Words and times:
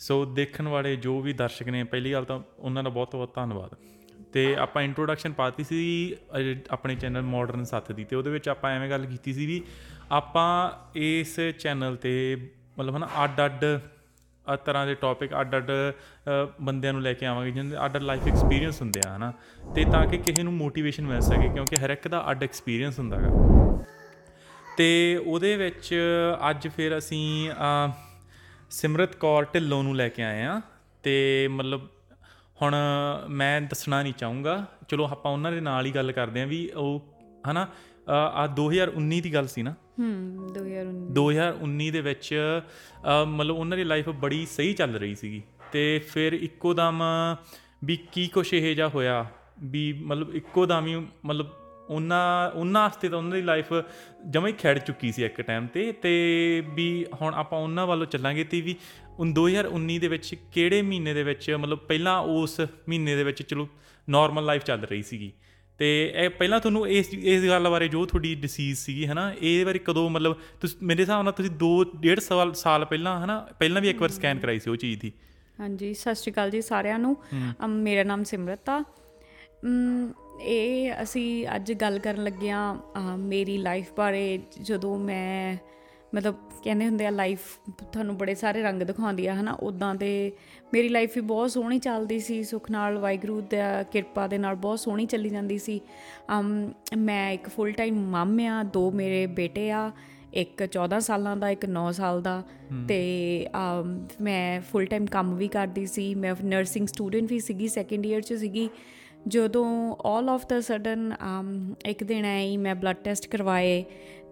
ਸੋ 0.00 0.24
ਦੇਖਣ 0.24 0.68
ਵਾਲੇ 0.68 0.96
ਜੋ 0.96 1.20
ਵੀ 1.20 1.32
ਦਰਸ਼ਕ 1.32 1.68
ਨੇ 1.68 1.84
ਪਹਿਲੀ 1.84 2.12
ਗੱਲ 2.12 2.24
ਤਾਂ 2.24 2.40
ਉਹਨਾਂ 2.58 2.82
ਦਾ 2.82 2.90
ਬਹੁਤ 2.90 3.16
ਬਹੁਤ 3.16 3.34
ਧੰਨਵਾਦ। 3.34 3.70
ਤੇ 4.32 4.56
ਆਪਾਂ 4.56 4.82
ਇੰਟਰੋਡਕਸ਼ਨ 4.82 5.32
ਪਾਤੀ 5.32 5.64
ਸੀ 5.64 6.14
ਅਹ, 6.14 6.54
ਆਪਣੇ 6.70 6.94
ਚੈਨਲ 6.94 7.22
ਮਾਡਰਨ 7.22 7.64
ਸੱਤ 7.64 7.92
ਦੀ 7.92 8.04
ਤੇ 8.04 8.16
ਉਹਦੇ 8.16 8.30
ਵਿੱਚ 8.30 8.48
ਆਪਾਂ 8.48 8.70
ਐਵੇਂ 8.70 8.90
ਗੱਲ 8.90 9.06
ਕੀਤੀ 9.06 9.32
ਸੀ 9.32 9.46
ਵੀ 9.46 9.62
ਆਪਾਂ 10.10 10.70
ਇਸ 10.94 11.40
ਚੈਨਲ 11.58 11.96
ਤੇ 11.96 12.36
ਮਤਲਬ 12.78 12.96
ਹਨਾ 12.96 13.08
ਅੱਡ 13.24 13.44
ਅੱਡ 13.44 13.64
ਅ 14.54 14.56
ਤਰ੍ਹਾਂ 14.56 14.86
ਦੇ 14.86 14.94
ਟੌਪਿਕ 14.94 15.30
ਅੱਡ 15.40 15.56
ਅੱਡ 15.56 15.70
ਅ, 15.70 16.52
ਬੰਦਿਆਂ 16.60 16.92
ਨੂੰ 16.92 17.02
ਲੈ 17.02 17.12
ਕੇ 17.12 17.26
ਆਵਾਂਗੇ 17.26 17.50
ਜਿਹਨਾਂ 17.50 17.70
ਦੇ 17.70 17.84
ਅੱਡ 17.84 17.96
ਲਾਈਫ 17.96 18.26
ਐਕਸਪੀਰੀਅੰਸ 18.26 18.80
ਹੁੰਦੇ 18.82 19.00
ਆ 19.08 19.16
ਹਨਾ। 19.16 19.32
ਤੇ 19.74 19.84
ਤਾਂ 19.84 20.06
ਕਿ 20.06 20.18
ਕਿਸੇ 20.18 20.42
ਨੂੰ 20.42 20.52
ਮੋਟੀਵੇਸ਼ਨ 20.52 21.06
ਮਿਲ 21.06 21.20
ਸਕੇ 21.20 21.48
ਕਿਉਂਕਿ 21.48 21.76
ਹਰ 21.76 21.90
ਇੱਕ 21.90 22.08
ਦਾ 22.08 22.30
ਅੱਡ 22.30 22.42
ਐਕਸਪੀਰੀਅੰਸ 22.42 22.98
ਹੁੰਦਾ 22.98 23.16
ਗਾ। 23.16 23.28
ਤੇ 24.76 25.20
ਉਹਦੇ 25.26 25.56
ਵਿੱਚ 25.56 25.94
ਅੱਜ 26.50 26.68
ਫਿਰ 26.68 26.98
ਅਸੀਂ 26.98 27.50
ਅ, 27.50 27.90
ਸਿਮਰਤ 28.70 29.14
ਕੌਰ 29.16 29.44
ਢਿੱਲੋਂ 29.54 29.82
ਨੂੰ 29.82 29.96
ਲੈ 29.96 30.08
ਕੇ 30.08 30.22
ਆਏ 30.22 30.42
ਆ 30.42 30.60
ਤੇ 31.02 31.48
ਮਤਲਬ 31.50 31.86
ਹੁਣ 32.62 32.74
ਮੈਂ 33.28 33.60
ਦੱਸਣਾ 33.60 34.02
ਨਹੀਂ 34.02 34.12
ਚਾਹੂੰਗਾ। 34.14 34.64
ਚਲੋ 34.88 35.04
ਆਪਾਂ 35.04 35.32
ਉਹਨਾਂ 35.32 35.52
ਦੇ 35.52 35.60
ਨਾਲ 35.60 35.86
ਹੀ 35.86 35.90
ਗੱਲ 35.90 36.12
ਕਰਦੇ 36.12 36.42
ਆ 36.42 36.46
ਵੀ 36.46 36.68
ਉਹ 36.76 37.00
ਹਨਾ 37.50 37.66
ਆ 38.08 38.46
2019 38.56 39.20
ਦੀ 39.20 39.32
ਗੱਲ 39.34 39.46
ਸੀ 39.46 39.62
ਨਾ? 39.62 39.74
ਹੂੰ 39.98 40.48
2019 40.54 41.12
2019 41.14 41.90
ਦੇ 41.90 42.00
ਵਿੱਚ 42.00 42.34
ਮਤਲਬ 43.26 43.56
ਉਹਨਾਂ 43.56 43.76
ਦੀ 43.76 43.84
ਲਾਈਫ 43.84 44.08
ਬੜੀ 44.20 44.44
ਸਹੀ 44.46 44.72
ਚੱਲ 44.72 44.94
ਰਹੀ 44.96 45.14
ਸੀਗੀ 45.14 45.42
ਤੇ 45.72 45.98
ਫਿਰ 46.08 46.32
ਇੱਕੋ 46.32 46.74
ਦਮ 46.74 47.02
ਵੀ 47.84 47.96
ਕੀ 48.12 48.26
ਕੁਛ 48.26 48.52
ਇਹ 48.54 48.74
ਜਿਹਾ 48.76 48.88
ਹੋਇਆ 48.88 49.24
ਵੀ 49.64 49.92
ਮਤਲਬ 49.92 50.34
ਇੱਕੋ 50.34 50.66
ਦਮ 50.66 50.86
ਹੀ 50.86 50.94
ਮਤਲਬ 51.24 51.50
ਉਹਨਾਂ 51.90 52.50
ਉਹਨਾਂ 52.50 52.82
ਵਾਸਤੇ 52.82 53.08
ਤਾਂ 53.08 53.18
ਉਹਨਾਂ 53.18 53.36
ਦੀ 53.36 53.42
ਲਾਈਫ 53.42 53.72
ਜਮਾਂ 54.30 54.48
ਹੀ 54.48 54.52
ਖੜ 54.52 54.78
ਚੁੱਕੀ 54.78 55.12
ਸੀ 55.12 55.24
ਇੱਕ 55.24 55.40
ਟਾਈਮ 55.40 55.66
ਤੇ 55.66 55.92
ਤੇ 55.92 56.12
ਵੀ 56.74 57.06
ਹੁਣ 57.20 57.34
ਆਪਾਂ 57.34 57.58
ਉਹਨਾਂ 57.58 57.86
ਵੱਲੋਂ 57.86 58.06
ਚੱਲਾਂਗੇ 58.06 58.44
ਤੇ 58.44 58.60
ਵੀ 58.60 58.74
ਉਨ 59.18 59.34
2019 59.38 59.98
ਦੇ 59.98 60.08
ਵਿੱਚ 60.08 60.34
ਕਿਹੜੇ 60.52 60.82
ਮਹੀਨੇ 60.82 61.14
ਦੇ 61.14 61.22
ਵਿੱਚ 61.22 61.50
ਮਤਲਬ 61.50 61.78
ਪਹਿਲਾਂ 61.78 62.18
ਉਸ 62.18 62.60
ਮਹੀਨੇ 62.60 63.16
ਦੇ 63.16 63.24
ਵਿੱਚ 63.24 63.42
ਚਲੋ 63.42 63.68
ਨਾਰਮਲ 64.08 64.44
ਲਾਈਫ 64.44 64.64
ਚੱਲ 64.64 64.80
ਰਹੀ 64.80 65.02
ਸੀਗੀ। 65.02 65.32
ਤੇ 65.78 66.12
ਇਹ 66.16 66.30
ਪਹਿਲਾਂ 66.30 66.60
ਤੁਹਾਨੂੰ 66.60 66.88
ਇਸ 66.88 67.14
ਇਸ 67.14 67.44
ਗੱਲ 67.48 67.68
ਬਾਰੇ 67.68 67.88
ਜੋ 67.88 68.04
ਤੁਹਾਡੀ 68.06 68.34
ਡਿਸੀਜ਼ 68.34 68.78
ਸੀਗੀ 68.78 69.06
ਹਨਾ 69.06 69.32
ਇਹ 69.40 69.64
ਬਾਰੇ 69.66 69.78
ਕਦੋਂ 69.78 70.10
ਮਤਲਬ 70.10 70.36
ਤੁਸੀਂ 70.60 70.78
ਮੇਰੇ 70.82 71.02
ਹਿਸਾਬ 71.02 71.22
ਨਾਲ 71.22 71.32
ਤੁਸੀਂ 71.32 71.50
2 71.62 71.70
1.5 71.82 72.20
ਸਾਲ 72.20 72.52
ਸਾਲ 72.54 72.84
ਪਹਿਲਾਂ 72.84 73.24
ਹਨਾ 73.24 73.38
ਪਹਿਲਾਂ 73.58 73.82
ਵੀ 73.82 73.90
ਇੱਕ 73.90 74.00
ਵਾਰ 74.00 74.10
ਸਕੈਨ 74.10 74.38
ਕਰਾਈ 74.38 74.58
ਸੀ 74.58 74.70
ਉਹ 74.70 74.76
ਚੀਜ਼ 74.76 75.00
ਦੀ। 75.00 75.12
ਹਾਂਜੀ 75.60 75.92
ਸਤਿ 75.94 76.14
ਸ਼੍ਰੀ 76.14 76.32
ਅਕਾਲ 76.32 76.50
ਜੀ 76.50 76.60
ਸਾਰਿਆਂ 76.62 76.98
ਨੂੰ। 76.98 77.16
ਮੇਰਾ 77.68 78.02
ਨਾਮ 78.02 78.24
ਸਿਮਰਤ 78.24 78.70
ਆ। 78.70 78.82
ਇਹ 80.40 80.92
ਅਸੀਂ 81.02 81.46
ਅੱਜ 81.56 81.72
ਗੱਲ 81.72 81.98
ਕਰਨ 81.98 82.24
ਲੱਗੇ 82.24 82.50
ਆ 82.50 82.76
ਮੇਰੀ 83.18 83.58
ਲਾਈਫ 83.58 83.92
ਬਾਰੇ 83.96 84.38
ਜਦੋਂ 84.62 84.98
ਮੈਂ 84.98 85.56
ਮਤਲਬ 86.14 86.34
ਕਹਿੰਦੇ 86.64 86.86
ਹੁੰਦੇ 86.86 87.06
ਆ 87.06 87.10
ਲਾਈਫ 87.10 87.40
ਤੁਹਾਨੂੰ 87.82 88.16
ਬੜੇ 88.18 88.34
ਸਾਰੇ 88.34 88.62
ਰੰਗ 88.62 88.82
ਦਿਖਾਉਂਦੀ 88.82 89.26
ਆ 89.26 89.34
ਹਨਾ 89.34 89.52
ਉਦਾਂ 89.52 89.94
ਦੇ 89.94 90.32
ਮੇਰੀ 90.72 90.88
ਲਾਈਫ 90.88 91.14
ਵੀ 91.14 91.20
ਬਹੁਤ 91.20 91.50
ਸੋਹਣੀ 91.50 91.78
ਚੱਲਦੀ 91.78 92.18
ਸੀ 92.18 92.42
ਸੁਖ 92.44 92.70
ਨਾਲ 92.70 92.98
ਵਾਹਿਗੁਰੂ 92.98 93.40
ਦਾ 93.40 93.82
ਕਿਰਪਾ 93.82 94.26
ਦੇ 94.26 94.38
ਨਾਲ 94.38 94.54
ਬਹੁਤ 94.54 94.80
ਸੋਹਣੀ 94.80 95.06
ਚੱਲੀ 95.06 95.28
ਜਾਂਦੀ 95.28 95.58
ਸੀ। 95.58 95.80
ਮੈਂ 96.96 97.30
ਇੱਕ 97.30 97.48
ਫੁੱਲ 97.48 97.72
ਟਾਈਮ 97.72 97.94
ਮਮ 98.10 98.40
ਆ 98.40 98.62
ਦੋ 98.62 98.90
ਮੇਰੇ 98.90 99.26
ਬੇਟੇ 99.26 99.70
ਆ 99.70 99.90
ਇੱਕ 100.34 100.62
14 100.76 100.98
ਸਾਲਾਂ 101.00 101.36
ਦਾ 101.36 101.50
ਇੱਕ 101.50 101.66
9 101.66 101.90
ਸਾਲ 101.92 102.22
ਦਾ। 102.22 102.42
ਤੇ 102.88 103.46
ਮੈਂ 104.20 104.60
ਫੁੱਲ 104.60 104.84
ਟਾਈਮ 104.84 105.06
ਕੰਮ 105.06 105.34
ਵੀ 105.34 105.48
ਕਰਦੀ 105.48 105.86
ਸੀ 105.86 106.14
ਮੈਂ 106.14 106.34
ਨਰਸਿੰਗ 106.44 106.86
ਸਟੂਡੈਂਟ 106.86 107.30
ਵੀ 107.30 107.40
ਸੀਗੀ 107.40 107.68
ਸੈਕੰਡ 107.68 108.06
ਇਅਰ 108.06 108.20
'ਚ 108.20 108.34
ਸੀਗੀ। 108.34 108.68
ਜਦੋਂ 109.28 109.96
ਆਲ 110.04 110.28
ਆਫ 110.28 110.46
ਦਾ 110.46 110.60
ਸਡਨ 110.60 111.12
ਇੱਕ 111.86 112.04
ਦਿਨ 112.04 112.24
ਹੀ 112.24 112.56
ਮੈਂ 112.56 112.74
ਬਲੱਡ 112.74 112.96
ਟੈਸਟ 112.96 113.28
ਕਰਵਾਏ 113.28 113.84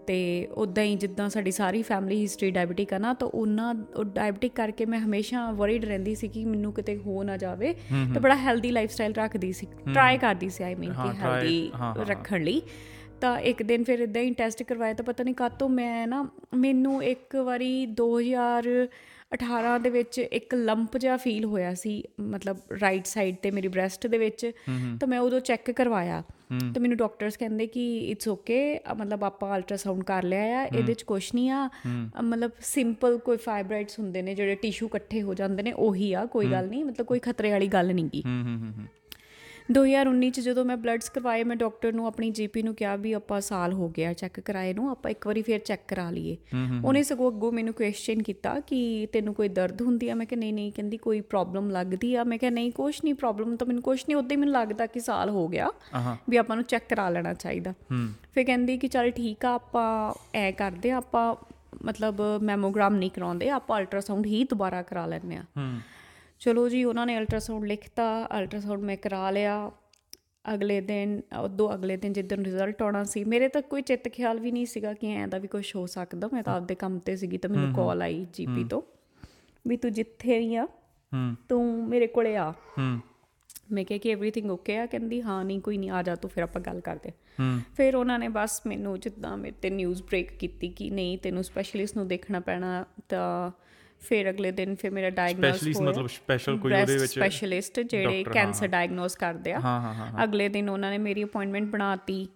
ਤੇ 0.06 0.46
ਉਦਾਂ 0.46 0.84
ਹੀ 0.84 0.94
ਜਿੱਦਾਂ 0.94 1.28
ਸਾਡੀ 1.28 1.50
ਸਾਰੀ 1.50 1.82
ਫੈਮਿਲੀ 1.82 2.22
ਹਿਸਟਰੀ 2.22 2.50
ਡਾਇਬੀਟਿਕ 2.50 2.92
ਆ 2.94 2.98
ਨਾ 2.98 3.14
ਤਾਂ 3.14 3.28
ਉਹਨਾਂ 3.28 3.74
ਉਹ 3.96 4.04
ਡਾਇਬੀਟਿਕ 4.04 4.52
ਕਰਕੇ 4.52 4.86
ਮੈਂ 4.86 4.98
ਹਮੇਸ਼ਾ 5.00 5.50
ਵਰੀਡ 5.50 5.84
ਰਹਿੰਦੀ 5.84 6.14
ਸੀ 6.14 6.28
ਕਿ 6.28 6.44
ਮੈਨੂੰ 6.44 6.72
ਕਿਤੇ 6.72 6.96
ਹੋ 6.96 7.22
ਨਾ 7.22 7.36
ਜਾਵੇ 7.36 7.74
ਤੇ 8.14 8.20
ਬੜਾ 8.20 8.36
ਹੈਲਦੀ 8.36 8.70
ਲਾਈਫ 8.70 8.90
ਸਟਾਈਲ 8.90 9.12
ਰੱਖਦੀ 9.12 9.52
ਸੀ 9.52 9.66
ਟਰਾਈ 9.94 10.18
ਕਰਦੀ 10.18 10.48
ਸੀ 10.48 10.64
ਆਈ 10.64 10.74
ਮੀਨ 10.74 10.92
ਕਿ 10.92 11.16
ਹੈਲਦੀ। 11.16 11.72
ਰੱਖਣ 11.96 12.42
ਲਈ। 12.42 12.62
ਤਾਂ 13.20 13.38
ਇੱਕ 13.38 13.62
ਦਿਨ 13.62 13.84
ਫਿਰ 13.84 13.98
ਇਦਾਂ 13.98 14.22
ਹੀ 14.22 14.34
ਟੈਸਟ 14.34 14.62
ਕਰਵਾਇਆ 14.62 14.94
ਤਾਂ 14.94 15.04
ਪਤਾ 15.04 15.24
ਨਹੀਂ 15.24 15.34
ਕਾਤੋਂ 15.34 15.68
ਮੈਂ 15.68 16.06
ਨਾ 16.06 16.28
ਮੈਨੂੰ 16.54 17.04
ਇੱਕ 17.04 17.36
ਵਾਰੀ 17.36 17.86
2018 19.36 19.78
ਦੇ 19.82 19.90
ਵਿੱਚ 19.90 20.18
ਇੱਕ 20.18 20.54
ਲੰਪ 20.54 20.96
ਜਿਹਾ 20.96 21.16
ਫੀਲ 21.16 21.44
ਹੋਇਆ 21.44 21.74
ਸੀ 21.74 22.02
ਮਤਲਬ 22.20 22.58
ਰਾਈਟ 22.82 23.06
ਸਾਈਡ 23.06 23.36
ਤੇ 23.42 23.50
ਮੇਰੀ 23.50 23.68
ਬ੍ਰੈਸਟ 23.68 24.06
ਦੇ 24.06 24.18
ਵਿੱਚ। 24.18 24.52
ਤਾਂ 25.00 25.08
ਮੈਂ 25.08 25.18
ਉਦੋਂ 25.18 25.40
ਚੈੱਕ 25.40 25.70
ਕਰਵਾਇਆ। 25.70 26.22
ਤਾਂ 26.74 26.80
ਮੈਨੂੰ 26.80 26.96
ਡਾਕਟਰਸ 26.96 27.36
ਕਹਿੰਦੇ 27.36 27.66
ਕਿ 27.66 27.98
ਇਟਸ 27.98 28.28
ਓਕੇ 28.28 28.80
ਮਤਲਬ 28.96 29.24
ਆਪਾਂ 29.24 29.56
ਅਲਟਰਾਸਾਊਂਡ 29.56 30.02
ਕਰ 30.02 30.22
ਲਿਆ 30.22 30.60
ਆ 30.60 30.64
ਇਹਦੇ 30.64 30.94
ਚ 30.94 31.02
ਕੁਝ 31.02 31.30
ਨਹੀਂ 31.34 31.50
ਆ। 31.50 31.68
ਮਤਲਬ 32.22 32.50
ਸਿੰਪਲ 32.60 33.18
ਕੋਈ 33.18 33.36
ਫਾਈਬਰਾਈਡਸ 33.36 33.98
ਹੁੰਦੇ 33.98 34.22
ਨੇ 34.22 34.34
ਜਿਹੜੇ 34.34 34.54
ਟਿਸ਼ੂ 34.54 34.86
ਇਕੱਠੇ 34.86 35.22
ਹੋ 35.22 35.34
ਜਾਂਦੇ 35.34 35.62
ਨੇ 35.62 35.72
ਉਹੀ 35.72 36.12
ਆ 36.12 36.24
ਕੋਈ 36.26 36.50
ਗੱਲ 36.50 36.68
ਨਹੀਂ 36.68 36.84
ਮਤਲਬ 36.84 37.06
ਕੋਈ 37.06 37.18
ਖਤਰੇ 37.18 37.50
ਵਾਲੀ 37.50 37.68
ਗੱਲ 37.68 37.94
ਨਹੀਂ 37.94 38.22
ਹੂੰ 38.26 38.72
2019 39.68 40.28
ਚ 40.30 40.40
ਜਦੋਂ 40.40 40.64
ਮੈਂ 40.64 40.76
ਬਲੱਡਸ 40.76 41.08
ਕਰਵਾਏ 41.10 41.42
ਮੈਂ 41.44 41.56
ਡਾਕਟਰ 41.56 41.92
ਨੂੰ 41.92 42.06
ਆਪਣੀ 42.06 42.30
ਜੀਪੀ 42.30 42.62
ਨੂੰ 42.62 42.74
ਕਿਹਾ 42.74 42.94
ਵੀ 42.96 43.12
ਆਪਾਂ 43.12 43.40
ਸਾਲ 43.40 43.72
ਹੋ 43.72 43.88
ਗਿਆ 43.88 44.12
ਚੈੱਕ 44.12 44.40
ਕਰਾਏ 44.40 44.72
ਨੂੰ 44.74 44.90
ਆਪਾਂ 44.90 45.10
ਇੱਕ 45.10 45.26
ਵਾਰੀ 45.26 45.42
ਫੇਰ 45.42 45.58
ਚੈੱਕ 45.58 45.82
ਕਰਾ 45.88 46.10
ਲਈਏ। 46.10 46.36
ਉਹਨੇ 46.84 47.02
ਸਗੋਂ 47.02 47.30
ਅੱਗੋਂ 47.30 47.52
ਮੈਨੂੰ 47.52 47.74
ਕੁਐਸਚਨ 47.74 48.22
ਕੀਤਾ 48.22 48.60
ਕਿ 48.60 48.78
ਤੈਨੂੰ 49.12 49.34
ਕੋਈ 49.34 49.48
ਦਰਦ 49.48 49.82
ਹੁੰਦੀ 49.82 50.08
ਆ? 50.08 50.14
ਮੈਂ 50.14 50.26
ਕਿਹਾ 50.26 50.38
ਨਹੀਂ 50.38 50.52
ਨਹੀਂ 50.54 50.72
ਕਹਿੰਦੀ 50.72 50.96
ਕੋਈ 50.96 51.20
ਪ੍ਰੋਬਲਮ 51.20 51.70
ਲੱਗਦੀ 51.70 52.14
ਆ? 52.14 52.24
ਮੈਂ 52.24 52.38
ਕਿਹਾ 52.38 52.50
ਨਹੀਂ 52.50 52.72
ਕੁਛ 52.72 53.00
ਨਹੀਂ 53.04 53.14
ਪ੍ਰੋਬਲਮ 53.14 53.56
ਤਾਂ 53.56 53.66
ਮੈਨੂੰ 53.66 53.82
ਕੁਛ 53.82 54.04
ਨਹੀਂ 54.08 54.16
ਉਦੋਂ 54.16 54.30
ਹੀ 54.30 54.36
ਮੈਨੂੰ 54.36 54.54
ਲੱਗਦਾ 54.54 54.86
ਕਿ 54.86 55.00
ਸਾਲ 55.00 55.30
ਹੋ 55.30 55.46
ਗਿਆ 55.48 55.70
ਵੀ 56.30 56.36
ਆਪਾਂ 56.36 56.56
ਨੂੰ 56.56 56.64
ਚੈੱਕ 56.64 56.88
ਕਰਾ 56.88 57.08
ਲੈਣਾ 57.10 57.34
ਚਾਹੀਦਾ। 57.34 57.74
ਫਿਰ 58.34 58.44
ਕਹਿੰਦੀ 58.44 58.78
ਕਿ 58.78 58.88
ਚੱਲ 58.88 59.10
ਠੀਕ 59.10 59.44
ਆ 59.44 59.54
ਆਪਾਂ 59.54 60.14
ਐ 60.34 60.50
ਕਰਦੇ 60.52 60.90
ਆ 60.90 60.96
ਆਪਾਂ 60.96 61.34
ਮਤਲਬ 61.84 62.20
ਮੈਮੋਗ੍ਰਾਮ 62.42 62.94
ਨਹੀਂ 62.96 63.10
ਕਰਾਉਂਦੇ 63.10 63.48
ਆਪਾਂ 63.50 63.78
ਅਲਟਰਾਸਾਊਂਡ 63.78 64.26
ਹੀ 64.26 64.44
ਦੁਬਾਰਾ 64.44 64.82
ਕਰਾ 64.82 65.06
ਲੈਂਦੇ 65.06 65.36
ਆ। 65.36 65.42
ਚਲੋ 66.39 66.69
ਜੀ 66.69 66.83
ਉਹਨਾਂ 66.83 67.05
ਨੇ 67.05 67.17
ਅਲਟਰਾਸਾਊਂਡ 67.17 67.65
ਲਿਖਤਾ 67.65 68.27
ਅਲਟਰਾਸਾਊਂਡ 68.39 68.81
ਮੈਂ 68.81 68.97
ਕਰਾ 68.97 69.31
ਲਿਆ 69.31 69.71
ਅਗਲੇ 70.53 70.81
ਦਿਨ 70.81 71.21
ਉਦੋਂ 71.39 71.73
ਅਗਲੇ 71.73 71.97
ਦਿਨ 71.97 72.13
ਜਿੱਦਣ 72.13 72.43
ਰਿਜ਼ਲਟ 72.43 72.81
ਆਉਣਾ 72.81 73.03
ਸੀ 73.03 73.23
ਮੇਰੇ 73.23 73.47
ਤਾਂ 73.47 73.61
ਕੋਈ 73.61 73.81
ਚਿੱਤ 73.81 74.09
ਖਿਆਲ 74.09 74.39
ਵੀ 74.39 74.51
ਨਹੀਂ 74.51 74.65
ਸੀਗਾ 74.65 74.93
ਕਿ 74.93 75.07
ਐਂ 75.07 75.27
ਦਾ 75.27 75.37
ਵੀ 75.37 75.47
ਕੁਝ 75.47 75.75
ਹੋ 75.75 75.85
ਸਕਦਾ 75.85 76.29
ਮੈਂ 76.33 76.43
ਤਾਂ 76.43 76.55
ਆਪਦੇ 76.55 76.75
ਕੰਮ 76.75 76.99
ਤੇ 76.99 77.15
ਸੀਗੀ 77.15 77.37
ਤਾਂ 77.37 77.49
ਮੈਨੂੰ 77.49 77.73
ਕਾਲ 77.73 78.01
ਆਈ 78.01 78.25
ਜੀਪੀ 78.33 78.63
ਤੋਂ 78.63 78.81
ਵੀ 79.67 79.77
ਤੂੰ 79.77 79.91
ਜਿੱਥੇ 79.91 80.39
ਹੀ 80.39 80.55
ਆ 80.55 80.65
ਹੂੰ 81.13 81.35
ਤੂੰ 81.49 81.87
ਮੇਰੇ 81.87 82.07
ਕੋਲੇ 82.07 82.35
ਆ 82.35 82.51
ਹੂੰ 82.51 82.99
ਮੈਂ 83.71 83.85
ਕਿਹਾ 83.85 83.99
ਕਿ 83.99 84.15
एवरीथिंग 84.15 84.49
ਓਕੇ 84.51 84.77
ਆ 84.77 84.85
ਕਹਿੰਦੀ 84.85 85.21
ਹਾਂ 85.21 85.45
ਨਹੀਂ 85.45 85.61
ਕੋਈ 85.61 85.77
ਨਹੀਂ 85.77 85.89
ਆ 85.89 86.03
ਜਾ 86.03 86.15
ਤੂੰ 86.15 86.29
ਫਿਰ 86.29 86.43
ਆਪਾਂ 86.43 86.61
ਗੱਲ 86.61 86.79
ਕਰਦੇ 86.79 87.09
ਹਾਂ। 87.09 87.51
ਹੂੰ 87.51 87.61
ਫਿਰ 87.77 87.95
ਉਹਨਾਂ 87.95 88.19
ਨੇ 88.19 88.27
ਬਸ 88.27 88.61
ਮੈਨੂੰ 88.67 88.99
ਜਿੱਦਾਂ 88.99 89.37
ਮੇਰੇ 89.37 89.55
ਤੇ 89.61 89.69
ਨਿਊਜ਼ 89.69 90.03
ਬ੍ਰੇਕ 90.03 90.31
ਕੀਤੀ 90.31 90.69
ਕਿ 90.69 90.89
ਨਹੀਂ 90.89 91.17
ਤੈਨੂੰ 91.17 91.43
ਸਪੈਸ਼ਲਿਸਟ 91.43 91.97
ਨੂੰ 91.97 92.07
ਦੇਖਣਾ 92.07 92.39
ਪੈਣਾ 92.39 92.85
ਤਾਂ 93.09 93.51
ਫਿਰ 94.00 94.30
ਅਗਲੇ 94.30 94.50
ਦਿਨ 94.50 94.74
ਫਿਰ 94.74 94.90
ਮੇਰਾ 94.90 95.10
ਡਾਇਗਨੋਸ 95.10 95.50
ਸਪੈਸ਼ਲਿਸਟ 95.50 95.82
ਮਤਲਬ 95.82 96.06
special 96.06 96.58
ਕੋਈ 96.58 96.72
ਉਹਦੇ 96.72 96.96
ਵਿੱਚ 96.96 97.12
ਸਪੈਸ਼ਲਿਸਟ 97.12 97.80
ਜਿਹੜੇ 97.80 98.24
ਕੈਂਸਰ 98.24 98.66
ਡਾਇਗਨੋਸ 98.66 99.16
ਕਰਦੇ 99.16 99.52
ਆ। 99.52 99.60
ਹਾਂ 99.60 99.80
ਹਾਂ 99.80 99.94
ਹਾਂ 99.94 100.24
ਅਗਲੇ 100.24 100.48
ਦਿਨ 100.48 100.68
ਉਹਨਾਂ 100.68 100.90
ਨੇ 100.90 100.98
ਮੇਰੀ 100.98 101.24
ਅਪਾਇੰਟਮੈਂਟ 101.24 101.64
ਬਣਾਤੀ 101.64 102.28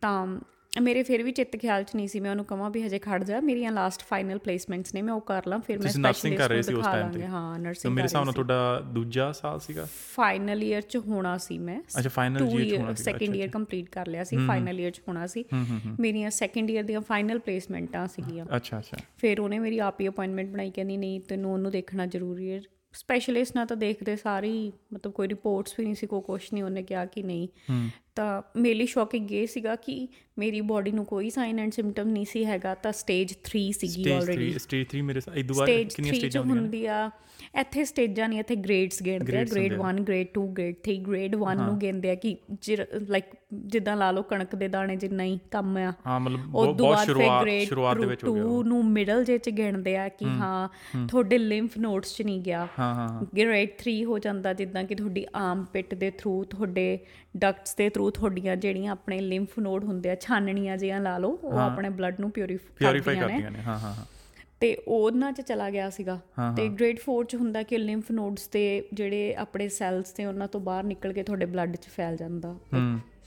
ਤਾਂ 0.00 0.40
ਮੇਰੇ 0.80 1.02
ਫਿਰ 1.02 1.22
ਵੀ 1.22 1.32
ਚਿੱਤ 1.32 1.56
ਖਿਆਲ 1.56 1.84
ਚ 1.84 1.90
ਨਹੀਂ 1.96 2.08
ਸੀ 2.08 2.20
ਮੈਂ 2.20 2.30
ਉਹਨੂੰ 2.30 2.44
ਕਹਾਂ 2.44 2.70
ਵੀ 2.70 2.82
ਹਜੇ 2.82 2.98
ਖੜ 2.98 3.24
ਜਾ 3.24 3.40
ਮੇਰੀਆਂ 3.40 3.72
ਲਾਸਟ 3.72 4.02
ਫਾਈਨਲ 4.02 4.38
ਪਲੇਸਮੈਂਟਸ 4.38 4.94
ਨੇ 4.94 5.02
ਮੈਂ 5.02 5.14
ਉਹ 5.14 5.20
ਕਰ 5.20 5.42
ਲਾਂ 5.46 5.58
ਫਿਰ 5.58 5.78
ਮੈਂ 5.78 5.90
nursing 5.90 6.36
ਕਰ 6.36 6.48
ਰਹੇ 6.48 6.62
ਸੀ 6.62 6.74
ਉਸ 6.74 6.86
time 6.86 7.12
ਤੇ? 7.12 7.26
ਹਾਂ 7.26 7.58
ਨਰਸਿੰਗ 7.58 7.94
ਮੇਰੇ 7.94 8.04
ਹਿਸਾਬ 8.04 8.24
ਨਾਲ 8.24 8.32
ਤੁਹਾਡਾ 8.32 8.80
ਦੂਜਾ 8.80 9.32
ਸਾਲ 9.32 9.60
ਸੀਗਾ? 9.60 9.88
ਫਾਈਨਲ 10.14 10.64
ਈਅਰ 10.64 10.82
ਚ 10.82 10.96
ਹੋਣਾ 10.96 11.38
ਸੀ 11.38 11.58
ਮੈਂ। 11.58 11.80
ਅੱਛਾ 11.98 12.08
ਫਾਈਨਲ 12.08 12.46
ਜੀ 12.46 12.76
ਹੋਣਾ 12.76 12.94
ਸੀ। 12.94 13.02
ਸੈਕੰਡ 13.04 13.36
ਈਅਰ 13.36 13.48
ਕੰਪਲੀਟ 13.48 13.88
ਕਰ 13.88 14.06
ਲਿਆ 14.06 14.24
ਸੀ 14.24 14.36
ਫਾਈਨਲ 14.36 14.80
ਈਅਰ 14.80 14.90
ਚ 14.90 15.00
ਹੋਣਾ 15.08 15.26
ਸੀ। 15.26 15.44
ਮੇਰੀਆਂ 16.00 16.30
ਸੈਕੰਡ 16.30 16.70
ਈਅਰ 16.70 16.82
ਦੀਆਂ 16.82 17.00
ਫਾਈਨਲ 17.00 17.38
ਪਲੇਸਮੈਂਟਾਂ 17.38 18.06
ਸੀਗੀਆਂ। 18.06 18.46
ਅੱਛਾ 18.56 18.78
ਅੱਛਾ। 18.78 18.96
ਫਿਰ 19.16 19.40
ਉਹਨੇ 19.40 19.58
ਮੇਰੀ 19.58 19.78
ਆਪ 19.78 20.00
ਹੀ 20.00 20.08
ਅਪਾਇੰਟਮੈਂਟ 20.08 20.48
ਬਣਾਈ 20.50 20.70
ਕਹਿੰਦੀ 20.70 20.96
ਨਹੀਂ 20.96 21.20
ਤੈਨੂੰ 21.20 21.52
ਉਹਨੂੰ 21.52 21.70
ਦੇਖਣਾ 21.70 22.06
ਜ਼ਰੂਰੀ 22.06 22.50
ਹੈ। 22.50 22.60
ਸਪੈਸ਼ਲਿਸਟ 22.92 23.56
ਨਾਲ 23.56 23.66
ਤਾਂ 23.66 23.76
ਦੇਖਦੇ 23.76 24.16
ਸਾਰੇ 24.16 24.72
ਮਤਲਬ 24.92 25.12
ਕੋਈ 25.12 25.28
ਰਿਪੋਰਟਸ 25.28 25.74
ਵੀ 25.78 25.84
ਨਹੀਂ 25.84 25.94
ਸੀ 25.94 26.06
ਕੋਈ 26.06 26.20
ਕੁਛ 26.20 26.52
ਨਹੀਂ 26.52 26.62
ਉਹਨੇ 26.64 26.82
ਕਿਹਾ 26.82 27.04
ਕਿ 27.04 27.22
ਨਹੀਂ। 27.22 27.48
ਤਾਂ 28.16 28.42
ਮੇਰੇ 28.56 28.74
ਲਈ 28.74 28.86
ਸ਼ੌਕਿੰਗ 28.86 29.32
ਇਹ 29.32 29.46
ਸੀਗਾ 29.46 29.74
ਕਿ 29.76 30.06
ਮੇਰੀ 30.38 30.60
ਬਾਡੀ 30.60 30.90
ਨੂੰ 30.92 31.04
ਕੋਈ 31.04 31.30
ਸਾਈਨ 31.30 31.58
ਐਂਡ 31.58 31.72
ਸਿੰਪਟਮ 31.72 32.08
ਨਹੀਂ 32.08 32.24
ਸੀ 32.24 32.44
ਹੈਗਾ 32.44 32.74
ਤਾਂ 32.74 32.92
ਸਟੇਜ 32.92 33.32
3 33.48 33.70
ਸੀਗੀ 33.72 34.10
ਆਲਰੇਡੀ 34.12 34.48
3 34.48 34.58
ਸਟੇਜ 34.58 34.86
3 34.96 35.02
ਮੇਰੇ 35.02 35.20
ਦੁਬਾਰਾ 35.42 35.66
ਸਟੇਜ 35.66 35.94
ਕਿੰਨੀਆਂ 35.94 36.14
3 36.14 36.18
ਚ 36.18 36.20
ਸਟੇਜਾਂ? 36.20 36.42
ਹੁੰਦੀ 36.44 36.84
ਆ 36.86 37.10
ਇੱਥੇ 37.60 37.84
ਸਟੇਜਾਂ 37.84 38.28
ਨਹੀਂ 38.28 38.38
ਇੱਥੇ 38.40 38.54
ਗ੍ਰੇਡਸ 38.56 39.02
ਗਿਣਦੇ 39.02 39.36
ਆ 39.38 39.44
ਗ੍ਰੇਡ 39.44 39.72
ਹੁੰਦੇ 39.72 39.92
1 39.92 40.04
ਗ੍ਰੇਡ 40.06 40.28
2 40.38 40.46
ਗ੍ਰੇਡ 40.52 40.76
3 40.88 40.96
ਗ੍ਰੇਡ 41.06 41.34
1 41.36 41.54
ਨੂੰ 41.56 41.78
ਗਿਣਦੇ 41.78 42.10
ਆ 42.10 42.14
ਕਿ 42.14 42.36
ਲਾਈਕ 43.08 43.24
ਜਿੱਦਾਂ 43.66 43.96
ਲਾ 43.96 44.10
ਲਓ 44.10 44.22
ਕਣਕ 44.22 44.54
ਦੇ 44.54 44.68
ਦਾਣੇ 44.68 44.96
ਜਿੰਨਾ 44.96 45.24
ਹੀ 45.24 45.38
ਕੰਮ 45.50 45.76
ਆ 45.76 45.92
ਹਾਂ 46.06 46.18
ਮਤਲਬ 46.20 46.54
ਉਹ 46.56 46.74
ਬਹੁਤ 46.74 46.80
ਬਾਅਦ 46.82 47.04
ਸ਼ੁਰੂਆਤ 47.06 47.48
ਸ਼ੁਰੂਆਤ 47.68 47.98
ਦੇ 47.98 48.06
ਵਿੱਚ 48.06 48.24
ਹੋ 48.24 48.34
ਗਿਆ 48.34 48.42
2 48.42 48.46
ਉਹ। 48.46 48.64
ਨੂੰ 48.64 48.84
ਮਿਡਲ 48.84 49.24
ਜੇ 49.24 49.38
ਚ 49.38 49.50
ਗਿਣਦੇ 49.50 49.96
ਆ 49.96 50.08
ਕਿ 50.08 50.26
ਹਾਂ 50.26 50.68
ਤੁਹਾਡੇ 51.08 51.38
ਲਿੰਫ 51.38 51.78
ਨੋਡਸ 51.78 52.16
ਚ 52.16 52.22
ਨਹੀਂ 52.22 52.40
ਗਿਆ। 52.40 52.66
ਹਾਂ 52.78 52.94
ਹਾਂ 52.94 53.08
ਹਾਂ। 53.08 53.24
ਗ੍ਰੇਡ 53.36 53.70
3 53.82 54.02
ਹੋ 54.04 54.18
ਜਾਂਦਾ 54.18 54.52
ਜਿੱਦਾਂ 54.52 54.84
ਕਿ 54.84 54.94
ਤੁਹਾਡੀ 54.94 55.26
ਆਰਮ 55.34 55.64
ਪਿਟ 55.64 55.94
ਦੇ 55.94 56.10
ਥਰੂ 56.10 56.44
ਤੁਹਾਡੇ 56.44 56.98
ਡਕਟਸ 57.36 57.74
ਦੇ 57.76 57.88
ਥਰੂ 57.88 58.05
ਤੁਹਾਡੀਆਂ 58.10 58.56
ਜਿਹੜੀਆਂ 58.56 58.92
ਆਪਣੇ 58.92 59.20
ਲਿੰਫ 59.20 59.58
ਨੋਡ 59.58 59.84
ਹੁੰਦੇ 59.84 60.10
ਆ 60.10 60.14
ਛਾਨਣੀਆਂ 60.14 60.76
ਜਿਹੀਆਂ 60.76 61.00
ਲਾ 61.00 61.18
ਲਓ 61.18 61.30
ਉਹ 61.30 61.58
ਆਪਣੇ 61.58 61.88
ਬਲੱਡ 61.88 62.20
ਨੂੰ 62.20 62.30
ਪਿਉਰੀਫਾਈ 62.30 63.16
ਕਰਦੀਆਂ 63.16 63.50
ਨੇ। 63.50 63.58
ਹਾਂ 63.58 63.78
ਹਾਂ 63.78 63.94
ਹਾਂ। 63.94 64.04
ਤੇ 64.60 64.76
ਉਹਨਾਂ 64.88 65.32
'ਚ 65.32 65.40
ਚਲਾ 65.40 65.70
ਗਿਆ 65.70 65.90
ਸੀਗਾ। 65.90 66.20
ਤੇ 66.56 66.68
ਗ੍ਰੇਡ 66.68 66.98
4 66.98 67.24
'ਚ 67.24 67.34
ਹੁੰਦਾ 67.34 67.62
ਕਿ 67.62 67.78
ਲਿੰਫ 67.78 68.10
ਨੋਡਸ 68.10 68.46
ਤੇ 68.46 68.88
ਜਿਹੜੇ 68.92 69.34
ਆਪਣੇ 69.34 69.68
ਸੈਲਸ 69.68 70.10
ਤੇ 70.10 70.24
ਉਹਨਾਂ 70.24 70.48
ਤੋਂ 70.48 70.60
ਬਾਹਰ 70.60 70.84
ਨਿਕਲ 70.84 71.12
ਕੇ 71.12 71.22
ਤੁਹਾਡੇ 71.22 71.46
ਬਲੱਡ 71.46 71.76
'ਚ 71.76 71.86
ਫੈਲ 71.86 72.16
ਜਾਂਦਾ। 72.16 72.56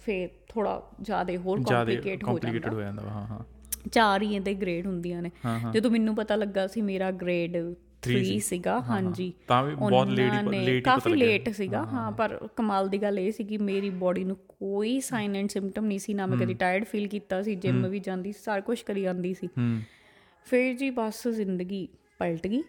ਫੇਰ 0.06 0.30
ਥੋੜਾ 0.50 0.90
ਜ਼ਿਆਦਾ 1.02 1.38
ਹੋਰ 1.38 1.64
ਕੰਪਲਿਕੇਟ 1.64 2.24
ਹੋ 2.24 2.40
ਜਾਂਦਾ। 2.40 3.02
ਹੋ 3.02 3.10
ਹਾਂ 3.10 3.44
ਚਾਰ 3.92 4.22
ਹੀ 4.22 4.36
ਇਹਦੇ 4.36 4.54
ਗ੍ਰੇਡ 4.54 4.88
ਹੁੰਦੀਆਂ 4.88 5.22
ਨੇ। 5.22 5.32
ਜਦੋਂ 5.74 5.92
ਮੈਨੂੰ 5.92 6.16
ਪਤਾ 6.16 6.36
ਲੱਗਾ 6.36 6.68
ਸੀ 6.68 6.82
ਮੇਰਾ 6.82 7.12
ਗ੍ਰੇਡ 7.12 7.58
3 8.04 8.40
ਸੀਗਾ 8.40 8.80
ਹਾਂਜੀ। 8.82 9.34
ਤਾਂ 9.48 9.64
ਵੀ 9.64 9.76
ਬਹੁਤ 9.76 10.08
ਲੇਟ 10.08 10.48
ਲੇਟ 10.50 10.84
ਕਾਫੀ 10.86 11.14
ਲੇਟ 11.14 11.50
ਸੀਗਾ 11.50 11.84
ਹਾਂ। 11.84 12.12
ਪਰ 12.12 12.48
ਕਮਾਲ 12.56 12.90
ਦੀ 12.90 12.98
ਗੱਲ 12.98 13.20
ਇਹ 13.20 13.32
ਸੀ 13.32 13.44
ਕਿ 13.44 13.58
ਮੇਰੀ 13.58 13.90
ਬੋਡੀ 13.90 14.24
ਨੂੰ 14.24 14.36
ਕੋਈ 14.36 15.00
ਸਾਈਨ 15.00 15.36
ਐਂਡ 15.36 15.50
ਸਿੰਪਟਮ 15.50 15.86
ਨਹੀਂ 15.86 16.00
ਸੀ 16.00 16.14
ਨਾ 16.14 16.26
ਮੈਂ 16.26 16.38
ਕਦੀ 16.38 16.54
ਟਾਇਰਡ 16.54 16.84
ਫੀਲ 16.84 17.08
ਕੀਤਾ 17.08 17.42
ਸੀ 17.44 17.56
ਜਿਮ 17.56 17.88
ਵੀ 17.88 18.00
ਜਾਂਦੀ 18.00 18.32
ਸੀ 18.32 18.40
ਸਾਰਾ 18.44 18.60
ਕੁਝ 18.60 18.82
ਕਰੀ 18.82 19.02
ਜਾਂਦੀ 19.02 19.34
ਸੀ। 19.34 19.48
ਹੂੰ। 19.48 19.82
ਫਿਰ 20.46 20.74
ਜੀ 20.74 20.90
ਬਸ 20.90 21.28
ਜ਼ਿੰਦਗੀ 21.28 21.88
ਪਲਟ 22.20 22.48
ਗਈ। 22.48 22.64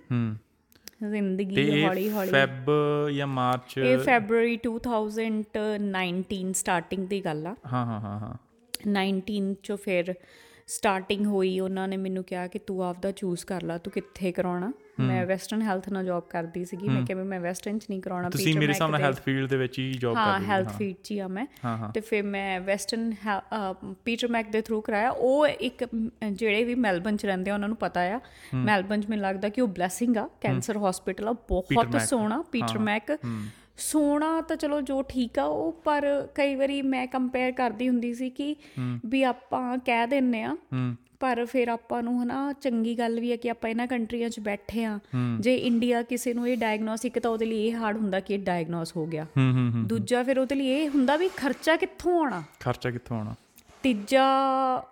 ਜ਼ਿੰਦਗੀ 1.11 1.85
ਹੌਲੀ 1.85 2.11
ਹੌਲੀ। 2.11 2.31
ਫੈਬ 2.31 2.71
ਜਾਂ 3.17 3.27
ਮਾਰਚ 3.27 3.79
ਇਹ 3.79 3.99
ਫੈਬਰੂਅਰੀ 3.99 4.59
2019 4.67 6.53
ਸਟਾਰਟਿੰਗ 6.53 7.09
ਦੀ 7.09 7.25
ਗੱਲ 7.25 7.47
ਆ। 7.47 7.56
ਹਾਂ 7.73 7.87
ਹਾਂ 7.87 8.00
ਹਾਂ 8.00 8.19
ਹਾਂ। 8.19 8.35
19 8.91 9.55
ਚੋਂ 9.62 9.77
ਫਿਰ 9.77 10.15
ਸਟਾਰਟਿੰਗ 10.67 11.27
ਹੋਈ 11.27 11.61
ਉਹਨਾਂ 11.61 11.88
ਨੇ 11.88 11.97
ਮੈਨੂੰ 11.97 12.25
ਕਿਹਾ 12.25 12.47
ਕਿ 12.47 12.59
ਤੂੰ 12.59 12.85
ਆਪਦਾ 12.85 13.11
ਚੂਜ਼ 13.11 13.44
ਕਰ 13.44 13.62
ਲੈ 13.62 13.79
ਤੂੰ 13.79 13.93
ਕਿੱਥੇ 13.93 14.32
ਕਰਾਉਣਾ? 14.32 14.73
ਮੈਂ 15.00 15.25
ਵੈਸਟਰਨ 15.26 15.62
ਹੈਲਥ 15.62 15.88
ਨਾਲ 15.88 16.05
ਜੌਬ 16.05 16.25
ਕਰਦੀ 16.31 16.64
ਸੀਗੀ 16.64 16.88
ਮੈਂ 16.88 17.02
ਕਿਹਾ 17.06 17.23
ਮੈਂ 17.25 17.41
ਵੈਸਟਰਨ 17.41 17.79
ਚ 17.79 17.87
ਨਹੀਂ 17.91 18.00
ਕਰਾਉਣਾ 18.00 18.31
ਤੁਸੀਂ 18.31 18.55
ਮੇਰੇ 18.58 18.73
ਸਾਹਮਣੇ 18.73 19.02
ਹੈਲਥ 19.02 19.20
ਫੀਲਡ 19.20 19.49
ਦੇ 19.50 19.56
ਵਿੱਚ 19.56 19.79
ਹੀ 19.79 19.91
ਜੌਬ 19.93 20.17
ਹਾਂ 20.17 20.32
ਕਰਦੇ 20.32 20.47
ਹੈਲਥ 20.47 20.69
ਫੀਡ 20.69 20.97
ਚ 21.05 21.11
ਹੀ 21.11 21.19
ਆ 21.19 21.29
ਮੈਂ। 21.29 21.47
ਹਾਂ, 21.64 21.76
ਹਾਂ। 21.76 21.93
ਤੇ 21.93 22.00
ਫਿਰ 22.00 22.23
ਮੈਂ 22.23 22.61
ਵੈਸਟਰਨ 22.61 23.12
ਪੀਟਰ 24.05 24.29
ਮੈਕ 24.29 24.50
ਦੇ 24.50 24.61
ਥਰੂ 24.61 24.81
ਕਰਾਇਆ। 24.81 25.11
ਉਹ 25.11 25.47
ਇੱਕ 25.47 25.85
ਜਿਹੜੇ 26.32 26.64
ਵੀ 26.64 26.75
ਮੈਲਬਨ 26.75 27.17
ਚ 27.17 27.26
ਰਹਿੰਦੇ 27.26 27.50
ਆ 27.50 27.55
ਉਹਨਾਂ 27.55 27.69
ਨੂੰ 27.69 27.76
ਪਤਾ 27.76 28.00
ਆ। 28.00 28.20
ਮੈਲਬਨ 28.55 29.00
ਚ 29.00 29.06
ਮੈਨੂੰ 29.08 29.25
ਲੱਗਦਾ 29.25 29.49
ਕਿ 29.49 29.61
ਉਹ 29.61 29.69
ਬਲੇਸਿੰਗ 29.69 30.17
ਆ 30.17 30.29
ਕੈਂਸਰ 30.41 30.79
ਹਸਪੀਟਲ 30.79 31.29
ਆ 31.29 31.32
ਬਹੁਤ 31.49 32.00
ਸੋਹਣਾ 32.00 32.43
ਪੀਟਰ 32.53 32.79
ਮੈਕ 32.79 33.12
ਸੋਹਣਾ 33.76 34.41
ਤਾਂ 34.41 34.56
ਚਲੋ 34.56 34.81
ਜੋ 34.81 35.03
ਠੀਕ 35.03 35.38
ਆ 35.38 35.44
ਉਹ 35.44 35.73
ਪਰ 35.85 36.06
ਕਈ 36.35 36.55
ਵਾਰੀ 36.55 36.82
ਮੈਂ 36.82 37.06
ਕੰਪੇਅਰ 37.06 37.53
ਕਰਦੀ 37.53 37.88
ਹੁੰਦੀ 37.88 38.12
ਸੀ 38.14 38.31
ਕਿ 38.31 38.56
ਵੀ 39.06 39.23
ਆਪਾਂ 39.23 39.79
ਕਹਿ 39.79 40.06
ਦਿੰਨੇ 40.06 40.43
ਆ 40.43 40.53
ਹੂੰ। 40.73 40.96
ਪਰ 41.20 41.44
ਫਿਰ 41.44 41.69
ਆਪਾਂ 41.69 42.02
ਨੂੰ 42.02 42.22
ਹਨਾ 42.22 42.52
ਚੰਗੀ 42.52 42.99
ਗੱਲ 42.99 43.20
ਵੀ 43.20 43.31
ਹੈ 43.31 43.37
ਕਿ 43.37 43.50
ਆਪਾਂ 43.50 43.70
ਇਹਨਾਂ 43.70 43.87
ਕੰਟਰੀਆਂ 43.87 44.31
'ਚ 44.31 44.40
ਬੈਠੇ 44.40 44.84
ਆ 44.84 44.99
ਜੇ 45.40 45.56
ਇੰਡੀਆ 45.56 46.02
ਕਿਸੇ 46.02 46.34
ਨੂੰ 46.34 46.49
ਇਹ 46.49 46.56
ਡਾਇਗਨੋਸ 46.56 47.05
ਇੱਕ 47.05 47.19
ਤਾਂ 47.19 47.31
ਉਹਦੇ 47.31 47.46
ਲਈ 47.46 47.67
ਇਹ 47.67 47.76
ਹਾਰਡ 47.76 47.96
ਹੁੰਦਾ 47.96 48.20
ਕਿ 48.20 48.34
ਇਹ 48.34 48.38
ਡਾਇਗਨੋਸ 48.38 48.96
ਹੋ 48.96 49.06
ਗਿਆ। 49.06 49.26
ਦੂਜਾ 49.84 50.22
ਫਿਰ 50.22 50.38
ਉਹਦੇ 50.38 50.55
ਲਈ 50.55 50.67
ਇਹ 50.67 50.88
ਹੁੰਦਾ 50.88 51.17
ਵੀ 51.17 51.28
ਖਰਚਾ 51.37 51.76
ਕਿੱਥੋਂ 51.76 52.19
ਆਉਣਾ? 52.20 52.43
ਖਰਚਾ 52.61 52.90
ਕਿੱਥੋਂ 52.90 53.17
ਆਉਣਾ? 53.17 53.34
ਤੀਜਾ 53.82 54.25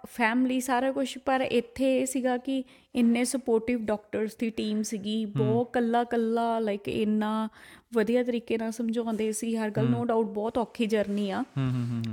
ਫੈਮਿਲੀ 0.06 0.60
ਸਾਰਾ 0.60 0.92
ਕੁਝ 0.92 1.18
ਪਰ 1.18 1.40
ਇੱਥੇ 1.40 1.98
ਇਹ 1.98 2.06
ਸੀਗਾ 2.06 2.36
ਕਿ 2.36 2.64
ਇੰਨੇ 2.94 3.24
ਸਪੋਰਟਿਵ 3.24 3.84
ਡਾਕਟਰਸ 3.84 4.36
ਦੀ 4.36 4.50
ਟੀਮ 4.50 4.82
ਸੀਗੀ। 4.82 5.24
ਬਹੁਤ 5.24 5.72
ਕੱਲਾ 5.72 6.04
ਕੱਲਾ 6.04 6.58
ਲਾਈਕ 6.58 6.88
ਇੰਨਾ 6.88 7.48
ਵਧੀਆ 7.94 8.22
ਤਰੀਕੇ 8.22 8.58
ਨਾਲ 8.58 8.72
ਸਮਝਾਉਂਦੇ 8.72 9.32
ਸੀ। 9.32 9.56
ਹਰ 9.56 9.70
ਗੱਲ 9.70 9.90
ਨੋ 9.90 10.04
ਡਾਊਟ 10.04 10.26
ਬਹੁਤ 10.26 10.58
ਔਖੀ 10.58 10.86
ਜਰਨੀ 10.86 11.30
ਆ। 11.30 11.44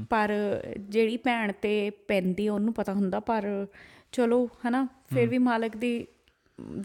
ਪਰ 0.09 0.33
ਜਿਹੜੀ 0.79 1.17
ਭੈਣ 1.17 1.51
ਤੇ 1.61 1.89
ਪੈਂਦੀ 1.89 2.49
ਉਹਨੂੰ 2.49 2.73
ਪਤਾ 2.73 2.93
ਹੁੰਦਾ 2.93 3.19
ਪਰ 3.19 3.67
ਚਲੋ 4.11 4.49
ਹਨਾ? 4.67 4.87
ਫਿਰ 5.13 5.27
ਵੀ 5.27 5.37
ਮਾਲਕ 5.37 5.77
ਦੀ 5.77 6.07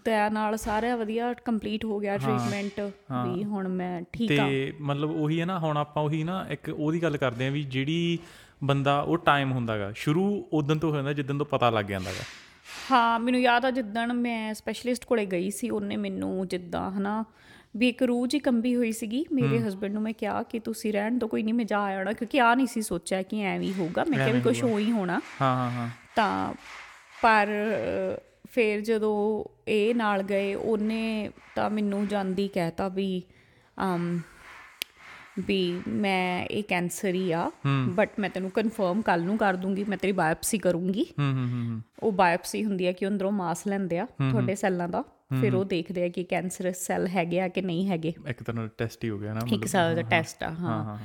ਦਇਆ 0.04 0.28
ਨਾਲ 0.28 0.56
ਸਾਰਾ 0.56 0.96
ਵਧੀਆ 0.96 1.32
ਕੰਪਲੀਟ 1.34 1.84
ਹੋ 1.84 1.98
ਗਿਆ 1.98 2.18
ਟ੍ਰੀਟਮੈਂਟ 2.18 2.80
ਵੀ 3.12 3.44
ਹੁਣ 3.44 3.68
ਮੈਂ 3.68 4.02
ਠੀਕ 4.12 4.40
ਆ 4.40 4.48
ਤੇ 4.48 4.72
ਮਤਲਬ 4.80 5.10
ਉਹੀ 5.10 5.40
ਹੈ 5.40 5.46
ਨਾ 5.46 5.58
ਹੁਣ 5.58 5.76
ਆਪਾਂ 5.76 6.02
ਉਹੀ 6.02 6.24
ਨਾ 6.24 6.46
ਇੱਕ 6.50 6.68
ਉਹਦੀ 6.68 7.02
ਗੱਲ 7.02 7.16
ਕਰਦੇ 7.16 7.46
ਆ 7.46 7.50
ਵੀ 7.50 7.62
ਜਿਹੜੀ 7.62 8.18
ਬੰਦਾ 8.64 9.00
ਉਹ 9.00 9.18
ਟਾਈਮ 9.18 9.52
ਹੁੰਦਾਗਾ 9.52 9.92
ਸ਼ੁਰੂ 9.96 10.48
ਉਦੋਂ 10.52 10.76
ਤੋਂ 10.76 10.90
ਹੋ 10.90 10.96
ਜਾਂਦਾ 10.96 11.12
ਜਿੱਦਣ 11.12 11.38
ਤੋਂ 11.38 11.46
ਪਤਾ 11.46 11.70
ਲੱਗ 11.70 11.84
ਜਾਂਦਾਗਾ 11.84 12.24
ਹਾਂ 12.90 13.20
ਮੈਨੂੰ 13.20 13.40
ਯਾਦ 13.40 13.64
ਆ 13.64 13.70
ਜਿੱਦਣ 13.70 14.12
ਮੈਂ 14.12 14.54
ਸਪੈਸ਼ਲਿਸਟ 14.54 15.04
ਕੋਲੇ 15.04 15.26
ਗਈ 15.26 15.50
ਸੀ 15.50 15.70
ਉਹਨੇ 15.70 15.96
ਮੈਨੂੰ 15.96 16.48
ਜਿੱਦਾਂ 16.48 16.90
ਹਨਾ 16.90 17.24
ਵੀ 17.76 17.88
ਇੱਕ 17.88 18.02
ਰੂਹ 18.02 18.26
ਜੀ 18.26 18.38
ਕੰਬੀ 18.38 18.76
ਹੋਈ 18.76 18.92
ਸੀਗੀ 18.92 19.24
ਮੇਰੇ 19.32 19.58
ਹਸਬੰਡ 19.68 19.92
ਨੂੰ 19.92 20.02
ਮੈਂ 20.02 20.12
ਕਿਹਾ 20.12 20.42
ਕਿ 20.42 20.58
ਤੁਸੀਂ 20.58 20.92
ਰਹਿਣ 20.92 21.18
ਦੋ 21.18 21.28
ਕੋਈ 21.28 21.42
ਨਹੀਂ 21.42 21.54
ਮੈਂ 21.54 21.64
ਜਾ 21.64 21.78
ਆਣਾ 21.78 22.12
ਕਿਉਂਕਿ 22.12 22.40
ਆ 22.40 22.54
ਨਹੀਂ 22.54 22.66
ਸੀ 22.66 22.82
ਸੋਚਿਆ 22.82 23.22
ਕਿ 23.22 23.40
ਐਵੇਂ 23.42 23.68
ਹੀ 23.68 23.72
ਹੋਊਗਾ। 23.72 24.04
ਮੈਂ 24.08 24.18
ਕਿਹਾ 24.18 24.32
ਵੀ 24.32 24.40
ਕੁਝ 24.40 24.62
ਹੋ 24.62 24.78
ਹੀ 24.78 24.90
ਹੋਣਾ। 24.90 25.20
ਹਾਂ 25.40 25.56
ਹਾਂ 25.56 25.70
ਹਾਂ। 25.70 25.88
ਤਾਂ 26.16 26.54
ਪਰ 27.22 27.48
ਫਿਰ 28.50 28.80
ਜਦੋਂ 28.80 29.44
ਇਹ 29.68 29.94
ਨਾਲ 29.94 30.22
ਗਏ 30.22 30.54
ਉਹਨੇ 30.54 31.30
ਤਾਂ 31.54 31.70
ਮੈਨੂੰ 31.70 32.08
ਜਾਂਦੀ 32.08 32.48
ਕਹਿਤਾ 32.48 32.88
ਵੀ 32.88 33.22
ਅਮ 33.78 34.20
ਵੀ 35.46 35.80
ਮੈਂ 35.88 36.44
ਇਹ 36.44 36.62
ਕੈਂਸਰ 36.62 37.14
ਹੀ 37.14 37.32
ਆ 37.32 37.50
ਬਟ 37.88 38.08
ਮੈਂ 38.18 38.30
ਤੈਨੂੰ 38.30 38.50
ਕਨਫਰਮ 38.50 39.02
ਕੱਲ 39.02 39.22
ਨੂੰ 39.22 39.38
ਕਰ 39.38 39.56
ਦੂੰਗੀ 39.56 39.84
ਮੈਂ 39.84 39.98
ਤੇਰੀ 39.98 40.12
ਬਾਇਓਪਸੀ 40.12 40.58
ਕਰੂੰਗੀ। 40.58 41.06
ਹੂੰ 41.18 41.32
ਹੂੰ 41.32 41.48
ਹੂੰ 41.48 41.68
ਹੂੰ। 41.68 41.82
ਉਹ 42.02 42.12
ਬਾਇਓਪਸੀ 42.12 42.64
ਹੁੰਦੀ 42.64 42.86
ਹੈ 42.86 42.92
ਕਿ 42.92 43.06
ਅੰਦਰੋਂ 43.08 43.32
ਮਾਸ 43.32 43.66
ਲੈਂਦੇ 43.66 43.98
ਆ 43.98 44.04
ਤੁਹਾਡੇ 44.04 44.54
ਸੈੱਲਾਂ 44.54 44.88
ਦਾ 44.88 45.02
ਫਿਰ 45.40 45.54
ਉਹ 45.54 45.64
ਦੇਖਦੇ 45.64 46.04
ਆ 46.04 46.08
ਕਿ 46.08 46.24
ਕੈਂਸਰ 46.24 46.72
ਸੈੱਲ 46.72 47.06
ਹੈਗੇ 47.06 47.40
ਆ 47.40 47.48
ਕਿ 47.48 47.62
ਨਹੀਂ 47.62 47.88
ਹੈਗੇ। 47.88 48.12
ਇੱਕ 48.28 48.42
ਤਰ੍ਹਾਂ 48.42 48.62
ਦਾ 48.62 48.70
ਟੈਸਟ 48.78 49.04
ਹੀ 49.04 49.10
ਹੋ 49.10 49.18
ਗਿਆ 49.18 49.34
ਨਾ 49.34 49.40
ਇੱਕ 49.52 49.66
ਸਾਲ 49.66 49.94
ਦਾ 49.94 50.02
ਟੈਸਟ 50.02 50.42
ਆ 50.42 50.50
ਹਾਂ 50.50 50.84
ਹਾਂ। 50.84 50.98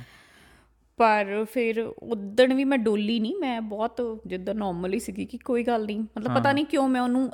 ਪਰ 0.96 1.46
ਫਿਰ 1.52 1.80
ਉਦਣ 1.80 2.54
ਵੀ 2.54 2.64
ਮੈਂ 2.64 2.78
ਡੋਲੀ 2.78 3.20
ਨਹੀਂ 3.20 3.36
ਮੈਂ 3.36 3.60
ਬਹੁਤ 3.60 4.20
ਜਿੱਦਾਂ 4.26 4.54
ਨਾਰਮਲ 4.54 4.94
ਹੀ 4.94 4.98
ਸੀਗੀ 4.98 5.24
ਕਿ 5.24 5.38
ਕੋਈ 5.38 5.62
ਗੱਲ 5.62 5.86
ਨਹੀਂ। 5.86 6.00
ਮਤਲਬ 6.00 6.34
ਪਤਾ 6.34 6.52
ਨਹੀਂ 6.52 6.64
ਕਿਉਂ 6.64 6.88
ਮੈਂ 6.88 7.00
ਉਹਨੂੰ 7.00 7.30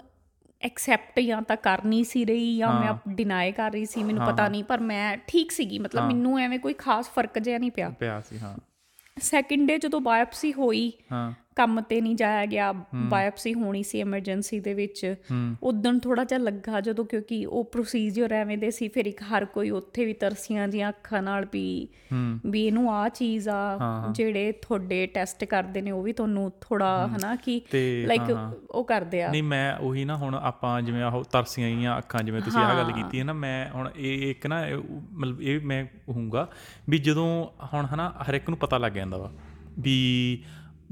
ਐਕਸੈਪਟ 0.61 1.20
ਜਾਂ 1.20 1.43
ਤਾਂ 1.43 1.56
ਕਰ 1.56 1.85
ਨਹੀਂ 1.85 2.05
ਸੀ 2.05 2.25
ਰਹੀ 2.25 2.56
ਜਾਂ 2.56 2.81
ਮੈਂ 2.81 3.14
ਡਿਨਾਈ 3.14 3.53
ਕਰ 3.53 3.70
ਰਹੀ 3.70 3.85
ਸੀ 3.85 4.03
ਮੈਨੂੰ 4.03 4.26
ਪਤਾ 4.26 4.49
ਨਹੀਂ 4.49 4.64
ਪਰ 4.64 4.81
ਮੈਂ 4.81 5.17
ਠੀਕ 5.26 5.50
ਸੀਗੀ। 5.50 5.79
ਮਤਲਬ 5.79 6.06
ਮੈਨੂੰ 6.06 6.38
ਐਵੇਂ 6.38 6.59
ਕੋਈ 6.59 6.73
ਖਾਸ 6.73 7.09
ਫ਼ਰਕ 7.09 7.38
ਜਿਹਾ 7.38 7.59
ਨਹੀਂ 7.59 7.70
ਪਿਆ। 7.70 7.91
ਪਿਆ 7.91 8.20
ਸੀ 8.20 8.38
ਹਾਂ। 8.38 8.56
ਸੈਕਿੰਡ 9.19 9.69
ਡੇ 9.69 9.79
ਜਦੋਂ 9.79 10.00
ਬਾਇਓਪਸੀ 10.00 10.53
ਹੋਈ 10.53 10.93
ਹਾਂ। 11.12 11.32
ਕੰਮ 11.57 11.81
ਤੇ 11.81 12.01
ਨਹੀਂ 12.01 12.17
ਜਾਇਆ 12.17 12.47
ਗਿਆ 12.47 12.73
ਬਾਇਓਪਸੀ 12.95 13.55
ਹੋਣੀ 13.55 13.83
ਸੀ 13.83 14.01
ਐਮਰਜੈਂਸੀ 14.01 14.61
ਦੇ 14.61 14.75
ਵਿੱਚ। 14.75 15.15
ਉਦੋਂ 15.63 15.93
ਥੋੜਾ 16.01 16.25
ਜਿਹਾ 16.25 16.41
ਲੱਗਾ 16.41 16.81
ਜਦੋਂ 16.81 17.05
ਕਿਉਂਕਿ 17.05 17.47
ਉਹ 17.47 17.65
ਪ੍ਰੋਸੀਜਰ 17.65 18.33
ਐਵੇਂ 18.33 18.59
ਦੇ 18.59 18.71
ਸੀ 18.71 18.89
ਫਿਰ 18.89 19.07
ਇੱਕ 19.07 19.23
ਹਰ 19.23 19.45
ਕੋਈ 19.45 19.71
ਉੱਥੇ 19.71 20.05
ਵੀ 20.05 20.13
ਤਰਸੀਆਂ 20.13 20.69
ਦੀਆਂ 20.69 20.89
ਅੱਖਾਂ 20.89 21.23
ਨਾਲ 21.23 21.47
ਵੀ 21.53 21.89
ਵੀ 22.47 22.67
ਇਹਨੂੰ 22.67 22.95
ਆ 22.95 23.09
ਚੀਜ਼ 23.09 23.49
ਆ 23.49 23.79
ਜਿਹੜੇ 24.13 24.53
ਤੁਹਾਡੇ 24.53 25.07
ਟੈਸਟ 25.07 25.45
ਕਰਦੇ 25.45 25.81
ਨੇ 25.81 25.91
ਉਹ 25.91 26.03
ਵੀ 26.03 26.13
ਤੁਹਾਨੂੰ 26.13 26.53
ਥੋੜਾ 26.61 27.09
ਹਨਾ 27.17 27.37
ਕਿ 27.37 27.61
ਲਾਈਕ 28.07 28.37
ਉਹ 28.71 28.85
ਕਰਦੇ 28.85 29.23
ਆ। 29.23 29.31
ਨਹੀਂ 29.31 29.43
ਮੈਂ 29.43 29.77
ਉਹੀ 29.77 30.05
ਨਾ 30.05 30.17
ਹੁਣ 30.17 30.35
ਆਪਾਂ 30.35 30.83
ਜਿਵੇਂ 30.83 31.03
ਆਹ 31.03 31.23
ਤਰਸੀਆਂ 31.33 31.71
ਗਈਆਂ 31.71 31.99
ਅੱਖਾਂ 31.99 32.23
ਜਿਵੇਂ 32.23 32.41
ਤੁਸੀਂ 32.41 32.61
ਆਹ 32.61 32.75
ਗੱਲ 32.77 32.93
ਕੀਤੀ 32.93 33.19
ਹੈ 33.19 33.25
ਨਾ 33.25 33.33
ਮੈਂ 33.33 33.71
ਹੁਣ 33.71 33.91
ਇਹ 33.97 34.31
ਇੱਕ 34.31 34.47
ਨਾ 34.47 34.65
ਮਤਲਬ 35.13 35.43
ਇਹ 35.43 35.61
ਮੈਂ 35.61 35.85
ਕਹੂੰਗਾ 35.85 36.49
ਵੀ 36.89 36.99
ਜਦੋਂ 36.99 37.47
ਹੁਣ 37.75 37.87
ਹਨਾ 37.87 38.13
ਹਰ 38.23 38.35
ਇੱਕ 38.35 38.49
ਨੂੰ 38.49 38.59
ਪਤਾ 38.59 38.79
ਲੱਗ 38.79 38.93
ਜਾਂਦਾ 38.93 39.17
ਵਾ 39.17 39.33
ਵੀ 39.79 39.97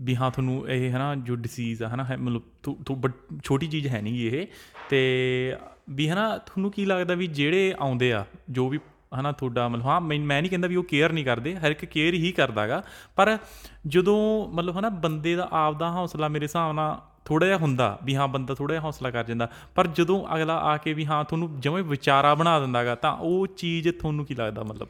ਵੀ 0.00 0.16
ਹਾਂ 0.16 0.30
ਤੁਹਾਨੂੰ 0.30 0.68
ਇਹ 0.68 0.90
ਹਨਾ 0.90 1.14
ਜੋ 1.14 1.36
ਡਿਸੀਜ਼ 1.36 1.82
ਆ 1.82 1.88
ਹਨਾ, 1.88 2.04
ਹੈ 2.04 2.16
ਮਤਲਬ 2.16 2.42
ਥੋ- 2.62 2.76
ਥੋ- 2.86 2.94
ਬਟ 2.94 3.12
ਛੋਟੀ 3.44 3.66
ਚੀਜ਼ 3.66 3.88
ਹੈ 3.88 4.02
ਨਹੀਂ 4.02 4.30
ਇਹ। 4.30 4.46
ਤੇ 4.88 5.56
ਵੀ 5.90 6.10
ਹਨਾ 6.10 6.38
ਤੁਹਾਨੂੰ 6.38 6.70
ਕੀ 6.70 6.84
ਲੱਗਦਾ 6.84 7.14
ਵੀ 7.14 7.26
ਜਿਹੜੇ 7.26 7.74
ਆਉਂਦੇ 7.78 8.12
ਆ, 8.12 8.24
ਜੋ 8.50 8.68
ਵੀ 8.68 8.78
ਹਨਾ 9.20 9.32
ਤੁਹਾਡਾ 9.32 9.68
ਮਤਲਬ, 9.68 9.86
ਹਾਂ 9.86 10.00
ਮੈਂ 10.00 10.18
ਮੈਂ 10.18 10.42
ਨਹੀਂ 10.42 10.50
ਕਹਿੰਦਾ 10.50 10.68
ਵੀ 10.68 10.76
ਉਹ 10.76 10.84
ਕੇਅਰ 10.84 11.12
ਨਹੀਂ 11.12 11.24
ਕਰਦੇ, 11.24 11.56
ਹਰ 11.56 11.70
ਇੱਕ 11.70 11.84
ਕੇਅਰ 11.84 12.14
ਹੀ 12.14 12.32
ਕਰਦਾਗਾ। 12.32 12.84
ਪਰ 13.16 13.38
ਜਦੋਂ 13.86 14.48
ਮਤਲਬ 14.48 14.78
ਹਨਾ 14.78 14.88
ਬੰਦੇ 14.88 15.36
ਦਾ 15.36 15.48
ਆਪਦਾ 15.52 15.90
ਹੌਸਲਾ 15.90 16.28
ਮੇਰੇ 16.28 16.44
ਹਿਸਾਬ 16.44 16.72
ਨਾਲ 16.72 17.02
ਥੋੜਾ 17.24 17.46
ਜਿਹਾ 17.46 17.58
ਹੁੰਦਾ, 17.58 17.98
ਵੀ 18.04 18.16
ਹਾਂ 18.16 18.28
ਬੰਦਾ 18.28 18.54
ਥੋੜਾ 18.54 18.74
ਜਿਹਾ 18.74 18.84
ਹੌਸਲਾ 18.84 19.10
ਕਰ 19.10 19.24
ਜਾਂਦਾ, 19.24 19.50
ਪਰ 19.74 19.86
ਜਦੋਂ 19.86 20.36
ਅਗਲਾ 20.36 20.56
ਆ 20.56 20.76
ਕੇ 20.76 20.92
ਵੀ 20.92 21.06
ਹਾਂ 21.06 21.24
ਤੁਹਾਨੂੰ 21.24 21.60
ਜਿਵੇਂ 21.60 21.82
ਵਿਚਾਰਾ 21.82 22.34
ਬਣਾ 22.34 22.60
ਦਿੰਦਾਗਾ, 22.60 22.94
ਤਾਂ 22.94 23.12
ਉਹ 23.12 23.46
ਚੀਜ਼ 23.46 23.88
ਤੁਹਾਨੂੰ 23.88 24.26
ਕੀ 24.26 24.34
ਲੱਗਦਾ 24.34 24.62
ਮਤਲਬ? 24.62 24.88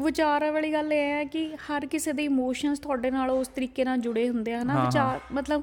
ਵਿਚਾਰ 0.00 0.50
ਵਾਲੀ 0.50 0.72
ਗੱਲ 0.72 0.92
ਇਹ 0.92 1.10
ਹੈ 1.12 1.24
ਕਿ 1.24 1.56
ਹਰ 1.56 1.86
ਕਿਸੇ 1.86 2.12
ਦੇ 2.12 2.24
ਇਮੋਸ਼ਨਸ 2.24 2.78
ਤੁਹਾਡੇ 2.78 3.10
ਨਾਲ 3.10 3.30
ਉਸ 3.30 3.48
ਤਰੀਕੇ 3.48 3.84
ਨਾਲ 3.84 3.98
ਜੁੜੇ 3.98 4.28
ਹੁੰਦੇ 4.28 4.54
ਆ 4.54 4.62
ਹਨਾ 4.62 4.84
ਵਿਚਾਰ 4.84 5.20
ਮਤਲਬ 5.32 5.62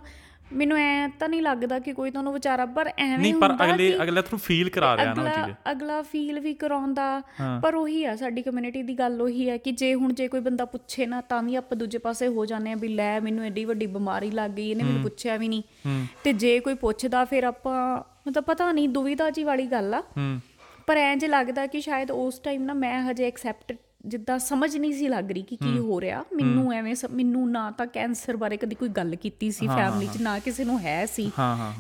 ਮੈਨੂੰ 0.54 0.78
ਐ 0.78 1.08
ਤਾਂ 1.20 1.30
ਨਹੀਂ 1.30 1.42
ਲੱਗਦਾ 1.42 1.80
ਕਿ 1.80 1.94
ਕੋਈ 1.94 2.12
ਤੁਹਾਨੂੰ 2.12 2.34
ਵਿਚਾਰਾ 2.34 2.66
ਪਰ 2.66 2.92
ਐਵੇਂ 2.98 3.18
ਨਹੀਂ 3.18 3.34
ਪਰ 3.34 3.50
ਹੁੰਦਾ 3.50 3.66
ਅਗਲੇ 3.66 3.96
ਅਗਲਾ 4.04 4.22
ਤੁਹਾਨੂੰ 4.22 4.40
ਫੀਲ 4.40 4.70
ਕਰਾ 4.70 4.96
ਰਿਹਾ 4.98 5.14
ਨਾ 5.14 5.22
ਉਹ 5.24 5.28
ਚੀਜ਼। 5.30 5.56
ਅਗਲਾ 5.72 6.02
ਫੀਲ 6.02 6.40
ਵੀ 6.40 6.54
ਕਰਾਉਂਦਾ 6.54 7.22
ਪਰ 7.64 7.76
ਉਹੀ 7.76 8.06
ਆ 8.06 8.16
ਸਾਡੀ 8.16 8.42
ਕਮਿਊਨਿਟੀ 8.42 8.84
ਦੀ 8.84 8.94
ਗੱਲ 9.00 9.22
ਉਹੀ 9.22 9.50
ਹੈ 9.50 9.58
ਕਿ 9.58 9.72
ਜੇ 9.72 9.94
ਹੁਣ 9.94 10.14
ਜੇ 10.14 10.28
ਕੋਈ 10.28 10.40
ਬੰਦਾ 10.40 10.66
ਪੁੱਛੇ 10.66 11.06
ਨਾ 11.06 11.22
ਤਾਂ 11.22 11.44
ਵੀ 11.44 11.56
ਆਪਾਂ 11.56 11.78
ਦੂਜੇ 11.78 11.98
ਪਾਸੇ 11.98 12.28
ਹੋ 12.28 12.46
ਜਾਂਦੇ 12.46 12.72
ਆ 12.72 12.76
ਵੀ 12.76 12.88
ਲੈ 12.88 13.20
ਮੈਨੂੰ 13.20 13.46
ਐਡੀ 13.46 13.66
ਵੱਡੀ 13.66 13.86
ਬਿਮਾਰੀ 13.86 14.32
ਲੱਗ 14.32 14.52
ਗਈ 14.52 14.70
ਇਹਨੇ 14.72 14.84
ਮੈਨੂੰ 14.84 15.02
ਪੁੱਛਿਆ 15.02 15.38
ਵੀ 15.38 15.48
ਨਹੀਂ। 15.48 15.64
ਤੇ 16.24 16.34
ਜੇ 16.34 16.60
ਕੋਈ 16.60 16.74
ਪੁੱਛਦਾ 16.74 17.26
ਫਿਰ 17.26 17.44
ਆਪਾਂ 17.44 18.04
ਮਤਲਬ 18.28 18.44
ਪਤਾ 18.44 18.72
ਨਹੀਂ 18.72 18.90
ਦੁਵਿਧਾ 18.90 19.30
ਜੀ 19.30 19.44
ਵਾਲੀ 19.44 19.66
ਗੱਲ 19.66 19.94
ਆ। 19.94 20.04
ਪਰ 20.88 20.98
ਐਂ 20.98 21.16
ਜੇ 21.16 21.28
ਲੱਗਦਾ 21.28 21.66
ਕਿ 21.68 21.82
ਸ਼ਾਇਦ 21.82 22.12
ਉਸ 22.12 22.40
ਟਾਈਮ 22.40 22.64
ਨਾ 22.64 22.74
ਮੈਂ 22.74 23.02
ਹਜੇ 23.04 23.28
ਐਕਸੈਪਟ 23.28 23.74
ਜਿੱਦਾਂ 24.06 24.40
ਸਮਝ 24.40 24.78
ਨਹੀਂ 24.78 24.94
ਸੀ 24.94 25.08
ਲੱਗ 25.08 25.32
ਰਹੀ 25.32 25.42
ਕਿ 25.42 25.56
ਕੀ 25.56 25.78
ਹੋ। 25.80 26.02
ਰਿਹਾ। 26.02 26.24
ਮੈਨੂੰ 26.36 26.74
ਐਵੇਂ 26.74 26.96
ਮੈਨੂੰ 27.12 27.52
ਨਾ 27.52 27.72
ਤਾਂ 27.72 27.88
ਕੈਂਸਰ 27.88 28.38
ਬਾਰੇ 28.38 28.58
ਕਦੀ 28.58 28.76
ਕੋਈ 28.76 28.90
ਗੱਲ 28.90 29.16
ਕੀਤੀ 29.16 29.52
ਸੀ 29.52 29.68
ਫੈਮਿਲੀ 29.68 30.08
'ਚ 30.08 30.22
ਨਾ 30.22 30.40
ਕਿਸੇ 30.40 30.64
ਨੂੰ 30.64 30.80
ਹੈ 30.80 31.06
ਸੀ। 31.06 31.32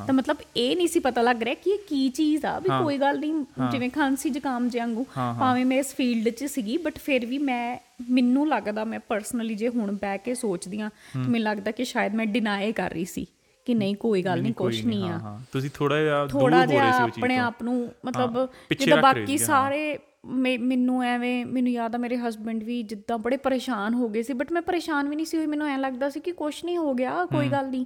ਤਾਂ 0.07 0.13
ਮਤਲਬ 0.13 0.37
ਇਹ 0.57 0.75
ਨਹੀਂ 0.77 0.87
ਸੀ 0.87 0.99
ਪਤਾ 0.99 1.21
ਲੱਗ 1.21 1.43
ਰਿਹਾ 1.43 1.55
ਕਿ 1.55 1.69
ਇਹ 1.69 1.77
ਕੀ 1.87 2.09
ਚੀਜ਼ 2.09 2.45
ਆ 2.45 2.59
ਵੀ 2.59 2.69
ਕੋਈ 2.83 2.97
ਗੱਲ 2.97 3.19
ਨਹੀਂ 3.19 3.33
ਜਿਵੇਂ 3.71 3.89
ਖਾਂਸੀ 3.89 4.29
ਜ਼ੁਕਾਮ 4.29 4.69
ਜਿਹਾਂਗੂ 4.69 5.05
ਭਾਵੇਂ 5.39 5.65
ਮੈਂ 5.65 5.77
ਇਸ 5.77 5.95
ਫੀਲਡ 5.95 6.29
'ਚ 6.29 6.45
ਸੀਗੀ 6.45 6.77
ਬਟ 6.77 6.97
ਫਿਰ 6.97 7.25
ਵੀ 7.25 7.37
ਮੈਂ 7.37 7.77
ਮੈਨੂੰ 8.09 8.47
ਲੱਗਦਾ 8.49 8.83
ਮੈਂ 8.83 8.99
ਪਰਸਨਲੀ 8.99 9.55
ਜੇ 9.55 9.67
ਹੁਣ 9.69 9.91
ਬਹਿ 9.91 10.17
ਕੇ 10.17 10.35
ਸੋਚਦੀ 10.35 10.79
ਆ 10.81 10.89
ਮੈਨੂੰ 11.17 11.39
ਲੱਗਦਾ 11.39 11.71
ਕਿ 11.71 11.85
ਸ਼ਾਇਦ 11.85 12.15
ਮੈਂ 12.15 12.25
ਡਿਨਾਈ 12.25 12.71
ਕਰ 12.71 12.89
ਰਹੀ 12.91 13.05
ਸੀ 13.05 13.25
ਕਿ 13.65 13.73
ਨਹੀਂ 13.73 13.95
ਕੋਈ 13.95 14.21
ਗੱਲ 14.21 14.41
ਨਹੀਂ 14.41 14.53
ਕੁਝ 14.53 14.85
ਨਹੀਂ 14.85 15.09
ਆ। 15.09 15.39
ਤੁਸੀਂ 15.51 15.69
ਥੋੜਾ 15.73 16.01
ਜਿਹਾ 16.01 16.25
ਦੂਰ 16.25 16.41
ਹੋ 16.41 16.47
ਰਹੇ 16.47 16.67
ਸੀ 16.67 17.03
ਆਪਣੇ 17.03 17.37
ਆਪ 17.37 17.63
ਨੂੰ 17.63 17.91
ਮਤਲਬ 18.05 18.47
ਜਿੱਦਾਂ 18.79 19.01
ਬਾਕੀ। 19.01 19.37
ਸਾਰੇ 19.37 19.99
ਮੈਨੂੰ 20.25 21.03
ਐਵੇਂ 21.03 21.45
ਮੈਨੂੰ 21.45 21.71
ਯਾਦ 21.71 21.95
ਆ 21.95 21.97
ਮੇਰੇ 21.97 22.17
ਹਸਬੰਡ 22.17 22.63
ਵੀ 22.63 22.83
ਜਿੱਦਾਂ 22.83 23.17
ਬੜੇ 23.17 23.37
ਪਰੇਸ਼ਾਨ 23.37 23.93
ਹੋ 23.93 24.09
ਗਏ 24.09 24.21
ਸੀ 24.23 24.33
ਬਟ 24.33 24.51
ਮੈਂ 24.51 24.61
ਪਰੇਸ਼ਾਨ 24.61 25.09
ਵੀ 25.09 25.15
ਨਹੀਂ 25.15 25.25
ਸੀ 25.25 25.37
ਹੋਈ 25.37 25.45
ਮੈਨੂੰ 25.45 25.67
ਐਂ 25.67 25.77
ਲੱਗਦਾ 25.77 26.09
ਸੀ 26.09 26.19
ਕਿ 26.19 26.31
ਕੁਝ 26.31 26.65
ਨਹੀਂ 26.65 26.77
ਹੋ 26.77 26.93
ਗਿਆ 26.93 27.25
ਕੋਈ 27.25 27.47
ਗੱਲ 27.51 27.69
ਨਹੀਂ। 27.69 27.85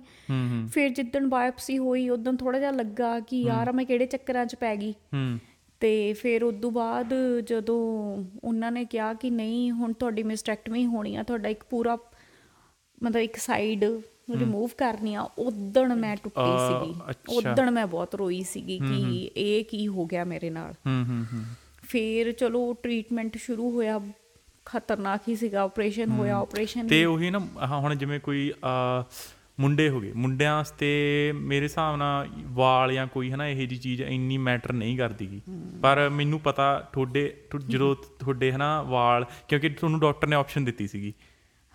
ਫਿਰ 0.67 0.89
ਜਿੱਦਣ 0.89 1.27
ਬਾਇਓਪਸੀ 1.27 1.77
ਹੋਈ 1.77 2.09
ਉਦੋਂ 2.09 2.33
ਥੋੜਾ 2.33 2.59
ਜਿਹਾ 2.59 2.71
ਲੱਗਾ 2.71 3.19
ਕਿ 3.19 3.41
ਯਾਰ 3.41 3.71
ਮੈਂ 3.71 3.85
ਕਿਹੜੇ 3.85 4.05
ਚੱਕਰਾਂ 4.05 4.45
'ਚ 4.45 4.55
ਪੈ 4.55 4.75
ਗਈ। 4.75 4.91
ਹੂੰ। 4.91 5.39
ਤੇ 5.79 6.13
ਫਿਰ 6.13 6.43
ਉਸ 6.43 6.53
ਤੋਂ 6.61 6.71
ਬਾਅਦ 6.71 7.13
ਜਦੋਂ 7.45 8.23
ਉਹਨਾਂ 8.43 8.71
ਨੇ 8.71 8.85
ਕਿਹਾ 8.85 9.13
ਕਿ 9.13 9.29
ਨਹੀਂ 9.29 9.71
ਹੁਣ 9.71 9.93
ਤੁਹਾਡੀ 9.93 10.23
ਮਿਸਟੈਕਟਮੀ 10.23 10.85
ਹੋਣੀ 10.85 11.15
ਆ 11.15 11.23
ਤੁਹਾਡਾ 11.23 11.49
ਇੱਕ 11.49 11.63
ਪੂਰਾ 11.69 11.97
ਮਤਲਬ 13.03 13.21
ਇੱਕ 13.21 13.35
ਸਾਈਡ 13.35 13.83
ਰਿਮੂਵ 14.39 14.69
ਕਰਨੀਆਂ 14.77 15.27
ਉਦਣ 15.39 15.95
ਮੈਂ 15.95 16.17
ਟੁੱਟੀ 16.23 16.41
ਸੀਗੀ। 16.41 16.99
ਉਦਣ 17.37 17.71
ਮੈਂ 17.71 17.87
ਬਹੁਤ 17.87 18.15
ਰੋਈ 18.15 18.43
ਸੀਗੀ 18.43 18.79
ਕਿ 18.79 19.29
ਇਹ 19.37 19.65
ਕੀ 19.65 19.87
ਹੋ 19.87 20.05
ਗਿਆ 20.05 20.23
ਮੇਰੇ 20.23 20.49
ਨਾਲ। 20.49 20.71
ਹੂੰ 20.71 21.05
ਹੂੰ 21.09 21.25
ਹੂੰ। 21.33 21.43
ਫਿਰ 21.89 22.31
ਚਲੋ 22.31 22.73
ਟ੍ਰੀਟਮੈਂਟ 22.73 23.37
ਸ਼ੁਰੂ 23.37 23.71
ਹੋਇਆ 23.71 24.01
ਖਤਰਨਾਕ 24.65 25.21
ਹੀ 25.29 25.35
ਸੀਗਾ 25.35 25.61
ਆਪਰੇਸ਼ਨ 25.61 26.09
ਹੋਇਆ 26.09 26.35
ਆਪਰੇਸ਼ਨ 26.35 26.87
ਤੇ 26.87 27.05
ਉਹੀ 27.05 27.29
ਨਾ 27.29 27.39
ਹੁਣ 27.67 27.95
ਜਿਵੇਂ 27.95 28.19
ਕੋਈ 28.19 28.53
ਆ 28.65 29.05
ਮੁੰਡੇ 29.59 29.89
ਹੋ 29.89 29.99
ਗਏ 29.99 30.13
ਮੁੰਡਿਆਂ 30.13 30.55
ਵਾਸਤੇ 30.55 30.87
ਮੇਰੇ 31.35 31.63
ਹਿਸਾਬ 31.63 31.95
ਨਾਲ 31.95 32.29
ਵਾਲ 32.45 32.93
ਜਾਂ 32.93 33.07
ਕੋਈ 33.07 33.31
ਹਨਾ 33.31 33.47
ਇਹੋ 33.47 33.65
ਜੀ 33.65 33.77
ਚੀਜ਼ 33.77 34.01
ਇੰਨੀ 34.01 34.37
ਮੈਟਰ 34.37 34.73
ਨਹੀਂ 34.73 34.97
ਕਰਦੀਗੀ 34.97 35.41
ਪਰ 35.81 36.09
ਮੈਨੂੰ 36.09 36.39
ਪਤਾ 36.39 36.89
ਤੁਹਾਡੇ 36.93 37.37
ਜਦੋਂ 37.67 37.95
ਤੁਹਾਡੇ 38.19 38.51
ਹਨਾ 38.51 38.81
ਵਾਲ 38.81 39.25
ਕਿਉਂਕਿ 39.47 39.69
ਤੁਹਾਨੂੰ 39.69 39.99
ਡਾਕਟਰ 39.99 40.27
ਨੇ 40.27 40.35
ਆਪਸ਼ਨ 40.35 40.65
ਦਿੱਤੀ 40.65 40.87
ਸੀਗੀ। 40.87 41.13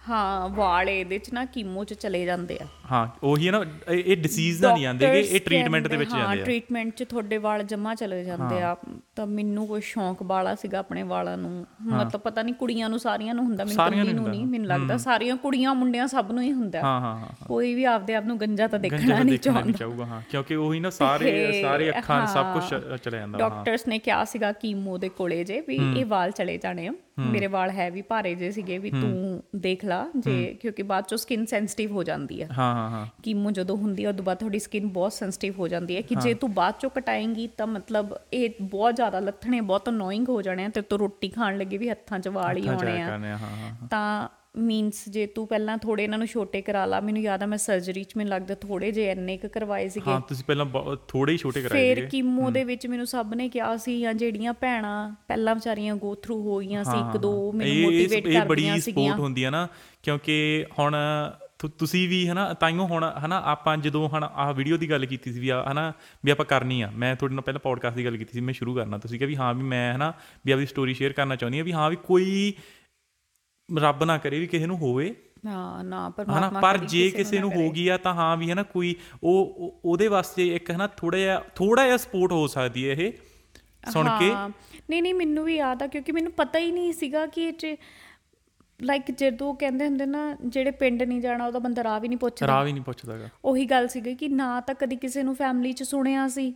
ਹਾਂ 0.08 0.48
ਵਾਲ 0.48 0.88
ਇਹਦੇ 0.88 1.18
ਚ 1.18 1.32
ਨਾ 1.32 1.44
ਕੀਮੋ 1.44 1.84
ਚ 1.84 1.94
ਚਲੇ 1.94 2.24
ਜਾਂਦੇ 2.24 2.58
ਆ। 2.62 2.66
ਹਾਂ 2.92 3.06
ਉਹੀ 3.22 3.46
ਹੈ 3.46 3.52
ਨਾ 3.52 3.64
ਇਹ- 3.90 4.16
ਡਿਸੀਜ਼ 4.16 4.62
ਦਾ 4.62 4.72
ਨਹੀਂ 4.72 4.86
ਆਂਦੇ 4.86 5.10
ਕਿ 5.10 5.18
ਇਹ 5.18 5.40
ਟ੍ਰੀਟਮੈਂਟ 5.40 5.86
ਦੇ 5.88 5.96
ਵਿੱਚ 5.96 6.10
ਜਾਂਦੇ 6.10 6.24
ਹਾਂ 6.24 6.32
ਆ। 6.32 6.44
ਟ੍ਰੀਟਮੈਂਟ 6.44 6.94
ਚ 6.94 7.02
ਤੁਹਾਡੇ 7.02 7.38
ਵਾਲ 7.38 7.62
ਜਮਾ 7.62 7.94
ਚਲੇ 7.94 8.24
ਜਾਂਦੇ 8.24 8.62
ਆ। 8.62 8.76
ਤਾਂ 9.16 9.26
ਮੈਨੂੰ 9.26 9.66
ਕੋਈ 9.66 9.80
ਸ਼ੌਂਕ 9.80 10.22
ਵਾਲਾ 10.22 10.54
ਸੀਗਾ 10.54 10.78
ਆਪਣੇ 10.78 11.02
ਵਾਲਾਂ 11.02 11.36
ਨੂੰ। 11.36 11.66
ਮਤਲਬ 11.82 12.20
ਪਤਾ 12.20 12.42
ਨਹੀਂ 12.42 12.54
ਕੁੜੀਆਂ 12.54 12.88
ਨੂੰ 12.88 12.98
ਸਾਰੀਆਂ 12.98 13.34
ਨੂੰ 13.34 13.44
ਹੁੰਦਾ 13.44 13.64
ਮੈਨੂੰ 13.64 13.86
ਕੱਲੀ 13.90 14.12
ਨੂੰ 14.12 14.28
ਨਹੀਂ 14.28 14.46
ਮੈਨੂੰ 14.46 14.66
ਲੱਗਦਾ 14.66 14.96
ਸਾਰੀਆਂ 14.96 15.36
ਕੁੜੀਆਂ 15.36 15.74
ਮੁੰਡਿਆਂ 15.74 16.06
ਸਭ 16.06 16.32
ਨੂੰ 16.32 16.42
ਹੀ 16.42 16.52
ਹੁੰਦਾ। 16.52 16.80
ਹਾਂ 16.80 17.00
ਹਾਂ 17.00 17.16
ਹਾਂ 17.18 17.46
ਕੋਈ 17.46 17.74
ਵੀ 17.74 17.84
ਆਪਦੇ 17.84 18.14
ਆਪ 18.14 18.24
ਨੂੰ 18.24 18.40
ਗੰਜਾ 18.40 18.66
ਤਾਂ 18.66 18.78
ਦੇਖਣਾ 18.78 19.22
ਨਹੀਂ 19.22 19.38
ਚਾਹੁੰਦਾ। 19.38 19.78
ਚਾਹੂਗਾ 19.78 20.04
ਹਾਂ। 20.06 20.20
ਕਿਉਂਕਿ 20.30 20.54
ਉਹੀ 20.54 20.80
ਨਾ 20.80 20.90
ਸਾਰੇ 20.90 21.62
ਸਾਰੇ 21.62 21.90
ਅੱਖਾਂ 21.90 22.26
ਸਭ 22.26 22.36
ਹਾਂ, 22.36 22.54
ਕੁਝ 22.54 22.64
ਚਲੇ 23.02 23.18
ਜਾਂਦਾ 23.18 23.38
ਹਾਂ। 23.38 23.50
ਡਾਕਟਰਸ 23.50 23.86
ਨੇ 23.88 23.98
ਕਿਹਾ 23.98 24.24
ਸੀਗਾ 24.24 24.52
ਕੀਮੋ 24.52 24.98
ਦੇ 24.98 25.08
ਕੋਲੇ 25.08 25.44
ਜੇ 25.44 25.60
ਵੀ 25.68 25.78
ਇਹ 25.96 26.04
ਵਾਲ 26.06 26.30
ਚਲੇ 26.30 26.58
ਜਾਣੇ 26.58 26.86
ਆ। 26.88 26.92
ਮੇਰੇ 27.20 27.46
ਵਾਲ 27.46 27.70
ਹੈ 27.70 27.90
ਵੀ 27.90 28.02
ਭਾਰੇ 28.02 28.34
ਜੇ 28.34 28.50
ਸੀਗੇ 28.50 28.76
ਵੀ 28.78 28.90
ਤੂੰ 28.90 29.42
ਦੇਖ 29.56 29.84
ਲਾ 29.84 30.04
ਜੇ 30.16 30.56
ਕਿਉਂਕਿ 30.60 30.82
ਬਾਅਦ 30.82 31.04
ਚੋਂ 31.04 31.18
ਸਕਿਨ 31.18 31.44
ਸੈਂਸਿਟਿਵ 31.46 31.90
ਹੋ 31.92 32.02
ਜਾਂਦੀ 32.02 32.42
ਹਾਂ 32.42 32.48
ਹਾਂ 32.52 32.79
ਹਾਂ 32.88 33.06
ਕੀਮੋ 33.22 33.50
ਜਦੋਂ 33.50 33.76
ਹੁੰਦੀ 33.76 34.04
ਆ 34.04 34.08
ਉਦੋਂ 34.08 34.24
ਬਾਅਦ 34.24 34.38
ਤੁਹਾਡੀ 34.38 34.58
ਸਕਿਨ 34.58 34.88
ਬਹੁਤ 34.88 35.12
ਸੈਂਸਿਟਿਵ 35.12 35.54
ਹੋ 35.58 35.68
ਜਾਂਦੀ 35.68 35.96
ਹੈ 35.96 36.00
ਕਿ 36.00 36.14
ਜੇ 36.14 36.34
ਤੂੰ 36.34 36.52
ਬਾਅਦ 36.54 36.74
ਚੋਂ 36.80 36.90
ਕਟਾਏਂਗੀ 36.90 37.46
ਤਾਂ 37.46 37.66
ਮਤਲਬ 37.66 38.14
ਇਹ 38.32 38.50
ਬਹੁਤ 38.62 38.96
ਜ਼ਿਆਦਾ 38.96 39.20
ਲੱਥਣੇ 39.20 39.60
ਬਹੁਤ 39.60 39.88
ਅਨੋਇੰਗ 39.88 40.28
ਹੋ 40.28 40.42
ਜਾਣੇ 40.42 40.64
ਆ 40.64 40.68
ਤੇ 40.68 40.80
ਤੂੰ 40.80 40.98
ਰੋਟੀ 40.98 41.28
ਖਾਣ 41.28 41.58
ਲੱਗੇ 41.58 41.78
ਵੀ 41.78 41.90
ਹੱਥਾਂ 41.90 42.18
'ਚ 42.18 42.28
ਵਾਲ 42.28 42.56
ਹੀ 42.56 42.66
ਹਾਂ 42.68 42.74
ਆਉਣੇ 42.74 43.00
ਆ। 43.02 43.06
ਆ, 43.06 43.18
ਹਾਂ 43.18 43.28
ਹਾਂ 43.28 43.36
ਹਾਂ। 43.38 43.88
ਤਾਂ 43.88 44.28
ਮੀਨਸ 44.56 45.08
ਜੇ 45.08 45.26
ਤੂੰ 45.26 45.46
ਪਹਿਲਾਂ 45.46 45.78
ਥੋੜੇ 45.78 46.04
ਇਹਨਾਂ 46.04 46.18
ਨੂੰ 46.18 46.26
ਛੋਟੇ 46.26 46.60
ਕਰਾ 46.62 46.84
ਲਾ 46.86 47.00
ਮੈਨੂੰ 47.00 47.22
ਯਾਦ 47.22 47.42
ਆ 47.42 47.46
ਮੈਂ 47.46 47.58
ਸਰਜਰੀ 47.58 48.04
'ਚ 48.04 48.16
ਮੈਨੂੰ 48.16 48.30
ਲੱਗਦਾ 48.30 48.54
ਥੋੜੇ 48.54 48.90
ਜੇ 48.92 49.10
ਇੰਨੇ 49.10 49.36
ਕੁ 49.36 49.48
ਕਰਵਾਏ 49.48 49.88
ਸੀਗੇ। 49.88 50.10
ਹਾਂ 50.10 50.20
ਤੁਸੀਂ 50.20 50.44
ਪਹਿਲਾਂ 50.44 50.66
ਥੋੜੇ 51.08 51.32
ਹੀ 51.32 51.36
ਛੋਟੇ 51.36 51.62
ਕਰਾਏ 51.62 51.80
ਫੇਰ 51.80 51.96
ਸੀਗੇ। 51.96 52.06
ਕੀਮੋ 52.08 52.50
ਦੇ 52.50 52.64
ਵਿੱਚ 52.64 52.86
ਮੈਨੂੰ 52.86 53.06
ਸਭ 53.06 53.34
ਨੇ 53.34 53.48
ਕਿਹਾ 53.48 53.76
ਸੀ 53.76 54.00
ਜਾਂ 54.00 54.14
ਜਿਹੜੀਆਂ 54.14 54.52
ਭੈਣਾਂ 54.52 55.14
ਪਹਿਲਾਂ 55.28 55.54
ਵਿਚਾਰੀਆਂ 55.54 55.96
ਗੋ 55.96 56.14
ਥਰੂ 56.14 56.40
ਹੋ 56.42 56.58
ਗਈਆਂ 56.58 56.84
ਸੀ 56.84 56.98
ਇੱਕ 56.98 57.16
ਦੋ 57.16 57.52
ਮੈਨੂੰ 57.52 57.72
ਇਹ- 57.74 57.82
ਮੋਟੀਵੇਟ 57.84 58.26
ਇਹ 58.26 58.32
ਬੜੀ 58.32 58.34
ਕਰਦੀਆਂ 58.38 58.78
ਸੀਗੀਆਂ। 58.78 59.06
ਸਪੋਰਟ 59.06 59.20
ਹੁੰਦੀ 59.20 59.44
ਹੈ 59.44 59.50
ਨਾ 59.50 59.68
ਕਿਉਂਕਿ 60.02 60.64
ਹੁਣ 60.78 60.96
ਤੁਸੀਂ 61.68 62.08
ਵੀ 62.08 62.28
ਹਨਾ 62.28 62.54
ਤਾਈਓ 62.54 62.86
ਹੁਣ 62.86 63.04
ਹਨਾ 63.26 63.42
ਆਪਾਂ 63.44 63.76
ਜਦੋਂ 63.76 64.08
ਹੁਣ 64.08 64.24
ਆਹ 64.24 64.52
ਵੀਡੀਓ 64.54 64.76
ਦੀ 64.76 64.90
ਗੱਲ 64.90 65.06
ਕੀਤੀ 65.06 65.32
ਸੀ 65.32 65.40
ਵੀ 65.40 65.48
ਆ 65.48 65.64
ਹਨਾ 65.72 65.92
ਵੀ 66.24 66.30
ਆਪਾਂ 66.30 66.46
ਕਰਨੀ 66.46 66.80
ਆ 66.82 66.90
ਮੈਂ 66.90 67.16
ਤੁਹਾਡੇ 67.16 67.34
ਨਾਲ 67.34 67.42
ਪਹਿਲਾਂ 67.42 67.60
ਪੋਡਕਾਸਟ 67.60 67.96
ਦੀ 67.96 68.04
ਗੱਲ 68.04 68.16
ਕੀਤੀ 68.16 68.32
ਸੀ 68.32 68.40
ਮੈਂ 68.40 68.54
ਸ਼ੁਰੂ 68.54 68.74
ਕਰਨਾ 68.74 68.98
ਤੁਸੀਂ 68.98 69.18
ਕਿਹਾ 69.18 69.28
ਵੀ 69.28 69.36
ਹਾਂ 69.36 69.54
ਵੀ 69.54 69.62
ਮੈਂ 69.62 69.94
ਹਨਾ 69.94 70.12
ਵੀ 70.46 70.52
ਆਪਦੀ 70.52 70.66
ਸਟੋਰੀ 70.66 70.94
ਸ਼ੇਅਰ 70.94 71.12
ਕਰਨਾ 71.12 71.36
ਚਾਹੁੰਦੀ 71.36 71.58
ਆ 71.58 71.62
ਵੀ 71.62 71.72
ਹਾਂ 71.72 71.90
ਵੀ 71.90 71.96
ਕੋਈ 71.96 72.54
ਰੱਬ 73.76 74.04
ਨਾ 74.04 74.18
ਕਰੇ 74.18 74.38
ਵੀ 74.38 74.46
ਕਿਸੇ 74.46 74.66
ਨੂੰ 74.66 74.76
ਹੋਵੇ 74.76 75.14
ਨਾ 75.44 75.80
ਹਨਾ 75.80 76.08
ਪਰਮਾਤਮਾ 76.10 76.60
ਪਰ 76.60 76.78
ਜੇ 76.78 77.10
ਕਿਸੇ 77.10 77.36
ਨਾ 77.36 77.42
ਨੂੰ। 77.42 77.52
ਹੋ 77.52 77.70
ਗਈ 77.70 77.88
ਆ 77.88 77.96
ਤਾਂ 77.96 78.14
ਹਾਂ 78.14 78.36
ਵੀ 78.36 78.50
ਹਨਾ 78.52 78.62
ਕੋਈ 78.62 78.94
ਉਹ 79.22 79.54
ਉਹ- 79.58 79.80
ਉਹਦੇ 79.84 80.08
ਵਾਸਤੇ 80.08 80.46
ਇੱਕ 80.54 80.70
ਹਨਾ 80.70 80.86
ਥੋੜਾ 80.86 81.18
ਜਿਹਾ 81.18 81.42
ਥੋੜਾ 81.54 81.84
ਜਿਹਾ 81.84 81.96
ਸਪੋਰਟ 81.96 82.32
ਹੋ 82.32 82.46
ਸਕਦੀ 82.46 82.90
ਹੈ 82.90 82.94
ਇਹ 82.94 83.12
ਸੁਣ 83.92 84.08
ਕੇ। 84.18 84.30
ਨਹੀਂ 84.90 85.02
ਨਹੀਂ 85.02 85.14
ਮੈਨੂੰ 85.14 85.44
ਵੀ 85.44 85.56
ਯਾਦ 85.56 85.82
ਆ 85.82 85.86
ਕਿਉਂਕਿ 85.86 86.12
ਮੈਨੂੰ 86.12 86.32
ਪਤਾ 86.32 86.58
ਹੀ 86.58 86.72
ਨਹੀਂ 86.72 86.92
ਸੀਗਾ 86.92 87.26
ਕਿ 87.26 87.42
ਇਹ 87.44 87.76
ਲਾਈਕ 88.82 89.10
ਜਦੋਂ 89.10 89.54
ਕਹਿੰਦੇ 89.54 89.86
ਹੁੰਦੇ 89.86 90.06
ਨਾ 90.06 90.36
ਜਿਹੜੇ 90.46 90.70
ਪਿੰਡ 90.70 91.02
ਨਹੀਂ 91.02 91.20
ਜਾਣਾ 91.20 91.46
ਉਹਦਾ 91.46 91.58
ਬੰਦਾ 91.58 91.84
ਰਾਹ 91.84 92.00
ਵੀ 92.00 92.08
ਨਹੀਂ 92.08 92.18
ਪੁੱਛਦਾ। 92.18 92.46
ਰਾਹ 92.46 92.64
ਵੀ 92.64 92.72
ਨਹੀਂ 92.72 92.82
ਪੁੱਛਦਾਗਾ। 92.82 93.28
ਉਹੀ 93.44 93.64
ਗੱਲ 93.64 93.88
ਸੀਗੀ 93.88 94.14
ਕਿ 94.14 94.28
ਨਾ 94.28 94.60
ਤਾਂ 94.60 94.74
ਕਦੀ 94.74 94.96
ਕਿਸੇ 94.96 95.22
ਨੂੰ 95.22 95.34
ਫੈਮਿਲੀ 95.34 95.72
ਚ 95.72 95.82
ਸੁਣਿਆ 95.82 96.28
ਸੀ 96.28 96.54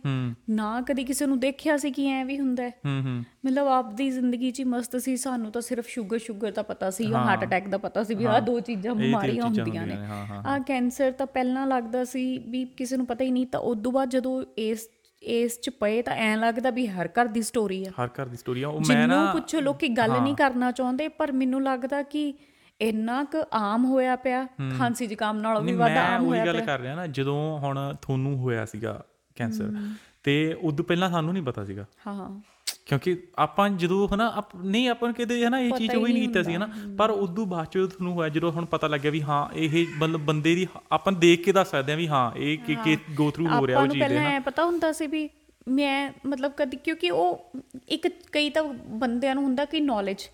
ਨਾ 0.49 0.81
ਕਦੀ 0.81 1.03
ਕਿਸੇ 1.03 1.25
ਨੂੰ 1.25 1.39
ਦੇਖਿਆ 1.39 1.77
ਸੀ 1.77 1.91
ਕਿ 1.91 2.07
ਐ 2.07 2.23
ਵੀ 2.23 2.39
ਹੁੰਦਾ। 2.39 2.63
ਹੈ 2.63 2.69
ਹੂੰ। 2.69 3.01
ਹੂੰ 3.01 3.23
ਮਤਲਬ 3.45 3.67
ਆਪਦੀ 3.67 4.09
ਜ਼ਿੰਦਗੀ 4.09 4.51
'ਚ 4.51 4.61
ਮਸਤ 4.61 4.97
ਸੀ 4.97 5.17
ਸਾਨੂੰ 5.17 5.51
ਤਾਂ 5.51 5.61
ਸਿਰਫ 5.61 5.87
ਸ਼ੂਗਰ 5.87 6.19
ਸ਼ੂਗਰ 6.19 6.51
ਦਾ 6.51 6.61
ਪਤਾ 6.61 6.89
ਸੀ 6.89 7.07
ਜਾਂ 7.07 7.23
ਹਾਰਟ 7.23 7.43
ਅਟੈਕ 7.43 7.67
ਦਾ 7.67 7.77
ਪਤਾ 7.77 8.03
ਸੀ 8.03 8.15
ਵੀ 8.15 8.25
ਆਹ 8.25 8.41
ਦੋ 8.41 8.59
ਚੀਜ਼ਾਂ 8.59 8.95
ਬਿਮਾਰੀਆਂ 8.95 9.43
ਹੁੰਦੀਆਂ 9.43 9.87
ਨੇ। 9.87 9.97
ਆਹ 10.47 10.59
ਕੈਂਸਰ 10.59 11.11
ਤਾਂ 11.11 11.27
ਪਹਿਲਾਂ 11.27 11.67
ਲੱਗਦਾ 11.67 12.03
ਸੀ 12.03 12.37
ਵੀ 12.37 12.65
ਕਿਸੇ 12.65 12.97
ਨੂੰ 12.97 13.05
ਪਤਾ 13.05 13.23
ਹੀ 13.23 13.31
ਨਹੀਂ 13.31 13.47
ਤਾਂ 13.47 13.59
ਉਸ 13.59 13.77
ਤੋਂ 13.83 13.91
ਬਾਅਦ 13.91 14.09
ਜਦੋਂ 14.09 14.43
ਇਸ 14.57 14.89
ਇਸ 15.25 15.59
'ਚ 15.59 15.69
ਪਏ 15.69 16.01
ਤਾਂ 16.01 16.15
ਐਂ 16.15 16.37
ਲੱਗਦਾ 16.37 16.69
ਵੀ 16.69 16.87
ਹਰ 16.87 17.07
ਘਰ 17.07 17.25
ਦੀ 17.25 17.41
ਸਟੋਰੀ 17.41 17.85
ਆ। 17.85 17.91
ਹਰ 18.03 18.07
ਘਰ 18.07 18.25
ਦੀ 18.25 18.37
ਸਟੋਰੀ 18.37 18.63
ਆ। 18.63 18.67
ਉਹ 18.67 18.79
ਮੈਂ 18.79 18.95
ਜਿੰਨੂੰ 19.01 19.07
ਨਾ 19.07 19.31
ਪੁੱਛੋ 19.33 19.59
ਲੋਕੀ 19.61 19.87
ਗੱਲ 19.87 20.21
ਨਹੀਂ 20.21 20.35
ਕਰਨਾ 20.35 20.71
ਚਾਹੁੰਦੇ 20.71 21.07
ਪਰ 21.07 21.31
ਮੈਨੂੰ 21.31 21.63
ਲੱਗਦਾ 21.63 22.01
ਕਿ 22.01 22.33
ਇੰਨਾ 22.81 23.23
ਕੁ 23.23 23.43
ਆਮ 23.53 23.85
ਹੋਇਆ 23.85 24.15
ਪਿਆ 24.15 24.47
ਖਾਂਸੀ 24.77 25.07
ਜ਼ੁਕਾਮ 25.07 25.37
ਨਾਲੋਂ 25.37 25.61
ਵੀ 25.61 25.73
ਵੱਧ 25.73 25.91
ਮੈਂ 25.91 26.01
ਆਮ 26.03 26.25
ਹੋਇਆ 26.25 26.45
ਗੱਲ 26.45 26.55
ਪਿਆ। 26.55 26.65
ਕਰ 26.65 26.79
ਰਿਹਾ 26.79 26.95
ਨਾ 26.95 27.07
ਜਦੋਂ 27.07 27.59
ਹੁਣ 27.59 27.95
ਤੁਹਾਨੂੰ 28.01 28.37
ਹੋਇਆ 28.37 28.65
ਸੀਗਾ 28.65 29.03
ਕੈਂਸਰ 29.35 29.71
ਤੇ 30.23 30.55
ਉਦੋਂ 30.61 30.85
ਪਹਿਲਾਂ 30.85 31.09
ਸਾਨੂੰ 31.09 31.33
ਨਹੀਂ 31.33 31.43
ਪਤਾ 31.43 31.65
ਸੀਗਾ। 31.65 31.85
ਹਾਂ। 32.07 32.41
ਕਿਉਂਕਿ 32.85 33.17
ਆਪਾਂ 33.37 33.69
ਜਦੋਂ 33.69 34.07
ਹਨਾ 34.07 34.43
ਨਹੀਂ 34.63 34.89
ਆਪਾਂ 34.89 35.13
ਕਿਤੇ 35.13 35.45
ਹਨਾ 35.45 35.59
ਇਹ 35.59 35.71
ਚੀਜ਼ 35.71 35.91
ਹੀ 35.91 35.97
ਉਹ 35.97 36.07
ਹੀ 36.07 36.13
ਨਹੀਂ 36.13 36.27
ਕੀਤਾ 36.27 36.43
ਸੀ 36.43 36.55
ਹਨਾ। 36.55 36.69
ਪਰ 36.97 37.09
ਉਦੋਂ 37.09 37.45
ਬਾਅਦ 37.45 37.65
ਚ 37.65 37.71
ਤੁਹਾਨੂੰ 37.71 38.13
ਹੋਇਆ 38.13 38.29
ਜਦੋਂ 38.29 38.51
ਹੁਣ 38.51 38.65
ਪਤਾ 38.65 38.87
ਲੱਗਿਆ 38.87 39.11
ਵੀ 39.11 39.21
ਹਾਂ 39.21 39.47
ਇਹ 39.53 39.87
ਮਤਲਬ 39.97 40.21
ਬੰਦੇ 40.21 40.55
ਦੀ 40.55 40.67
ਆਪਾਂ 40.91 41.13
ਦੇਖ 41.13 41.43
ਕੇ 41.43 41.51
ਦੱਸ 41.51 41.71
ਸਕਦੇ 41.71 41.93
ਆ 41.93 41.95
ਵੀ 41.95 42.07
ਹਾਂ 42.07 42.31
ਇਹ 42.37 42.57
ਕਿ 42.57 42.75
ਕਿ 42.75 42.97
ਗੋ 43.15 43.31
ਥਰੂ 43.31 43.47
ਹੋ 43.47 43.67
ਰਿਹਾ 43.67 43.79
ਉਹ 43.79 43.87
ਚੀਜ਼ 43.87 44.03
ਪਹਿਲਾਂ 44.03 44.23
ਨਾ 44.23 44.29
ਐ 44.29 44.39
ਪਤਾ 44.39 44.65
ਹੁੰਦਾ 44.65 44.91
ਸੀ 44.91 45.07
ਵੀ 45.07 45.29
ਮੈਂ 45.67 46.11
ਮਤਲਬ 46.27 46.51
ਕਦੀ 46.57 46.77
ਕਿਉਂਕਿ 46.77 47.09
ਉਹ 47.11 47.51
ਇੱਕ 47.89 48.07
ਕਈ 48.31 48.49
ਤਾਂ 48.49 48.63
ਬੰਦਿਆਂ 48.95 49.35
ਨੂੰ 49.35 49.43
ਹੁੰਦਾ 49.43 49.65
ਕਿ 49.65 49.79
ਨੌਲੇਜ 49.81 50.27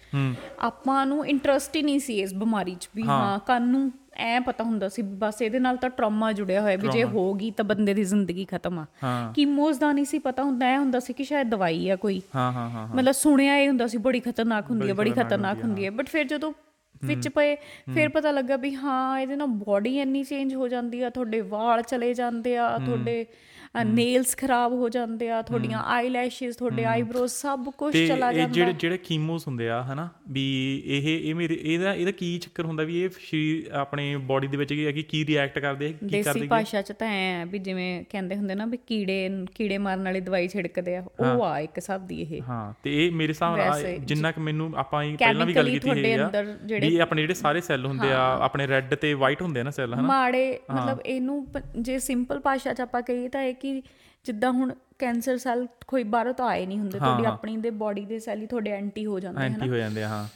ਆਪਾਂ 0.59 1.05
ਨੂੰ 1.05 1.25
ਇੰਟਰਸਟ 1.27 1.75
ਹੀ 1.75 1.81
ਨਹੀਂ 1.81 1.99
ਸੀ 1.99 2.19
ਇਸ 2.19 2.33
ਬਿਮਾਰੀ 2.33 2.75
'ਚ 2.75 2.89
ਵੀ 2.95 3.03
ਹਾਂ। 3.03 3.39
ਕੰਨ 3.39 3.67
ਨੂੰ 3.67 3.91
ਐ 4.17 4.39
ਪਤਾ 4.39 4.63
ਹੁੰਦਾ 4.63 4.89
ਸੀ 4.89 5.01
ਬਸ 5.01 5.41
ਇਹਦੇ 5.41 5.59
ਨਾਲ 5.59 5.77
ਤਾਂ 5.77 5.89
ਟਰਾਮਾ 5.89 6.31
ਜੁੜਿਆ 6.31 6.61
ਹੋਇਆ 6.61 6.77
ਵੀ 6.77 6.87
ਜੇ 6.87 7.03
ਹੋ 7.03 7.33
ਗਈ 7.33 7.51
ਤਾਂ 7.51 7.65
ਬੰਦੇ 7.65 7.93
ਦੀ 7.93 8.03
ਜ਼ਿੰਦਗੀ 8.03 8.45
ਖਤਮ 8.45 8.79
ਆ। 8.79 8.85
ਕੀਮੋਸ 9.35 9.77
ਦਾ 9.77 9.91
ਨਹੀਂ 9.91 10.05
ਸੀ 10.05 10.19
ਪਤਾ 10.19 10.43
ਹੁੰਦਾ 10.43 10.65
ਐ 10.65 10.77
ਹੁੰਦਾ 10.77 10.99
ਸੀ 10.99 11.13
ਕਿ 11.13 11.23
ਸ਼ਾਇਦ 11.23 11.49
ਦਵਾਈ 11.49 11.89
ਆ 11.89 11.95
ਕੋਈ। 11.95 12.21
ਹਾਂ 12.35 12.51
ਹਾਂ 12.51 12.69
ਹਾਂ 12.69 12.87
ਮਤਲਬ 12.87 13.11
ਸੁਣਿਆ 13.11 13.55
ਇਹ 13.57 13.67
ਹੁੰਦਾ 13.67 13.87
ਸੀ 13.87 13.97
ਬੜੀ 13.97 14.19
ਖਤਰਨਾਕ 14.19 14.69
ਹੁੰਦੀ 14.71 14.89
ਹੈ 14.89 14.93
ਬੜੀ 14.93 15.11
ਖਤਰਨਾਕ 15.11 15.63
ਹੁੰਦੀ 15.63 15.85
ਹੈ। 15.85 15.91
ਬਟ 15.91 16.09
ਫਿਰ 16.09 16.27
ਜਦੋਂ 16.27 16.53
ਵਿੱਚ 17.05 17.27
ਪਏ 17.27 17.55
ਫਿਰ 17.93 18.09
ਪਤਾ 18.09 18.31
ਲੱਗਾ 18.31 18.55
ਵੀ 18.55 18.73
ਹਾਂ 18.75 19.19
ਇਹਦੇ 19.19 19.35
ਨਾਲ 19.35 19.47
ਬਾਡੀ 19.47 19.97
ਇੰਨੀ 19.99 20.23
ਚੇਂਜ 20.23 20.55
ਹੋ 20.55 20.67
ਜਾਂਦੀ 20.67 21.01
ਆ 21.01 21.09
ਤੁਹਾਡੇ 21.09 21.41
ਵਾਲ 21.41 21.81
ਚਲੇ 21.81 22.13
ਜਾਂਦੇ 22.13 22.57
ਆ 22.57 22.77
ਤੁਹਾਡੇ 22.77 23.25
ਨੇਲਸ 23.75 24.35
ਖਰਾਬ 24.37 24.73
ਹੋ 24.73 24.87
ਜਾਂਦੇ 24.89 25.29
ਆ 25.29 25.41
ਤੁਹਾਡੀਆਂ 25.41 25.81
ਆਈਲੈਸ਼ਸ 25.87 26.55
ਤੁਹਾਡੇ 26.55 26.85
ਆਈਬ੍ਰੋਜ਼ 26.85 27.31
ਸਭ 27.31 27.69
ਕੁਝ 27.77 27.91
ਤੇ 27.93 28.05
ਚਲਾ 28.07 28.31
ਇਹ 28.31 28.35
ਜਾਂਦਾ। 28.35 28.53
ਜਿਹੜੇ 28.53 28.73
ਜਿਹੜੇ 28.73 28.97
ਕੀਮੋਸ 28.97 29.47
ਹੁੰਦੇ 29.47 29.69
ਆ 29.69 29.81
ਹਨਾ 29.83 30.07
ਵੀ 30.29 30.41
ਇਹ 30.87 31.07
ਇਹ 31.19 31.35
ਮੇਰੇ 31.35 31.57
ਇਹਦਾ 31.61 31.93
ਇਹਦਾ 31.93 32.11
ਕੀ 32.11 32.37
ਚੱਕਰ 32.39 32.65
ਹੁੰਦਾ 32.65 32.83
ਵੀ 32.83 33.01
ਇਹ 33.03 33.09
ਸਰੀਰ 33.09 33.71
ਆਪਣੇ 33.73 34.15
ਬਾਡੀ 34.23 34.47
ਦੇ 34.47 34.57
ਵਿੱਚ 34.57 34.73
ਕੀ 34.73 35.03
ਕੀ 35.03 35.25
ਰਿਐਕਟ 35.25 35.59
ਕਰਦੇ 35.59 35.87
ਆ, 35.87 35.91
ਕੀ 35.91 36.05
ਦੇਸੀ 36.07 36.23
ਕਰਦੇ 36.23 36.47
ਭਾਸ਼ਾ 36.47 36.81
ਚ 36.81 36.91
ਤਾਂ 36.91 37.07
ਐ 37.09 37.45
ਵੀ 37.45 37.59
ਜਿਵੇਂ 37.59 38.03
ਕਹਿੰਦੇ 38.09 38.35
ਹੁੰਦੇ 38.35 38.55
ਨਾ 38.55 38.65
ਵੀ 38.65 38.77
ਕੀੜੇ 38.87 39.29
ਕੀੜੇ 39.55 39.77
ਮਾਰਨ 39.77 40.03
ਵਾਲੀ 40.03 40.19
ਦਵਾਈ 40.19 40.47
ਛਿੜਕਦੇ 40.47 40.95
ਆ 40.97 41.03
ਉਹ 41.19 41.43
ਆ 41.43 41.59
ਇੱਕ 41.59 41.77
ਹਿਸਾਬ 41.77 42.07
ਦੀ 42.07 42.21
ਇਹ। 42.21 42.41
ਹਾਂ 42.41 42.73
ਤੇ 42.83 42.95
ਇਹ 43.05 43.11
ਮੇਰੇ 43.11 43.31
ਹਿਸਾਬ 43.31 43.57
ਨਾਲ 43.57 43.69
ਆ- 43.85 43.97
ਜਿੰਨਾ 44.05 44.31
ਕਿ 44.31 44.41
ਮੈਨੂੰ 44.41 44.71
ਆਪਾਂ 44.75 45.03
ਪਹਿਲਾਂ 45.19 45.45
ਵੀ 45.45 45.55
ਗੱਲ 45.55 45.65
ਕੀਤੀ 45.65 45.79
ਤੁਹਾਡੇ 45.79 46.11
ਹੈ 46.13 46.23
ਅੰਦਰ 46.25 46.45
ਜਿਹੜੇ- 46.65 46.89
ਵੀ 46.89 46.97
ਆਪਣੇ 46.99 47.21
ਜਿਹੜੇ 47.21 47.33
ਸਾਰੇ 47.33 47.61
ਸੈੱਲ 47.61 47.85
ਹੁੰਦੇ 47.85 48.11
ਆ 48.11 48.21
ਆਪਣੇ 48.41 48.67
ਰੈੱਡ 48.67 48.93
ਤੇ 48.95 49.13
ਵਾਈਟ 49.15 49.41
ਹੁੰਦੇ 49.41 49.59
ਆ 49.59 49.63
ਨਾ 49.63 49.71
ਸੈੱਲ 49.71 49.93
ਹਨਾ? 49.93 50.01
ਮਾੜੇ 50.03 50.59
ਮਤਲਬ 50.71 50.99
ਇਹਨੂੰ 51.05 51.45
ਜੇ 51.79 51.99
ਸਿੰਪਲ 52.01 52.39
ਭਾਸ਼ਾ 52.39 52.73
ਚ 52.73 52.81
ਆਪਾਂ 52.81 53.01
ਕਹੀਏ 53.01 53.27
ਤਾਂ 53.29 53.41
ਇਹ 53.43 53.53
ਕਿ 53.61 53.81
ਜਿੱਦਾਂ 54.25 54.51
ਹੁਣ 54.51 54.73
ਕੈਂਸਰ 54.99 55.37
ਸੈੱਲ 55.37 55.67
ਕੋਈ 55.87 56.03
ਬਾਹਰੋਂ 56.09 56.33
ਤਾਂ 56.33 56.47
ਆਏ 56.47 56.65
ਨਹੀਂ 56.65 56.79
ਹੁੰਦੇ 56.79 56.99
ਤੁਹਾਡੀ 56.99 57.25
ਆਪਣੀ 57.25 57.57
ਦੇ 57.57 57.69
ਬਾਡੀ 57.79 58.05
ਦੇ 58.05 58.19
ਸੈੱਲ 58.19 58.41
ਹੀ 58.41 58.45
ਤੁਹਾਡੇ 58.47 58.71
ਐਂਟੀ 58.71 59.05
ਹੋ 59.05 59.19
ਜਾਂਦੇ 59.19 59.39
ਹਨ। 59.39 59.45
ਐਂਟੀ 59.45 59.69
ਹੋ 59.69 59.75
ਜਾਂਦੇ 59.75 60.03
ਹਾਂ। 60.03 60.27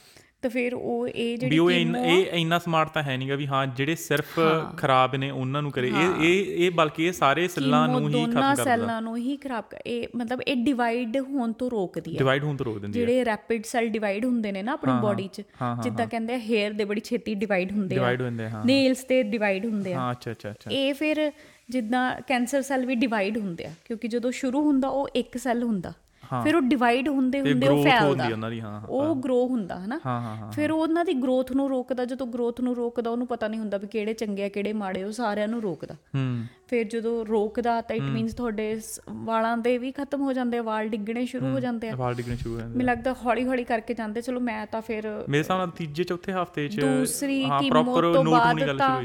ਤਾਂ 0.42 0.50
ਫਿਰ 0.50 0.74
ਉਹ 0.74 1.06
ਇਹ 1.08 1.30
ਵੀ 1.30 1.36
ਜਿਹੜੀ 1.38 1.80
ਇੰਨ- 1.82 1.96
ਇਹ 1.98 2.26
ਇੰਨਾ 2.32 2.58
ਸਮਾਰਟ 2.58 2.88
ਤਾਂ 2.88 3.02
ਹੈ 3.02 3.16
ਨਹੀਂਗਾ 3.16 3.34
ਵੀ 3.36 3.46
ਹਾਂ 3.46 3.66
ਜਿਹੜੇ 3.66 3.94
ਸਿਰਫ 3.94 4.38
ਖਰਾਬ 4.76 5.14
ਨੇ 5.16 5.30
ਉਹਨਾਂ 5.30 5.62
ਨੂੰ 5.62 5.70
ਕਰੇ। 5.70 5.88
ਇਹ 5.88 6.22
ਇਹ 6.22 6.66
ਇਹ 6.66 6.70
ਬਲਕਿ 6.70 7.04
ਇਹ 7.04 7.12
ਸਾਰੇ 7.12 7.46
ਸੈੱਲਾਂ 7.48 7.86
ਨੂੰ 7.88 8.00
ਹੀ 8.00 8.06
ਖਤਮ 8.06 8.12
ਦੋਨਾਂ 8.24 8.42
ਕਰਦਾ 8.50 8.64
ਸੈੱਲਾਂ 8.64 9.00
ਨੂੰ 9.02 9.16
ਹੀ 9.16 9.36
ਖਰਾਬ 9.36 9.64
ਕਰ 9.70 9.78
ਇਹ 9.86 10.06
ਮਤਲਬ 10.16 10.42
ਇਹ 10.42 10.56
ਡਿਵਾਈਡ 10.56 11.16
ਹੋਣ 11.20 11.52
ਤੋਂ 11.52 11.70
ਰੋਕਦੀ 11.70 12.12
ਹੈ 12.14 12.18
ਡਿਵਾਈਡ 12.18 12.44
ਹੋਣ 12.44 12.56
ਤੋਂ 12.56 12.66
ਰੋਕ 12.66 12.78
ਦਿੰਦੀ 12.78 13.00
ਹੈ 13.00 13.06
ਜਿਹੜੇ 13.06 13.24
ਰੈਪਿਡ 13.24 13.64
ਸੈੱਲ 13.64 13.88
ਡਿਵਾਈਡ 13.88 14.24
ਹੁੰਦੇ 14.24 14.52
ਨੇ 14.52 14.62
ਨਾ 14.62 14.72
ਆਪਣੀ 14.72 14.92
ਬਾਡੀ 15.02 15.28
'ਚ 15.32 15.42
ਜਿੱਦਾਂ 15.82 16.06
ਕਹਿੰਦੇ 16.06 16.34
ਆ 16.34 16.38
ਹੇਅਰ 16.38 16.72
ਦੇ 16.72 16.84
ਬੜੀ 16.84 17.00
ਛੇਤੀ 17.00 17.34
ਡਿਵਾਈਡ 17.34 17.72
ਹੁੰਦੇ 17.72 17.94
ਆ। 17.94 17.98
ਡਿਵਾਈਡ 17.98 18.22
ਹੁੰਦੇ 18.22 18.48
ਹਾਂ 18.50 18.64
ਨੇਲਸ 18.64 19.04
ਤੇ 19.04 19.22
ਡਿਵਾਈਡ 19.22 19.66
ਹੁੰਦੇ 19.66 19.94
ਆ। 19.94 19.98
ਹਾਂ 19.98 20.12
ਅੱਛਾ 20.12 20.30
ਅੱਛਾ 20.30 20.50
ਅੱਛਾ। 20.50 20.70
ਇਹ 20.70 20.94
ਫਿਰ 20.94 21.30
ਜਿੱਦਾਂ 21.68 22.20
ਕੈਂਸਰ 22.26 22.62
ਸੈੱਲ 22.62 22.86
ਵੀ 22.86 22.94
ਡਿਵਾਈਡ 22.94 23.38
ਹੁੰਦੇ 23.38 23.64
ਆ 23.64 23.70
ਕਿਉਂਕਿ 23.84 24.08
ਜਦੋਂ 24.08 24.30
ਸ਼ੁਰੂ 24.32 24.62
ਹੁੰਦਾ 24.62 24.88
ਉਹ 24.88 25.08
ਇੱਕ 25.14 25.38
ਸੈੱਲ 25.38 25.62
ਹੁੰਦਾ। 25.62 25.92
ਫਿਰ 26.44 26.56
ਉਹ 26.56 26.60
ਡਿਵਾਈਡ 26.60 27.08
ਹੁੰਦੇ 27.08 27.40
ਹੁੰਦੇ 27.40 27.68
ਉਹ 27.68 27.84
ਫੈਲਦਾ। 27.84 28.06
ਹੁੰਦੀ 28.06 28.32
ਉਹਨਾਂ 28.32 28.50
ਦੀ, 28.50 28.60
ਹਾਂ, 28.60 28.80
ਹਾਂ, 28.80 28.86
ਉਹ 28.88 29.14
ਗਰੋ 29.16 29.46
ਹੁੰਦਾ 29.46 29.80
ਹਨਾ? 29.84 29.98
ਫਿਰ 30.50 30.70
ਉਹ 30.72 30.80
ਉਹਨਾਂ 30.80 31.04
ਦੀ 31.04 31.12
ਗਰੋਥ 31.12 31.52
ਨੂੰ 31.52 31.68
ਰੋਕਦਾ 31.68 32.04
ਜਦੋਂ 32.04 32.26
ਗਰੋਥ 32.26 32.60
ਨੂੰ 32.60 32.76
ਰੋਕਦਾ 32.76 33.10
ਉਹਨੂੰ 33.10 33.26
ਪਤਾ 33.26 33.48
ਨਹੀਂ 33.48 33.60
ਹੁੰਦਾ 33.60 33.76
ਵੀ 33.76 33.86
ਕਿਹੜੇ 33.86 34.12
ਚੰਗੇ 34.14 34.44
ਆ 34.44 34.48
ਕਿਹੜੇ 34.48 34.72
ਮਾੜੇ 34.72 35.04
ਉਹ 35.04 35.12
ਸਾਰਿਆਂ 35.12 35.48
ਨੂੰ 35.48 35.62
ਰੋਕਦਾ। 35.62 35.94
ਫਿਰ 36.68 36.84
ਜਦੋਂ 36.84 37.26
ਰੋਕਦਾ 37.26 37.80
ਤਾਂ 37.80 37.96
ਇਟ 37.96 38.02
ਮੀਨਸ 38.02 38.34
ਤੁਹਾਡੇ 38.34 38.80
ਵਾਲਾਂ 39.08 39.56
ਦੇ 39.58 39.78
ਵੀ 39.78 39.92
ਖਤਮ 39.92 40.20
ਹੋ 40.20 40.32
ਜਾਂਦੇ 40.32 40.58
ਆ 40.58 40.62
ਵਾਲ 40.62 40.88
ਡਿੱਗਣੇ 40.88 41.26
ਸ਼ੁਰੂ 41.26 41.46
ਹੋ 41.46 41.60
ਜਾਂਦੇ 41.60 41.88
ਆ। 41.88 41.94
ਵਾਲ 41.96 42.14
ਡਿੱਗਣੇ 42.14 42.36
ਸ਼ੁਰੂ 42.36 42.54
ਹੋ 42.54 42.60
ਜਾਂਦੇ 42.60 42.74
ਮੈਨੂੰ 42.74 42.86
ਲੱਗਦਾ 42.86 43.14
ਹੌਲੀ 43.24 43.44
ਹੌਲੀ 43.46 43.64
ਕਰਕੇ 43.64 43.94
ਜਾਂਦੇ 43.94 44.20
ਚਲੋ 44.20 44.40
ਮੈਂ 44.40 44.66
ਤਾਂ 44.66 44.82
ਫਿਰ 44.82 45.24
ਮੇਰੇ 45.28 45.38
ਹਿਸਾਬ 45.38 45.58
ਨਾਲ 45.58 45.70
ਤੀਜੇ 45.70 46.04
ਚੌਥੇ 46.04 46.32
ਹਫ਼ਤੇ 46.32 46.68
'ਚ 46.68 46.80
ਦੂਸਰੀ 46.80 47.42
ਕੀਮੋ 47.60 48.00
ਤੋਂ 48.12 48.24
ਬਾਅਦ 48.24 48.76
ਤਾਂ- 48.78 49.02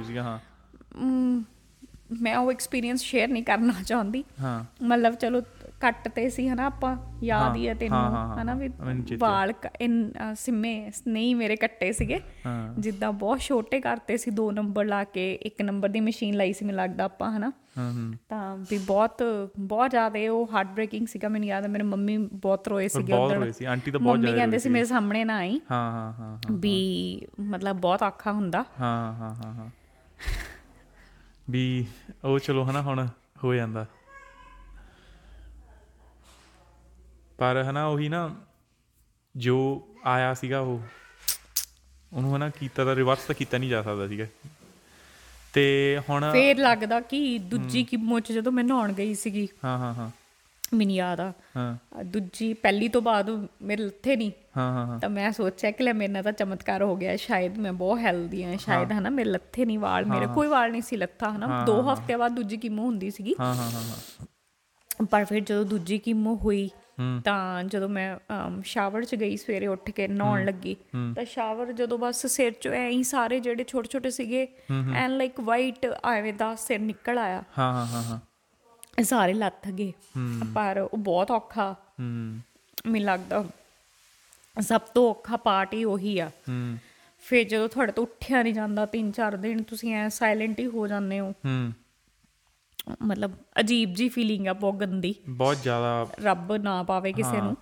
ਮ, 2.12 2.28
ਉਹ 2.28 2.52
ਐਕਸਪੀਰੀਅੰਸ 2.52 3.02
ਸ਼ੇਅਰ 3.02 3.28
ਨਹੀਂ 3.28 3.44
ਕਰਨਾ 3.44 3.74
ਚਾਹੁੰਦੀ। 3.88 4.24
ਹਾਂ। 4.42 4.66
ਮਤਲਬ 4.84 5.14
ਚਲੋ 5.14 5.42
ਕੱਟ 5.80 6.08
ਤੇ 6.08 6.30
ਸੀ 6.30 6.50
ਹਨਾ 6.50 6.66
ਆਪਾਂ 6.66 6.98
ਯਾਦ 7.24 7.56
ਹੀ 7.56 7.68
ਹੈ 7.68 7.74
ਤੈਨੂੰ 7.74 7.98
ਹਨਾ 8.42 8.54
ਵੀ। 8.54 8.70
ਵਾਲ 9.18 9.54
ਇਨ- 9.82 10.12
ਸਿੰਮੇ 10.36 10.92
ਨਹੀਂ 11.08 11.36
ਮੇਰੇ 11.36 11.56
ਕੱਟੇ 11.56 11.92
ਸੀਗੇ। 11.92 12.20
ਜਿੱਦਾਂ 12.80 13.12
ਬਹੁਤ 13.14 13.40
ਛੋਟੇ 13.40 13.80
ਕਰਤੇ 13.82 14.18
ਸੀ 14.18 14.32
ਦੋ 14.32 14.52
ਨੰਬਰ 14.52 14.86
ਲਾ 14.86 15.04
ਕੇ 15.04 15.34
ਇੱਕ 15.34 15.62
ਨੰਬਰ 15.62 15.90
ਦੀ 15.90 16.00
ਮਸ਼ੀਨ 16.00 16.36
ਲਾਈ 16.36 16.54
ਸੀ 16.54 16.66
ਮੈਨੂੰ 16.66 16.78
ਲੱਗਦਾ 16.78 17.04
ਆਪਾਂ 17.04 17.38
ਹਨਾ। 17.38 17.52
ਤਾਂ 18.30 18.58
ਵੀ 18.58 18.78
ਬਹੁਤ 18.78 19.24
ਬਹੁਤ 19.60 19.90
ਜ਼ਿਆਦਾ 19.90 20.20
ਉਹ 20.32 20.50
ਹਾਰਟ 20.54 20.68
ਬ੍ਰੇਕਿੰਗ 20.68 21.08
ਸੀਗਾ 21.08 21.30
ਮੈਨੂੰ 21.30 21.48
ਯਾਦ 21.48 21.64
ਹੈ 21.64 21.70
ਮੇਰੇ 21.70 21.84
ਮੰਮੀ 21.84 22.18
ਬਹੁਤ 22.18 22.68
ਰੋਏ 22.68 22.88
ਸੀਗੇ 22.88 23.14
ਬਹੁਤ 23.14 23.32
ਰੋਏ 23.34 23.52
ਸੀ 23.52 23.66
ਆਂਟੀ 23.66 23.92
ਤਾਂ 23.92 24.00
ਬਹੁਤ 24.00 24.20
ਜ਼ਿਆਦਾ 24.20 24.38
ਕਹਿੰਦੇ 24.38 24.60
ਸੀ 24.60 24.70
ਮੇਰੇ 24.70 24.86
ਸਾਹਮਣੇ 24.86 25.24
ਨਾ 25.24 25.36
ਆਈ। 25.36 25.62
ਹਾਂ 25.72 25.92
ਹਾਂ 25.92 26.14
ਹਾਂ। 26.14 26.38
ਵੀ 26.52 27.22
ਮਤਲਬ 27.40 27.76
ਬਹੁਤ 27.76 28.04
ਔਖਾ 28.04 28.32
ਹੁੰਦਾ। 28.32 28.66
ਹਾਂ 28.80 29.14
ਹਾਂ 29.14 29.36
ਹਾਂ 29.36 29.54
ਹਾਂ। 29.54 29.70
ਵੀ 31.50 31.86
ਉਹ 32.24 32.40
ਚਲੋ 32.40 32.66
ਹਨਾ 32.66 32.82
ਹੁਣ 32.82 33.08
ਹੋ 33.44 33.54
ਜਾਂਦਾ। 33.54 33.86
ਪਰ 37.38 37.64
ਹਨਾ 37.70 37.88
ਉਹੀ 37.88 38.10
ਨਾ 38.10 38.36
ਜੋ 39.38 39.88
ਆਇਆ 40.06 40.34
ਸੀਗਾ 40.34 40.60
ਉਹ 40.60 40.80
ਉਹਨੂੰ 42.14 42.36
ਹਨਾ 42.36 42.50
ਕੀਤਾ 42.50 42.86
ਤਾਂ 42.86 42.96
ਰਿਵਰਸ 42.96 43.20
ਤਾਂ 43.20 43.36
ਕੀਤਾ 43.36 43.58
ਨਹੀਂ 43.58 43.70
ਜਾ 43.70 43.82
ਸਕਦਾ 43.82 44.08
ਸੀਗਾ। 44.08 44.26
ਤੇ 45.54 46.00
ਹੁਣ 46.10 46.26
ਫੇਰ 46.32 46.58
ਲੱਗਦਾ 46.58 47.00
ਕਿ 47.00 47.38
ਦੂਜੀ 47.38 47.84
ਕਿਮੋ 47.84 48.20
ਚ 48.20 48.32
ਜਦੋਂ 48.32 48.52
ਮੈਂ 48.52 48.64
ਨਹਾਉਣ 48.64 48.94
ਗਈ 48.94 49.14
ਸੀਗੀ 49.14 49.48
ਹਾਂ 49.66 49.78
ਹਾਂ 49.78 49.94
ਹਾਂ। 49.94 50.12
ਮੈਨੂੰ 50.74 50.96
ਯਾਦ 50.96 51.20
ਆ। 51.20 51.32
ਹਾਂ। 51.58 52.04
ਦੂਜੀ 52.04 52.54
ਪਹਿਲੀ 52.54 52.88
ਤੋਂ 52.88 53.02
ਬਾਅਦ 53.02 53.30
ਮੇਰੇ 53.62 53.84
ਲੱਥੇ 53.84 54.16
ਨਹੀਂ 54.16 54.32
ਹਾਂ 54.58 54.72
ਹਾਂ 54.88 55.00
ਤਾਂ 55.00 55.10
ਮੈਂ 55.10 55.32
ਸੋਚਿਆ 55.32 55.72
ਕਿ 55.72 55.84
ਲੈ 55.84 55.94
ਮੇਰੇ 55.94 56.12
ਨਾਲ 56.14 56.24
ਤਾਂ 56.24 56.32
ਚਮਤਕਾਰ 56.32 56.84
ਹੋ 56.84 56.96
ਗਿਆ। 56.96 57.16
ਸ਼ਾਇਦ 57.16 57.58
ਮੈਂ 57.58 57.74
ਬਹੁਤ 57.74 58.00
ਹੈਲਦੀ 58.00 58.44
ਹਾਂ 58.44 58.58
ਸ਼ਾਇਦ 58.58 58.92
ਹਨਾ 58.92 59.10
ਮੇਰੇ 59.10 59.30
ਲੱਥੇ 59.30 59.66
ਨਹੀਂ 59.66 59.80
ਵਾਲ 59.80 60.06
ਮੇਰੇ 60.06 60.28
ਕੋਈ 60.28 60.48
ਵਾਲ 60.48 60.72
ਨਹੀਂ 60.72 60.82
ਸੀ 60.82 60.98
ਲੱਥਾ 60.98 61.30
ਹਨਾ। 61.32 61.64
ਦੋ 61.66 61.82
ਹਫ਼ਤੇ 61.94 62.16
ਬਾਅਦ 62.16 62.32
ਦੂਜੀ 62.32 62.58
ਕੀਮੋ 62.58 62.84
ਹੁੰਦੀ 62.84 63.12
ਸੀਗੀ। 63.12 63.36
ਹਾਂ 63.40 63.54
ਹਾਂ 63.56 63.70
ਹਾਂ 63.72 65.06
ਪਰ 65.12 65.26
ਫਿਰ 65.26 65.40
ਜਦੋਂ 65.40 65.66
ਦੂਜੀ 65.66 65.98
ਕੀਮੋ 65.98 66.36
ਹੋਈ। 66.36 66.70
ਤਾਂ 67.26 67.64
ਜਦੋਂ 67.64 67.90
ਮੈਂ 67.90 68.16
ਸ਼ਾਵਰ 68.64 69.04
'ਚ 69.04 69.16
ਗਈ 69.16 69.38
ਸਵੇਰੇ 69.38 69.68
ਉੱਠ 69.68 69.90
ਕੇ 69.92 70.08
ਨਹਾਉਣ 70.08 70.46
ਲੱਗੀ 70.46 70.76
ਤਾਂ 71.16 71.26
ਸ਼ਾਵਰ 71.26 71.72
ਜਦੋਂ 71.72 71.98
ਬਸ 71.98 72.26
ਸਿਰ 72.26 72.52
'ਚੋਂ 72.52 72.74
ਐਂ 72.74 72.90
ਹੀ 72.90 73.04
ਸਾਰੇ 73.04 73.40
ਜਿਹੜੇ 73.40 73.64
ਛੋਟੇ 73.64 73.90
ਛੋਟੇ 73.92 74.10
ਸੀਗੇ 74.10 74.48
ਐਨ 74.96 75.18
ਲਾਈਕ 75.18 75.40
ਵਾਈਟ 75.40 75.86
ਐਵੇਂ 75.86 76.34
ਦਾ 76.34 76.56
ਸਿਰ 76.56 76.80
ਨਿਕਲ 76.80 77.18
ਆਇਆ। 77.18 77.44
ਹਾਂ 77.58 77.74
ਹਾਂ 77.86 78.04
ਹਾਂ। 78.04 78.20
ਸਾਰੇ 79.04 79.34
ਲੱਥ 79.34 79.70
ਗਏ। 79.70 79.94
ਪਰ 80.56 80.88
ਉਹ 80.94 80.98
ਬਹੁਤ 80.98 81.32
ਔਖਾ। 81.32 81.74
ਹੂੰ। 81.74 82.40
ਮੈਨੂੰ 82.88 83.08
ਲੱਗਦਾ 83.08 83.46
ਸਭ 84.60 84.82
ਤੋਂ 84.82 85.12
ਔਖਾ 85.12 85.38
ਪਾਰਟ 85.38 85.74
ਹੀ 85.74 85.84
ਉਹੀ 85.84 86.20
ਆ। 86.20 86.28
ਹੂੰ। 86.28 86.78
ਫਿਰ 87.22 87.44
ਜਦੋਂ 87.44 87.70
ਤੁਹਾਡੇ 87.70 87.92
ਤੋਂ 87.92 88.04
ਉੱਠਿਆ 88.04 88.44
ਨਹੀਂ 88.44 88.54
ਜਾਂਦਾ 88.54 88.86
ਤਿੰਨ 88.86 89.12
ਚਾਰ 89.12 89.38
ਦਿਨ 89.38 89.64
ਤੁਸੀਂ 89.64 89.94
ਐ 89.94 90.10
ਸਾਇਲੈਂਟ 90.10 90.60
ਹੀ 90.60 90.66
ਹੋ 90.66 90.88
ਜਾਂਦੇ 90.88 91.20
ਹੋ। 91.20 91.32
ਹੂੰ। 91.32 91.74
ਮਤਲਬ 93.02 93.32
ਅਜੀਬ 93.60 93.94
ਜੀ 93.94 94.10
ਫੀਲਿੰਗ 94.10 94.48
ਆ 94.48 94.54
ਬਹੁਤ 94.54 94.76
ਗੰਦੀ। 94.76 95.16
ਬਹੁਤ 95.30 95.62
ਜ਼ਿਆਦਾ 95.62 96.08
ਰੱਬ 96.24 96.54
ਨਾ 96.54 96.84
ਪਾਵੇ 96.84 97.14
ਕਿਸੇ 97.14 97.42
ਨੂੰ। 97.42 97.58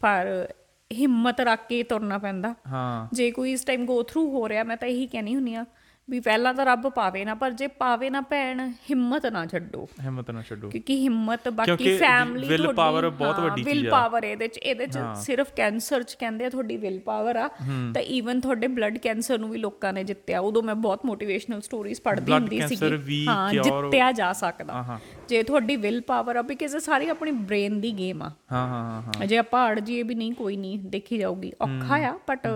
ਪਰ 0.00 0.48
ਹਿੰਮਤ 0.92 1.40
ਰੱਖ 1.40 1.68
ਕੇ 1.68 1.82
ਤੁਰਨਾ 1.82 2.18
ਪੈਂਦਾ। 2.18 2.54
ਹਾਂ। 2.68 3.08
ਜੇ 3.12 3.30
ਕੋਈ 3.30 3.52
ਇਸ 3.52 3.64
ਟਾਈਮ 3.64 3.86
ਗੋ 3.86 4.02
ਥਰੂ 4.02 4.30
ਹੋ 4.30 4.48
ਰਿਹਾ 4.48 4.64
ਮੈਂ 4.64 4.76
ਤਾਂ 4.76 4.88
ਇਹੀ 4.88 5.06
ਕਹਿਣੀ 5.06 5.34
ਹੁੰਨੀ 5.34 5.54
ਆ 5.54 5.64
ਵੀ 6.10 6.20
ਪਹਿਲਾਂ 6.20 6.54
ਤਾਂ 6.54 6.66
ਰੱਬ 6.66 6.88
ਪਾਵੇ 6.88 7.24
ਨਾ 7.24 7.34
ਪਰ 7.34 7.50
ਜੇ 7.50 7.66
ਪਾਵੇ 7.66 8.10
ਨਾ 8.10 8.20
ਭੈਣ 8.20 8.72
ਹਿੰਮਤ 8.90 9.26
ਨਾ 9.26 9.46
ਛੱਡੋ। 9.46 9.88
ਹਿੰਮਤ 10.00 10.30
ਨਾ 10.30 10.42
ਛੱਡੋ। 10.42 10.68
ਕਿਉਂਕਿ 10.70 10.96
ਹਿੰਮਤ 10.96 11.48
ਬਾਕੀ 11.48 11.96
ਫੈਮਿਲੀ 11.96 12.48
will 12.48 12.68
power 12.70 13.10
ਬਹੁਤ 13.10 13.40
ਵੱਡੀ 13.40 13.64
ਚੀਜ਼ 13.64 13.78
ਵਿਲ 13.78 13.86
ਆ। 13.88 13.90
ਪਾਵਰ 13.90 14.24
ਇਹਦੇ 14.24 14.48
ਚ 14.48 14.58
ਇਹਦੇ 14.58 14.86
ਚ 14.86 14.98
ਸਿਰਫ 15.16 15.52
ਕੈਂਸਰ 15.56 16.02
ਚ 16.02 16.14
ਕਹਿੰਦੇ 16.14 16.44
ਆ 16.44 16.48
ਤੁਹਾਡੀ 16.48 16.76
ਵਿਲ 16.76 16.98
ਪਾਵਰ 17.00 17.36
ਆ। 17.36 17.48
ਤਾਂ 17.94 18.02
ਈਵਨ 18.02 18.40
ਤੁਹਾਡੇ 18.40 18.66
ਬਲੱਡ 18.66 18.98
ਕੈਂਸਰ 18.98 19.38
ਨੂੰ 19.38 19.50
ਵੀ 19.50 19.58
ਲੋਕਾਂ 19.58 19.92
ਨੇ 19.92 20.04
ਜਿੱਤਿਆ। 20.04 20.40
ਉਦੋਂ 20.40 20.62
ਮੈਂ 20.62 20.74
ਬਹੁਤ 20.74 21.06
ਮੋਟੀਵੇਸ਼ਨਲ 21.06 21.60
ਸਟੋਰੀਜ਼ 21.60 22.00
ਪੜ੍ਹਦੀ 22.00 22.32
ਹੁੰਦੀ 22.32 22.60
ਸੀਗੀ। 22.68 23.26
ਹਾਂ 23.26 23.52
ਜਿੱਤਿਆ 23.52 24.12
ਜਾ 24.12 24.32
ਸਕਦਾ। 24.32 24.98
ਜੇ 25.28 25.42
ਤੁਹਾਡੀ 25.42 25.76
ਵਿਲ 25.76 26.00
ਪਾਵਰ 26.00 26.36
ਆ 26.36 26.42
ਬਿਕਾਜ਼ 26.42 26.74
ਇਹ 26.74 26.80
ਸਾਰੀ 26.80 27.08
ਆਪਣੀ 27.08 27.30
ਬ੍ਰੇਨ 27.30 27.80
ਦੀ 27.80 27.92
ਗੇਮ 27.98 28.22
ਆ। 28.22 28.30
ਹਾਂ 28.52 28.68
ਹਾਂ 28.68 28.84
ਹਾਂ 28.84 29.02
ਹਾਂ। 29.02 29.26
ਜੇ 29.26 29.38
ਆਪਾਂ 29.38 29.70
ਅੜ 29.70 29.80
ਜੀਏ 29.80 30.02
ਵੀ 30.02 30.14
ਨਹੀਂ 30.14 30.32
ਕੋਈ 30.32 30.56
ਨਹੀਂ 30.56 30.78
ਦੇਖੀ 30.78 31.18
ਜਾਊਗੀ। 31.18 31.52
ਔਖਾ 31.62 31.96
ਆ 31.96 32.18
ਬਟ 32.28 32.46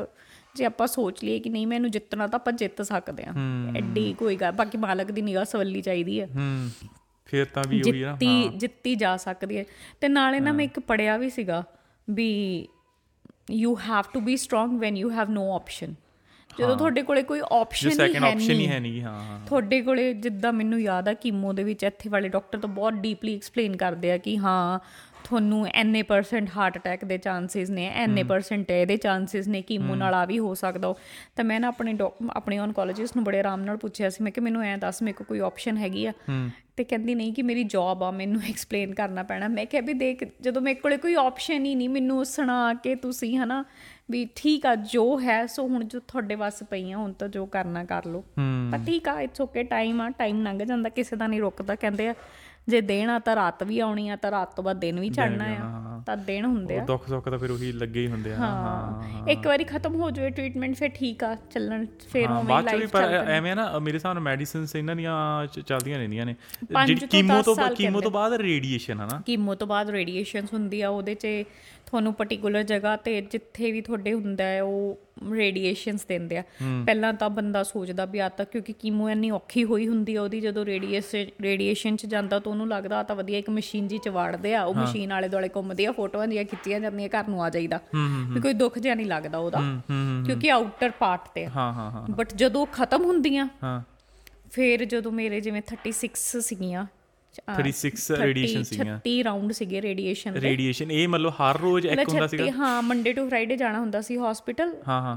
ਜੇ 0.55 0.65
ਆਪਾਂ 0.65 0.87
ਸੋਚ 0.87 1.25
ਲਈਏ 1.25 1.39
ਕਿ 1.39 1.51
ਨਹੀਂ 1.51 1.67
ਮੈਨੂੰ 1.67 1.91
ਜਿੱਤਣਾ 1.91 2.27
ਤਾਂ 2.27 2.39
ਆਪਾਂ 2.39 2.53
ਜਿੱਤ 2.53 2.83
ਸਕਦੇ 2.83 3.25
ਆ 3.25 3.33
ਐਡੀ 3.77 4.13
ਕੋਈ 4.13 4.37
ਗੱਲ 4.37 4.53
ਬਾਕੀ 4.53 4.79
ਮਾਲਕ 4.79 5.11
ਦੀ 5.11 5.23
ਨਿਗਾਹ 5.23 5.45
ਸਵੱਲੀ 5.45 5.81
ਚਾਹੀਦੀ 5.83 6.21
ਹੈ। 6.21 6.27
ਹੂੰ 6.27 6.71
ਫਿਰ 7.25 7.45
ਤਾਂ 7.45 7.63
ਵੀ 7.69 7.83
ਉਹੀ 7.83 8.03
ਆ 8.03 8.11
ਨਾ 8.11 8.17
ਜਿੱਤੀ 8.17 8.49
ਜਿੱਤੀ 8.59 8.95
ਜਾ 8.95 9.17
ਸਕਦੀ 9.17 9.59
ਹੈ। 9.59 9.65
ਤੇ 10.01 10.09
ਨਾਲੇ 10.09 10.41
ਨਾ 10.41 10.53
ਮੈਂ 10.53 10.65
ਇੱਕ 10.65 10.81
ਪੜਿਆ 10.81 11.17
ਵੀ 11.17 11.31
ਸੀਗਾ 11.31 11.65
ਵੀ 12.11 12.69
you 13.51 13.77
have 13.77 14.03
to 14.13 14.21
be 14.21 14.37
strong 14.37 14.79
when 14.81 14.97
you 14.97 15.11
have 15.11 15.31
no 15.31 15.55
option 15.55 15.95
ਜਦੋਂ 16.59 16.77
ਤੁਹਾਡੇ 16.77 17.03
ਕੋਲੇ 17.03 17.23
ਕੋਈ 17.23 17.41
ਆਪਸ਼ਨ 17.53 17.89
ਹੀ 17.89 17.95
ਸੈਕੰਡ 17.95 18.25
ਆਪਸ਼ਨ 18.25 18.51
ਹੀ 18.51 18.57
ਨਹੀਂ। 18.57 18.69
ਹੈ 18.69 18.81
ਨਹੀਂ 18.81 19.03
ਹਾਂ 19.03 19.21
ਹਾਂ। 19.21 19.41
ਤੁਹਾਡੇ 19.47 19.81
ਕੋਲੇ 19.83 20.13
ਜਿੱਦਾਂ 20.15 20.53
ਮੈਨੂੰ 20.53 20.81
ਯਾਦ 20.81 21.09
ਆ 21.09 21.13
ਕੀਮੋ 21.15 21.53
ਦੇ 21.53 21.65
ਵਿੱਚ 21.65 21.85
ਇੱਥੇ 21.85 22.09
ਵਾਲੇ 22.09 22.29
ਡਾਕਟਰ 22.29 22.59
ਤਾਂ 22.59 22.69
ਬਹੁਤ 22.69 22.95
ਡੀਪਲੀ 22.95 23.35
ਐਕਸਪਲੇਨ 23.37 23.77
ਕਰਦੇ 23.77 24.13
ਆ 24.13 24.17
ਕਿ 24.19 24.39
ਹਾਂ 24.39 24.79
ਤੁਹਾਨੂੰ 25.25 25.67
ਐਨੇ 25.75 26.03
ਪਰਸੈਂਟ 26.03 26.49
ਹਾਰਟ 26.57 26.77
ਅਟੈਕ 26.79 27.05
ਦੇ 27.05 27.19
ਚਾਂਸਸ 27.19 27.71
ਨੇ 27.71 27.87
ਐਨੇ 27.95 28.23
ਪਰਸੈਂਟ 28.23 28.71
ਇਹਦੇ 28.71 28.97
ਚਾਂਸਸ 28.97 29.49
ਨੇ 29.49 29.63
ਕੀਮੋ 29.63 29.95
ਨਾਲ 29.95 30.15
ਆ 30.15 30.25
ਵੀ 30.25 30.39
ਹੋ 30.39 30.55
ਸਕਦਾ। 30.55 30.95
ਤਾਂ 31.37 31.45
ਮੈਂ 31.45 31.61
ਨਾ 31.61 31.69
ਆਪਣੇ 31.69 31.97
ਆਪਣੇ 32.31 32.59
ਓਨਕੋਲੋਜਿਸਟ 32.59 33.17
ਨੂੰ 33.17 33.25
ਬੜੇ 33.25 33.39
ਆਰਾਮ 33.39 33.61
ਨਾਲ 33.61 33.77
ਪੁੱਛਿਆ 33.77 34.11
ਸੀ 34.11 34.25
ਮੈਂ 34.25 34.33
ਕਿ 34.33 34.41
ਮੈਨੂੰ 34.41 34.63
ਐਂ 34.63 34.77
ਦੱਸ 34.79 35.03
ਮੇਰੇ 35.03 35.13
ਕੋਲ 35.13 35.27
ਕੋਈ 35.27 35.41
ਆਪਸ਼ਨ 35.41 35.77
ਹੈਗੀ 35.77 36.07
ਆ। 36.07 36.13
ਤੇ 36.77 36.85
ਕਹਿੰਦੀ 36.85 37.15
ਨਹੀਂ 37.15 37.33
ਕਿ 37.33 37.43
ਮੇਰੀ 37.43 37.63
ਜੌਬ 37.65 38.03
ਆ 38.03 38.11
ਮੈਨੂੰ 38.11 38.41
ਐਕਸਪਲੇਨ 38.49 38.95
ਕਰਨਾ 38.95 39.23
ਪੈਣਾ। 39.23 39.49
ਮੈਂ 39.49 39.65
ਕਿਹਾ 39.67 39.83
ਵੀ 39.87 39.93
ਦੇਖ 39.95 40.25
ਜਦੋਂ 40.41 40.63
ਮੇਰੇ 40.63 40.81
ਕੋਲੇ 40.81 40.97
ਕੋਈ 40.97 41.15
ਆਪਸ਼ਨ 41.15 41.65
ਹੀ 41.65 41.75
ਨਹੀਂ 41.75 41.89
ਮੈਨੂੰ 41.89 42.25
ਸੁਣਾ 42.27 42.73
ਕੇ 42.75 42.95
ਤੁਸੀਂ 42.95 43.37
ਹਨਾ 43.39 43.65
ਵੀ 44.11 44.29
ਠੀਕ 44.37 44.67
ਆ 44.67 44.75
ਜੋ 44.75 45.05
ਹੈ 45.21 45.45
ਸੋ 45.47 45.67
ਹੁਣ 45.69 45.85
ਜੋ 45.85 46.01
ਤੁਹਾਡੇ 46.01 46.35
ਵੱਸ 46.35 46.63
ਪਈਆਂ 46.63 46.99
ਹੁਣ 46.99 47.13
ਤਾਂ 47.13 47.29
ਜੋ 47.29 47.45
ਕਰਨਾ 47.47 47.85
ਕਰ 47.85 48.07
ਲਓ। 48.07 48.25
ਪਰ 48.73 48.79
ਠੀਕ 48.87 49.09
ਆ 49.09 49.21
ਇਟਸ 49.21 49.41
ਓਕੇ 49.41 49.63
ਟਾਈਮ 49.65 50.01
ਆ 50.01 50.09
ਟਾਈਮ 50.11 50.43
ਲੰਘ 50.43 50.63
ਜਾਂਦਾ 50.65 50.89
ਕਿਸੇ 50.89 51.17
ਦਾ 51.17 51.27
ਨਹੀਂ 51.27 51.41
ਰੁਕਦਾ 51.41 51.75
ਕਹਿੰਦੇ 51.75 52.09
ਆ 52.09 52.15
ਜੇ 52.69 52.81
ਦਿਨ 52.81 53.11
ਆ 53.11 53.19
ਤਾਂ 53.19 53.35
ਰਾਤ 53.37 53.63
ਵੀ 53.63 53.79
ਆਉਣੀ 53.81 54.09
ਆ 54.09 54.17
ਤਾਂ 54.17 54.31
ਰਾਤ 54.31 54.55
ਤੋਂ 54.57 54.65
ਬਾਅਦ 54.65 54.79
ਦਿਨ 54.81 54.99
ਵੀ 55.01 55.09
ਚੜਨਾ 55.11 55.45
ਆ 55.57 56.01
ਤਾਂ 56.07 56.17
ਦਿਨ 56.17 56.45
ਹੁੰਦੇ 56.45 56.79
ਆ। 56.79 56.85
ਦੁੱਖ 56.85 57.07
ਸੁੱਖ 57.09 57.29
ਤਾਂ 57.29 57.39
ਫਿਰ 57.39 57.51
ਉਹੀ 57.51 57.71
ਲੱਗੇ 57.73 58.01
ਹੀ 58.01 58.07
ਹੁੰਦੇ 58.07 58.33
ਆ 58.33 58.37
ਹਾਂ 58.37 58.49
ਹਾਂ 58.53 59.27
ਇੱਕ 59.29 59.47
ਵਾਰੀ 59.47 59.65
ਖਤਮ 59.65 59.95
ਹੋ 59.95 60.11
ਜਾਵੇ 60.11 60.31
ਟ੍ਰੀਟਮੈਂਟ 60.31 60.75
ਫਿਰ 60.77 60.89
ਠੀਕ 60.95 61.25
ਆ 61.25 61.35
ਚੱਲਣ 61.51 61.85
ਫਿਰ 62.13 62.27
ਹਾਂ 62.27 62.39
ਉਵੇਂ 62.39 62.63
ਲਾਈਫ 62.65 62.91
ਪਰ 62.91 63.03
ਚੱਲ 63.03 63.15
ਐਵੇਂ 63.31 63.51
ਆ 63.51 63.55
ਨਾ 63.55 63.79
ਮੇਰੇ 63.79 63.97
ਹਿਸਾਬ 63.97 64.15
ਨਾਲ 64.15 64.23
ਮੈਡੀਸਿਨਸ 64.23 64.75
ਇਹਨਾਂ 64.77 64.97
ਦੀਆਂ 64.97 65.47
ਚੱਲਦੀਆਂ 65.59 65.99
ਰਹਿੰਦੀਆਂ 65.99 66.27
ਨੇ। 66.27 66.35
ਜਿਹੜੀ 66.63 67.07
ਕੀਮੋ 67.09 67.41
ਤੋਂ 67.43 67.57
ਕੀਮੋ 67.77 68.01
ਤੋਂ 68.01 68.11
ਬਾਅਦ 68.11 68.33
ਰੇਡੀਏਸ਼ਨ 68.41 69.01
ਹਨਾ 69.01 69.21
ਕੀਮੋ 69.27 69.55
ਤੋਂ 69.55 69.67
ਬਾਅਦ 69.67 69.91
ਰੇਡੀਏਸ਼ਨਸ 69.91 70.53
ਹੁੰਦੀ 70.55 70.81
ਆ 70.81 70.89
ਉਹਦੇ 70.89 71.15
'ਚ 71.15 71.27
ਤੁਹਾਨੂੰ 71.87 72.15
ਪਾਰਟਿਕੂਲਰ 72.15 72.63
ਜਗ੍ਹਾ 72.65 72.97
ਤੇ 72.97 73.21
ਜਿੱਥੇ 73.23 73.73
ਵੀ 73.73 73.81
ਤੁਹਾਡੇ 73.81 74.13
ਹੁੰਦਾ 74.13 74.45
ਹੈ 74.45 74.63
ਉਹ 74.63 74.99
ਰੇਡੀਏਸ਼ਨਸ 75.31 76.05
ਦਿੰਦੇ 76.07 76.37
ਆ। 76.39 76.43
ਪਹਿਲਾਂ 76.87 77.13
ਤਾਂ 77.15 77.31
ਬੰਦਾ 77.31 77.63
ਸੋਚਦਾ 77.63 78.05
ਵੀ 78.05 78.19
ਆ 78.19 78.29
ਤਾਂ 78.29 78.45
ਕਿਉਂਕਿ 78.45 78.73
ਕੀਮੋ 78.73 79.09
ਇੰਨੀ 79.11 79.31
ਔਖੀ 79.31 79.65
ਹੋਈ 79.65 79.89
ਹੁੰਦੀ 79.89 80.15
ਆ 80.17 80.23
ਉਹਦੀ 80.23 80.41
ਜਦੋਂ 80.41 80.65
ਰੇਡੀਏਸ਼ਨ 80.65 81.27
ਰੇਡੀਏਸ਼ਨ 81.43 81.97
'ਚ 81.97 82.07
ਜਾਂਦਾ 82.07 82.39
ਤਾਂ 82.39 82.53
ਉਹਨੂੰ 82.53 82.69
ਲੱਗਦਾ 82.69 82.99
ਆ 82.99 83.03
ਤਾਂ 83.03 83.17
ਵਧੀਆ 83.17 83.39
ਇੱਕ 83.39 83.51
ਮਸ਼ੀਨ 83.51 83.89
ਜੀ 83.89 83.99
ਚ 83.99 84.09
ਵਾੜਦੇ 84.09 84.55
ਆ। 84.55 84.63
ਉਹ 84.65 84.75
ਮਸ਼ੀਨ 84.75 85.13
ਆਲੇ 85.13 85.29
ਦੁਆਲੇ 85.29 85.49
ਘੁੰਮਦੀ 85.57 85.85
ਆ 85.85 85.93
ਫੋਟੋਆਂ 85.93 86.29
ਦੀਆਂ 86.29 86.45
ਖਿੱਚੀਆਂ 86.45 86.81
ਜਾਂਦੀਆਂ 86.81 87.09
ਘਰ 87.09 87.29
ਨੂੰ 87.29 87.43
ਆ 87.45 87.51
ਜਾਈਦਾ। 87.51 87.79
ਵੀ 88.35 88.41
ਕੋਈ 88.41 88.53
ਦੁੱਖ 88.53 88.79
ਜਿਹਾ 88.79 88.95
ਨਹੀਂ 88.95 89.07
ਲੱਗਦਾ 89.07 89.39
ਉਹਦਾ। 89.39 89.61
ਕਿਉਂਕਿ 90.27 90.51
ਆਊਟਰ 90.51 90.91
ਪਾਰਟ 90.91 91.29
ਤੇ 91.35 91.47
ਹਾਂ 91.47 91.73
ਹਾਂ 91.73 91.91
ਹਾਂ 91.91 92.07
ਬਟ 92.11 92.35
ਜਦੋਂ 92.35 92.67
ਖਤਮ 92.73 93.05
ਹੁੰਦੀਆਂ 93.05 93.49
ਹਾਂ। 93.63 93.81
ਫਿਰ 94.53 94.85
ਜਦੋਂ 94.85 95.13
ਮੇਰੇ 95.13 95.41
ਜਿਵੇਂ 95.41 95.63
36 95.69 96.41
ਸੀਗੀਆਂ 96.41 96.87
36 97.41 98.13
radiation 98.15 98.65
ਸੀਗੀਆਂ। 98.65 98.99
36 98.99 99.25
ਰਾਉਂਡ 99.25 99.53
ਸੀਗੇ 99.53 99.83
ਰੇਡੀਏਸ਼ਨ 99.83 100.33
ਦੇ। 100.33 100.41
ਰੇਡੀਏਸ਼ਨ 100.41 100.91
ਇਹ 100.91 101.09
ਮਤਲਬ 101.09 101.33
ਹਰ 101.33 101.61
ਰੋਜ਼ 101.61 101.87
ਇੱਕ 101.87 102.09
ਹੁੰਦਾ 102.09 102.27
ਸੀਗਾ। 102.27 102.45
36 102.45 102.51
ਹਾਂ 102.59 102.83
ਮੰਡੇ 102.83 103.13
ਟੂ 103.13 103.29
ਫਰਾਈਡੇ 103.29 103.57
ਜਾਣਾ 103.57 103.81
ਹੁੰਦਾ 103.81 104.01
ਸੀ 104.01 104.17
ਹਸਪੀਟਲ 104.17 104.75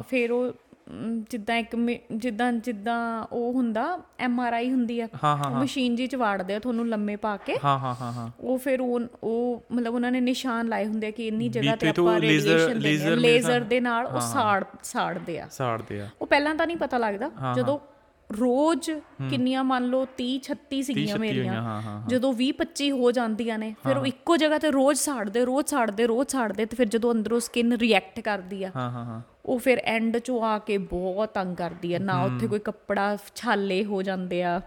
ਫਿਰ 0.09 0.31
ਉਹ 0.31 0.53
ਜਿੱਦਾਂ 1.29 1.55
ਇੱਕ 1.57 1.99
ਜਿੱਦਾਂ 2.15 2.53
ਜਿੱਦਾਂ 2.53 3.23
ਉਹ 3.31 3.53
ਹੁੰਦਾ 3.53 3.99
ਐਮ 4.19 4.39
ਆਰ 4.39 4.53
ਆਈ 4.53 4.71
ਹੁੰਦੀ 4.71 4.99
ਆ। 4.99 5.07
ਮਸ਼ੀਨ 5.49 5.95
ਜੀ 5.95 6.07
ਚ 6.07 6.15
ਵਾੜਦੇ 6.15 6.55
ਆ 6.55 6.59
ਤੁਹਾਨੂੰ 6.59 6.87
ਲੰਮੇ 6.87 7.15
ਪਾ 7.15 7.37
ਕੇ। 7.37 7.55
ਹਾਂ 7.65 7.79
ਹਾਂ 7.79 7.95
ਹਾਂ 8.01 8.11
ਹਾਂ। 8.11 8.29
ਉਹ 8.39 8.57
ਫਿਰ 8.57 8.81
ਉਹ 8.81 8.99
ਉਹ 9.23 9.63
ਮਤਲਬ 9.71 9.93
ਉਹਨਾਂ 9.93 10.11
ਨੇ 10.11 10.21
ਨਿਸ਼ਾਨ 10.21 10.67
ਲਾਏ 10.67 10.85
ਹੁੰਦੇ 10.85 11.07
ਆ 11.07 11.11
ਕਿ 11.11 11.27
ਇੰਨੀ 11.27 11.49
ਜਗ੍ਹਾ 11.49 11.75
ਤੇ 11.75 11.87
ਆਪਾਂ 11.89 12.03
laser- 12.03 12.21
ਰੇਡੀਏਸ਼ਨ 12.21 12.77
ਲੇਜ਼ਰ 12.77 13.17
ਹਿਸਾਬ- 13.27 13.63
ਦੇ 13.63 13.79
ਨਾਲ 13.79 14.05
ਉਹ 14.05 14.19
ਸਾੜ 14.19 14.63
ਸਾੜਦੇ 14.83 15.39
ਆ। 15.39 15.47
ਸਾੜਦੇ 15.51 16.01
ਆ। 16.01 16.09
ਉਹ 16.21 16.27
ਪਹਿਲਾਂ 16.27 16.55
ਤਾਂ 16.55 16.67
ਨਹੀਂ 16.67 16.77
ਪਤਾ 16.77 16.97
ਲੱਗਦਾ। 16.97 17.31
ਜਦੋਂ 17.55 17.79
ਰੋਜ਼ 18.39 18.91
ਕਿੰਨੀਆਂ 19.29 19.63
ਮੰਨ 19.63 19.85
ਲਓ 19.85 20.05
30 20.17 20.37
36 20.43 20.81
ਸੀਗੀਆਂ 20.81 21.15
36 21.15 21.19
ਮੇਰੀਆਂ। 21.19 21.81
ਜਦੋਂ 22.07 22.33
20 22.33 22.51
25 22.57 22.91
ਹੋ 22.91 23.11
ਜਾਂਦੀਆਂ 23.11 23.59
ਨੇ 23.59 23.75
ਫਿਰ 23.83 23.97
ਉਹ 23.97 24.05
ਇੱਕੋ 24.05 24.37
ਜਗ੍ਹਾ 24.37 24.57
ਤੇ 24.57 24.71
ਰੋਜ਼ 24.71 24.99
ਸਾੜਦੇ 24.99 25.45
ਰੋਜ਼ 25.45 25.67
ਸਾੜਦੇ 25.67 26.07
ਰੋਜ਼ 26.07 26.29
ਸਾੜਦੇ 26.29 26.65
ਤੇ 26.65 26.75
ਫਿਰ 26.75 26.87
ਜਦੋਂ 26.87 27.11
ਅੰਦਰੋਂ 27.11 27.39
ਸਕਿਨ 27.39 27.73
ਰਿਐਕਟ 27.73 28.19
ਕਰਦੀ 28.19 28.63
ਆ। 28.63 28.71
ਹਾਂ 28.75 28.91
ਹਾਂ 28.91 29.05
ਹਾਂ। 29.05 29.21
ਉਹ 29.45 29.59
ਫਿਰ 29.59 29.81
ਐਂਡ 29.83 30.17
ਚੋਂ 30.17 30.43
ਆ 30.43 30.59
ਕੇ 30.59 30.77
ਬਹੁਤ 30.77 31.29
ਤੰਗ 31.29 31.55
ਕਰਦੀ 31.55 31.93
ਆ 31.93 31.99
ਨਾ 31.99 32.23
ਉੱਥੇ 32.23 32.47
ਕੋਈ 32.47 32.59
ਕੱਪੜਾ 32.59 33.17
ਛਾਲੇ 33.35 33.85
ਹੋ 33.85 34.01
ਜਾਂਦੇ 34.01 34.43
ਆ 34.43 34.61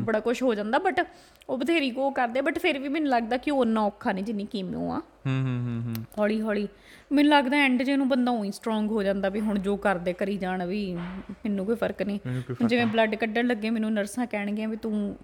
ਬੜਾ 0.00 0.20
ਕੁਝ 0.20 0.42
ਹੋ 0.42 0.54
ਜਾਂਦਾ 0.54 0.78
ਬਟ 0.78 1.06
ਉਹ 1.48 1.58
ਬਥੇਰੀ 1.58 1.90
ਕੋ 1.90 2.10
ਕਰਦੇ 2.10 2.40
ਬਟ 2.40 2.58
ਫਿਰ 2.58 2.78
ਵੀ 2.78 2.88
ਮੈਨੂੰ 2.88 3.08
ਲੱਗਦਾ 3.08 3.36
ਕਿ 3.36 3.50
ਉਹ 3.50 3.58
ਉਨਾ 3.58 3.80
ਔਖਾ 3.80 4.12
ਨਹੀਂ 4.12 4.24
ਜਿੰਨੀ 4.24 4.44
ਕੀਮੋ 4.44 4.92
ਆ 4.92 4.98
ਹੂੰ। 4.98 5.42
ਹੂੰ 5.42 5.82
ਹੂੰ 5.86 6.04
ਹੌਲੀ 6.18 6.40
ਹੌਲੀ। 6.40 6.68
ਮੈਨੂੰ 7.12 7.30
ਲੱਗਦਾ 7.32 7.56
ਐਂਡ 7.56 7.82
ਜੇ 7.82 7.96
ਨੂੰ 7.96 8.08
ਬੰਦਾ 8.08 8.32
ਉਹੀ 8.32 8.50
ਸਟਰੋਂਗ 8.52 8.90
ਹੋ 8.90 9.02
ਜਾਂਦਾ 9.02 9.28
ਵੀ 9.28 9.40
ਹੁਣ 9.40 9.58
ਜੋ 9.58 9.76
ਕਰਦੇ 9.76 10.12
ਕਰੀ 10.12 10.36
ਜਾਣ 10.36 10.66
ਵੀ 10.66 10.94
ਮੈਨੂੰ 10.94 11.66
ਕੋਈ 11.66 11.76
ਫ਼ਰਕ 11.76 12.02
ਨਹੀਂ 12.02 12.18
ਜਿਵੇਂ 12.66 12.86
ਬਲੱਡ 12.86 13.14
ਕੱਢਣ 13.14 13.46
ਲੱਗੇ 13.46 13.70
ਮੈਨੂੰ 13.70 13.92
ਨਰਸਾਂ 13.92 14.26
ਕਹਿਣਗੀਆਂ 14.26 14.68
ਵੀ 14.68 14.76
ਤੂੰ 14.76 15.16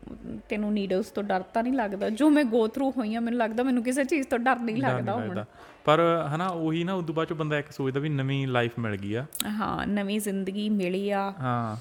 ਤੈਨੂੰ 0.48 0.72
ਨੀਡਲਸ 0.72 1.06
ਤੋਂ 1.06 1.22
ਡਰ 1.22 1.40
ਤਾਂ 1.40 1.62
ਨਹੀਂ 1.62 1.72
ਲੱਗਦਾ। 1.72 2.10
ਜੋ 2.10 2.30
ਮੈਂ 2.30 2.44
ਗੋ 2.44 2.68
ਥਰੂ 2.68 2.90
ਹੋਈ 2.90 3.14
ਆ 3.14 3.20
ਮੈਨੂੰ 3.20 3.38
ਲੱਗਦਾ 3.38 3.62
ਮੈਨੂੰ 3.62 3.82
ਕਿਸੇ 3.82 4.04
ਚੀਜ਼ 4.04 4.28
ਤੋਂ 4.28 4.38
ਡਰ 4.38 4.58
ਨਹੀਂ 4.58 4.76
ਲੱਗਦਾ 4.76 5.12
ਹੁਣ। 5.12 5.44
ਪਰ 5.86 6.28
ਹਨਾ 6.34 6.48
ਉਹੀ 6.48 6.84
ਨਾ 6.84 6.94
ਉਦੋਂ 6.94 7.14
ਬਾਅਦ 7.14 7.28
ਚ 7.28 7.32
ਬੰਦਾ 7.32 7.58
ਇੱਕ 7.58 7.70
ਸੋਚਦਾ 7.70 8.00
ਵੀ 8.00 8.08
ਨਵੀਂ 8.08 8.48
ਲਾਈਫ 8.48 8.72
ਮਿਲ 8.78 8.96
ਗਈ 8.96 9.14
ਆ। 9.14 9.26
ਹਾਂ 9.46 9.86
ਨਵੀਂ 9.86 10.20
ਜ਼ਿੰਦਗੀ 10.20 10.68
ਮਿਲੀ 10.68 11.10
ਆ। 11.10 11.32
ਹਾਂ। 11.40 11.76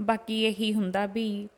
ਬਾਕੀ 0.00 0.44
ਇਹੀ 0.44 0.74
ਹੁੰਦਾ 0.74 1.06
ਵੀ 1.06 1.48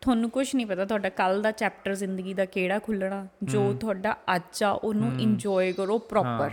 ਤੁਹਾਨੂੰ 0.00 0.30
ਕੁਝ 0.30 0.56
ਨਹੀਂ 0.56 0.66
ਪਤਾ 0.66 0.84
ਤੁਹਾਡਾ 0.84 1.08
ਕੱਲ 1.08 1.42
ਦਾ 1.42 1.50
ਚੈਪਟਰ 1.50 1.94
ਜ਼ਿੰਦਗੀ 1.94 2.34
ਦਾ 2.34 2.44
ਕਿਹੜਾ 2.44 2.78
ਖੁੱਲਣਾ 2.78 3.26
ਜੋ 3.42 3.72
ਤੁਹਾਡਾ 3.72 4.16
ਅੱਜ 4.36 4.64
ਆ 4.64 4.70
ਉਹਨੂੰ 4.70 5.20
ਇੰਜੋਏ 5.20 5.72
ਕਰੋ 5.72 5.98
ਪ੍ਰੋਪਰ 5.98 6.50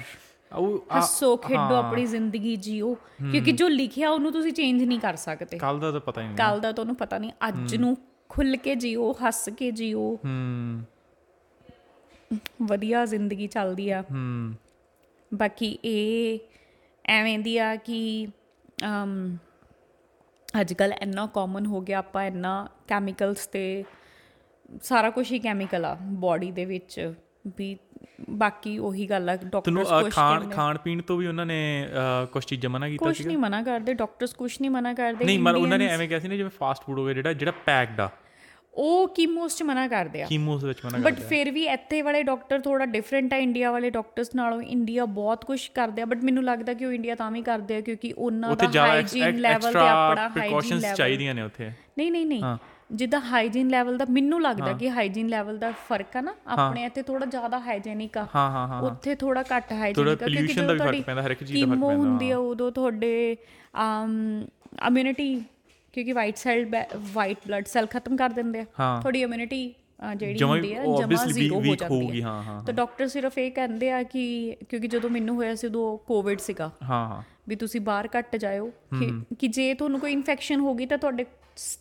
ਹੱਸੋ 0.97 1.37
ਖੇਡੋ 1.37 1.75
ਆਪਣੀ 1.75 2.05
ਜ਼ਿੰਦਗੀ 2.05 2.55
ਜੀਓ। 2.55 2.93
ਕਿਉਂਕਿ 3.31 3.51
ਜੋ 3.51 3.67
ਲਿਖਿਆ 3.69 4.09
ਉਹਨੂੰ 4.09 4.31
ਤੁਸੀਂ 4.31 4.53
ਚੇਂਜ 4.53 4.83
ਨਹੀਂ 4.83 4.99
ਕਰ 4.99 5.15
ਸਕਦੇ। 5.15 5.57
ਕੱਲ 5.57 5.79
ਦਾ 5.79 5.91
ਤਾਂ 5.91 5.99
ਪਤਾ 5.99 6.21
ਹੀ 6.21 6.27
ਨਹੀਂ। 6.27 6.37
ਕੱਲ 6.37 6.59
ਦਾ 6.59 6.71
ਤੁਹਾਨੂੰ 6.71 6.95
ਪਤਾ 6.95 7.17
ਨਹੀਂ। 7.17 7.31
ਅੱਜ 7.47 7.75
ਨੂੰ 7.75 7.97
ਖੁੱਲ 8.29 8.55
ਕੇ 8.55 8.75
ਜੀਓ 8.75 9.11
ਹੱਸ 9.11 9.49
ਕੇ 9.57 9.71
ਜੀਓ। 9.71 10.19
ਹੂੰ। 10.25 10.81
ਵਧੀਆ 12.61 13.05
ਜ਼ਿੰਦਗੀ 13.05 13.47
ਚੱਲਦੀ 13.47 13.89
ਆ। 13.89 14.03
ਹੂੰ। 14.11 14.53
ਬਾਕੀ 15.35 15.77
ਇਹ 15.85 16.39
ਐਵੇਂ 17.05 17.37
ਦੀ 17.39 17.57
ਆ 17.57 17.75
ਕਿ 17.75 18.27
ਅਮ 18.85 19.37
ਅੱਜ 20.61 20.73
ਕੱਲ 20.73 20.93
ਇੰਨਾ 20.93 21.25
ਕਾਮਨ 21.25 21.65
ਹੋ 21.65 21.81
ਗਿਆ 21.81 21.97
ਆਪਾਂ 21.99 22.23
ਇੰਨਾ 22.25 22.67
ਕੈਮੀਕਲਸ 22.87 23.47
ਤੇ 23.47 23.83
ਸਾਰਾ 24.83 25.09
ਕੁਝ 25.09 25.31
ਹੀ 25.31 25.39
ਕੈਮੀਕਲ 25.39 25.85
ਆ 25.85 25.97
ਬਾਡੀ 26.01 26.51
ਦੇ 26.51 26.65
ਵਿੱਚ 26.65 27.13
ਵੀ 27.57 27.75
ਬਾਕੀ 28.29 28.77
ਉਹੀ 28.77 29.05
ਗੱਲ 29.09 29.29
ਆ 29.29 29.35
ਡਾਕਟਰਸ 29.35 29.87
ਕੁਝ 29.89 30.11
ਖਾਣ 30.13 30.49
ਖਾਣ 30.49 30.77
ਪੀਣ 30.77 31.01
ਤੋਂ 31.01 31.17
ਵੀ 31.17 31.27
ਉਹਨਾਂ 31.27 31.45
ਨੇ 31.45 31.87
ਕੁਝ 32.31 32.43
ਚੀਜ਼ਾਂ 32.45 32.69
ਮਨਾ 32.69 32.89
ਕੀਤਾ 32.89 33.05
ਕੁਝ 33.05 33.17
ਸੀਗਾ? 33.17 33.27
ਨਹੀਂ 33.27 33.37
ਮਨਾ 33.37 33.61
ਕਰਦੇ 33.63 33.93
ਡਾਕਟਰਸ 33.93 34.33
ਕੁਝ 34.33 34.51
ਨਹੀਂ 34.61 34.71
ਮਨਾ 34.71 34.93
ਕਰਦੇ 34.93 35.25
ਨਹੀਂ 35.25 35.39
ਮਰ 35.39 35.55
ਉਹਨਾਂ 35.55 35.77
ਨੇ 35.77 35.87
ਐਵੇਂ 35.87 36.07
ਕਿਹਾ 36.07 36.19
ਸੀ 36.19 36.27
ਨਾ 36.27 36.35
ਜਿਵੇਂ 36.35 36.49
ਫਾਸਟ 36.49 36.83
ਫੂਡ 36.83 36.99
ਹੋ 36.99 37.05
ਗਿਆ 37.05 37.13
ਜਿਹੜਾ 37.13 37.33
ਜਿਹੜਾ 37.33 37.51
ਪੈਕਡ 37.65 37.99
ਆ। 38.01 38.09
ਉਹ 38.77 39.07
ਕੀਮੋਸ 39.15 39.55
ਚ 39.57 39.63
ਮਨਾ 39.63 39.87
ਕਰਦੇ 39.87 40.21
ਆ। 40.21 40.25
ਕੀਮੋਸ 40.27 40.63
ਵਿੱਚ 40.63 40.79
ਮਨਾ 40.85 40.97
ਬਟ 40.97 41.13
ਕਰਦੇ 41.13 41.25
ਫਿਰ 41.27 41.51
ਵੀ 41.51 41.63
ਇੱਥੇ 41.67 42.01
ਵਾਲੇ 42.01 42.21
ਡਾਕਟਰ 42.23 42.59
ਥੋੜਾ 42.61 42.85
ਡਿਫਰੈਂਟ 42.85 43.33
ਆ 43.33 43.37
ਇੰਡੀਆ 43.37 43.71
ਵਾਲੇ 43.71 43.89
ਡਾਕਟਰਸ 43.89 44.33
ਨਾਲੋਂ 44.35 44.61
ਇੰਡੀਆ 44.61 45.05
ਬਹੁਤ 45.19 45.45
ਕੁਝ 45.45 45.59
ਕਰਦੇ 45.75 46.01
ਆ 46.01 46.05
ਬਟ 46.05 46.23
ਮੈਨੂੰ 46.23 46.43
ਲੱਗਦਾ 46.43 46.73
ਕਿ 46.73 46.85
ਉਹ 46.85 46.91
ਇੰਡੀਆ 46.91 47.15
ਤਾਂ 47.15 47.29
ਵੀ 47.31 47.41
ਕਰਦੇ 47.41 47.75
ਆ 47.77 47.81
ਕਿਉਂਕਿ 47.81 48.13
ਉਹਨਾਂ 48.17 48.55
ਦਾ 48.55 48.67
ਹਾਈਜੀਨ 48.87 49.37
ਲੈਵਲ 49.37 49.73
ਤੇ 49.73 49.79
ਆਪਣਾ 49.79 50.27
ਹਾਈਜੀਨ 50.37 50.79
ਲੈਵਲ 50.79 50.95
ਚਾਹੀਦੀਆਂ 50.95 51.33
ਨੇ 51.35 51.41
ਉੱਥੇ। 51.41 51.71
ਨਹੀਂ 51.97 52.11
ਨਹੀਂ 52.11 52.25
ਨਹੀਂ। 52.25 52.57
ਜਿੱਦਾਂ 52.91 53.19
ਹਾਈਜੀਨ 53.21 53.69
ਲੈਵਲ 53.69 53.97
ਦਾ 53.97 54.05
ਮੈਨੂੰ 54.09 54.41
ਲੱਗਦਾ 54.41 54.73
ਕਿ 54.73 54.89
ਹਾਈਜੀਨ 54.89 55.27
ਲੈਵਲ 55.27 55.57
ਦਾ 55.57 55.71
ਫ਼ਰਕ 55.87 56.17
ਆ 56.17 56.21
ਨਾ 56.21 56.33
ਆਪਣੇ 56.47 56.83
ਇੱਥੇ 56.85 57.01
ਥੋੜਾ 57.03 57.25
ਜ਼ਿਆਦਾ 57.25 57.59
ਹਾਈਜੀਨਿਕ 57.59 58.17
ਆ। 58.17 58.25
ਹਾਂ 58.35 58.49
ਹਾਂ 58.51 58.67
ਹਾਂ 58.67 58.81
ਉੱਥੇ 58.81 59.15
ਥੋੜਾ 59.15 59.43
ਘੱਟ 59.55 59.71
ਹਾਈਜੀਨਿਕ 59.73 60.23
ਆ 60.23 60.25
pollution 60.27 60.67
ਦਾ 60.67 60.73
ਵੀ 60.73 60.79
ਫ਼ਰਕ 60.79 61.05
ਪੈਂਦਾ, 61.05 61.21
ਹਰ 61.21 61.31
ਇੱਕ 61.31 61.43
ਚੀਜ਼ 61.43 61.51
ਦਾ 61.53 61.65
ਫ਼ਰਕ 61.65 61.73
ਕੀਮੋ 61.73 61.91
ਹੁੰਦੀ 61.93 62.29
ਆ 62.31 62.37
ਉਦੋਂ 62.37 62.71
ਤੁਹਾਡੇ 62.71 63.35
ਇਮਿਊਨਿਟੀ 64.87 65.33
ਕਿਉਂਕਿ 65.95 66.11
white 66.11 66.37
cell 66.37 66.65
white 67.13 67.37
blood 67.47 67.65
cell 67.65 67.87
ਖਤਮ 67.87 68.15
ਕਰ 68.15 68.29
ਦਿੰਦੇ 68.29 68.59
ਆ। 68.59 68.65
ਹਾਂ। 68.79 69.01
ਤੁਹਾਡੀ 69.01 69.21
ਇਮਿਊਨਿਟੀ 69.21 69.73
ਜਿਹੜੀ 70.15 70.33
ਹੀ 70.35 70.43
ਹੁੰਦੀ 70.43 70.73
ਆ 70.73 70.81
ਉਹ 70.81 71.01
ਜਮਾ 71.01 71.25
ਜ਼ੀਰੋ 71.25 71.59
ਹੋ 71.59 71.75
ਜਾਂਦੀ 71.75 72.21
ਹੈ 72.21 72.25
ਹਾਂ, 72.27 72.43
ਹਾਂ, 72.43 72.63
ਤਾਂ 72.63 72.73
ਡਾਕਟਰ 72.73 73.07
ਸਿਰਫ 73.07 73.37
ਇਹ 73.37 73.51
ਕਹਿੰਦੇ 73.51 73.91
ਆ 73.91 74.03
ਕਿ 74.03 74.55
ਕਿਉਂਕਿ 74.69 74.87
ਜਦੋਂ 74.87 75.09
ਮੈਨੂੰ 75.09 75.35
ਹੋਇਆ 75.35 75.55
ਸੀ 75.55 75.67
ਉਦੋਂ 75.67 75.97
ਕੋਵਿਡ 75.97 76.39
ਸੀਗਾ। 76.39 76.71
ਹਾਂ 76.83 77.07
ਹਾਂ। 77.09 77.21
ਵੀ 77.47 77.55
ਤੁਸੀਂ 77.55 77.81
ਬਾਹਰ 77.81 78.09
ਘੱਟ 78.17 78.35
ਜਾਇਓ। 78.35 78.71
ਕਿ 79.39 79.47
ਜੇ 79.47 79.73
ਤੁਹਾਨੂੰ 79.73 79.99
ਕੋਈ 79.99 80.11
ਇਨਫੈਕਸ਼ਨ 80.11 80.59
ਹੋ 80.59 80.73
ਗਈ 80.75 80.85
ਤਾਂ 80.85 80.97
ਤੁਹਾਡੇ 80.97 81.23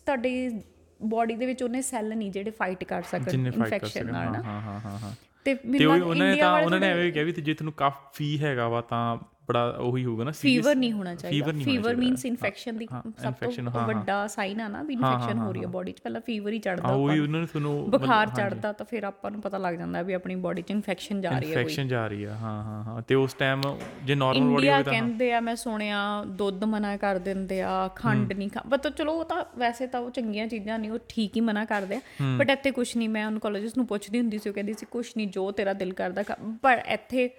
ਤੁਹਾਡੇ 0.05 0.61
ਬਾਡੀ 1.05 1.35
ਦੇ 1.35 1.45
ਵਿੱਚ 1.45 1.63
ਉਹਨੇ 1.63 1.81
ਸੈੱਲ 1.81 2.15
ਨਹੀਂ 2.15 2.31
ਜਿਹੜੇ 2.31 2.51
ਫਾਈਟ 2.51 2.83
ਕਰ 2.83 3.01
ਸਕਣ 3.01 3.47
ਇਨਫੈਕਸ਼ਨ 3.47 4.11
ਨਾਲ 4.11 4.35
ਹਾਂ 4.35 4.43
ਹਾਂ 4.43 4.61
ਹਾਂ 4.61 4.79
ਹਾਂ 4.79 4.97
ਹਾਂ। 4.99 5.13
ਤੇ 5.45 5.53
ਮੈਨੂੰ 5.65 5.95
ਇੰਡੀਆ 6.15 6.35
ਤਾਂ 6.35 6.51
ਵਾਲੇ 6.51 6.65
ਉਹਨਾਂ 6.65 6.79
ਨੇ 6.79 6.87
ਐਵੇਂ 6.87 7.11
ਕਿਹਾ 7.13 7.23
ਵੀ 7.23 7.31
ਜੇ 7.31 7.53
ਤੁਹਾਨੂੰ 7.53 7.73
ਕਾਫੀ 7.73 8.37
ਹੈਗਾ 8.43 8.67
ਵਾ 8.69 8.81
ਤਾਂ 8.81 9.17
ਬੜਾ 9.47 9.63
ਉਹੀ 9.79 10.03
ਹੋਊਗਾ 10.05 10.23
ਨਾ 10.23 10.31
ਫੀਵਰ 10.31 10.75
ਨਹੀਂ 10.75 10.91
ਹੋਣਾ 10.91 11.13
ਚਾਹੀਦਾ। 11.15 11.51
ਫੀਵਰ। 11.63 11.95
ਮੀਨਸ 11.95 12.25
ਇਨਫੈਕਸ਼ਨ 12.25 12.77
ਦੀ 12.77 12.87
ਸਭ 13.21 13.33
ਤੋਂ 13.33 13.51
ਹਾਂ, 13.69 13.85
ਵੱਡਾ 13.87 14.15
ਸਾਈਨ 14.27 14.61
ਆ 14.61 14.67
ਨਾ 14.67 14.81
ਵੀ 14.83 14.93
ਇਨਫੈਕਸ਼ਨ 14.93 15.37
ਹੋ 15.39 15.51
ਰਹੀ 15.51 15.61
ਹੈ। 15.61 15.67
ਬਾਡੀ 15.67 15.91
'ਚ। 15.91 16.01
ਪਹਿਲਾਂ 16.01 16.21
ਫੀਵਰ 16.21 16.51
ਹੀ 16.53 16.59
ਚੜਦਾ 16.59 16.87
ਹਾਂ 16.87 16.95
ਉਹੀ 16.95 17.19
ਉਹਨਾਂ 17.19 17.39
ਨੇ 17.41 17.45
ਤੁਹਾਨੂੰ 17.45 17.89
ਬੁਖਾਰ 17.91 18.29
ਚੜਦਾ 18.29 18.71
ਤਾਂ 18.73 18.85
ਫਿਰ 18.85 19.03
ਆਪਾਂ 19.03 19.31
ਨੂੰ 19.31 19.41
ਪਤਾ 19.41 19.57
ਲੱਗ 19.57 19.75
ਜਾਂਦਾ 19.75 20.01
ਵੀ 20.01 20.13
ਆਪਣੀ 20.13 20.35
ਬਾਡੀ 20.45 20.61
'ਚ 20.61 20.71
ਇਨਫੈਕਸ਼ਨ 20.71 21.21
ਜਾ 21.21 21.29
ਰਹੀ 21.29 21.37
ਹੈ 21.37 21.53
ਕੋਈ। 21.53 21.61
ਇਨਫੈਕਸ਼ਨ 21.61 21.87
ਜਾ 21.87 22.05
ਰਹੀ 22.07 22.23
ਆ 22.23 22.35
ਹਾਂ 22.35 22.61
ਹਾਂ 22.63 22.83
ਹਾਂ। 22.83 23.01
ਤੇ 23.01 23.15
ਉਸ 23.15 23.33
ਟਾਈਮ 23.33 23.61
ਜੇ 24.05 24.15
ਨਾਰਮਲ 24.15 24.49
ਬੋਡੀ 24.49 24.69
ਹੋਵੇ 24.69 24.83
ਤਾਂ 24.83 24.93
ਕਹਿੰਦੇ 24.93 25.31
ਆ 25.33 25.39
ਮੈਂ 25.39 25.55
ਸੁਣਿਆ 25.55 25.99
ਦੁੱਧ 26.37 26.63
ਮਨਾ 26.63 26.95
ਕਰ 26.97 27.19
ਦਿੰਦੇ 27.19 27.61
ਆ 27.61 27.87
ਖੰਡ 27.95 28.33
ਨਹੀਂ 28.33 28.49
ਖਾ 28.49 28.61
ਬਟ 28.67 28.87
ਚਲੋ 28.87 29.13
ਉਹ 29.13 29.25
ਤਾਂ 29.25 29.43
ਵੈਸੇ 29.57 29.87
ਤਾਂ 29.87 29.99
ਉਹ 30.01 30.09
ਚੰਗੀਆਂ 30.11 30.47
ਚੀਜ਼ਾਂ 30.47 30.79
ਨਹੀਂ 30.79 30.91
ਉਹ 30.91 30.99
ਠੀਕ 31.09 31.35
ਹੀ 31.35 31.41
ਮਨਾ 31.41 31.65
ਕਰਦੇ 31.65 31.95
ਆ। 31.95 32.01
ਬਟ 32.37 32.49
ਇੱਥੇ 32.49 32.71
ਕੁਝ 32.71 32.87
ਨਹੀਂ 32.97 33.09
ਮੈਂ 33.09 33.25
ਓਨਕੋਲੋਜਿਸਟ 33.27 33.77
ਨੂੰ 33.77 33.87
ਪੁੱਛਦੀ 33.87 34.19
ਹੁੰਦੀ 34.19 34.37
ਸੀ 34.37 34.49
ਉਹ 34.49 34.53
ਕਹਿੰਦੀ 34.53 34.73
ਸੀ 34.73 34.85
ਕੁਝ 34.91 35.05
ਨਹੀਂ 35.17 35.27
ਜੋ 35.27 35.49
ਤੇਰਾ 35.51 35.73
ਦਿਲ 35.73 35.93
ਕਰਦਾ। 35.93 36.23
ਪਰ 36.61 36.81
ਇੱਥੇ 36.87 37.29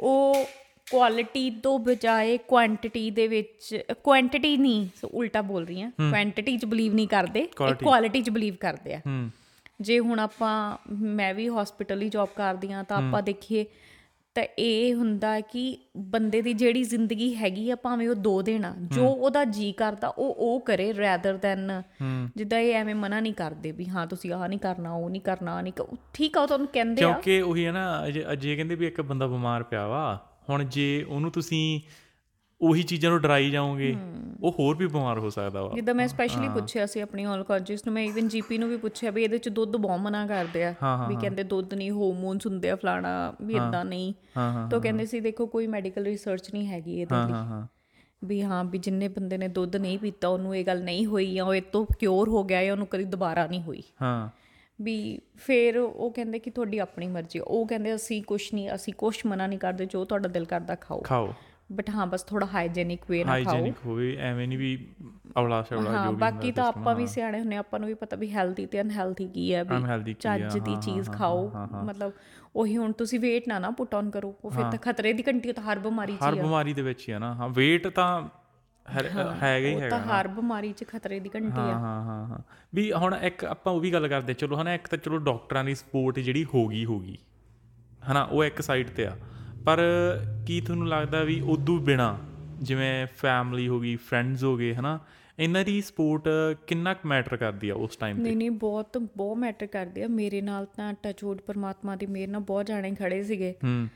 ਉਹ 0.00 0.44
ਕੁਆਲਿਟੀ 0.90 1.48
ਤੋਂ 1.62 1.78
ਬਜਾਏ 1.78 2.36
ਕੁਆਂਟੀਟੀ 2.38 3.10
ਦੇ 3.10 3.26
ਵਿੱਚ 3.28 3.82
ਕੁਆਂਟੀਟੀ 4.04 4.56
ਨਹੀਂ 4.56 4.86
ਸੋ 5.00 5.08
ਉਲਟਾ 5.08 5.42
ਬੋਲ 5.42 5.64
ਰਹੀ 5.66 5.82
ਹਾਂ। 5.82 5.90
ਕੁਆਂਟੀਟੀ 5.90 6.56
'ਚ 6.56 6.64
ਬਲੀਵ 6.64 6.94
ਨਹੀਂ 6.94 7.08
ਕਰਦੇ 7.08 7.46
ਕੁਆਲਿਟੀ 7.56 8.22
'ਚ 8.22 8.30
ਬਲੀਵ 8.30 8.54
ਕਰਦੇ 8.60 8.94
ਆ। 8.94 9.00
ਜੇ 9.80 9.98
ਹੁਣ 9.98 10.20
ਆਪਾਂ 10.20 10.54
ਮੈਂ 10.90 11.32
ਵੀ 11.34 11.48
ਹਸਪੀਟਲ 11.48 12.02
ਹੀ 12.02 12.08
ਜੌਬ 12.08 12.28
ਕਰਦੀ 12.36 12.72
ਆ 12.72 12.82
ਤਾਂ 12.82 12.96
ਆਪਾਂ 12.98 13.22
ਦੇਖੀਏ 13.22 13.64
ਤਾਂ 14.36 14.42
ਇਹ 14.58 14.94
ਹੁੰਦਾ 14.94 15.40
ਕਿ 15.40 15.62
ਬੰਦੇ 15.96 16.40
ਦੀ 16.42 16.52
ਜਿਹੜੀ 16.52 16.82
ਜ਼ਿੰਦਗੀ 16.82 17.34
ਹੈਗੀ 17.34 17.70
ਆ 17.70 17.76
ਭਾਵੇਂ 17.76 18.08
ਉਹ 18.08 18.14
ਦੋ 18.14 18.40
ਦਿਨ 18.42 18.64
ਆ 18.64 18.74
ਜੋ 18.92 19.06
ਉਹਦਾ 19.06 19.44
ਜੀ 19.44 19.72
ਕਰਦਾ 19.72 20.08
ਉਹ 20.08 20.34
ਉਹ 20.38 20.60
ਕਰੇ 20.60 20.92
ਰੈਦਰ 20.94 21.36
ਦੈਨ 21.36 21.82
ਜਿੱਦਾਂ 22.36 22.58
ਇਹ 22.58 22.74
ਐਵੇਂ 22.74 22.94
ਮਨਾ 22.94 23.20
ਨਹੀਂ 23.20 23.34
ਕਰਦੇ 23.34 23.72
ਵੀ 23.72 23.88
ਹਾਂ 23.88 24.06
ਤੁਸੀਂ 24.06 24.32
ਆਹ 24.32 24.46
ਨਹੀਂ 24.48 24.58
ਕਰਨਾ 24.58 24.92
ਉਹ 24.92 25.08
ਨਹੀਂ 25.10 25.20
ਕਰਨਾ 25.20 25.60
ਨਹੀਂ 25.60 25.72
ਠੀਕ 26.14 26.38
ਆ 26.38 26.40
ਉਹ 26.40 26.46
ਤੁਹਾਨੂੰ 26.46 26.66
ਕਹਿੰਦੇ 26.66 27.04
ਆ। 27.04 27.08
ਕਿਉਂਕਿ 27.08 27.40
ਉਹੀ 27.42 27.66
ਹੈ 27.66 27.72
ਨਾ 27.72 28.06
ਅਜੇ 28.32 28.56
ਕਹਿੰਦੇ 28.56 28.74
ਵੀ 28.74 28.86
ਇੱਕ 28.86 29.00
ਬੰਦਾ 29.00 29.26
ਬਿਮਾਰ 29.26 29.62
ਪਿਆ 29.62 29.86
ਵਾ 29.86 30.18
ਹੁਣ 30.50 30.64
ਜੇ 30.64 31.04
ਉਹਨੂੰ 31.08 31.30
ਤੁਸੀਂ 31.30 31.80
ਉਹੀ 32.60 32.82
ਚੀਜ਼ਾਂ 32.82 33.10
ਨੂੰ 33.10 33.20
ਡਰਾਈ 33.20 33.50
ਜਾਓਗੇ 33.50 33.96
ਉਹ 34.42 34.54
ਹੋਰ 34.58 34.76
ਵੀ 34.76 34.86
ਬਿਮਾਰ 34.86 35.18
ਹੋ 35.18 35.30
ਸਕਦਾ 35.30 35.62
ਵਾ। 35.62 35.70
ਜਿੱਦਾਂ 35.74 35.94
ਮੈਂ 35.94 36.06
ਸਪੈਸ਼ਲੀ 36.08 36.48
ਪੁੱਛਿਆ 36.48 36.86
ਸੀ 36.86 37.00
ਆਪਣੀ 37.00 37.24
ਆਨਕੋਲੋਜਿਸਟ 37.24 37.86
ਨੂੰ 37.86 37.94
ਮੈਂ 37.94 38.02
ਇਵਨ 38.02 38.28
ਜੀਪੀ 38.28 38.58
ਨੂੰ 38.58 38.68
ਵੀ 38.68 38.76
ਪੁੱਛਿਆ 38.76 39.10
ਵੀ 39.10 39.24
ਇਹਦੇ 39.24 39.38
ਚ 39.38 39.48
ਦੁੱਧ 39.48 39.76
ਬਹੁਤ 39.76 40.00
ਮਨਾ 40.00 40.26
ਕਰਦੇ 40.26 40.64
ਆ। 40.64 40.74
ਵੀ 41.08 41.16
ਕਹਿੰਦੇ 41.16 41.42
ਦੁੱਧ 41.42 41.74
ਨਹੀਂ 41.74 41.90
ਹਾਰਮੋਨਸ 41.90 42.46
ਹੁੰਦੇ 42.46 42.70
ਆ 42.70 42.76
ਫਲਾਣਾ 42.76 43.34
ਵੀ 43.42 43.54
ਇਦਾਂ 43.54 43.84
ਨਹੀਂ। 43.84 44.12
ਤਾਂ 44.70 44.80
ਕਹਿੰਦੇ 44.80 45.06
ਸੀ 45.06 45.20
ਦੇਖੋ 45.20 45.46
ਕੋਈ 45.46 45.66
ਮੈਡੀਕਲ 45.66 46.04
ਰਿਸਰਚ 46.04 46.52
ਨਹੀਂ 46.54 46.66
ਹੈਗੀ 46.66 47.00
ਇਹਦੇ 47.00 47.14
ਲਈ। 47.26 47.66
ਵੀ 48.24 48.42
ਹਾਂ 48.42 48.64
ਵੀ 48.64 48.78
ਜਿੰਨੇ 48.78 49.08
ਬੰਦੇ 49.08 49.38
ਨੇ 49.38 49.48
ਦੁੱਧ 49.48 49.76
ਨਹੀਂ 49.76 49.98
ਪੀਤਾ 49.98 50.28
ਉਹਨੂੰ 50.28 50.56
ਇਹ 50.56 50.64
ਗੱਲ 50.64 50.82
ਨਹੀਂ 50.84 51.06
ਹੋਈ 51.06 51.34
ਜਾਂ 51.34 51.44
ਉਹ 51.44 51.54
ਇਹ 51.54 51.62
ਤੋਂ 51.62 51.86
ਕਿਉਰ 52.00 52.28
ਹੋ 52.28 52.44
ਗਿਆ 52.44 52.64
ਜਾਂ 52.64 52.72
ਉਹਨੂੰ 52.72 52.86
ਕਦੀ 52.86 53.04
ਦੁਬਾਰਾ 53.04 53.46
ਨਹੀਂ 53.46 53.62
ਹੋਈ। 53.62 53.82
ਹਾਂ। 54.02 54.41
ਵੀ 54.82 55.20
ਫਿਰ 55.36 55.78
ਉਹ 55.78 56.10
ਕਹਿੰਦੇ 56.10 56.38
ਕਿ 56.38 56.50
ਤੁਹਾਡੀ 56.50 56.78
ਆਪਣੀ 56.78 57.06
ਮਰਜ਼ੀ। 57.06 57.40
ਉਹ 57.40 57.66
ਕਹਿੰਦੇ 57.66 57.94
ਅਸੀਂ 57.94 58.22
ਕੁਛ 58.22 58.52
ਨਹੀਂ 58.54 58.68
ਅਸੀਂ 58.74 58.94
ਕੁਛ 58.94 59.24
ਮਨਾ 59.26 59.46
ਨਹੀਂ 59.46 59.58
ਕਰਦੇ 59.58 59.86
ਜੋ 59.86 60.04
ਤੁਹਾਡਾ 60.04 60.28
ਦਿਲ 60.28 60.44
ਕਰਦਾ 60.44 60.74
ਖਾਓ। 60.74 61.00
ਖਾਓ। 61.00 61.32
ਬਟ 61.72 61.90
ਹਾਂ 61.90 62.06
ਬਸ 62.06 62.22
ਥੋੜਾ 62.22 62.46
ਹਾਈਜੀਨਿਕ 62.46 63.02
ਵੇ 63.10 63.22
ਨਾਲ 63.24 63.44
ਖਾਓ। 63.44 63.52
ਹਾਈਜੀਨਿਕ 63.52 63.76
ਹੋਵੇ 63.86 64.16
ਐਵੇਂ 64.20 64.48
ਨਹੀਂ 64.48 64.58
ਵੀ 64.58 64.76
ਅਵਲਾ 65.38 65.62
ਸ਼ਵਲਾ 65.62 65.92
ਜੋ 66.04 66.10
ਵੀ 66.10 66.16
ਬਾਕੀ 66.16 66.52
ਤਾਂ 66.52 66.64
ਆਪਾਂ 66.64 66.94
ਵੀ 66.94 67.06
ਸਿਆਣੇ 67.06 67.38
ਹੁੰਨੇ 67.40 67.56
ਆਪਾਂ 67.56 67.78
ਨੂੰ 67.80 67.88
ਵੀ 67.88 67.94
ਪਤਾ 67.94 68.16
ਵੀ 68.16 68.30
ਹੈਲਥੀ 68.30 68.66
ਤੇ 68.66 68.80
ਅਨਹੈਲਥੀ 68.80 69.26
ਕੀ 69.28 69.52
ਹੈ 69.54 69.62
ਵੀ 69.64 70.14
ਚੱਜ 70.14 70.58
ਦੀ 70.58 70.76
ਚੀਜ਼ 70.76 71.10
ਖਾਓ। 71.10 71.50
ਮਤਲਬ 71.84 72.12
ਉਹੀ 72.56 72.76
ਹੁਣ 72.76 72.92
ਤੁਸੀਂ 72.92 73.20
weight 73.20 73.44
ਨਾ 73.48 73.58
ਨਾ 73.58 73.70
ਪੁੱਟ 73.70 73.94
ਔਨ 73.94 74.10
ਕਰੋ। 74.10 74.34
ਉਹ 74.44 74.50
ਫਿਰ 74.50 74.62
ਤਾਂ 74.62 74.78
ਖਤਰੇ 74.78 75.12
ਦੀ 75.12 75.22
ਘੰਟੀ 75.28 75.52
ਤਾਂ 75.52 75.64
ਹਰ 75.64 75.78
ਬਿਮਾਰੀ 75.78 76.16
'ਚ 76.16 76.22
ਹਰ 76.22 76.34
ਹੀ 76.34 76.38
ਆ। 76.38 76.42
ਬਿਮਾਰੀ 76.42 76.72
ਦੇ 76.74 76.82
ਵਿੱਚ 76.82 77.08
ਹੀ 77.08 77.12
ਆ 77.14 77.18
ਨਾ। 77.18 77.34
ਹਾਂ 77.34 77.48
weight 77.48 77.90
ਤਾਂ 77.94 78.10
ਹਰ- 78.98 79.08
ਹੈਗਾ 79.42 79.68
ਹੀ 79.68 79.74
ਹੈਗਾ 79.74 79.88
ਤਾਂ 79.88 80.00
ਹਰ 80.00 80.28
ਬਿਮਾਰੀ 80.28 80.72
'ਚ 80.72 80.84
ਖਤਰੇ 80.88 81.20
ਦੀ 81.20 81.30
ਘੰਟੀ 81.34 81.60
ਆ। 81.60 81.62
ਹਾਂ 81.62 82.02
ਹਾਂ 82.04 82.26
ਹਾਂ। 82.26 82.38
ਵੀ 82.74 82.92
ਹੁਣ 82.92 83.14
ਇੱਕ 83.14 83.44
ਆਪਾਂ 83.44 83.72
ਉਹ 83.72 83.80
ਵੀ 83.80 83.92
ਗੱਲ 83.92 84.08
ਕਰਦੇ 84.08 84.34
ਚਲੋ 84.34 84.62
ਹਨਾ 84.62 84.74
ਇੱਕ 84.74 84.88
ਤਾਂ 84.88 84.98
ਚਲੋ 84.98 85.18
ਡਾਕਟਰਾਂ 85.18 85.64
ਦੀ 85.64 85.74
ਸਪੋਰਟ 85.74 86.18
ਜਿਹੜੀ 86.18 86.44
ਹੋ 86.44 86.68
ਗਈ 86.68 86.84
ਹੋ 86.84 86.98
ਗਈ। 87.00 87.18
ਹਨਾ 88.12 88.22
ਉਹ 88.22 88.44
ਇੱਕ 88.44 88.62
ਸਾਈਡ 88.62 88.90
ਤੇ 88.90 89.06
ਆ। 89.06 89.16
ਪਰ 89.64 89.78
ਕੀ 90.46 90.60
ਤੁਹਾਨੂੰ 90.60 90.88
ਲੱਗਦਾ 90.88 91.22
ਵੀ 91.24 91.40
ਉਦੋਂ 91.40 91.80
ਬਿਨਾ 91.80 92.18
ਜਿਵੇਂ 92.58 93.06
ਫੈਮਿਲੀ 93.06 93.68
ਹੋ 93.68 93.80
ਗਈ 93.80 93.96
ਫਰੈਂਡਸ 93.96 94.44
ਹੋ 94.44 94.56
ਗਏ 94.56 94.74
ਹਨਾ 94.74 94.98
ਇਹਨਾਂ 95.38 95.64
ਦੀ 95.64 95.80
ਸਪੋਰਟ 95.80 96.22
ਕਿੰਨਾ 96.66 96.94
ਕੁ 96.94 97.08
ਮੈਟਰ 97.08 97.36
ਕਰਦੀ 97.36 97.68
ਆ 97.68 97.74
ਉਸ 97.74 97.96
ਟਾਈਮ 97.96 98.16
ਤੇ? 98.16 98.22
ਨਹੀਂ 98.22 98.36
ਨਹੀਂ 98.36 98.50
ਬਹੁਤ 98.50 98.98
ਬਹੁਤ 98.98 99.36
ਮੈਟਰ 99.38 99.66
ਕਰਦੇ 99.66 100.04
ਆ। 100.04 100.08
ਮੇਰੇ 100.08 100.40
ਨਾਲ 100.40 100.66
ਤਾਂ 100.76 100.94
ਟਚਵੁੱਡ 101.02 101.40
ਪਰਮਾਤਮਾ 101.40 101.96
ਦੀ 101.96 102.06
ਮਿਹਰ 102.06 102.28
ਨਾਲ 102.28 102.40
ਬਹੁਤ 102.40 102.66
ਜਾਣੇ 102.66 102.94
ਖੜੇ 102.94 103.22
ਸੀਗੇ। 103.22 103.54
ਹੂੰ। 103.64 103.88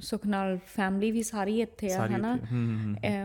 ਸੁਖ 0.00 0.26
ਨਾਲ 0.26 0.58
ਫੈਮਿਲੀ 0.66 1.10
ਵੀ 1.10 1.22
ਸਾਰੀ 1.22 1.60
ਇੱਥੇ 1.60 1.92
ਆ 1.92 2.06
ਹਨਾ? 2.06 2.38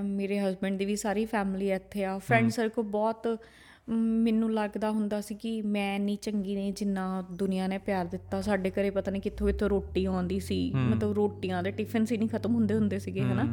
ਮੇਰੇ 0.04 0.40
ਹਸਬੰਡ 0.40 0.78
ਦੀ 0.80 0.86
ਵੀ 0.86 0.96
ਸਾਰੀ 0.96 1.26
ਫੈਮਿਲੀ 1.26 1.72
ਇੱਥੇ 1.72 2.06
ਆ। 2.06 2.18
ਫਰੈਂਡ 2.18 2.50
ਸਰਕਲ 2.50 2.82
ਬਹੁਤ 2.82 3.42
ਮੈਨੂੰ 3.90 4.54
ਲੱਗਦਾ 4.54 4.90
ਹੁੰਦਾ 4.92 5.22
ਸੀ 5.22 5.36
ਕਿ 5.36 5.62
ਮੈਂ 5.62 6.00
ਨਹੀਂ 6.00 6.18
ਚੰਗੀ 6.18 6.56
ਨਹੀਂ 6.56 6.74
ਜਿੰਨਾ 6.74 7.24
ਦੁਨੀਆ 7.32 7.68
ਨੇ 7.68 7.78
ਪਿਆਰ 7.78 8.06
ਦਿੱਤਾ। 8.06 8.42
ਸਾਡੇ 8.42 8.70
ਘਰੇ 8.72 8.90
ਪਤਾ 8.90 9.12
ਨਹੀਂ 9.12 9.22
ਕਿੱਥੋਂ 9.22 9.48
ਕਿੱਥੋਂ 9.48 9.70
ਰੋਟੀ 9.70 10.06
ਆਉਂਦੀ 10.06 10.40
ਸੀ। 10.40 10.60
ਮਤਲਬ 10.76 11.12
ਰੋਟੀਆਂ 11.12 11.64
ਦੇ 11.64 11.72
ਟਿਫਿਨ 11.72 12.06
ਹੀ 12.12 12.18
ਨਹੀਂ 12.18 12.30
ਖਤਮ 12.30 12.56
ਹੁੰਦੇ 12.56 12.76
ਹੁੰਦੇ 12.76 13.00
ਸੀਗੇ 13.00 13.22
ਹਨਾ। 13.22 13.46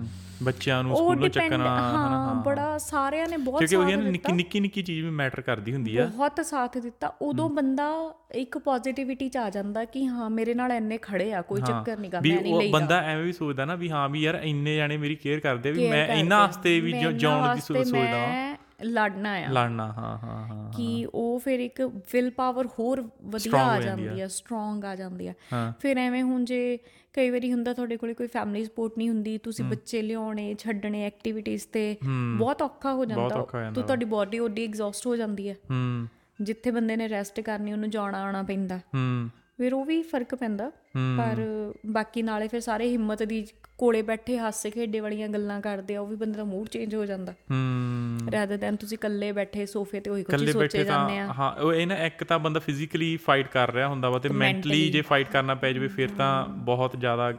ਬੱਚਿਆਂ 0.43 0.83
ਨੂੰ 0.83 0.93
ਉਹ 0.93 0.97
ਸਕੂਲੋਂ 0.97 1.29
ਚੱਕਣਾ 1.29 1.69
ਹਾਂ 1.81 2.35
ਬੜਾ 2.35 2.79
ਸਾਰਿਆਂ 2.79 3.29
ਨੇ 3.29 3.37
ਬਹੁਤ 3.37 3.59
ਕਿਉਂਕਿ 3.59 3.77
ਉਹ 3.77 3.83
ਸਾਥ 3.83 3.91
ਹੈ 3.91 3.97
ਨਾ 3.97 4.03
ਦਿੱਤਾ 4.03 4.11
ਨਿੱਕੀ 4.11 4.33
ਨਿੱਕੀ 4.33 4.61
ਨਿੱਕੀ 4.61 4.83
ਚੀਜ਼ 4.83 5.05
ਵੀ 5.05 5.11
ਮੈਟਰ 5.11 5.41
ਕਰਦੀ 5.41 5.73
ਹੁੰਦੀ 5.73 5.97
ਆ। 5.97 6.07
ਬਹੁਤ 6.07 6.47
ਸਾਥ 6.47 6.79
ਦਿੱਤਾ। 6.79 7.13
ਉਦੋਂ 7.23 7.49
ਬੰਦਾ 7.51 7.89
ਇੱਕ 8.35 8.59
ਪੋਜ਼ਿਟਿਵਿਟੀ 8.59 9.29
ਚ 9.29 9.37
ਆ 9.37 9.51
ਜਾਂਦਾ 9.51 9.85
ਕਿ 9.85 10.07
ਹਾਂ 10.07 10.31
ਮੇਰੇ 10.31 10.55
ਨਾਲ 10.55 10.73
ਇੰਨੇ 10.73 10.99
ਖੜੇ 11.03 11.33
ਆ 11.33 11.43
ਕੋਈ 11.43 11.61
ਚੱਕਰ 11.61 11.99
ਨਹੀਂਗਾ 11.99 12.21
ਵੀ 12.21 12.33
ਮੈਂ 12.33 12.43
ਨਹੀਂ 12.43 12.55
ਉਹ 12.55 12.63
ਲਈਦਾ 12.63 12.79
ਬੰਦਾ 12.79 13.01
ਐਵੇਂ 13.03 13.25
ਵੀ 13.25 13.33
ਸੋਚਦਾ 13.33 13.65
ਨਾ 13.65 13.75
ਵੀ 13.75 13.91
ਹਾਂ 13.91 14.09
ਵੀ 14.09 14.23
ਯਾਰ 14.23 14.41
ਇੰਨੇ 14.43 14.77
ਜਾਣੇ 14.77 14.97
ਮੇਰੀ 14.97 15.15
ਕੇਅਰ 15.15 15.41
ਕਰਦੇ 15.41 15.73
ਵੀ 15.73 15.89
ਮੈਂ 15.89 16.09
ਆ। 16.09 16.25
ਵਾਸਤੇ 16.39 16.81
ਵੀ 16.81 16.93
ਜਿਉਣ 16.93 17.55
ਦੀ 17.55 17.61
ਸੋਚਦਾ 17.61 18.57
ਲੜਨਾ 18.85 19.31
ਆ। 19.33 19.49
ਲੜਨਾ 19.49 19.87
ਹਾਂ 19.93 20.19
ਹਾਂ 20.19 20.47
ਹਾਂ 20.47 20.73
ਕਿ 20.73 21.07
ਉਹ 21.15 21.39
ਫਿਰ 21.39 21.61
ਇੱਕ 21.61 21.83
ਵਿਲ 21.83 22.31
ਪਾਵਰ 22.31 22.67
ਹੋਰ 22.67 23.11
ਵਧੀਆ 23.23 23.63
ਆ 23.63 23.81
ਜਾਂਦੀ 23.81 24.21
ਆ। 24.21 24.29
ਸਟਰੋਂਗ 24.29 24.85
ਆ 24.85 24.97
ਜਾਂਦੀ 24.97 25.29
ਆ। 25.29 25.35
ਫਿਰ 25.81 25.99
ਐਵੇਂ 25.99 26.23
ਹੁਣ 26.23 26.45
ਜੇ 26.45 26.79
ਕਈ 27.13 27.31
ਵਾਰੀ 27.31 27.53
ਹੁੰਦਾ 27.53 27.73
ਤੁਹਾਡੇ 27.73 27.97
ਕੋਲੇ 27.97 28.15
ਕੋਈ 28.15 28.27
ਫੈਮਿਲੀ 28.27 28.65
ਸਪੋਰਟ 28.65 28.93
ਨਹੀਂ 28.99 29.09
ਹੁੰਦੀ 29.09 29.39
ਤੁਸੀਂ 29.39 29.65
ਬੱਚੇ 29.65 30.03
ਲਿਆਉਣੇ 30.03 30.55
ਛੱਡਣੇ 30.55 31.05
ਐਕਟੀਵਿਟੀਜ਼ 31.05 31.67
ਤੇ 31.67 31.97
ਬਹੁਤ 32.39 32.63
ਔਖਾ 32.63 32.95
ਹੋ 32.95 33.05
ਜਾਂਦਾ। 33.05 33.29
ਤੋ 33.75 33.83
ਤੁਹਾਡੀ 33.83 34.05
ਬਾਡੀ 34.05 34.39
ਓਡੀ 34.39 34.65
ਐਗਜ਼ੌਸਟ 34.65 35.07
ਹੋ 35.07 35.17
ਜਾਂਦੀ 35.17 35.53
ਹੂੰ। 35.53 36.09
ਜਿੱਥੇ 36.43 36.71
ਬੰਦੇ 36.71 36.97
ਨੇ 36.97 37.09
ਰੈਸਟ 37.09 37.41
ਕਰਨੀ 37.41 37.73
ਉਹਨੂੰ 37.73 37.91
ਜਾਣਾ 37.91 38.23
ਆਉਣਾ 38.23 38.43
ਪੈਂਦਾ। 38.43 38.79
ਹੂੰ। 38.79 39.31
ਫਿਰ 39.59 39.75
ਉਹ 39.75 39.85
ਵੀ 39.85 40.03
ਫ਼ਰਕ 40.03 40.35
ਪੈਂਦਾ। 40.35 40.71
ਪਰ 41.19 41.41
ਬਾਕੀ 41.87 42.23
ਨਾਲੇ 42.23 42.49
ਫਿਰ 42.49 42.61
ਸਾਰੇ 42.61 42.89
ਹਿੰਮਤ 42.91 43.23
ਦੀ 43.23 43.47
ਕੋਲੇ 43.79 44.03
ਬੈਠੇ 44.03 44.39
ਹਾਸੇ 44.39 44.71
ਖੇਡੇ 44.71 45.01
ਵਾਲੀਆਂ 45.01 45.29
ਗੱਲਾਂ 45.29 45.61
ਕਰਦੇ 45.61 45.97
ਆ 45.97 46.01
ਉਹ 46.01 46.07
ਵੀ 46.07 46.17
ਬੰਦੇ 46.17 46.37
ਦਾ 46.37 46.45
ਮੂਡ 46.45 46.69
ਚੇਂਜ 46.69 46.95
ਹੋ 46.95 47.07
ਜਾਂਦਾ। 47.07 47.33
ਹੂੰ। 47.33 48.19
ਰਾਦਰ 48.33 48.57
ਦੈਨ 48.57 48.77
ਤੁਸੀਂ 48.77 48.99
ਇਕੱਲੇ 48.99 49.33
ਬੈਠੇ 49.33 49.67
ਸੋਫੇ 49.67 50.01
ਤੇ 50.01 50.11
ਉਹੀ 50.11 50.23
ਕੁਝ 50.23 50.51
ਸੋਚੇ 50.51 50.85
ਜਾਂਦੇ 50.85 51.19
ਆ। 51.19 51.33
ਹਾਂ 51.33 51.53
ਉਹ 51.53 51.73
ਇਹ 51.73 51.87
ਨਾ 51.87 51.97
ਇੱਕ 51.97 52.25
ਤਾਂ 52.25 52.39
ਬੰਦਾ 52.39 52.61
ਫਿਜ਼ੀਕਲੀ 52.61 53.17
ਫਾਈਟ 53.17 53.49
ਕਰ 53.49 53.73
ਰਿਹਾ 53.73 53.89
ਹੁੰਦਾ 53.89 54.11
ਵਾ 54.11 54.19
ਤੇ 54.19 54.29
ਮੈਂਟਲੀ 54.29 54.89
ਜੇ 54.91 55.01
ਫਾਈਟ 55.01 55.31
ਕਰਨਾ 55.31 55.55
ਪੈ 55.55 55.73
ਜਾਵੇ 55.73 55.89
ਫਿਰ 55.89 56.09
ਤਾਂ 56.09 56.47
ਬਹੁਤ 56.47 56.97
ਜ਼ਿਆਦਾ 56.99 57.33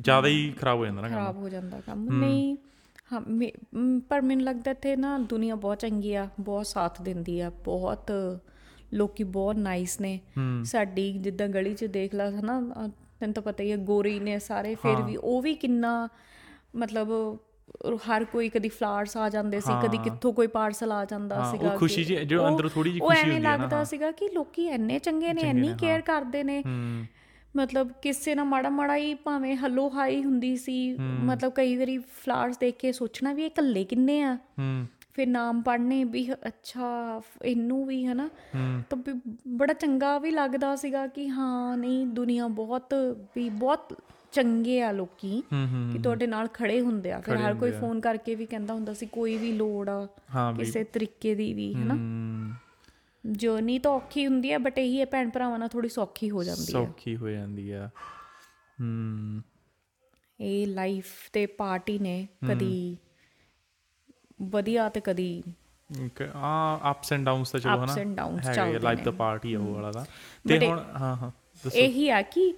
ਜ਼ਿਆਦਾ 0.00 0.28
ਹੀ 0.28 0.52
ਖਰਾਬ 0.60 0.78
ਹੋ 0.78 0.84
ਜਾਂਦਾ 0.84 1.02
ਨਾ 1.02 1.08
ਕੰਮ। 1.08 1.16
ਖਰਾਬ 1.18 1.36
ਹੋ 1.36 1.48
ਜਾਂਦਾ 1.48 1.80
ਕੰਮ। 1.86 2.08
ਨਹੀਂ 2.20 2.56
ਹਾਂ 3.12 3.20
ਪਰ 4.08 4.20
ਮੈਨੂੰ 4.20 4.44
ਲੱਗਦਾ 4.44 4.70
ਇੱਥੇ 4.70 4.96
ਨਾ 4.96 5.18
ਦੁਨੀਆ 5.18 5.54
ਬਹੁਤ 5.54 5.78
ਚੰਗੀ 5.78 6.14
ਆ 6.14 6.28
ਬਹੁਤ 6.40 6.66
ਸਾਥ 6.66 7.02
ਦਿੰਦੀ 7.02 7.40
ਆ 7.40 7.50
ਬਹੁਤ 7.50 8.12
ਲੋਕੀ 8.94 9.24
ਬਹੁਤ 9.24 9.56
ਨਾਈਸ 9.56 10.00
ਨੇ। 10.00 10.20
ਸਾਡੀ 10.64 11.12
ਜਿੱਦਾਂ 11.12 11.48
ਗਲੀ 11.48 11.74
'ਚ 11.74 11.84
ਦੇਖ 11.84 12.14
ਲਾ 12.14 12.30
ਹਨਾ 12.30 12.60
ਤੈਨੂੰ 13.20 13.34
ਤਾਂ 13.34 13.42
ਪਤਾ 13.42 13.62
ਹੀ 13.64 13.72
ਹੈ 13.72 13.76
ਗੋਰੀ 13.76 14.20
ਨੇ 14.20 14.38
ਸਾਰੇ 14.38 14.74
ਫਿਰ 14.74 15.02
ਵੀ 15.02 15.16
ਉਹ 15.16 15.42
ਵੀ 15.42 15.54
ਕਿੰਨਾ 15.54 16.08
ਮਤਲਬ 16.76 17.08
ਹਰ 17.96 18.24
ਕੋਈ 18.24 18.48
ਕਦੀ 18.48 18.68
ਫਲਾਵਰਸ 18.68 19.16
ਆ 19.16 19.28
ਜਾਂਦੇ 19.28 19.60
ਸੀ 19.60 19.72
ਕਦੀ 19.86 19.98
ਕਿੱਥੋਂ 19.98 20.32
ਕੋਈ 20.32 20.46
ਪਾਰਸਲ 20.46 20.92
ਆ 20.92 21.04
ਜਾਂਦਾ 21.04 21.36
ਹਾਂ, 21.36 21.52
ਉਹ 21.52 21.58
ਸੀਗਾ 21.58 21.76
ਖੁਸ਼ੀ 21.76 22.04
ਜੋ 22.04 22.42
ਉਹ- 22.42 22.48
ਅੰਦਰੋਂ 22.48 22.70
ਥੋੜ੍ਹੀ 22.70 22.90
ਜਿਹੀ 22.92 23.00
ਉਹ 23.00 23.08
ਖੁਸ਼ੀ 23.08 23.20
ਐਵੇਂ 23.20 23.32
ਹੁੰਦੀ 23.32 23.46
ਹੈ 23.46 23.50
ਨਾ, 23.50 23.62
ਲੱਗਦਾ 23.62 23.84
ਸੀਗਾ 23.84 24.10
ਕਿ 24.10 24.28
ਲੋਕੀ 24.28 24.66
ਇੰਨੇ 24.66 24.98
ਚੰਗੇ 24.98 25.32
ਨੇ 25.32 25.40
ਇੰਨੀ 25.40 25.68
ਕੇਅਰ 25.80 26.00
ਕਰਦੇ 26.00 26.42
ਨੇ। 26.44 26.62
ਮਤਲਬ 27.56 27.92
ਕਿਸੇ 28.02 28.34
ਨਾਲ 28.34 28.44
ਮਾੜਾ 28.44 28.68
ਮਾੜਾ 28.68 28.96
ਹੀ 28.96 29.14
ਭਾਵੇਂ 29.14 29.56
ਹਲੋ 29.56 29.90
ਹਾਈ 29.94 30.24
ਹੁੰਦੀ 30.24 30.56
ਸੀ 30.56 30.96
ਮਤਲਬ 30.98 31.52
ਕਈ 31.52 31.76
ਵਾਰੀ 31.76 31.98
ਫਲਾਵਰਸ 31.98 32.58
ਦੇਖ 32.58 32.76
ਕੇ 32.76 32.92
ਸੋਚਣਾ 32.92 33.32
ਵੀ 33.32 33.42
ਇਹ 33.42 33.46
ਇਕੱਲੇ 33.46 33.84
ਕਿੰਨੇ 33.84 34.22
ਆ। 34.22 34.38
ਫਿਰ 35.18 35.26
ਨਾਮ 35.26 35.62
ਪੜ੍ਹਨੇ 35.62 36.04
ਵੀ 36.04 36.32
ਅੱਛਾ 36.32 37.20
ਇਹਨੂੰ 37.44 37.86
ਵੀ 37.86 38.06
ਹਨਾ? 38.06 38.28
ਤਾਂ 38.90 38.96
ਵੀ 38.96 39.20
ਬੜਾ 39.48 39.72
ਚੰਗਾ 39.72 40.18
ਵੀ 40.18 40.30
ਲੱਗਦਾ 40.30 40.76
ਸੀਗਾ 40.76 41.06
ਕਿ 41.06 41.28
ਹਾਂ 41.28 41.76
ਨਹੀਂ 41.76 42.06
ਦੁਨੀਆ 42.06 42.48
ਬਹੁਤ 42.48 42.94
ਵੀ 43.36 43.48
ਬਹੁਤ 43.48 44.02
ਚੰਗੇ 44.32 44.82
ਆ 44.82 44.92
ਲੋਕੀ 44.92 45.42
ਕਿ 45.92 45.98
ਤੁਹਾਡੇ 45.98 46.26
ਨਾਲ 46.26 46.48
ਖੜੇ 46.48 46.80
ਹੁੰਦੇ 46.80 47.12
ਆ। 47.12 47.20
ਫਿਰ 47.20 47.36
ਹਰ 47.36 47.54
ਕੋਈ 47.54 47.70
ਫੋਨ 47.70 48.00
ਕਰਕੇ 48.00 48.34
ਵੀ 48.34 48.46
ਕਹਿੰਦਾ 48.46 48.74
ਹੁੰਦਾ 48.74 48.94
ਸੀ 48.94 49.06
ਕੋਈ 49.06 49.36
ਵੀ 49.36 49.52
ਲੋੜ 49.52 49.88
ਆ 49.88 50.08
ਕਿਸੇ 50.58 50.84
ਤਰੀਕੇ 50.84 51.34
ਦੀ 51.34 51.52
ਵੀ 51.54 51.74
ਹਨਾ? 51.74 51.96
ਜਰਨੀ 53.26 53.78
ਤਾਂ 53.78 53.90
ਔਖੀ 53.90 54.26
ਹੁੰਦੀ 54.26 54.52
ਹੈ 54.52 54.58
ਬਟ 54.58 54.78
ਇਹੀ 54.78 55.00
ਹੈ 55.00 55.04
ਭੈਣ 55.04 55.30
ਭਰਾਵਾਂ 55.30 55.58
ਨਾਲ 55.58 55.68
ਥੋੜੀ 55.68 55.88
ਸੌਖੀ 55.88 56.30
ਹੋ 56.30 56.44
ਜਾਂਦੀ 56.44 56.62
ਹੈ 56.62 56.72
ਸੌਖੀ 56.72 57.16
ਹੋ 57.16 57.28
ਜਾਂਦੀ 57.28 57.70
ਆ। 57.70 57.90
ਹੂੰ। 58.80 59.42
ਇਹ 60.40 60.66
ਲਾਈਫ 60.66 61.04
ਤੇ 61.32 61.46
ਪਾਰਟੀ 61.46 61.98
ਨੇ 61.98 62.28
ਕਦੀ 62.48 62.96
ਵਧੀਆ 64.42 64.88
ਤੇ 64.88 65.00
ਕਦੀ 65.00 65.42
ਆ 66.34 66.80
ਅਪਸ 66.90 67.12
ਐਂਡ 67.12 67.24
ਡਾਊਨਸ 67.24 67.50
ਤਾਂ 67.50 67.60
ਚਲੋ 67.60 67.84
ਹਨਾ। 67.84 67.94
and 67.94 68.10
downs 68.10 68.38
ਹੈਗਾ 68.38 68.52
ਚੱਲਦੇ 68.52 68.96
ਨੇ। 68.96 69.02
ਦਾ 69.02 69.10
ਪਾਰਟੀ 69.10 69.54
ਉਹ 69.54 69.74
ਵਾਲਾ 69.74 69.92
ਦਾ 69.92 70.04
ਤੇ 70.48 70.66
ਹੁਣ 70.66 70.78
ਹਾਂ 71.00 71.16
ਹਾਂ 71.16 71.30
ਦੱਸੋ। 71.64 71.78
ਇਹੀ 71.78 72.08
ਆ 72.08 72.22
ਕਿ 72.22 72.52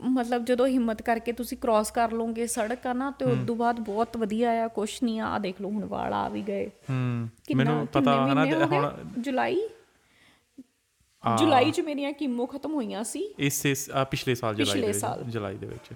ਮਤਲਬ 0.00 0.44
ਜਦੋਂ 0.44 0.66
ਹਿੰਮਤ 0.68 1.02
ਕਰਕੇ 1.02 1.32
ਤੁਸੀਂ 1.32 1.58
ਕ੍ਰਾਸ 1.58 1.90
ਕਰ 1.90 2.12
ਲਓਗੇ 2.12 2.46
ਸੜਕ 2.46 2.86
ਆ 2.86 2.92
ਨਾ 2.92 3.10
ਤੇ 3.10 3.24
ਉਸ 3.24 3.38
ਤੋਂ 3.46 3.56
ਬਾਅਦ 3.56 3.80
ਬਹੁਤ 3.80 4.16
ਵਧੀਆ 4.16 4.50
ਆ 4.64 4.68
ਕੁਛ 4.68 5.02
ਨਹੀਂ 5.02 5.20
ਆ 5.20 5.38
ਦੇਖ 5.38 5.60
ਲਓ 5.60 5.70
ਹੁਣ 5.70 5.84
ਵਾਲ 5.84 6.12
ਆ 6.12 6.28
ਵੀ 6.28 6.42
ਗਏ। 6.42 6.66
ਹੂੰ। 6.90 7.28
ਮੈਨੂੰ 7.56 7.86
ਪਤਾ 7.86 8.14
ਹਨਾ? 8.26 8.44
ਹੁਣ 8.66 8.90
ਜੁਲਾਈ? 9.18 9.68
ਜੁਲਾਈ 11.38 11.70
ਚ 11.70 11.80
ਮੇਰੀਆਂ 11.80 12.12
ਕੀਮੋ 12.12 12.46
ਖਤਮ 12.46 12.72
ਹੋਈਆਂ 12.74 13.04
ਸੀ। 13.04 13.22
ਇਸ 13.38 13.66
ਇਸ 13.66 13.90
ਪਿਛਲੇ 14.10 14.34
ਸਾਲ 14.34 14.54
ਜੁਲਾਈ 14.54 14.80
ਦੇ। 14.80 15.30
ਜੁਲਾਈ 15.30 15.56
ਦੇ 15.56 15.66
ਵਿੱਚ। 15.66 15.92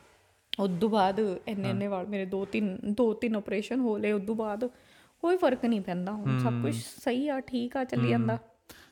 ਉਸ 0.59 0.71
ਤੋਂ 0.81 0.89
ਬਾਅਦ 0.89 1.19
ਇੰਨੇ 1.49 1.71
ਇੰਨੇ 1.71 1.87
ਵਾਲ 1.87 2.07
ਮੇਰੇ 2.07 2.25
ਦੋ 2.25 2.45
ਤਿੰਨ 2.45 2.79
ਦੋ 2.85 3.13
ਤਿੰਨ 3.15 3.37
ਆਪਰੇਸ਼ਨ 3.37 3.81
ਹੋ 3.81 3.97
ਲਏ 3.99 4.13
ਉਸ 4.13 4.23
ਤੋਂ 4.27 4.35
ਬਾਅਦ 4.35 4.69
ਕੋਈ 5.23 5.37
ਫ਼ਰਕ 5.37 5.65
ਨਹੀਂ 5.65 5.81
ਪੈਂਦਾ 5.81 6.13
ਹੁਣ 6.13 6.39
ਸਭ 6.39 6.61
ਕੁਝ 6.63 6.75
ਸਹੀ 6.77 7.29
ਆ 7.29 7.39
ਠੀਕ 7.41 7.77
ਆ 7.77 7.85
ਚੱਲੀ 7.85 8.09
ਜਾਂਦਾ। 8.11 8.39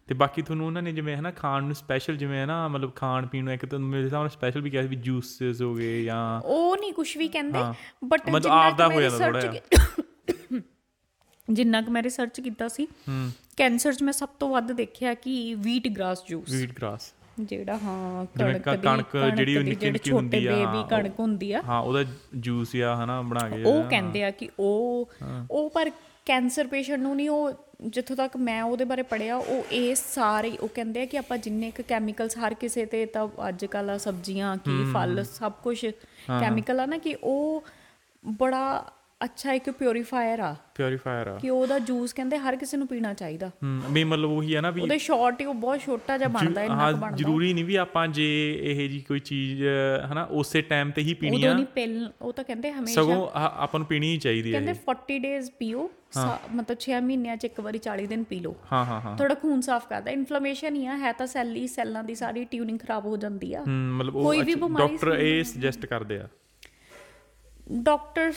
ਤੇ 0.09 0.15
ਬਾਕੀ 0.15 0.43
ਤੁਹਾਨੂੰ 0.43 0.67
ਉਹਨਾਂ 0.67 0.83
ਨੇ 0.83 0.93
ਜਿਵੇਂ 0.93 1.17
ਹਨਾ 1.17 1.31
ਖਾਣ 1.31 1.63
ਨੂੰ 1.63 1.75
ਸਪੈਸ਼ਲ 1.75 2.17
ਜਿਵੇਂ 2.17 2.39
ਹੈ 2.39 2.45
ਨਾ 2.47 2.67
ਮਤਲਬ 2.69 2.91
ਖਾਣ 2.97 3.27
ਪੀਣ 3.27 3.45
ਨੂੰ 3.45 3.53
ਇੱਕ 3.53 3.65
ਤਾਂ 3.67 3.79
ਮੇਰੇ 3.79 4.05
ਹਿਸਾਬ 4.05 4.21
ਨਾਲ 4.21 4.29
ਸਪੈਸ਼ਲ 4.31 4.61
ਵੀ 4.61 4.71
ਕਿਹਾ 4.71 4.83
ਸੀ 4.83 4.89
ਵੀ 4.89 4.97
ਜੂਸਸ 4.97 5.63
ਹੋ 5.63 5.75
ਗਏ 5.75 6.03
ਜਾਂ 6.05 6.41
ਉਹ 6.43 6.77
ਨਹੀਂ 6.77 6.93
ਕੁਝ 6.93 7.17
ਵੀ 7.19 7.29
ਕਹਿੰਦੇ 7.29 7.59
ਬਟ 8.05 8.31
ਜਿੰਨਾ 8.31 8.71
ਕੁ 8.71 8.83
ਹੋ 8.85 8.89
ਮੈਂ 8.91 9.01
ਰਿਸਰਚ 9.01 9.61
ਜਿੰਨਾ 11.49 11.81
ਕਿ 11.83 11.91
ਮੈਂ 11.91 12.03
ਰਿਸਰਚ 12.03 12.41
ਕੀਤਾ 12.41 12.69
ਸੀ 12.69 12.87
ਹੂੰ। 13.09 13.31
ਕੈਂਸਰ 13.57 13.93
'ਚ 13.93 14.03
ਮੈਂ 14.03 14.13
ਸਭ 14.13 14.29
ਤੋਂ 14.39 14.49
ਵੱਧ 14.49 14.73
ਦੇਖਿਆ 14.73 15.13
ਕਿ 15.17 15.55
wheat 15.59 15.89
grass 15.89 16.25
juice 16.29 16.51
wheat 16.51 16.73
grass 16.73 17.13
ਜਿਹੜਾ 17.41 17.77
ਹਾਂ 17.77 18.25
ਕਣਕ 18.39 18.69
ਦੀ 18.71 18.77
ਕਣਕ 18.83 19.17
ਜਿਹੜੀ 19.37 19.59
ਨਿੱਕੀ 19.59 19.91
ਨਿੱਕੀ 19.91 20.11
ਹੁੰਦੀ 20.11 20.47
ਆ, 20.47 20.53
ਬੇਬੀ 20.53 20.77
ਹਾਂ, 20.77 20.87
ਕਣਕ 20.89 21.19
ਹੁੰਦੀ 21.21 21.51
ਆ। 21.53 21.63
ਹਾਂ 21.63 21.81
ਉਹਦਾ 21.81 22.05
ਜੂਸ 22.39 22.75
ਆ 22.77 22.95
ਹਨਾ 22.97 23.21
ਬਣਾ 23.23 23.49
ਕੇ 23.49 23.63
ਉਹ 23.65 23.83
ਕਹਿੰਦੇ 23.91 24.23
ਆ 24.25 24.31
ਕਿ 24.31 24.49
ਉਹ 24.59 25.11
ਉਹ 25.51 25.71
ਪਰ 25.71 25.91
ਕੈਂਸਰ 26.27 26.67
ਪੇਸ਼ੈਂਟ 26.67 27.01
ਨੂੰ 27.01 27.17
ਨਹੀਂ 27.17 27.31
ਉਹ 27.31 27.53
ਜਿੱਥੋਂ 27.83 28.17
ਤੱਕ 28.17 28.37
ਮੈਂ 28.37 28.63
ਉਹਦੇ 28.63 28.85
ਬਾਰੇ 28.85 29.03
ਪੜਿਆ 29.03 29.37
ਉਹ 29.37 29.65
ਇਹ 29.73 29.95
ਸਾਰੇ 29.95 30.57
ਉਹ 30.61 30.69
ਕਹਿੰਦੇ 30.69 31.03
ਆ 31.03 31.05
ਕਿ 31.05 31.19
ਆਪਾਂ 31.19 31.39
ਜਿੰਨੇ 31.39 31.71
ਕੁ 31.71 31.83
ਕੈਮੀਕਲਸ 31.89 32.39
ਹਰ 32.39 32.55
ਕਿਸੇ 32.55 32.85
ਤੇ 32.87 33.07
ਤਾਂ 33.07 33.29
ਅੱਜ 33.49 33.65
ਕੱਲ੍ਹ 33.65 33.91
ਆ 33.91 33.99
ਸਬਜ਼ੀਆਂ 33.99 34.57
ਕੀ 34.57 34.93
ਫਲ 34.95 35.25
ਸਭ 35.25 35.53
ਕੁਝ 35.63 35.87
ਕੈਮੀਕਲ 36.41 36.81
ਆ 36.81 36.87
ਨਾ 36.87 36.99
ਕਿ 36.99 37.17
ਉਹ 37.25 37.65
ਬੜਾ 38.25 38.85
ਅੱਛਾ 39.25 39.53
ਇੱਕ 39.53 39.69
ਪਿਉਰੀਫਾਇਰ 39.71 40.41
ਆ। 40.41 40.55
ਪਿਉਰੀਫਾਇਰ 40.75 41.27
ਆ। 41.27 41.37
ਕਿ 41.39 41.51
ਉਹਦਾ 41.51 41.79
ਜੂਸ 41.81 42.13
ਕਹਿੰਦੇ 42.13 42.39
ਹਰ 42.39 42.57
ਕਿਸੇ 42.57 42.77
ਨੂੰ 42.77 42.87
ਪੀਣਾ 42.89 43.13
ਚਾਹੀਦਾ। 43.15 43.49
ਹੂੰ 43.63 43.81
ਵੀ 43.93 44.03
ਮਤਲਬ 44.05 44.31
ਉਹੀ 44.31 44.55
ਹੈ 44.57 44.61
ਨਾ 44.61 44.71
ਵੀ 44.71 44.81
ਉਹਦੇ 44.81 44.99
ਸ਼ਾਰਟ 44.99 45.41
ਹੀ 45.41 45.47
ਉਹ 45.47 45.55
ਬਹੁਤ 45.55 45.81
ਛੋਟਾ 45.81 46.17
ਜਿਹਾ 46.19 46.29
ਬਣਦਾ 46.29 46.63
ਇੰਨਾ 46.63 46.91
ਕੁ 46.93 46.99
ਬਣਦਾ। 46.99 47.17
ਜ਼ਰੂਰੀ 47.17 47.53
ਨਹੀਂ 47.53 47.65
ਵੀ 47.65 47.77
ਆਪਾਂ 47.85 48.07
ਜੇ 48.09 48.27
ਇਹ 48.73 48.89
ਜੀ 48.91 49.01
ਕੋਈ 49.09 49.19
ਚੀਜ਼ 49.21 49.63
ਹਨਾ 50.13 50.25
ਉਸੇ 50.41 50.61
ਟਾਈਮ 50.63 50.91
ਤੇ 50.91 51.03
ਹੀ 51.03 51.15
ਪੀਣੀ 51.15 51.43
ਆ। 51.45 51.55
ਨਹੀਂ 51.55 51.67
ਪਿਲ 51.75 52.11
ਉਹ 52.23 52.33
ਤਾਂ 52.33 52.45
ਕਹਿੰਦੇ 52.45 52.73
ਹਮੇਸ਼ਾ 52.73 53.03
ਸਗੋਂ 53.03 53.29
ਆਪਾਂ 53.35 53.81
ਨੂੰ 53.81 53.87
ਪੀਣੀ 53.89 54.13
ਹੀ 54.13 54.19
ਚਾਹੀਦੀ 54.19 54.55
ਹੈ 54.55 54.61
ਕਹਿੰਦੇ 54.61 54.79
40 54.85 55.19
ਡੇਜ਼ 55.19 55.51
ਪੀਓ 55.59 55.89
ਮਤਲਬ 56.55 56.79
6 56.81 57.01
ਮਹੀਨਿਆਂ 57.03 57.37
ਚ 57.37 57.45
ਇੱਕ 57.45 57.61
ਵਾਰੀ 57.61 57.79
40 57.89 58.07
ਦਿਨ 58.07 58.25
ਪੀ 58.25 58.41
ਲਓ। 58.41 58.55
ਹਾਂ 58.73 58.85
ਹਾਂ 58.85 59.01
ਹਾਂ। 59.01 59.17
ਥੋੜਾ 59.17 59.35
ਖੂਨ 59.35 59.61
ਸਾਫ਼ 59.61 59.89
ਕਰਦਾ 59.89 60.11
ਇਨਫਲੇਮੇਸ਼ਨ 60.11 60.77
ਹੀ 60.77 60.87
ਆ 60.87 60.97
ਹੈ 60.99 61.13
ਤਾਂ 61.13 61.27
ਸੈੱਲ 61.27 61.55
ਹੀ 61.57 61.67
ਸੈੱਲਾਂ 61.69 62.05
ਦੀ 62.05 62.15
ਸਾਰੀ 62.15 62.45
ਟਿਊਨਿੰਗ 62.51 62.79
ਖਰਾਬ 62.79 63.07
ਹੋ 63.07 63.17
ਜਾਂਦੀ 63.17 63.53
ਆ। 63.55 63.61
ਹੂੰ 63.61 63.75
ਮਤਲਬ 63.99 64.17
ਉਹ 64.17 64.35
ਡਾਕਟਰ 64.79 65.17
ਇਹ 65.19 65.43
ਸੁਜੈਸਟ 65.45 65.87
ਕਰਦੇ 65.87 66.19
ਆ। 66.19 66.29
ਡਾਕਟਰਸ 67.73 68.37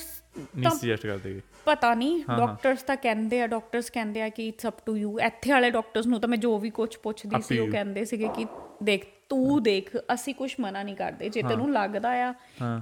ਨਹੀਂ 0.57 0.69
ਸੁਜੈਸਟ 0.71 1.05
ਕਰਦੇ 1.07 1.33
ਗੇ। 1.33 1.41
ਪਤਾ 1.65 1.93
ਨਹੀਂ 1.93 2.19
ਡਾਕਟਰਸ 2.27 2.83
ਤਾਂ 2.83 2.95
ਕਹਿੰਦੇ 2.97 3.41
ਆ 3.41 3.47
ਡਾਕਟਰਸ 3.47 3.89
ਕਹਿੰਦੇ 3.89 4.21
ਆ 4.21 4.29
ਕਿ 4.29 4.47
ਇਟਸ 4.47 4.67
ਅਪ 4.67 4.85
ਟੂ 4.85 4.95
ਯੂ 4.97 5.17
ਇੱਥੇ 5.19 5.51
ਵਾਲੇ 5.51 5.69
ਡਾਕਟਰਸ 5.71 6.05
ਨੂੰ 6.07 6.19
ਤਾਂ 6.19 6.29
ਮੈਂ 6.29 6.37
ਜੋ 6.37 6.57
ਵੀ 6.59 6.69
ਕੁਝ 6.69 6.95
ਪੁੱਛਦੀ 6.97 7.41
ਸੀ 7.41 7.59
ਉਹ. 7.59 7.67
ਕਹਿੰਦੇ 7.71 8.05
ਸੀਗੇ 8.05 8.27
ਕਿ 8.35 8.45
ਦੇਖ 8.83 9.05
ਤੂੰ 9.29 9.61
ਦੇਖ 9.63 9.89
ਅਸੀਂ 10.13 10.33
ਕੁਝ 10.35 10.53
ਮਨਾ 10.59 10.83
ਨਹੀਂ 10.83 10.95
ਕਰਦੇ। 10.95 11.29
ਜੇ 11.29 11.41
ਤੈਨੂੰ 11.41 11.71
ਲੱਗਦਾ 11.73 12.09
ਆ 12.29 12.33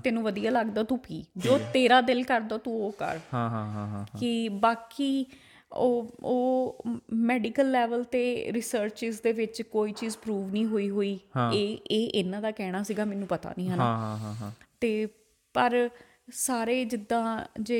ਤੈਨੂੰ 0.03 0.23
ਵਧੀਆ 0.23 0.51
ਲੱਗਦਾ 0.51 0.83
ਤੂੰ 0.83 0.99
ਪੀ। 0.99 1.23
ਜੋ 1.37 1.57
ਤੇਰਾ 1.73 1.99
ਦਿਲ 2.01 2.23
ਕਰਦਾ 2.23 2.57
ਤੂੰ 2.57 2.85
ਉਹ 2.85 2.91
ਕਰ। 2.91 3.19
ਹਾਂ 3.33 3.49
ਹਾਂ 3.49 3.65
ਹਾਂ 3.73 3.87
ਹਾਂ 3.87 4.05
ਕਿ 4.19 4.49
ਬਾਕੀ 4.49 5.25
ਉਹ 5.71 6.11
ਉਹ 6.23 6.83
ਮੈਡੀਕਲ 7.13 7.71
ਲੈਵਲ 7.71 8.03
ਤੇ 8.03 8.51
ਰਿਸਰਚਸ 8.53 9.19
ਦੇ 9.21 9.31
ਵਿੱਚ 9.31 9.61
ਕੋਈ 9.61 9.91
ਚੀਜ਼ 9.91 10.17
ਪ੍ਰੂਵ 10.17 10.51
ਨਹੀਂ 10.51 10.65
ਹੋਈ 10.65 10.89
ਹੋਈ। 10.89 11.19
ਇਹ 11.53 11.77
ਇਹ 11.91 12.09
ਇਹਨਾਂ 12.09 12.41
ਦਾ 12.41 12.51
ਕਹਿਣਾ 12.51 12.83
ਸੀਗਾ 12.83 13.05
ਮੈਨੂੰ 13.05 13.27
ਪਤਾ 13.27 13.49
ਨਹੀਂ 13.49 13.69
ਹਨਾ। 13.69 13.83
ਹਾਂ 13.83 14.17
ਹਾਂ 14.17 14.33
ਹਾਂ। 14.33 14.51
ਤੇ 14.79 15.07
ਪਰ 15.55 15.89
ਸਾਰੇ 16.27 16.85
ਜਿੱਦਾਂ 16.85 17.21
ਜੇ 17.59 17.77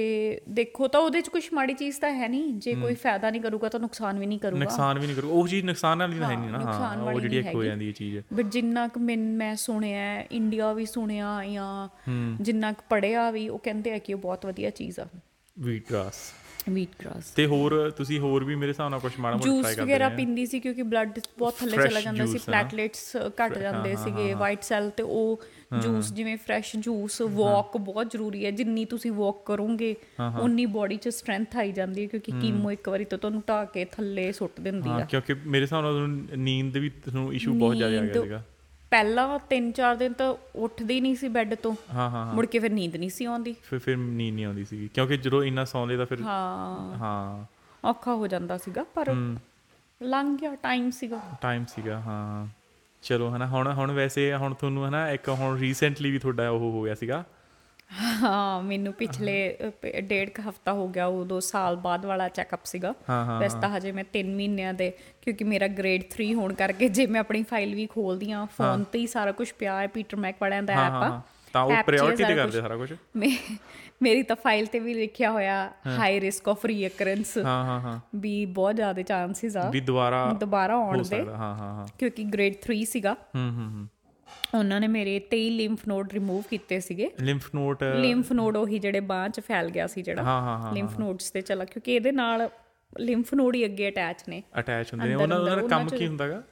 ਦੇਖੋ 0.50 0.88
ਤਾਂ 0.88 1.00
ਉਹਦੇ 1.00 1.22
ਚ 1.22 1.30
ਕੁਝ 1.30 1.44
ਮਾੜੀ 1.54 1.74
ਚੀਜ਼ 1.74 2.00
ਤਾਂ 2.00 2.12
ਹੈ 2.12 2.28
ਨਹੀਂ 2.28 2.54
ਜੇ 2.54 2.74
ਕੋਈ 2.74 2.94
ਫਾਇਦਾ 2.96 3.30
ਨਹੀਂ 3.30 3.42
ਕਰੂਗਾ 3.42 3.70
ਤਾਂ 3.70 3.80
ਨੁਕਸਾਨ 3.80 4.20
ਵੀ 4.20 4.26
ਨਹੀਂ 4.26 4.40
ਕਰੂਗਾ। 4.40 4.60
ਨੁਕਸਾਨ 4.60 5.00
ਵੀ 5.00 5.08
ਨਹੀਂ 5.08 5.16
ਕਰੂ 5.16 5.30
ਉਹ 5.32 5.48
ਚੀਜ਼ 5.48 5.66
ਨੁਕਸਾਨ 5.66 6.00
ਵਾਲੀ 6.00 6.20
ਤਾਂ 6.20 6.30
ਹੈ 6.30 6.36
ਨਹੀਂ 6.36 6.50
ਨਾ 6.50 6.60
ਹਾਂ 6.60 6.96
ਉਹ 7.04 7.20
ਜਿਹੜੀ 7.22 7.38
ਇੱਕ 7.38 7.54
ਹੋ। 7.56 7.64
ਜਾਂਦੀ 7.64 7.88
ਹੈ 7.88 7.92
ਚੀਜ਼। 7.92 8.18
ਬਟ 8.34 8.46
ਜਿੰਨਾ 8.46 8.88
ਕੁ 8.88 9.00
ਮੈਂ 9.00 9.18
ਮੈਂ 9.18 9.56
ਸੁਣਿਆ 9.56 10.22
ਇੰਡੀਆ 10.22 10.72
ਵੀ 10.74 10.86
ਸੁਣਿਆ 10.86 11.44
ਜਾਂ 11.46 11.88
ਜਿੰਨਾ 12.42 12.72
ਕੁ 12.72 12.84
ਪੜਿਆ 12.90 13.30
ਵੀ 13.32 13.48
ਉਹ 13.50 13.60
ਕਹਿੰਦੇ 13.60 13.94
ਆ 13.94 13.98
ਕਿ 13.98 14.14
ਉਹ 14.14 14.20
ਬਹੁਤ 14.20 14.46
ਵਧੀਆ 14.46 14.70
ਚੀਜ਼ 14.70 15.00
ਆ। 15.00 15.08
ਵੀਟ 15.58 15.90
ਗ੍ਰਾਸ 15.90 16.16
ਵੀਟ 16.70 16.90
ਗ੍ਰਾਸ 17.02 17.30
ਤੇ 17.32 17.46
ਹੋਰ 17.46 17.74
ਤੁਸੀਂ 17.98 18.20
ਹੋਰ 18.20 18.44
ਵੀ 18.44 18.56
ਮੇਰੇ 18.56 18.72
ਹਿਸਾਬ 18.72 18.90
ਨਾਲ 18.90 19.00
ਕੁਝ 19.00 19.12
ਮਾੜਾ 19.20 19.36
ਮੋਟਾ 19.36 19.46
ਜੂਸ 19.46 19.62
ਟਰਾਈ 19.62 19.76
ਕਰਦੇ 19.76 19.84
ਵਗੈਰਾ 19.84 20.08
ਰਹੇ? 20.08 20.16
ਪੀਂਦੀ 20.18 20.46
ਸੀ 20.46 20.60
ਕਿਉਂਕਿ 20.60 20.84
ਬਲੱਡ 20.84 21.20
ਬਹੁਤ 21.40 21.58
ਥੱਲੇ 21.58 21.78
ਚਲਾ 21.78 22.02
ਜਾਂਦਾ 22.02 22.26
ਸੀ। 22.26 22.38
ਪਲੇਟਲੇਟਸ 22.38 23.16
ਘਟ 23.42 23.58
ਜਾਂਦੇ 23.58 23.96
ਸੀਗੇ 23.96 24.34
ਵਾਈਟ 24.34 24.64
ਸੈੱਲ 24.64 24.90
ਤੇ 24.90 25.04
ਉਹ 25.04 25.42
ਜੂਸ 25.82 26.14
ਜਿਵੇਂ 26.14 26.38
ਫਰੈਸ਼ 26.38 26.76
ਜੂਸ 26.76 27.22
ਵਾਕ 27.22 27.78
ਬਹੁਤ 27.78 28.12
ਜ਼ਰੂਰੀ 28.12 28.46
ਹੈ 28.46 28.52
ਜਿੰਨੀ 28.52 28.86
ਤੁਸੀਂ 28.86 29.12
ਵਾਕ 29.12 29.46
ਕਰੋਗੇ 29.46 29.96
ਉਨੀ 30.42 30.66
ਬਾਡੀ 30.66 30.98
'ਚ 30.98 31.10
ਸਟਰੈਂਥ 31.10 31.58
ਆਈ 31.58 31.72
ਜਾਂਦੀ 31.72 32.02
ਹੈ 32.02 32.08
ਕਿਉਂਕਿ 32.08 32.32
ਕੀਮੋ 32.42 32.72
ਇੱਕ 32.72 32.90
ਵਾਰੀ 32.90 33.06
ਤਾਂ 33.06 33.18
ਤੁਹਾਨੂੰ 33.18 33.42
ਢਾ 33.48 33.66
ਕੇ 33.66 33.86
ਥੱਲੇ 33.86 34.32
ਸੁੱਟ 34.32 34.60
ਦਿੰਦੀ 34.62 34.90
ਆ। 34.90 35.00
ਕਿਉਂਕਿ 35.00 35.34
ਮੇਰੇ 35.34 35.64
ਹਿਸਾਬ 35.64 35.84
ਨਾਲ 35.84 36.08
ਨੀਂਦ 36.38 36.78
ਵੀ 36.78 36.90
ਤੁਹਾਨੂੰ 36.90 37.34
ਇਸ਼ੂ 37.34 37.54
ਬਹੁਤ 37.54 37.76
ਜ਼ਿਆਦਾ 37.76 38.00
ਆ 38.00 38.06
ਗਿਆ 38.06 38.22
ਸੀਗਾ। 38.22 38.44
ਪਹਿਲਾਂ 38.92 39.40
3-4 39.50 39.96
ਦਿਨ 39.96 40.14
ਤਾਂ 40.14 40.34
ਉੱਠਦੀ 40.56 41.00
ਨਹੀਂ 41.02 41.16
ਸੀ 41.16 41.28
ਬੈੱਡ 41.28 41.56
ਤੋਂ। 41.56 41.76
ਹਾਂ 41.94 42.10
ਹਾਂ 42.10 42.34
ਮੁੜ 42.34 42.46
ਕੇ 42.46 42.60
ਫਿਰ 42.60 42.72
ਨੀਂਦ 42.72 42.96
ਨਹੀਂ 42.96 43.10
ਸੀ 43.10 43.26
ਆਉਂਦੀ। 43.26 43.56
ਫਿਰ 43.64 43.80
ਫਿਰ 43.80 43.98
ਨੀਂਦ 43.98 44.36
ਨਹੀਂ 44.36 44.46
ਆਉਂਦੀ 44.46 44.66
ਸੀਗੀ 44.66 44.90
ਕਿਉਂਕਿ 44.94 45.18
ਜਦੋਂ 45.18 45.44
ਇੰਨਾ 45.44 45.66
ਸੌਂਦੇ 45.66 45.98
ਤਾਂ 45.98 46.06
ਫਿਰ 46.06 46.22
ਹਾਂ। 46.22 46.98
ਹਾਂ। 46.98 47.46
ਔਖਾ 47.84 48.16
ਹੋ 48.16 48.28
ਜਾਂਦਾ 48.28 48.58
ਸੀਗਾ 48.58 48.84
ਪਰ 48.96 49.14
ਲੰਘ 50.02 50.38
ਗਿਆ 50.38 50.56
ਟਾਈਮ 50.56 50.90
ਸੀਗਾ। 50.92 51.22
ਟਾਈਮ 51.42 51.66
ਸੀਗਾ 51.66 52.00
ਹਾਂ। 52.00 52.48
ਚਲੋ 53.08 53.30
ਹਨਾ 53.36 53.46
ਹੁਣ 53.48 53.72
ਹੁਣ 53.72 53.92
ਵੈਸੇ 53.92 54.34
ਹੁਣ 54.34 54.54
ਤੁਹਾਨੂੰ 54.54 54.88
ਹਨਾ 54.88 55.10
ਇੱਕ 55.12 55.30
ਹੁਣ 55.30 55.58
ਰੀਸੈਂਟਲੀ 55.60 56.12
ਵੀ 56.12 56.20
ਤੁਹਾਡਾ 56.20 56.50
ਉਹ 56.50 56.60
ਹੋ 56.60 56.82
ਗਿਆ 56.84 56.96
ਸੀਗਾ। 56.96 57.24
ਹਾਂ 58.22 58.62
ਮੈਨੂੰ 58.64 58.94
ਪਿਛਲੇ 58.94 59.36
ਡੇਢ 60.02 60.30
ਕ 60.30 60.40
ਹਫਤਾ 60.40 60.74
ਹੋ 60.74 60.88
ਗਿਆ 60.88 61.06
ਉਦੋਂ 61.06 61.40
ਸਾਲ 61.42 61.76
ਬਾਅਦ 61.76 62.06
ਵਾਲਾ 62.06 62.28
ਚੈੱਕਅਪ 62.30 62.66
ਸੀਗਾ। 62.66 62.94
ਵੈਸੇ 63.40 63.60
ਤਾਂ 63.60 63.70
ਹਜੇ 63.78 63.92
ਮੈਂ 63.92 64.04
3 64.14 64.34
ਮਹੀਨਿਆਂ 64.36 64.74
ਦੇ 64.74 64.92
ਕਿਉਂਕਿ 65.22 65.44
ਮੇਰਾ 65.44 65.68
ਗ੍ਰੇਡ 65.68 66.04
3 66.14 66.34
ਹੋਣ 66.34 66.54
ਕਰਕੇ 66.54 66.90
ਜੇ 66.90 67.06
ਮੈਂ 67.08 67.20
ਆਪਣੀ 67.22 67.44
ਫਾਈਲ 67.44 67.76
ਵੀ 67.76 67.86
ਖੋਲਦੀ 67.86 68.32
ਆ 68.32 68.46
ਫੋਨ 68.58 68.84
ਤੇ 68.84 69.00
ਹੀ 69.00 69.08
ਸਾਰਾ 69.08 69.32
ਕੁਝ 69.32 69.52
ਪਿਆ 69.52 69.80
ਹੈ 69.80 69.88
ਪੀਟਰ 69.88 70.18
ਮੈਕ 70.18 70.36
ਵਾਲਿਆਂ 70.42 70.64
ਦਾ 70.64 70.74
ਐਪ 70.88 71.04
ਆ। 71.04 71.22
ਤਾਂ 71.54 71.62
ਉਹ 71.64 71.72
ਪ੍ਰਾਇੋਰਟੀ 71.86 72.24
ਤੇ 72.24 72.36
ਕਰਦੇ 72.36 72.62
ਸਾਰਾ 72.62 72.76
ਕੁਝ 72.78 72.92
ਮੇ- 73.16 73.36
ਮੇਰੀ 74.02 74.24
ਤਾਂ 74.24 74.36
ਫਾਈਲ 74.36 74.66
ਤੇ 74.66 74.80
ਵੀ 74.80 74.94
ਲਿਖਿਆ 74.94 75.32
ਹੋਇਆ 75.32 75.72
ਹਾਈ 75.88 76.20
ਰਿਸਕ 76.22 76.50
ਆਫ 76.50 76.66
ਰੀਅਕਰੈਂਸ 76.66 77.38
ਹਾਂ 77.38 77.66
ਹਾਂ 77.66 77.80
ਹਾਂ। 77.80 78.00
ਵੀ 78.16 78.46
ਬਹੁਤ 78.46 78.76
ਜ਼ਿਆਦਾ 78.76 79.02
ਚਾਂਸਸ 79.02 79.58
ਆ। 79.58 79.70
ਵੀ 79.70 79.80
ਦੁਬਾਰਾ 79.80 80.34
ਦੁਬਾਰਾ 80.40 80.74
ਆਉਣ 80.74 81.04
ਦੇ। 81.04 81.26
ਹਾਂ 81.26 81.36
ਹਾਂ 81.36 81.56
ਹਾਂ। 81.56 81.88
ਕਿਉਂਕਿ 82.00 82.24
ਗ੍ਰੇਡ 82.24 82.54
3 82.54 82.86
ਸੀਗਾ। 82.86 83.14
ਹੂੰ 83.14 83.52
ਹੂੰ 83.52 83.70
ਹੂੰ। 83.72 83.88
ਉਹਨਾਂ 84.60 84.82
ਨੇ 84.82 84.88
ਮੇਰੇ 84.88 85.20
23 85.20 85.50
ਲਿੰਫ 85.50 85.80
ਨੋਡ 85.88 86.14
ਰਿਮੂਵ 86.14 86.44
ਕੀਤੇ 86.50 86.80
ਸੀਗੇ। 86.80 87.12
ਲਿੰਫ 87.22 87.50
ਨੋਟ 87.56 87.84
ਲਿੰਫ 87.84 88.32
ਨੋਡ 88.32 88.58
ਉਹੀ 88.58 88.80
ਜਿਹੜੇ 88.80 89.00
ਬਾਹ 89.00 89.30
'ਚ 89.30 89.40
ਫੈਲ 89.40 89.70
ਗਿਆ 89.70 89.88
ਸੀ 89.88 90.02
ਜਿਹੜਾ। 90.02 90.24
ਹਾਂ 90.24 90.42
ਹਾਂ 90.42 90.60
ਹਾਂ 90.60 90.74
ਲਿੰਫ 90.74 91.00
ਨੋਡਸ 91.00 91.32
ਤੇ 91.32 91.42
ਚਲਾ। 91.42 91.66
ਕਿਉਂਕਿ 91.66 91.96
ਇਹਦੇ 91.96 92.12
ਨਾਲ 92.12 92.50
ਲਿੰਫ 93.00 93.34
ਨੋਡ 93.34 93.56
ਹੀ 93.56 93.66
ਅੱਗੇ 93.66 93.90
ਅਟੈਚ 93.90 94.18
ਨੇ। 94.30 94.44
ਅਟੈਚ 94.60 94.94
ਹੁੰਦੇ 94.94 95.08
ਨੇ। 95.08 95.16
ਉਹਨਾਂ 95.16 95.40
ਦਾ 95.40 95.56
ਕੰਮ 95.68 95.90
ਕੀ 95.90 96.08
ਹੁੰਦਾਗਾ? 96.08 96.44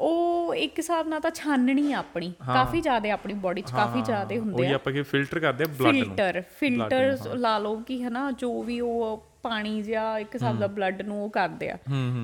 ਉਹ 0.00 0.54
ਇੱਕ 0.54 0.78
ਹਿਸਾਬ 0.78 1.08
ਨਾਲ 1.08 1.20
ਤਾਂ 1.20 1.30
ਛਾਨਣੀ 1.30 1.92
ਆਪਣੀ। 1.92 2.32
ਕਾਫੀ 2.46 2.80
ਜ਼ਿਆਦਾ 2.80 3.10
ਆਪਣੀ 3.10 3.34
ਬਾਡੀ 3.34 3.62
'ਚ 3.62 3.72
ਕਾਫੀ 3.72 4.02
ਜ਼ਿਆਦਾ 4.02 4.38
ਹੁੰਦੇ 4.38 4.62
ਉਹੀ 4.62 4.72
ਆ। 4.72 4.74
ਆਪਾਂ 4.74 4.92
ਕਿ 4.92 5.02
ਫਿਲਟਰ 5.02 5.40
ਕਰਦੇ 5.40 5.64
ਆ 5.64 5.66
ਬਲੱਡ 5.66 5.96
ਨੂੰ। 5.96 6.04
ਫਿਲਟਰ 6.04 6.42
ਫਿਲਟਰ 6.60 7.18
ਲਾ 7.34 7.58
ਲਓ 7.58 7.76
ਕਿ 7.76 8.04
ਹਨਾ 8.04 8.30
ਜੋ 8.30 8.62
ਵੀ 8.62 8.80
ਉਹ 8.80 9.26
ਪਾਣੀ 9.42 9.82
ਜਾਂ 9.82 10.18
ਇੱਕ 10.18 10.34
ਹਿਸਾਬ 10.34 10.58
ਦਾ 10.58 10.66
ਬਲੱਡ 10.66 11.02
ਨੂੰ 11.02 11.24
ਉਹ 11.24 11.30
ਕਰਦੇ 11.30 11.70
ਆ। 11.70 11.78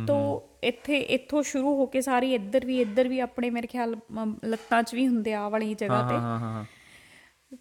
ਤੋ 0.07 0.49
ਇੱਥੇ 0.65 0.99
ਇੱਥੋਂ 0.99 1.43
ਸ਼ੁਰੂ 1.43 1.75
ਹੋ 1.77 1.87
ਕੇ 1.87 2.01
ਸਾਰੀ 2.01 2.35
ਇੱਧਰ 2.35 2.67
ਵੀ 2.67 2.81
ਇੱਧਰ 2.81 3.09
ਵੀ 3.09 3.21
ਆਪਣੇ 3.21 3.51
ਮੇਰੇ 3.51 3.67
ਖਿਆਲ 3.67 3.97
ਲੱਤਾਂ 4.45 4.83
'ਚ 4.83 4.95
ਵੀ 4.95 5.09
ਹੁੰਦੇ 5.09 5.35
ਆ 5.35 5.49
ਵਾਲੀ 5.49 5.75
ਜਗ੍ਹਾ 5.75 6.09
ਤੇ। 6.09 6.15
ਹਾਂ 6.15 6.39
ਹਾਂ 6.39 6.39
ਹਾਂ। 6.39 6.65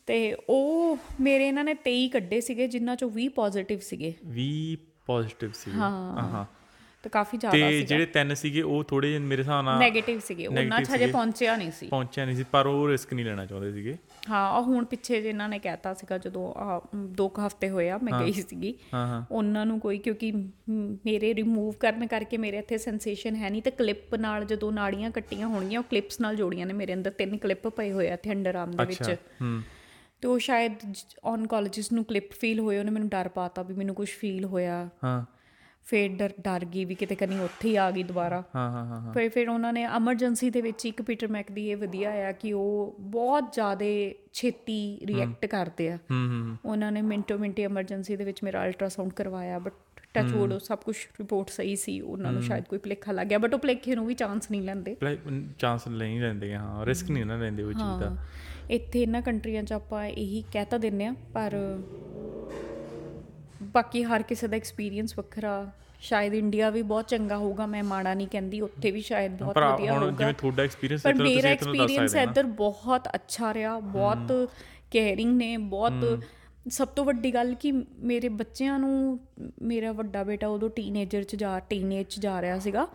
ਤੇ 0.06 0.38
ਉਹ 0.50 0.98
ਮੇਰੇ 1.22 1.48
ਇਹਨਾਂ 1.48 1.64
ਨੇ 1.64 1.74
23 1.74 2.08
ਕੱਢੇ 2.10 2.42
ਸੀਗੇ 2.42 2.68
ਜਿਨ੍ਹਾਂ 2.68 2.96
ਚੋਂ 2.96 3.10
20 3.10 3.28
ਪੋਜ਼ਿਟਿਵ 3.28 3.80
ਸੀਗੇ। 3.80 4.14
20 4.26 4.76
ਪੋਜ਼ਿਟਿਵ 5.06 5.52
ਸੀ 5.54 5.72
ਹਾਂ। 5.72 5.92
ਹਾਂ 6.18 6.46
ਤੇ 7.06 7.10
ਕਾਫੀ 7.10 7.38
ਜ਼ਿਆਦਾ 7.38 7.58
ਤੇ 7.58 7.72
ਸੀਗਾ। 7.72 7.86
ਜਿਹੜੇ 7.86 8.06
ਤਿੰਨ 8.06 8.34
ਸੀਗੇ 8.34 8.62
ਉਹ 8.62 8.84
ਥੋੜੇ 8.84 9.08
ਜਿਹੇ 9.08 9.20
ਮੇਰੇ 9.22 9.42
ਹਿਸਾਬ 9.42 9.66
ਨਾਲ 9.66 9.82
네ਗੇਟਿਵ 9.82 10.20
ਸੀਗੇ। 10.20 10.46
ਉਹਨਾਂ 10.48 10.82
'ਚ 10.82 10.90
ਹਜੇ 10.96 11.08
ਪਹੁੰਚਿਆ 11.08 11.56
ਨਹੀਂ 11.56 11.72
ਸੀ। 11.72 11.88
ਪਹੁੰਚਿਆ 11.88 12.26
ਨਹੀਂ 12.26 12.36
ਸੀ 12.36 12.46
ਪਰ 12.52 12.68
ਉਹ 12.68 12.88
ਰਿਸਕ 12.90 13.14
ਨਹੀਂ 13.14 13.26
ਲੈਣਾ 13.26 13.46
ਚਾਹੁੰਦੇ 13.46 13.72
ਸੀਗੇ। 13.72 13.96
ਹਾਂ 14.30 14.50
ਉਹ 14.52 14.64
ਹੁਣ 14.64 14.86
ਪਿੱਛੇ 14.86 15.22
ਜੇ 15.22 15.30
ਇਹਨਾਂ 15.30 15.50
ਨੇ 15.50 15.60
ਕਹਿਤਾ 15.60 15.94
ਸੀਗਾ 15.94 16.18
ਜਦੋਂ 16.18 16.46
ਦੋ 17.12 17.28
ਕੁ 17.30 17.46
ਹਫ਼ਤੇ 17.48 17.70
ਹੋਇਆ 17.70 17.98
ਮੈਂ 17.98 18.20
ਗਈ 18.20 18.32
ਸੀਗੀ। 18.32 18.74
ਉਹਨਾਂ 19.32 19.66
ਨੂੰ 19.66 19.80
ਕੋਈ 19.80 19.98
ਕਿਉਂਕਿ 19.98 20.32
ਮੇਰੇ 21.06 21.34
ਰਿਮੂਵ 21.36 21.72
ਕਰਨ 21.80 22.08
ਕਰਕੇ 22.08 22.38
ਮੇਰੇ 22.38 22.58
ਇੱਥੇ 22.58 22.78
ਸੈਂਸੇਸ਼ਨ 22.78 23.36
ਹੈ 23.36 23.50
ਨਹੀਂ 23.50 23.62
ਤੇ 23.62 23.72
ਕਲਿੱਪ 23.72 24.16
ਨਾਲ 24.16 24.46
ਜਦੋਂ 24.46 24.72
ਨਾੜੀਆਂ 24.72 25.12
ਕੱਟੀਆਂ 25.12 25.48
ਹੋਣਗੀਆਂ 25.48 25.80
ਉਹ 25.80 25.86
ਕਲਿੱਪਸ 25.92 26.20
ਨਾਲ 26.22 26.36
ਜੋੜੀਆਂ 26.36 26.66
ਨੇ 26.66 26.74
ਮੇਰੇ 26.74 26.94
ਅੰਦਰ। 26.94 27.12
ਤਿੰਨ 27.12 27.38
ਕਲਿੱਪ 27.38 27.68
ਪਏ 27.68 27.92
ਹੋਏ 27.92 28.10
ਆ 28.10 28.14
ਇੱਥੇ 28.14 28.32
ਅੰਡਰ 28.32 28.56
ਆਰਮ 28.56 28.72
ਦੇ 28.72 28.86
ਵਿੱਚ। 28.86 29.16
ਹੂੰ। 29.42 29.62
ਤੇ 30.22 30.28
ਉਹ 30.28 30.40
ਸ਼ਾਇਦ 30.40 30.74
ਔਨਕੋਲੋਜਿਸਟ 31.24 31.94
ਨੂੰ 31.94 32.04
ਕਲਿੱਪ 32.06 32.32
ਫੀਲ 32.32 32.60
ਹੋਏ 32.60 32.78
ਉਹਨੇ 32.80 32.92
ਮੈਨੂੰ 32.92 33.10
ਡਰ 33.10 33.28
ਪਾਤਾ 33.28 33.62
ਵੀ 33.62 33.74
ਮੈਨੂੰ 33.74 33.96
ਕੁਝ 33.96 34.10
ਫੀਲ 34.10 34.46
ਹੋਇਆ। 34.46 34.90
ਹਾਂ। 35.04 35.35
ਫੇਰ 35.86 36.10
ਡਰ 36.10 36.34
ਡਰ 36.42 36.66
ਗਈ 36.66 36.86
ਵੀ 36.86 36.96
ਕਿਤੇ 36.96 37.16
ਕਨੀ 37.16 37.40
ਉੱਥੇ 37.40 37.70
ਹੀ 37.70 37.76
ਆ 37.76 37.92
ਗਈ 37.92 38.04
ਦੁਬਾਰਾ। 38.04 38.44
ਹਾਂ 38.56 38.72
ਹਾਂ 38.72 38.86
ਹਾਂ 38.86 39.14
ਫਿਰ 39.14 39.30
ਫਿਰ 39.30 39.50
ਉਹਨਾਂ 39.50 39.74
ਨੇ 39.74 39.84
ਐਮਰਜੈਂਸੀ 39.84 40.50
ਦੇ 40.50 40.62
ਵਿੱਚ 40.62 40.86
ਇੱਕ 40.86 41.02
ਪੀਟਰ 41.02 41.28
ਮੈਕ 41.28 41.52
ਦੀ 41.52 41.70
ਇਹ 41.70 41.78
ਵਧੀਆ 41.78 42.12
ਆ 42.30 42.32
ਕਿ 42.32 42.54
ਉਹ 42.54 42.96
ਬਹੁਤ 43.00 43.54
ਜ਼ਿਆਦਾ 43.54 43.86
ਛੇਤੀ 44.34 45.00
ਰਿਐਕਟ 45.06 45.46
ਕਰਦੇ 45.46 45.90
ਆ। 45.90 45.96
ਹੂੰ 46.12 46.28
ਹੂੰ 46.30 46.58
ਉਹਨਾਂ 46.66 46.92
ਨੇ 46.92 47.02
ਮਿੰਟੋ 47.02 47.38
ਮਿੰਟੀ 47.38 47.64
ਐਮਰਜੈਂਸੀ 47.64 48.16
ਦੇ 48.16 48.24
ਵਿੱਚ 48.24 48.44
ਮੇਰਾ 48.44 48.66
ਅਲਟਰਾਸਾਊਂਡ 48.66 49.14
ਕਰਵਾਇਆ 49.14 49.60
ਬਟ 49.60 49.74
ਟੱਚ 50.14 50.32
ਵੁੱਡ 50.32 50.54
ਉਹ 50.54 50.60
ਸਭ 50.60 50.78
ਕੁਝ 50.78 50.96
ਰਿਪੋਰਟ 51.20 51.50
ਸਹੀ 51.50 51.76
ਸੀ। 51.76 52.00
ਉਹਨਾਂ 52.02 52.32
ਨੂੰ 52.32 52.42
ਸ਼ਾਇਦ 52.42 52.64
ਕੋਈ 52.64 52.80
ਭੁਲੇਖਾ 52.80 53.12
ਲੱਗ 53.12 53.28
ਗਿਆ 53.28 53.38
ਬਟ 53.38 53.54
ਉਹ 53.54 53.60
ਭੁਲੇਖੇ 53.60 53.96
ਨੂੰ 53.96 54.06
ਵੀ 54.08 54.14
ਚਾਂਸ 54.14 54.52
ਨਹੀਂ 54.52 54.62
ਲੈਂਦੇ। 54.62 54.96
ਚਾਂਸ 55.60 55.88
ਨਹੀਂ 55.88 56.20
ਲੈਂਦੇ 56.22 56.54
ਹਾਂ। 56.56 56.86
ਰਿਸਕ 56.86 57.12
ਨਹੀਂ 57.12 57.26
ਨਾ 57.26 57.38
ਲੈਂਦੇ 57.38 57.64
ਉਹ 57.64 57.74
ਚੀਜ਼ 57.74 58.00
ਦਾ। 58.00 58.16
ਇੱਥੇ 58.70 59.02
ਇਹਨਾਂ 59.02 59.22
ਕੰਟਰੀਆਂ 59.22 59.64
'ਚ 59.64 59.74
ਆਪਾਂ 59.74 60.06
ਇਹੀ 60.06 60.44
ਕਹਿ 60.54 60.66
ਤਾਂ 60.66 60.80
ਦਿੰਨੇ 60.80 61.06
ਆ 61.06 61.16
ਪਰ 61.34 61.52
ਬਾਕੀ 63.76 64.04
ਹਰ 64.04 64.24
ਕਿਸੇ 64.24 64.48
ਦਾ 64.48 64.56
ਐਕਸਪੀਰੀਅੰਸ 64.58 65.18
ਵੱਖਰਾ। 65.18 65.72
ਸ਼ਾਇਦ 66.02 66.34
ਇੰਡੀਆ 66.34 66.70
ਵੀ 66.70 66.82
ਬਹੁਤ 66.82 67.08
ਚੰਗਾ 67.08 67.38
ਹੋਊਗਾ 67.38 67.66
ਮੈਂ 67.66 67.84
ਮਾੜਾ 67.84 68.14
ਨਹੀਂ 68.14 68.28
ਕਹਿੰਦੀ 68.28 68.62
ਉੱਥੇ 68.62 68.92
ਵੀ 68.92 69.02
ਸ਼ਾਇਦ 69.02 69.38
ਬਹੁਤ 69.38 69.56
ਪਰ 69.56 69.64
ਵਧੀਆ 69.64 69.92
ਹੁਣ 69.92 70.04
ਹੋਊਗਾ। 70.04 70.18
ਜਿਵੇਂ 70.18 70.34
ਤੁਹਾਡਾ 70.34 70.64
ਐਕਸਪੀਰੀਅੰਸ 70.64 71.04
ਪਰ 71.04 71.10
ਹੈ 71.10 71.14
ਤਾਂ 71.14 71.26
ਮੇਰਾ 71.26 71.36
ਤੁਸੀਂ 71.36 71.58
ਤੁਹਾਨੂੰ 71.58 71.78
ਦੱਸ 71.78 71.84
ਐਕਸਪੀਰੀਅੰਸ 71.84 72.12
ਸਕਦੇ 72.12 72.24
ਇੱਧਰ 72.24 72.44
ਬਹੁਤ 72.56 73.08
ਅੱਛਾ 73.16 73.54
ਰਿਹਾ 73.54 73.80
ਬਹੁਤ 73.80 74.50
ਕੇਅਰਿੰਗ 74.92 75.36
ਨੇ 75.38 75.56
ਬਹੁਤ 75.58 76.20
ਸਭ 76.66 76.88
ਤੋਂ 76.88 77.06
ਵੱਡੀ 77.06 77.34
ਗੱਲ 77.34 77.54
ਕਿ 77.54 77.72
ਮੇਰੇ 78.02 78.30
ਬੱਚਿਆਂ 78.30 78.78
ਨੂੰ 78.80 79.20
ਮੇਰਾ 79.62 79.92
ਵੱਡਾ 79.92 80.24
ਬੇਟਾ 80.24 80.48
ਉਦੋਂ 80.48 80.70
ਟੀਨੇਜਰ 80.70 81.24
ਚ 81.24 81.36
ਜਾ 81.36 81.60
ਟੀਨੇਜ 81.60 82.06
ਚ 82.10 82.20
ਜਾ 82.20 82.42
ਰਿਹਾ 82.42 82.60
ਸੀਗਾ। 82.60 82.88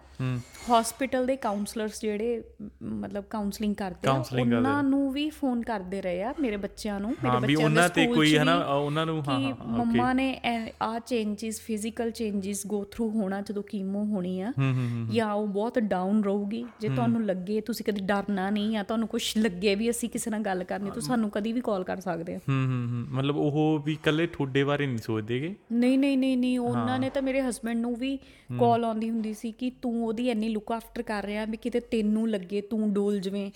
ਹਸਪੀਟਲ 0.70 1.26
ਦੇ 1.26 1.36
ਕਾਉਂਸਲਰਸ 1.36 2.00
ਜਿਹੜੇ 2.00 2.42
ਮਤਲਬ 2.82 3.24
ਕਾਉਂਸਲਿੰਗ 3.30 3.74
ਕਰਦੇ 3.74 4.08
ਆ 4.08 4.12
ਉਹਨਾਂ 4.40 4.82
ਨੂੰ 4.82 5.12
ਵੀ 5.12 5.28
ਫੋਨ 5.30 5.62
ਕਰਦੇ 5.62 6.00
ਰਹੇ 6.02 6.22
ਆ 6.22 6.32
ਮੇਰੇ 6.40 6.56
ਬੱਚਿਆਂ 6.56 6.98
ਨੂੰ। 7.00 7.10
ਮੇਰੇ 7.10 7.36
ਬੱਚਿਆਂ 7.36 7.58
ਦੇ 7.58 7.64
ਉਹਨਾਂ 7.64 7.88
ਤੇ 7.88 8.02
ਸਕੂਲ 8.02 8.16
ਕੋਈ 8.16 8.36
ਹੈ 8.38 8.44
ਨਾ 8.44 8.54
ਉਹਨਾਂ 8.64 9.04
ਨੂੰ 9.06 9.22
ਹਾਂ 9.28 9.38
ਹਾਂ 9.40 9.52
ਓਕੇ 9.52 9.68
ਮੰਮਾ 9.78 10.12
ਨੇ 10.12 10.26
ਆ 10.82 10.98
changes 10.98 11.60
physical 11.60 12.10
changes 12.10 12.66
go 12.66 12.82
through 12.84 13.08
ਹੋਣਾ 13.10 13.40
ਜਦੋਂ 13.40 13.62
ਕੀਮੋ 13.62 14.04
ਹੋਣੀ 14.04 14.40
ਆ। 14.40 14.52
ਜਾਂ 15.12 15.32
ਉਹ 15.32 15.46
ਬਹੁਤ 15.48 15.78
ਡਾਊਨ 15.78 16.22
ਰਹੂਗੀ 16.24 16.64
ਜੇ 16.80 16.88
ਤੁਹਾਨੂੰ 16.88 17.24
ਲੱਗੇ 17.26 17.60
ਤੁਸੀਂ 17.60 17.84
ਕਦੀ 17.84 18.00
ਡਰਨਾ 18.00 18.48
ਨਹੀਂ 18.50 18.76
ਆ 18.76 18.82
ਤੁਹਾਨੂੰ 18.82 19.08
ਕੁਝ 19.08 19.22
ਲੱਗੇ 19.38 19.74
ਵੀ 19.74 19.90
ਅਸੀਂ 19.90 20.10
ਕਿਸੇ 20.10 20.30
ਨਾਲ 20.30 20.42
ਗੱਲ 20.42 20.64
ਕਰਨੀ 20.64 20.90
ਤਾਂ 20.90 21.02
ਸਾਨੂੰ 21.02 21.30
ਕਦੀ 21.30 21.52
ਵੀ 21.52 21.60
ਕਾਲ 21.60 21.84
ਕਰ 21.84 22.00
ਸਕਦੇ 22.00 22.34
ਆ। 22.34 22.38
ਹੂੰ 22.38 22.64
ਹੂੰ 22.66 23.06
ਮਤਲਬ 23.10 23.36
ਉਹ 23.36 23.59
ਵੀ 23.84 23.92
ਇਕੱਲੇ 23.92 24.26
ਤੁਹਾਡੇ 24.26 24.64
ਬਾਰੇ 24.64 24.86
ਨਹੀਂ 24.86 24.98
ਸੋਚਦੇਗੇ? 24.98 25.54
ਨਹੀਂ 25.72 25.98
ਨਹੀਂ 25.98 26.18
ਨਹੀਂ 26.18 26.36
ਨਹੀਂ 26.36 26.58
ਉਹਨਾਂ 26.58 26.98
ਨੇ 26.98 27.10
ਤਾਂ 27.10 27.22
ਮੇਰੇ 27.22 27.40
ਹਸਬੰਡ 27.40 27.80
ਨੂੰ 27.80 27.94
ਵੀ 27.96 28.18
ਕਾਲ 28.60 28.84
ਆਉਂਦੀ 28.84 29.10
ਹੁੰਦੀ 29.10 29.34
ਸੀ 29.34 29.52
ਕਿ 29.52 29.70
ਤੂੰ 29.82 30.06
ਉਹਦੀ 30.06 30.30
ਇੰਨੀ 30.30 30.48
ਲੁੱਕ 30.48 30.72
ਆਫਟਰ 30.72 31.02
ਕਰ 31.02 31.24
ਰਿਹਾ 31.24 31.44
ਵੀ 31.44 31.56
ਕਿਤੇ 31.56 31.80
ਤੈਨੂੰ 31.80 32.30
ਲੱਗੇ 32.30 32.60
ਤੂੰ 32.60 32.92
ਡੋਲ 32.92 33.18
ਜਵੇਂ 33.20 33.50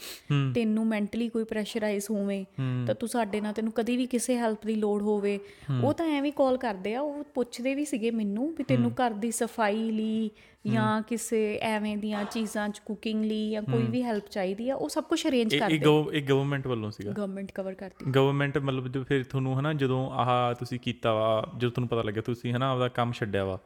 ਤੈਨੂੰ 0.55 0.87
ਮੈਂਟਲੀ 0.87 1.29
ਕੋਈ 1.29 1.45
ਪ੍ਰੈਸ਼ਰਾਈਜ਼ 1.45 2.07
ਹੋਵੇ 2.11 2.45
ਤਾਂ 2.87 2.95
ਤੂੰ 2.95 3.09
ਸਾਡੇ 3.09 3.41
ਨਾਲ 3.41 3.53
ਤੈਨੂੰ 3.53 3.73
ਕਦੀ 3.73 3.97
ਵੀ 3.97 4.07
ਕਿਸੇ 4.07 4.37
ਹੈਲਪ 4.37 4.67
ਦੀ 4.67 4.75
ਲੋੜ 4.75 5.03
ਹੋਵੇ। 5.03 5.39
ਉਹ 5.85 5.93
ਤਾਂ 5.93 6.07
ਐਵੇਂ 6.07 6.33
ਕਾਲ 6.33 6.57
ਕਰਦੇ 6.57 6.95
ਆ 6.95 7.01
ਉਹ 7.01 7.25
ਪੁੱਛਦੇ 7.35 7.75
ਵੀ 7.75 7.85
ਸੀਗੇ 7.85 8.11
ਮੈਨੂੰ 8.11 8.55
ਵੀ 8.59 8.65
ਤੈਨੂੰ 8.65 8.91
ਘਰ 8.91 9.11
ਦੀ 9.11 9.31
ਸਫ਼ਾਈ 9.31 9.91
ਲਈ 9.91 10.31
ਜਾਂ 10.67 11.03
ਕਿਸੇ 11.03 11.59
ਐਵੇਂ 11.63 11.97
ਦੀਆਂ 11.97 12.25
ਚੀਜ਼ਾਂ 12.25 12.69
ਚ 12.69 12.79
ਕੁਕਿੰਗ 12.79 13.25
ਲਈ 13.25 13.51
ਜਾਂ 13.51 13.63
ਕੋਈ 13.63 13.83
ਵੀ 13.83 14.03
ਹੈਲਪ 14.03 14.29
ਚਾਹੀਦੀ 14.29 14.71
ਆ 14.71 14.77
ਉਹ 14.77 14.89
ਸਭ 14.89 15.05
ਕੁਝ 15.05 15.27
ਅਰੇਂਜ 15.27 15.57
ਕਰਦੇ। 15.57 15.75
ਇਹ 15.75 16.13
ਇਹ 16.13 16.23
ਗਵਰਨਮੈਂਟ 16.23 16.67
ਵੱਲੋਂ 16.67 16.91
ਸੀਗਾ। 16.91 17.11
ਗਵਰਨਮੈਂਟ 17.13 17.53
ਕਵਰ 17.53 17.75
ਕਰਦੀ 17.75 18.11
ਗਵਰਨਮੈਂਟ 18.11 18.59
ਮਤਲਬ 18.59 18.89
ਜੋ 18.89 19.05
ਫਿਰ 19.05 19.25
ਤੁਹਾਨੂੰ 19.25 19.61
ਹਨਾ 19.61 19.73
ਜਦੋਂ 19.73 20.11
ਆਹ 20.11 20.55
ਤੁਸੀਂ 20.55 20.81
ਕੀਤਾ 20.81 21.15
ਵਾ 21.15 21.53
ਜਦੋਂ 21.57 21.71
ਤੁਹਾਨੂੰ 21.71 21.89
ਪਤਾ 21.89 22.03
ਲੱਗਿਆ 22.03 22.23
ਤੁਸੀਂ 22.23 22.53
ਹਨਾ 22.53 22.71
ਆਪਦਾ 22.71 22.89
ਕੰਮ 22.89 23.13
ਛੱਡਿਆ 23.13 23.45
ਵਾ 23.45 23.59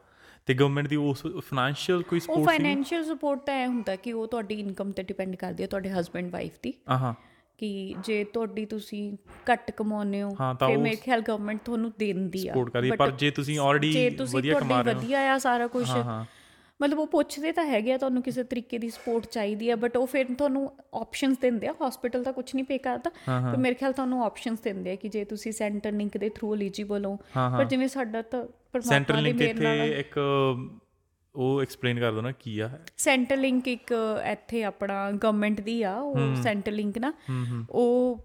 ਤੇ 0.45 0.53
ਗਵਰਨਮੈਂਟ 0.53 0.87
ਦੀ 0.87 0.95
ਉਸ 0.95 1.21
ਫਾਈਨੈਂਸ਼ੀਅਲ 1.37 2.01
ਕੋਈ 2.03 2.17
ਉਹ 2.17 2.23
ਸਪੋਰਟ 2.23 2.39
ਸੀ? 2.39 2.45
ਫਾਈਨੈਂਸ਼ੀਅਲ 2.45 3.03
ਸਪੋਰਟ 3.03 3.39
ਤਾਂ 3.39 3.63
ਇਹ 3.63 3.67
ਹੁੰਦਾ 3.67 3.95
ਕਿ 3.95 4.13
ਉਹ 4.13 4.27
ਤੁਹਾਡੀ 4.27 4.59
ਇਨਕਮ 4.59 4.91
ਤੇ 4.91 5.03
ਡਿਪੈਂਡ 5.03 5.35
ਕਰਦੀ 5.35 5.63
ਹੈ 5.63 5.67
ਤੁਹਾਡੇ 5.67 5.89
ਹਸਬੰਡ 5.89 6.31
ਵਾਈਫ 6.31 6.51
ਦੀ। 6.63 6.73
ਆਹਾਂ। 6.87 7.13
ਕਿ 7.57 7.95
ਜੇ 8.03 8.23
ਤੁਹਾਡੀ 8.23 8.65
ਤੁਸੀਂ 8.65 9.17
ਘੱਟ 9.53 9.71
ਕਮਾਉਂਦੇ 9.71 10.21
ਹੋ 10.21 10.35
ਹਾਂ, 10.39 10.55
ਤਾਂ 10.55 10.67
ਉਹ 10.67 10.77
ਮੇਰੇ 10.77 10.95
ਖਿਆਲ 10.95 11.21
ਗਵਰਨਮੈਂਟ 11.21 11.59
ਤੁਹਾਨੂੰ 11.65 11.93
ਦਿੰਦੀ 11.99 12.47
ਆ। 12.47 12.51
ਸਪੋਰਟ 12.51 12.69
ਕਰਦੀ 12.73 12.91
ਪਰ 12.91 13.11
ਜੇ 13.11 13.31
ਤੁਸੀਂ 13.31 13.59
ਆਲਰੇਡੀ 13.59 13.91
ਜੇ 13.91 14.09
ਤੁਸੀਂ 14.09 14.37
ਵਧੀਆ 14.39 14.59
ਕਮਾ 14.59 14.81
ਰਹੇ 14.81 14.93
ਹੋ। 14.93 14.99
ਵਧੀਆ 14.99 15.33
ਆ 15.33 15.37
ਸਾਰਾ 15.37 15.67
ਕੁਝ 15.67 15.89
ਹਾਂ 15.89 16.03
ਹਾਂ। 16.03 16.25
ਮਤਲਬ 16.81 16.99
ਉਹ 16.99 17.07
ਪੁੱਛਦੇ 17.07 17.51
ਤਾਂ 17.51 17.65
ਹੈਗੇ 17.65 17.93
ਆ 17.93 17.97
ਤੁਹਾਨੂੰ 17.97 18.21
ਕਿਸੇ 18.23 18.43
ਤਰੀਕੇ 18.43 18.77
ਦੀ 18.77 18.89
ਸਪੋਰਟ 18.89 19.25
ਚਾਹੀਦੀ 19.25 19.69
ਆ 19.69 19.75
ਬਟ 19.75 19.97
ਉਹ 19.97 20.05
ਫਿਰ 20.07 20.25
ਤੁਹਾਨੂੰ 20.33 20.71
ਆਪਸ਼ਨਸ 20.93 21.37
ਦਿੰਦੇ 21.37 21.67
ਆ। 21.67 21.73
ਹਸਪੀਟਲ 21.87 22.23
ਤਾਂ 22.23 22.33
ਕੁਝ 22.33 22.45
ਨਹੀਂ 22.55 22.65
ਪੇ 22.65 22.77
ਕਰਦਾ 22.77 23.09
ਪਰ 23.27 23.57
ਮੇਰੇ 23.57 23.75
ਖਿਆਲ 23.75 23.93
ਤੁਹਾਨੂੰ 23.93 24.23
ਆਪਸ਼ਨਸ 24.25 24.59
ਦਿੰਦੇ 24.59 24.91
ਆ 24.91 24.95
ਕਿ 24.95 25.09
ਜੇ 25.09 25.25
ਤੁਸੀਂ 25.25 25.51
ਸੈਂਟਰ 25.51 25.91
ਲਿੰਕ 25.91 26.17
ਦੇ 26.17 26.29
ਥਰੂ 26.29 26.53
ਐਲੀਜੀਬਲ 26.55 27.05
ਹੋ। 27.05 27.15
ਪਰ 27.35 27.65
ਜਿਵੇਂ 27.65 27.87
ਸਾਡਾ 27.87 28.21
ਤਾਂ 28.21 28.45
ਪਰਮਾਤਮਾ 28.71 29.21
ਦੀ 29.21 29.33
ਮਿਹਰ 29.33 29.59
ਨਾਲ 29.61 29.81
ਇੱਕ 29.93 30.19
ਉਹ 31.39 31.61
ਐਕਸਪਲੇਨ 31.61 31.99
ਕਰ 31.99 32.11
ਦੋ 32.11 32.21
ਨਾ 32.21 32.31
ਕੀ 32.31 32.57
ਆ। 32.59 32.69
ਸੈਂਟਰ 32.97 33.37
ਲਿੰਕ 33.37 33.67
ਇੱਕ 33.67 33.93
ਇੱਥੇ 34.31 34.63
ਆਪਣਾ 34.63 34.95
ਗਵਰਨਮੈਂਟ 35.11 35.61
ਦੀ 35.61 35.81
ਆ 35.83 35.93
ਉਹ 35.95 36.35
ਸੈਂਟਰ 36.43 36.71
ਲਿੰਕ 36.71 36.97
ਨਾ। 36.97 37.11
ਉਹ 37.69 38.19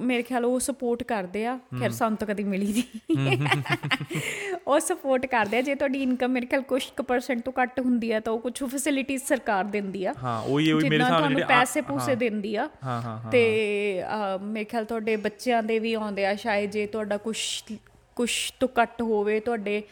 ਮੇਰੇ 0.00 0.22
ਖਿਆਲ 0.22 0.44
ਉਹ 0.44 0.58
ਸਪੋਰਟ 0.60 1.02
ਕਰਦੇ 1.02 1.44
ਆ। 1.46 1.58
ਖੈਰ 1.80 1.90
ਸਾਨੂੰ 1.90 2.18
ਤਾਂ 2.18 2.26
ਕਦੀ 2.28 2.44
ਮਿਲੀ 2.44 2.72
ਨਹੀਂ। 2.72 3.38
ਉਹ 4.68 4.78
ਸਪੋਰਟ 4.80 5.26
ਕਰਦੇ 5.26 5.56
ਆ। 5.58 5.60
ਜੇ 5.60 5.74
ਤੁਹਾਡੀ 5.74 6.02
ਇਨਕਮ 6.02 6.30
ਮੇਰੇ 6.30 6.46
ਖਿਆਲ 6.46 6.62
ਕੁਝ 6.62 6.82
ਕੁ 6.96 7.02
ਪਰਸੈਂਟ 7.02 7.42
ਤੋਂ 7.44 7.52
ਘੱਟ 7.62 7.80
ਹੁੰਦੀ 7.80 8.10
ਆ 8.12 8.20
ਤਾਂ 8.20 8.32
ਉਹ 8.32 8.38
ਕੁਝ 8.40 8.52
ਫੈਸਿਲਿਟੀਜ਼ 8.62 9.22
ਸਰਕਾਰ 9.22 9.64
ਦਿੰਦੀ 9.64 10.04
ਆ। 10.04 10.14
ਹਾਂ 10.22 10.40
ਉਹੀ 10.42 10.70
ਉਹੀ 10.72 10.88
ਮੇਰੇ 10.88 11.02
ਸਾਹਮਣੇ 11.04 11.34
ਜਿਹੜੇ 11.34 11.46
ਪੈਸੇ 11.48 11.80
ਪੂਸੇ 11.80 12.14
ਦਿੰਦੀ 12.14 12.54
ਆ। 12.56 12.68
ਹਾਂ 12.84 13.00
ਹਾਂ 13.02 13.18
ਹਾਂ 13.18 13.30
ਤੇ 13.30 13.42
ਮੇਰੇ 14.42 14.64
ਖਿਆਲ 14.64 14.84
ਤੁਹਾਡੇ 14.84 15.16
ਬੱਚਿਆਂ 15.26 15.62
ਦੇ 15.62 15.78
ਵੀ 15.78 15.94
ਆਉਂਦੇ 15.94 16.26
ਆ। 16.26 16.34
ਸ਼ਾਇਦ 16.36 16.70
ਜੇ 16.70 16.86
ਤੁਹਾਡਾ 16.86 17.16
ਕੁਝ 17.16 17.36
ਕੁਝ 18.16 18.30
ਤੋਂ 18.60 18.68
ਘੱਟ 18.82 19.02
ਹੋਵੇ 19.02 19.38
ਤੁਹਾਡੇ 19.40 19.82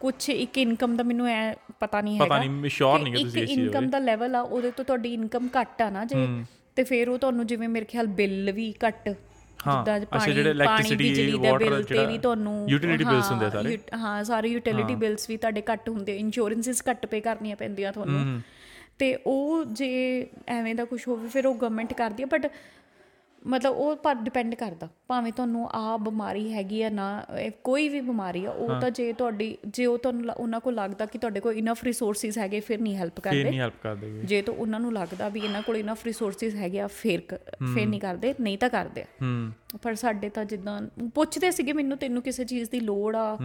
ਕੁਝ 0.00 0.28
ਇੱਕ 0.30 0.58
ਇਨਕਮ 0.58 0.96
ਦਾ 0.96 1.02
ਮੈਨੂੰ 1.04 1.26
ਐ 1.28 1.52
ਪਤਾ 1.80 2.00
ਨਹੀਂ 2.00 2.14
ਹੈਗਾ। 2.14 2.24
ਪਤਾ 2.24 2.38
ਨਹੀਂ 2.38 2.70
ਸ਼ੋਰ 2.70 2.98
ਨਹੀਂ 3.00 3.14
ਕਿ 3.14 3.22
ਤੁਸੀਂ 3.24 3.42
ਇਸ 3.42 3.50
ਇਨਕਮ 3.50 3.90
ਦਾ 3.90 3.98
ਲੈਵਲ 3.98 4.34
ਆ 4.34 4.40
ਉਹਦੇ 4.40 4.70
ਤੋਂ 4.70 4.84
ਤੁਹਾਡੀ 4.84 5.14
ਇਨਕਮ 5.14 5.48
ਘੱਟ 5.60 5.82
ਆ 5.82 5.90
ਨਾ 5.90 6.04
ਜੇ 6.04 6.26
ਤੇ 6.76 6.84
ਫਿਰ 6.84 7.08
ਉਹ 7.08 7.18
ਤੁਹਾਨੂੰ 7.18 7.46
ਜਿਵੇਂ 7.46 7.68
ਮੇਰੇ 7.68 7.84
ਖਿਆਲ 7.84 8.06
ਬਿੱਲ 8.06 8.52
ਵੀ 8.52 8.74
ਘੱਟ 8.86 9.08
ਹਾਂ, 9.66 9.84
ਜਿੱਦਾਂ 9.84 10.00
ਪਾਣੀ 10.06 10.32
ਜਿਹੜੇ 10.32 11.32
water 11.32 11.58
ਬਿੱਲ 11.58 11.82
ਤੇ 11.82 12.06
ਵੀ 12.06 12.18
ਤੁਹਾਨੂੰ 12.18 12.66
bills 12.66 13.04
ਹਾਂ, 13.04 13.22
ਹੁੰਦੇ 13.22 13.50
ਸਾਰੇ। 13.50 13.78
ਹਾਂ 13.96 14.24
ਸਾਰੇ 14.24 14.48
ਯੂਟਿਲਿਟੀ 14.48 14.94
ਬਿਲਸ 14.94 15.28
ਵੀ 15.30 15.36
ਤੁਹਾਡੇ 15.36 15.62
ਘੱਟ 15.72 15.88
ਹੁੰਦੇ 15.88 16.16
ਇੰਸ਼ੋਰੈਂਸਸ 16.16 16.82
ਘੱਟ 16.90 17.06
ਪੇ 17.06 17.20
ਕਰਨੀਆਂ 17.20 17.56
ਪੈਂਦੀਆਂ 17.56 17.92
ਤੁਹਾਨੂੰ। 17.92 18.40
ਤੇ 18.98 19.14
ਉਹ 19.26 19.64
ਜੇ 19.64 20.26
ਐਵੇਂ 20.48 20.74
ਦਾ 20.74 20.84
ਕੁਝ 20.84 21.00
ਹੋਵੇ 21.08 21.28
ਫਿਰ 21.28 21.46
ਉਹ 21.46 21.54
ਗਵਰਨਮੈਂਟ 21.54 21.92
ਕਰਦੀ 21.92 22.22
ਹੈ 22.22 22.28
ਬਟ 22.32 22.46
ਮਤਲਬ 23.46 23.74
ਉਹ 23.74 23.96
ਪਰ 23.96 24.14
ਡਿਪੈਂਡ 24.14 24.54
ਕਰਦਾ। 24.54 24.88
ਭਾਵੇਂ 25.08 25.32
ਤੁਹਾਨੂੰ 25.32 25.68
ਆ 25.70 25.96
ਬਿਮਾਰੀ 25.96 26.52
ਹੈਗੀ 26.52 26.82
ਆ 26.82 26.88
ਨਾ 26.90 27.06
ਕੋਈ 27.64 27.88
ਵੀ 27.88 28.00
ਬਿਮਾਰੀ 28.00 28.44
ਆ 28.44 28.50
ਉਹ 28.50 28.80
ਤਾਂ 28.80 28.90
ਜੇ 28.90 29.12
ਤੁਹਾਡੀ 29.12 29.56
ਜੇ 29.66 29.86
ਉਹ 29.86 29.98
ਤੁਹਾਨੂੰ 29.98 30.34
ਉਹਨਾਂ 30.36 30.60
ਕੋਲ 30.60 30.74
ਲੱਗਦਾ 30.74 31.06
ਕਿ 31.06 31.18
ਤੁਹਾਡੇ 31.18 31.40
ਕੋਲ 31.40 31.54
ਇਨਫ 31.54 31.84
ਰਿਸੋਰਸਿਸ 31.84 32.38
ਹੈਗੇ 32.38 32.60
ਫਿਰ 32.60 32.80
ਨਹੀਂ 32.80 32.96
ਹੈਲਪ 32.96 33.14
ਫੇਰ 33.14 33.22
ਕਰਦੇ। 33.22 33.44
ਨਹੀਂ 33.44 33.60
ਹੈਲਪ 33.60 33.74
ਕਰਦੇ। 33.82 34.10
ਜੇ 34.24 34.42
ਤਾਂ 34.42 34.54
ਉਹਨਾਂ 34.54 34.80
ਨੂੰ 34.80 34.92
ਲੱਗਦਾ 34.92 35.28
ਵੀ 35.28 35.40
ਇਹਨਾਂ 35.40 35.62
ਕੋਲ 35.62 35.76
ਇਨਫ 35.76 36.04
ਰਿਸੋਰਸਿਸ 36.04 36.54
ਹੈਗੇ 36.54 36.80
ਆ 36.80 36.86
ਫਿਰ 36.86 37.20
ਫਿਰ 37.74 37.86
ਨਹੀਂ 37.86 38.00
ਕਰਦੇ 38.00 38.34
ਨਹੀਂ 38.40 38.58
ਤਾਂ 38.58 38.68
ਕਰਦੇ। 38.70 39.04
ਹੂੰ। 39.22 39.52
ਪਰ 39.82 39.94
ਸਾਡੇ 39.94 40.28
ਤਾਂ 40.28 40.44
ਜਿੱਦਾਂ 40.44 40.80
ਪੁੱਛਦੇ 41.14 41.50
ਸੀਗੇ 41.50 41.72
ਮੈਨੂੰ 41.72 41.98
ਤੈਨੂੰ 41.98 42.22
ਕਿਸੇ 42.22 42.44
ਚੀਜ਼ 42.44 42.70
ਦੀ 42.70 42.80
ਲੋੜ 42.80 43.16
ਆ 43.16 43.36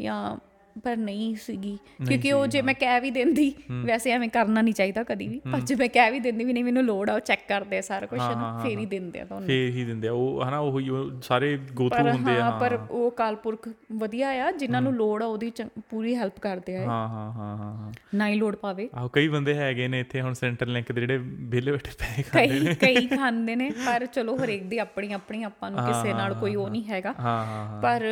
ਜਾਂ 0.00 0.36
ਪਰ 0.84 0.96
ਨਹੀਂ 0.96 1.34
ਸੀਗੀ। 1.36 1.76
ਕਿਉਂਕਿ 2.06 2.32
ਉਹ 2.32 2.46
ਜੇ 2.46 2.60
ਮੈਂ 2.62 2.74
ਕਹਿ 2.74 3.00
ਵੀ 3.00 3.10
ਦਿੰਦੀ 3.10 3.52
ਵੈਸੇ 3.84 4.10
ਐਵੇਂ 4.12 4.28
ਕਰਨਾ 4.28 4.62
ਨਹੀਂ 4.62 4.74
ਚਾਹੀਦਾ 4.74 5.02
ਕਦੀ 5.02 5.28
ਵੀ। 5.28 5.38
ਪਰ 5.52 5.60
ਜੇ 5.60 5.74
ਮੈਂ 5.74 5.88
ਕਹਿ 5.88 6.10
ਵੀ 6.10 6.20
ਦਿੰਦੀ 6.20 6.44
ਵੀ 6.44 6.52
ਨਹੀਂ 6.52 6.64
ਮੈਨੂੰ 6.64 6.84
ਲੋੜ 6.84 7.08
ਆ 7.10 7.14
ਉਹ 7.14 7.20
ਚੈੱਕ 7.20 7.40
ਕਰਦੇ 7.48 7.78
ਆ 7.78 7.80
ਸਾਰਾ 7.80 8.06
ਕੁਝ 8.06 8.20
ਫੇਰ 8.62 8.78
ਹੀ 8.78 8.86
ਦਿੰਦੇ 8.86 9.20
ਆ 9.20 9.24
ਤੁਹਾਨੂੰ 9.24 9.46
ਫੇਰ 9.46 9.70
ਹੀ 9.74 9.84
ਦਿੰਦੇ 9.84 10.08
ਆ। 10.08 10.12
ਉਹ 10.12 10.42
ਹਨਾ 10.44 10.58
ਉਹ 10.58 10.80
ਸਾਰੇ 11.22 11.56
ਗੋ 11.74 11.88
ਥਰੂ 11.88 12.04
ਪਰ 12.04 12.10
ਹੁੰਦੇ 12.12 12.32
ਆ 12.32 12.42
ਹਾਂ 12.42 12.58
ਪਰ 12.60 12.78
ਉਹ 12.90 13.10
ਕਾਲਪੁਰਖ 13.16 13.68
ਵਧੀਆ 13.98 14.28
ਆ 14.46 14.50
ਜਿਨ੍ਹਾਂ 14.52 14.82
ਨੂੰ 14.82 14.94
ਲੋੜ 14.94 15.22
ਆ 15.22 15.26
ਉਹਦੀ 15.26 15.52
ਪੂਰੀ 15.90 16.14
ਹੈਲਪ 16.16 16.38
ਕਰਦੇ 16.40 16.76
ਆ। 16.76 16.84
ਹਾਂ 16.86 17.08
ਹਾਂ 17.08 17.30
ਹਾਂ 17.32 17.56
ਹਾਂ 17.58 17.92
ਨਾ 18.14 18.28
ਹੀ 18.28 18.34
ਲੋੜ 18.34 18.54
ਪਾਵੇ। 18.56 18.88
ਆਹੋ 18.94 19.08
ਕਈ 19.12 19.28
ਬੰਦੇ 19.28 19.54
ਹੈਗੇ 19.54 19.88
ਨੇ 19.88 20.00
ਇੱਥੇ 20.00 20.20
ਹੁਣ 20.20 20.32
ਸੈਂਟਰ 20.34 20.66
ਲਿੰਕ 20.66 20.92
ਦੇ 20.92 21.00
ਜਿਹੜੇ 21.00 21.16
ਵਿਹਲੇ 21.50 21.72
ਬੈਠੇ 21.72 21.90
ਪੈਸੇ 21.98 22.22
ਖਾਂਦੇ 22.22 22.46
ਕਈ 22.58 22.74
ਕਈ 22.80 23.06
ਖਾਂਦੇ 23.06 23.56
ਨੇ 23.56 23.70
ਪਰ 23.86 24.06
ਚਲੋ 24.06 24.36
ਹਰੇਕ 24.36 24.62
ਦੀ 24.64 24.78
ਆਪਣੀ 24.78 25.12
ਆਪਣੀ 25.12 25.42
ਆਪਾਂ 25.42 25.70
ਨੂੰ 25.70 25.84
ਕਿਸੇ 25.86 26.12
ਨਾਲ 26.12 26.34
ਕੋਈ 26.34 26.54
ਉਹ 26.54 26.68
ਨਹੀਂ 26.70 26.84
ਹੈਗਾ। 26.84 27.14
ਹਾਂ 27.20 27.44
ਹਾਂ 27.46 27.64
ਹਾਂ। 27.66 27.80
ਪਰ 27.82 28.04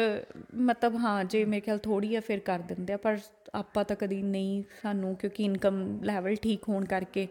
ਮਤਲਬ 0.62 0.96
ਹਾਂ 0.96 1.24
ਜੇ 1.24 1.44
ਮੇਰੇ 1.44 1.60
ਖਿਆਲ 1.60 1.78
ਥੋੜੀ 1.78 2.14
ਆ 2.16 2.20
ਫਿਰ 2.20 2.40
ਕਰ 2.40 2.53
ਦਿੰਦੇ 2.60 2.92
ਆ 2.92 2.96
ਪਰ 2.96 3.18
ਆਪਾਂ 3.54 3.84
ਤਾਂ 3.84 3.96
ਕਦੀ 3.96 4.22
ਨਹੀਂ 4.22 4.62
ਸਾਨੂੰ 4.82 5.16
ਕਿਉਂਕਿ 5.16 5.44
ਇਨਕਮ 5.44 6.00
ਲੈਵਲ 6.02 6.36
ਠੀਕ 6.36 6.62
ਹੋਣ 6.68 6.84
ਕਰਕੇ 6.84 7.28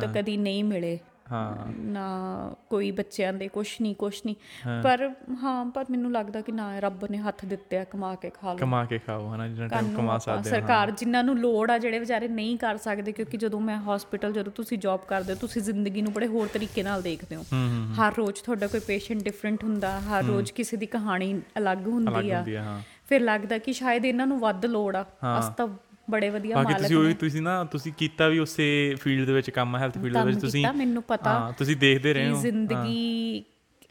ਤਾਂ 0.00 0.14
ਕਦੀ 0.14 0.36
ਨਹੀਂ 0.36 0.64
ਮਿਲੇ। 0.64 0.98
ਹਾਂ। 1.32 1.72
ਨਾ 1.80 2.54
ਕੋਈ 2.70 2.90
ਬੱਚਿਆਂ 2.90 3.32
ਦੇ 3.32 3.48
ਕੁਛ 3.48 3.80
ਨਹੀਂ 3.80 3.94
ਕੁਛ 3.94 4.22
ਨਹੀਂ। 4.26 4.36
ਪਰ 4.82 5.10
ਹਾਂ 5.42 5.66
ਪਰ 5.66 5.84
ਮੈਨੂੰ 5.90 6.12
ਲੱਗਦਾ 6.12 6.40
ਕਿ 6.40 6.52
ਨਾ 6.52 6.78
ਰੱਬ 6.78 7.04
ਨੇ 7.10 7.18
ਹੱਥ 7.18 7.44
ਦਿੱਤੇ 7.44 7.78
ਆ 7.78 7.84
ਕਮਾ 7.84 8.14
ਕੇ 8.14 8.30
ਖਾ 8.30 8.52
ਲਓ। 8.52 8.58
ਕਮਾ 8.58 8.84
ਕੇ 8.84 8.98
ਖਾਓ 8.98 9.34
ਹਨਾ 9.34 9.48
ਜਿੰਨਾ 9.48 9.68
ਟਾਈਮ 9.68 9.96
ਕਮਾ 9.96 10.18
ਸਕਦੇ 10.18 10.50
ਹੋ। 10.50 10.54
ਸਰਕਾਰ 10.56 10.90
ਜਿਨ੍ਹਾਂ 10.90 11.24
ਨੂੰ 11.24 11.38
ਲੋੜ 11.38 11.70
ਆ 11.70 11.78
ਜਿਹੜੇ 11.78 11.98
ਵਿਚਾਰੇ 11.98 12.28
ਨਹੀਂ 12.28 12.58
ਕਰ 12.58 12.76
ਸਕਦੇ 12.76 13.12
ਕਿਉਂਕਿ 13.12 13.36
ਜਦੋਂ 13.36 13.60
ਮੈਂ 13.60 13.78
ਹਸਪੀਟਲ 13.78 14.32
ਜਦੋਂ 14.32 14.52
ਤੁਸੀਂ 14.52 14.78
ਜੌਬ 14.78 15.00
ਕਰਦੇ 15.00 15.32
ਹੋ 15.32 15.38
ਤੁਸੀਂ 15.38 15.62
ਜ਼ਿੰਦਗੀ 15.62 16.02
ਨੂੰ 16.02 16.12
ਬੜੇ 16.12 16.26
ਹੋਰ 16.26 16.48
ਤਰੀਕੇ 16.48 16.82
ਨਾਲ 16.82 17.02
ਦੇਖਦੇ 17.02 17.36
ਹੋ। 17.36 17.44
ਹਰ 18.00 18.14
ਰੋਜ਼ 18.14 18.42
ਤੁਹਾਡਾ 18.42 18.66
ਕੋਈ 18.66 18.80
ਪੇਸ਼ੈਂਟ 18.80 19.22
ਡਿਫਰੈਂਟ 19.22 19.64
ਹੁੰਦਾ 19.64 20.00
ਹਰ 20.00 20.24
ਰੋਜ਼ 20.24 20.52
ਕਿਸੇ 20.52 20.76
ਦੀ 20.76 20.86
ਕਹਾਣੀ 20.86 21.40
ਅਲੱਗ 21.58 21.88
ਹੁੰਦੀ 21.88 22.30
ਆ। 22.30 22.36
ਹੁੰਦੀ 22.36 22.54
ਆ 22.54 22.62
ਹਾਂ। 22.62 22.80
ਫਿਰ 23.08 23.20
ਲੱਗਦਾ 23.20 23.58
ਕਿ 23.58 23.72
ਸ਼ਾਇਦ 23.72 24.04
ਇਹਨਾਂ 24.04 24.26
ਨੂੰ 24.26 24.38
ਵੱਧ 24.40 24.66
ਲੋੜ 24.66 24.94
ਆ। 24.96 25.04
ਅਸ 25.38 25.48
ਤਾਂ 25.56 25.66
ਬੜੇ 26.10 26.28
ਵਧੀਆ 26.30 26.56
ਬਾਕੀ 26.56 26.72
ਮਾਲਕ 26.72 26.82
ਤੁਸੀਂ 26.82 26.96
ਉਹੀ 26.96 27.14
ਤੁਸੀਂ 27.14 27.42
ਨਾ 27.42 27.62
ਤੁਸੀਂ 27.64 27.92
ਕੀਤਾ 27.98 28.28
ਵੀ 28.28 28.38
ਉਸੇ 28.38 28.94
ਫੀਲਡ 29.00 29.26
ਦੇ 29.26 29.32
ਵਿੱਚ 29.32 29.50
ਕੰਮ 29.50 29.76
ਹੈਲਥ 29.76 29.98
ਫੀਲਡ 29.98 30.14
ਦੇ 30.14 30.24
ਵਿੱਚ 30.24 30.40
ਤੁਸੀਂ 30.40 30.66
ਮੈਨੂੰ 30.76 31.02
ਪਤਾ। 31.02 31.30
ਹਾਂ 31.30 31.52
ਤੁਸੀਂ 31.52 31.76
ਦੇਖਦੇ 31.76 32.12
ਰਹੇ 32.14 32.30
ਹੋ। 32.30 32.40
ਜ਼ਿੰਦਗੀ 32.40 33.44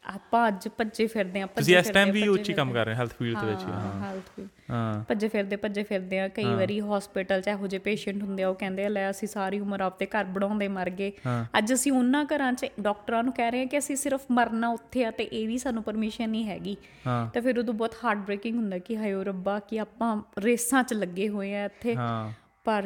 ਆਪਾਂ 0.06 0.47
ਅੱਜ 0.47 0.68
ਭੱਜੇ 0.78 1.06
ਫਿਰਦੇ 1.08 1.41
ਆ 1.41 1.45
ਤੁਸੀਂ 1.47 1.78
ਇਸ 1.78 1.89
ਟਾਈਮ 1.89 2.12
ਵੀ 2.12 2.28
ਉੱਚੀ 2.28 2.54
ਕੰਮ 2.54 2.72
ਕਰ 2.74 2.86
ਰਹੇ 2.86 2.93
ਹੋ 2.93 2.99
ਹੈਲਥ 2.99 3.14
ਫੀਲਡ 3.14 3.39
ਦੇ 3.41 3.47
ਵਿੱਚ 3.47 3.62
ਹੀ, 3.62 3.72
ਹਾਂ 3.72 4.01
ਹੈਲਥ 4.01 4.39
ਹਾਂ। 4.72 5.04
ਭੱਜੇ 5.10 5.28
ਫਿਰਦੇ 5.28 5.56
ਭੱਜੇ 5.56 5.84
ਫਿਰਦੇ 5.84 6.20
ਆ 6.20 6.28
ਕਈ 6.28 6.45
ਵਾਰੀ 6.45 6.80
ਹਸਪੀਟਲ 6.82 7.41
'ਚ 7.41 7.47
ਇਹੋ 7.47 7.68
ਜਿਹੇ 7.68 7.80
ਪੇਸ਼ੈਂਟ 7.80 8.22
ਹੁੰਦੇ 8.24 8.43
ਆ 8.43 8.49
ਉਹ 8.49 8.56
ਕਹਿੰਦੇ 8.56 8.86
ਆ 8.86 8.89
ਲੈ 8.89 9.10
ਅਸੀਂ 9.10 9.28
ਸਾਰੀ 9.28 9.60
ਉਮਰ 9.60 9.82
ਆਪਦੇ 9.82 10.06
ਘਰ 10.06 10.24
ਬਣਾਉਂਦੇ 10.24 10.68
ਮਰ 10.68 10.89
ਗਏ। 10.89 11.12
ਅੱਜ 11.58 11.74
ਅਸੀਂ 11.74 11.91
ਉਹਨਾਂ 11.91 12.26
ਘਰਾਂ 12.26 12.51
'ਚ 12.54 12.70
ਡਾਕਟਰਾਂ 12.82 13.24
ਨੂੰ 13.24 13.34
ਕਹਿ 13.34 13.51
ਰਹੇ 13.51 13.62
ਆ 13.62 13.66
ਕਿ 13.66 13.78
ਅਸੀਂ 13.78 13.95
ਸਿਰਫ 13.95 14.26
ਮਰਨਾ 14.32 14.70
ਉੱਥੇ 14.70 15.06
ਆ 15.06 15.12
ਤੇ 15.12 15.24
ਇਹ 15.24 15.47
ਵੀ 15.47 15.58
ਸਾਨੂੰ 15.58 15.84
ਪਰਮਿਸ਼ਨ 15.84 16.30
ਨਹੀਂ 16.30 16.45
ਹੈਗੀ। 16.45 16.78
ਤਾਂ 17.06 17.41
ਫਿਰ 17.41 17.60
ਉਦੋਂ 17.60 17.74
ਬਹੁਤ 17.74 17.95
ਹਾਰਟ 18.04 18.18
ਬ੍ਰੇਕਿੰਗ 18.18 18.56
ਹੁੰਦਾ 18.58 18.78
ਕਿ 18.78 18.97
ਹਾਏ 18.97 19.14
ਰੱਬਾ 19.24 19.60
ਕਿ 19.60 19.80
ਆਪਾਂ 19.80 20.16
ਰੇਸਾਂ 20.39 20.84
'ਚ 20.84 20.93
ਲੱਗੇ 20.93 21.30
ਹੋਏ 21.30 21.54
ਆ 21.56 21.66
ਇੱਥੇ। 21.66 21.95
ਹਾਂ। 21.95 22.32
ਪਰ 22.66 22.84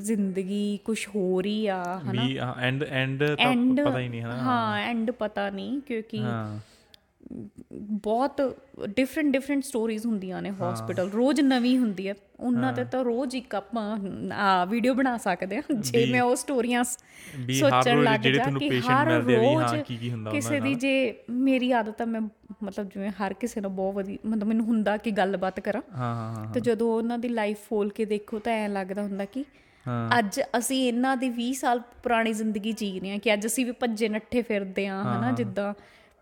ਜ਼ਿੰਦਗੀ 0.00 0.78
ਕੁਝ 0.84 0.98
ਹੋਰ 1.08 1.46
ਹੀ 1.46 1.66
ਆ 1.66 1.82
ਹਨਾ? 1.98 2.12
ਵੀ 2.12 2.38
ਐਂਡ 2.60 2.82
ਐਂਡ 2.84 3.24
ਤਾਂ 3.24 3.84
ਪਤਾ 3.84 3.98
ਹੀ 3.98 4.08
ਨਹੀਂ 4.08 4.22
ਹਨਾ? 4.22 4.36
ਹਾਂ 4.36 4.78
ਐਂਡ 4.80 5.10
ਪਤਾ 5.10 5.50
ਨਹੀਂ 5.50 5.80
ਕਿਉਂਕਿ 5.80 6.18
ਬਹੁਤ 8.02 8.40
ਡਿਫਰੈਂਟ 8.88 9.32
ਡਿਫਰੈਂਟ 9.32 9.62
ਸਟੋਰੀਜ਼ 9.64 10.06
ਹੁੰਦੀਆਂ 10.06 10.40
ਨੇ 10.42 10.50
ਹਸਪੀਟਲ 10.52 11.10
ਰੋਜ਼ 11.10 11.40
ਨਵੀਂ 11.42 11.76
ਹੁੰਦੀ 11.78 12.08
ਹੈ। 12.08 12.14
ਉਹਨਾਂ 12.40 12.72
ਤੇ 12.72 12.84
ਤਾਂ 12.84 13.02
ਰੋਜ਼ 13.04 13.34
ਇੱਕ 13.36 13.54
ਆਪਾਂ 13.54 13.82
ਆ 14.34 14.64
ਵੀਡੀਓ 14.64 14.94
ਬਣਾ 14.94 15.16
ਸਕਦੇ 15.18 15.56
ਆ 15.56 15.62
ਜੇ 15.72 16.04
ਮੈਂ 16.06 16.22
ਉਹ 16.22 16.34
ਸਟੋਰੀਆਂ 16.36 16.84
ਸੋਚਣ 16.84 18.02
ਲੱਗ 18.02 18.20
ਜਾ 18.28 18.44
ਕਿ 18.58 18.68
ਹਰ 18.80 19.08
ਹਾਂ, 19.08 19.20
ਰੋਜ਼ 19.20 19.74
ਕੀ 19.82 19.96
ਕੀ 19.96 20.10
ਹੁੰਦਾ 20.10 20.30
ਕਿਸੇ 20.30 20.60
ਦੀ 20.60 20.74
ਜੇ 20.76 20.92
ਮੇਰੀ 21.42 21.70
ਆਦਤ 21.72 22.02
ਆ 22.02 22.04
ਮੈਂ 22.04 22.20
ਮਤਲਬ 22.62 22.88
ਜਿਵੇਂ 22.88 23.10
ਹਰ 23.20 23.34
ਕਿਸੇ 23.34 23.60
ਨਾਲ 23.60 23.70
ਬਹੁਤ 23.72 23.94
ਵਧੀਆ 23.94 24.18
ਮਤਲਬ 24.26 24.46
ਮੈਨੂੰ 24.46 24.64
ਹੁੰਦਾ 24.66 24.96
ਕਿ 24.96 25.10
ਗੱਲਬਾਤ 25.12 25.60
ਕਰਾਂ। 25.60 25.82
ਹਾਂ 25.92 26.14
ਹਾਂ 26.14 26.34
ਹਾਂ 26.36 26.52
ਤੇ 26.52 26.60
ਜਦੋਂ 26.60 26.92
ਉਹਨਾਂ 26.94 27.18
ਦੀ 27.18 27.28
ਲਾਈਫ 27.30 27.68
ਫੋਲ 27.68 27.90
ਕੇ 27.90 28.04
ਦੇਖੋ 28.06 28.38
ਤਾਂ 28.38 28.52
ਐਂ 28.54 28.68
ਲੱਗਦਾ 28.68 29.02
ਹੁੰਦਾ 29.02 29.24
ਕਿ 29.26 29.44
ਹਾਂ। 29.86 30.08
ਅੱਜ 30.18 30.40
ਅਸੀਂ 30.58 30.86
ਇਹਨਾਂ 30.88 31.16
ਦੀ 31.16 31.30
20 31.34 31.52
ਸਾਲ 31.54 31.80
ਪੁਰਾਣੀ 32.02 32.32
ਜ਼ਿੰਦਗੀ 32.32 32.72
ਜੀ 32.74 32.98
ਰਹੇ 33.00 33.10
ਹਾਂ 33.10 33.18
ਕਿ 33.18 33.32
ਅੱਜ 33.34 33.46
ਅਸੀਂ 33.46 33.64
ਵੀ 33.66 33.72
ਭੱਜੇ 33.80 34.08
ਨੱਠੇ 34.08 34.42
ਫਿਰਦੇ 34.42 34.86
ਆ 34.88 35.02
ਹਨਾ 35.04 35.30
ਜਿੱਦਾਂ 35.32 35.72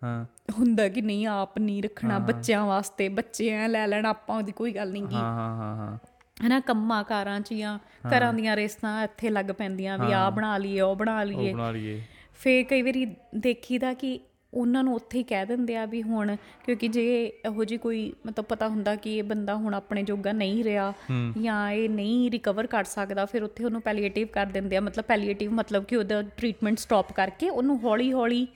ਹਾਂ। 0.04 0.24
ਹੁੰਦਾ 0.58 0.88
ਕਿ 0.88 1.00
ਨਹੀਂ 1.00 1.26
ਆਪ 1.26 1.58
ਨਹੀਂ 1.58 1.82
ਰੱਖਣਾ 1.82 2.18
ਬੱਚਿਆਂ 2.18 2.66
ਵਾਸਤੇ 2.66 3.08
ਬੱਚੇ 3.08 3.48
ਐ 3.48 3.68
ਲੈ 3.68 3.86
ਲੈਣ 3.86 4.06
ਆਪਾਂ 4.06 4.36
ਉਹਦੀ 4.36 4.52
ਕੋਈ 4.52 4.72
ਗੱਲ 4.72 4.92
ਨਹੀਂ 4.92 5.02
ਗੀ। 5.02 5.14
ਹਾਂ 5.14 5.22
ਹਾਂ 5.22 5.56
ਹਾਂ 5.56 5.76
ਹਾਂ। 5.76 5.98
ਹਨਾ 6.46 6.60
ਕੰਮਾਂ 6.60 7.04
ਕਾਰਾਂ 7.04 7.40
ਚ 7.40 7.54
ਜਾਂ 7.54 7.78
ਘਰਾਂ 8.10 8.32
ਦੀਆਂ 8.34 8.56
ਰੇਸਾਂ 8.56 9.04
ਇੱਥੇ 9.04 9.30
ਲੱਗ 9.30 9.44
ਪੈਂਦੀਆਂ 9.44 9.98
ਵੀ 9.98 10.12
ਆਹ 10.12 10.30
ਬਣਾ 10.30 10.56
ਲਈਏ 10.58 10.80
ਉਹ 10.80 10.96
ਬਣਾ 10.96 11.20
ਉਹ 11.20 11.24
ਲਈਏ। 11.24 11.52
ਬਣਾ 11.52 11.70
ਲਈਏ। 11.70 12.02
ਫੇਰ 12.34 12.64
ਕਈ 12.64 12.82
ਵਾਰੀ 12.82 13.06
ਦੇਖੀਦਾ 13.36 13.94
ਕਿ 13.94 14.20
ਉਹਨਾਂ 14.54 14.84
ਨੂੰ 14.84 14.94
ਉੱਥੇ 14.94 15.18
ਹੀ 15.18 15.22
ਕਹਿ 15.22 15.46
ਦਿੰਦੇ 15.46 15.76
ਆ 15.76 15.84
ਵੀ 15.86 16.02
ਹੁਣ 16.02 16.36
ਕਿਉਂਕਿ 16.64 16.88
ਜੇ 16.88 17.04
ਇਹੋ 17.26 17.64
ਜੀ 17.64 17.76
ਕੋਈ 17.76 18.12
ਮਤਲਬ 18.26 18.44
ਪਤਾ 18.44 18.68
ਹੁੰਦਾ 18.68 18.94
ਕਿ 18.96 19.16
ਇਹ 19.18 19.22
ਬੰਦਾ 19.22 19.54
ਹੁਣ 19.54 19.74
ਆਪਣੇ 19.74 20.02
ਜੋਗਾ 20.02 20.32
ਨਹੀਂ 20.32 20.64
ਰਿਹਾ 20.64 20.92
ਜਾਂ 21.42 21.70
ਇਹ 21.70 21.88
ਨਹੀਂ 21.90 22.30
ਰਿਕਵਰ 22.30 22.66
ਕਰ 22.66 22.84
ਸਕਦਾ 22.84 23.24
ਫਿਰ 23.26 23.42
ਉੱਥੇ 23.42 23.64
ਉਹਨੂੰ 23.64 23.80
ਪੈਲੀਏਟਿਵ 23.82 24.28
ਕਰ 24.32 24.46
ਦਿੰਦੇ 24.46 24.76
ਆ। 24.76 24.80
ਮਤਲਬ 24.80 25.04
ਪੈਲੀਏਟਿਵ 25.04 25.52
ਮਤਲਬ 25.52 25.84
ਕਿ 25.84 25.96
ਉਹਦਾ 25.96 26.22
ਟ੍ਰੀਟਮੈਂਟ 26.22 26.78
ਸਟਾਪ 26.78 27.12
ਕਰਕੇ 27.12 27.50
ਉਹਨੂੰ 27.50 27.78
ਹੌਲੀ 27.84 28.12
ਹੌਲੀ 28.12 28.46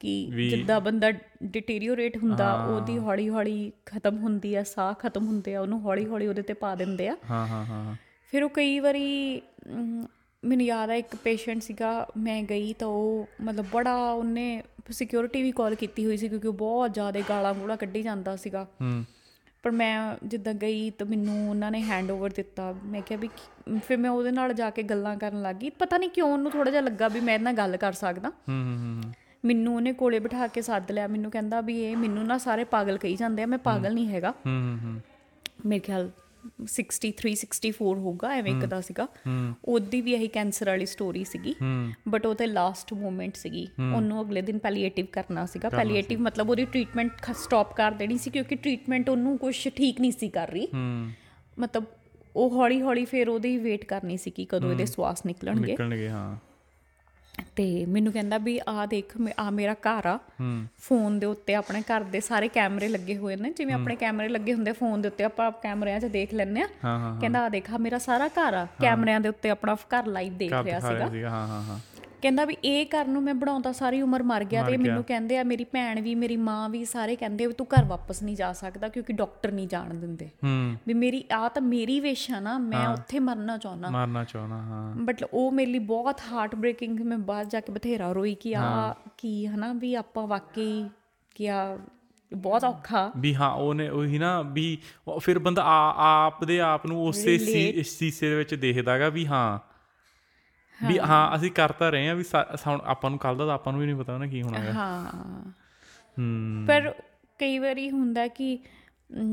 ਕਿ 0.00 0.30
ਜਿੱਦਾਂ 0.50 0.80
ਬੰਦਾ 0.80 1.12
ਡਿਟੀਰੀਓਰੇਟ 1.42 2.16
ਹੁੰਦਾ 2.16 2.52
ਉਹਦੀ 2.64 2.98
ਹੌਲੀ 2.98 3.28
ਹੌਲੀ 3.28 3.72
ਖਤਮ 3.86 4.16
ਹੁੰਦੀ 4.16 4.54
ਆ 4.54 4.62
ਸਾਹ 4.62 4.94
ਖਤਮ 4.94 5.26
ਹੁੰਦੇ 5.26 5.54
ਆ 5.54 5.60
ਉਹਨੂੰ 5.60 5.80
ਹੌਲੀ 5.80 6.06
ਹੌਲੀ 6.06 6.26
ਉਹਦੇ 6.26 6.42
ਤੇ 6.42 6.54
ਪਾ 6.54 6.74
ਦਿੰਦੇ 6.74 7.08
ਆ। 7.08 7.16
ਹਾਂ 7.30 7.46
ਹਾਂ 7.46 7.64
ਹਾਂ 7.64 7.96
ਫਿਰ 8.32 8.42
ਉਹ 8.42 8.50
ਕਈ 8.50 8.78
ਵਾਰੀ 8.78 9.42
ਮੈਨੂੰ 10.44 10.66
ਯਾਦ 10.66 10.90
ਆ 10.90 10.94
ਇੱਕ 10.94 11.16
ਪੇਸ਼ੈਂਟ 11.16 11.62
ਸੀਗਾ 11.62 12.06
ਮੈਂ 12.16 12.42
ਗਈ 12.42 12.72
ਤਾਂ 12.72 12.88
ਉਹ 12.88 13.28
ਮਤਲਬ 13.40 13.66
ਬੜਾ 13.72 14.12
ਉਹਨੇ 14.12 14.62
ਸਿਕਿਉਰਿਟੀ 14.90 15.42
ਵੀ 15.42 15.52
ਕਾਲ 15.52 15.74
ਕੀਤੀ 15.74 16.04
ਹੋਈ 16.06 16.16
ਸੀ 16.16 16.28
ਕਿਉਂਕਿ 16.28 16.48
ਉਹ 16.48 16.52
ਬਹੁਤ 16.52 16.94
ਜ਼ਿਆਦਾ 16.94 17.20
ਗਾਲਾਂ 17.28 17.54
ਗੂਲਾਂ 17.54 17.76
ਕੱਢੀ 17.76 18.02
ਜਾਂਦਾ 18.02 18.36
ਸੀਗਾ। 18.36 18.66
ਹੂੰ। 18.80 19.04
ਪਰ 19.62 19.70
ਮੈਂ 19.70 20.16
ਜਿੱਦਾਂ 20.24 20.54
ਗਈ 20.54 20.90
ਤਾਂ 20.90 21.06
ਮੈਨੂੰ 21.06 21.50
ਉਹਨਾਂ 21.50 21.70
ਨੇ 21.70 21.82
ਹੈਂਡਓਵਰ 21.82 22.30
ਦਿੱਤਾ। 22.30 22.74
ਮੈਂ 22.84 23.02
ਕਿਹਾ 23.02 23.18
ਵੀ 23.20 23.28
ਫਿਰ 23.84 23.96
ਮੈਂ 23.96 24.10
ਉਹਦੇ 24.10 24.30
ਨਾਲ 24.30 24.52
ਜਾ 24.54 24.70
ਕੇ 24.70 24.82
ਗੱਲਾਂ 24.82 25.16
ਕਰਨ 25.16 25.42
ਲੱਗੀ 25.42 25.70
ਪਤਾ 25.70 25.98
ਨਹੀਂ 25.98 26.10
ਕਿਉਂ 26.10 26.32
ਉਹਨੂੰ 26.32 26.50
ਥੋੜਾ 26.50 26.70
ਜਿਹਾ 26.70 26.82
ਲੱਗਾ 26.82 27.08
ਵੀ 27.08 27.20
ਮੈਂ 27.20 27.34
ਇਹਦੇ 27.34 27.44
ਨਾਲ 27.44 27.54
ਗੱਲ 27.54 27.76
ਕਰ 27.76 27.92
ਸਕਦਾ। 27.92 28.28
ਹੂੰ 28.28 28.64
ਹੂੰ 28.64 29.02
ਹੂੰ। 29.04 29.12
ਮੈਨੂੰ 29.46 29.74
ਉਹਨੇ 29.76 29.92
ਕੋਲੇ 29.92 30.18
ਬਿਠਾ 30.18 30.46
ਕੇ 30.46 30.62
ਸੱਦ 30.62 30.90
ਲਿਆ। 30.92 31.06
ਮੈਨੂੰ 31.06 31.30
ਕਹਿੰਦਾ 31.30 31.60
ਵੀ 31.60 31.80
ਇਹ 31.82 31.96
ਮੈਨੂੰ 31.96 32.26
ਨਾ 32.26 32.38
ਸਾਰੇ 32.38 32.64
ਪਾਗਲ 32.64 32.98
ਕਹੀ 32.98 33.16
ਜਾਂਦੇ 33.16 33.42
ਆ 33.42 33.46
ਮੈਂ 33.46 33.58
ਪਾਗਲ 33.58 33.94
ਨਹੀਂ 33.94 34.08
ਹੈਗਾ। 34.08 34.30
ਹੂੰ 34.46 34.78
ਹੂੰ 34.84 35.00
ਮੇਰੇ 35.66 35.80
ਖਿਆਲ 35.80 36.10
63 36.68 37.30
64 37.36 37.98
ਹੋਊਗਾ 37.98 38.28
ਐਵੇਂ 38.32 38.52
ਇੱਕ 38.52 38.64
ਦਾ 38.66 38.80
ਸੀਗਾ। 38.80 39.06
ਉਹਦੀ 39.64 40.00
ਵੀ 40.00 40.12
ਇਹੀ 40.12 40.28
ਕੈਂਸਰ 40.28 40.68
ਵਾਲੀ 40.68 40.86
ਸਟੋਰੀ 40.86 41.24
ਸੀਗੀ। 41.24 41.54
ਬਟ 42.08 42.26
ਉਹ 42.26 42.34
ਤੇ 42.34 42.46
ਲਾਸਟ 42.46 42.92
ਮੂਮੈਂਟ 42.94 43.36
ਸੀਗੀ। 43.36 43.66
ਉਹਨੂੰ 43.94 44.20
ਅਗਲੇ 44.22 44.42
ਦਿਨ 44.42 44.58
ਪੈਲੀਏਟਿਵ 44.58 45.06
ਕਰਨਾ 45.12 45.46
ਸੀਗਾ। 45.46 45.68
ਪੈਲੀਏਟਿਵ 45.68 46.20
ਮਤਲਬ 46.20 46.50
ਉਹਦੀ 46.50 46.64
ਟ੍ਰੀਟਮੈਂਟ 46.64 47.30
ਸਟਾਪ 47.36 47.74
ਕਰ 47.76 47.92
ਦੇਣੀ 47.92 48.18
ਸੀ 48.18 48.30
ਕਿਉਂਕਿ 48.30 48.54
ਟ੍ਰੀਟਮੈਂਟ 48.56 49.08
ਉਹਨੂੰ 49.08 49.38
ਕੁਝ 49.38 49.56
ਠੀਕ 49.68 50.00
ਨਹੀਂ 50.00 50.12
ਸੀ 50.12 50.28
ਕਰ 50.28 50.48
ਰਹੀ। 50.48 50.68
ਮਤਲਬ 51.58 51.84
ਉਹ 52.36 52.50
ਹੌਲੀ 52.50 52.80
ਹੌਲੀ 52.82 53.04
ਫਿਰ 53.04 53.28
ਉਹਦੀ 53.28 53.56
ਵੇਟ 53.58 53.84
ਕਰਨੀ 53.84 54.16
ਸੀ 54.16 54.30
ਕਿ 54.30 54.44
ਕਦੋਂ 54.44 54.70
ਇਹਦੇ 54.70 54.86
ਸਵਾਸ 54.86 55.26
ਨਿਕਲਣਗੇ। 55.26 55.66
ਨਿਕਲਣਗੇ 55.66 56.08
ਹਾਂ। 56.08 56.36
ਤੇ 57.56 57.64
ਮੈਨੂੰ 57.86 58.12
ਕਹਿੰਦਾ 58.12 58.38
ਵੀ 58.38 58.58
ਆ 58.68 58.84
ਦੇਖ 58.86 59.12
ਆ 59.38 59.48
ਮੇਰਾ 59.50 59.74
ਘਰ 59.82 60.06
ਆ। 60.06 60.18
ਫੋਨ 60.78 61.18
ਦੇ 61.18 61.26
ਉੱਤੇ 61.26 61.54
ਆਪਣੇ 61.54 61.80
ਘਰ 61.82 62.02
ਦੇ 62.04 62.20
ਸਾਰੇ 62.20 62.48
ਕੈਮਰੇ 62.48 62.88
ਲੱਗੇ 62.88 63.16
ਹੋਏ 63.16 63.36
ਨੇ। 63.36 63.50
ਜਿਵੇਂ 63.50 63.74
ਆਪਣੇ 63.74 63.96
ਕੈਮਰੇ 63.96 64.28
ਲੱਗੇ 64.28 64.54
ਹੁੰਦੇ 64.54 64.72
ਫੋਨ 64.72 65.02
ਦੇ 65.02 65.08
ਉੱਤੇ 65.08 65.24
ਆਪਾਂ 65.24 65.50
ਕੈਮਰਿਆਂ 65.62 66.00
'ਚ 66.00 66.04
ਦੇਖ 66.06 66.34
ਲੈਂਦੇ 66.34 66.62
ਆ 66.62 66.66
ਕਹਿੰਦਾ 67.20 67.44
ਆ 67.44 67.48
ਦੇਖ 67.48 67.70
ਆ 67.74 67.78
ਮੇਰਾ 67.78 67.98
ਸਾਰਾ 67.98 68.28
ਘਰ 68.28 68.54
ਆ। 68.54 68.66
ਕੈਮਰਿਆਂ 68.80 69.20
ਦੇ 69.20 69.28
ਉੱਤੇ 69.28 69.50
ਆਪਣਾ 69.50 69.76
ਘਰ 69.94 70.06
ਲਾਈਵ 70.06 70.36
ਦੇਖ 70.36 70.52
ਰਿਹਾ 70.52 70.80
ਸੀਗਾ 70.80 71.28
ਹਾਂ 71.30 71.46
ਹਾਂ 71.48 71.62
ਹਾਂ। 71.62 71.78
ਕਹਿੰਦਾ 72.26 72.44
ਵੀ 72.44 72.56
ਇਹ 72.64 72.86
ਘਰ 72.86 73.06
ਨੂੰ 73.06 73.22
ਮੈਂ 73.22 73.34
ਬਣਾਉਂਦਾ 73.34 73.72
ਸਾਰੀ 73.72 74.02
ਉਮਰ 74.02 74.22
ਮਰ 74.22 74.44
ਗਿਆ 74.44 74.62
ਤੇ 74.62 74.76
ਮੈਨੂੰ 74.76 75.04
ਕਹਿੰਦੇ 75.04 75.38
ਆ 75.38 75.42
ਮੇਰੀ 75.42 75.64
ਭੈਣ 75.64 76.00
ਵੀ 76.00 76.14
ਮੇਰੀ 76.14 76.36
ਮਾਂ 76.36 76.68
ਵੀ 76.68 76.84
ਸਾਰੇ 76.84 77.16
ਕਹਿੰਦੇ 77.16 77.46
ਵੀ 77.46 77.52
ਤੂੰ 77.52 77.66
ਘਰ 77.66 77.84
ਵਾਪਸ 77.84 78.22
ਨਹੀਂ 78.22 78.36
ਜਾ 78.36 78.52
ਸਕਦਾ 78.52 78.88
ਕਿਉਂਕਿ 78.88 79.12
ਡਾਕਟਰ 79.12 79.52
ਨਹੀਂ 79.52 79.68
ਜਾਣ 79.68 79.94
ਦਿੰਦੇ। 79.94 80.30
ਵੀ 80.86 80.94
ਮੇਰੀ 80.94 81.24
ਆ 81.32 81.48
ਤਾਂ 81.48 81.62
ਮੇਰੀ 81.62 82.00
ਵਿਸ਼ 82.00 82.30
ਆ 82.30 82.40
ਨਾ 82.40 82.58
ਮੈਂ 82.58 82.88
ਉੱਥੇ 82.88 83.18
ਮਰਨਾ 83.18 83.58
ਚਾਹੁੰਦਾ। 83.58 83.90
ਮਾਰਨਾ 83.90 84.24
ਚਾਹਣਾ 84.24 84.56
ਹਾਂ। 84.62 84.96
ਬਟ 84.96 85.24
ਉਹ 85.32 85.52
ਮੇਰੇ 85.52 85.70
ਲਈ 85.70 85.78
ਬਹੁਤ 85.78 86.20
ਹਾਰਟ 86.32 86.54
ਬ੍ਰੇਕਿੰਗ 86.54 87.00
ਮੈਂ 87.00 87.18
ਬਾਹਰ 87.18 87.44
ਜਾ 87.44 87.60
ਕੇ 87.60 87.72
ਬਥੇਰਾ 87.72 88.12
ਰੋਈ 88.12 88.34
ਕਿ 88.34 88.56
ਆ 88.56 88.94
ਕੀ 89.18 89.46
ਹਨਾ 89.46 89.72
ਵੀ 89.72 89.94
ਆਪਾਂ 89.94 90.26
ਵਾਕਈ 90.26 90.88
ਕਿ 91.34 91.50
ਆ 91.50 91.78
ਬਹੁਤ 92.34 92.64
ਔਖਾ। 92.64 93.12
ਵੀ 93.18 93.34
ਹਾਂ 93.34 93.50
ਉਹਨੇ 93.50 93.88
ਉਹੀ 93.88 94.18
ਨਾ 94.18 94.42
ਵੀ 94.42 94.78
ਫਿਰ 95.20 95.38
ਬੰਦਾ 95.38 95.62
ਆਪ 95.96 96.44
ਦੇ 96.44 96.60
ਆਪ 96.60 96.86
ਨੂੰ 96.86 97.06
ਉਸੇ 97.06 97.38
ਸੀ- 97.38 97.72
ਇਸ 97.74 97.98
ਸੀਸੇ 97.98 98.28
ਦੇ 98.30 98.36
ਵਿੱਚ 98.36 98.54
ਦੇਖਦਾਗਾ 98.54 99.08
ਵੀ 99.08 99.26
ਹਾਂ। 99.26 99.75
ਵੀ 100.88 100.98
ਹਾਂ। 100.98 101.36
ਅਸੀਂ 101.36 101.50
ਕਰ 101.50 101.72
ਤਾਂ 101.72 101.92
ਰਹੇ 101.92 102.08
ਆ 102.08 102.14
ਵੀ 102.14 102.24
ਆਪਾਂ 102.84 103.10
ਨੂੰ 103.10 103.18
ਕੱਲ 103.18 103.36
ਦਾ 103.36 103.54
ਆਪਾਂ 103.54 103.72
ਨੂੰ 103.72 103.80
ਵੀ 103.80 103.86
ਨਹੀਂ 103.86 103.96
ਪਤਾ 103.96 104.18
ਨਾ 104.18 104.26
ਕੀ 104.26 104.42
ਹੋਣਾ 104.42 104.58
ਹੈ 104.58 104.72
ਹਾਂ। 104.72 105.50
ਹੂੰ। 106.18 106.64
ਪਰ 106.66 106.94
ਕਈ 107.38 107.58
ਵਾਰੀ 107.58 107.90
ਹੁੰਦਾ 107.90 108.28
ਕਿ 108.28 108.58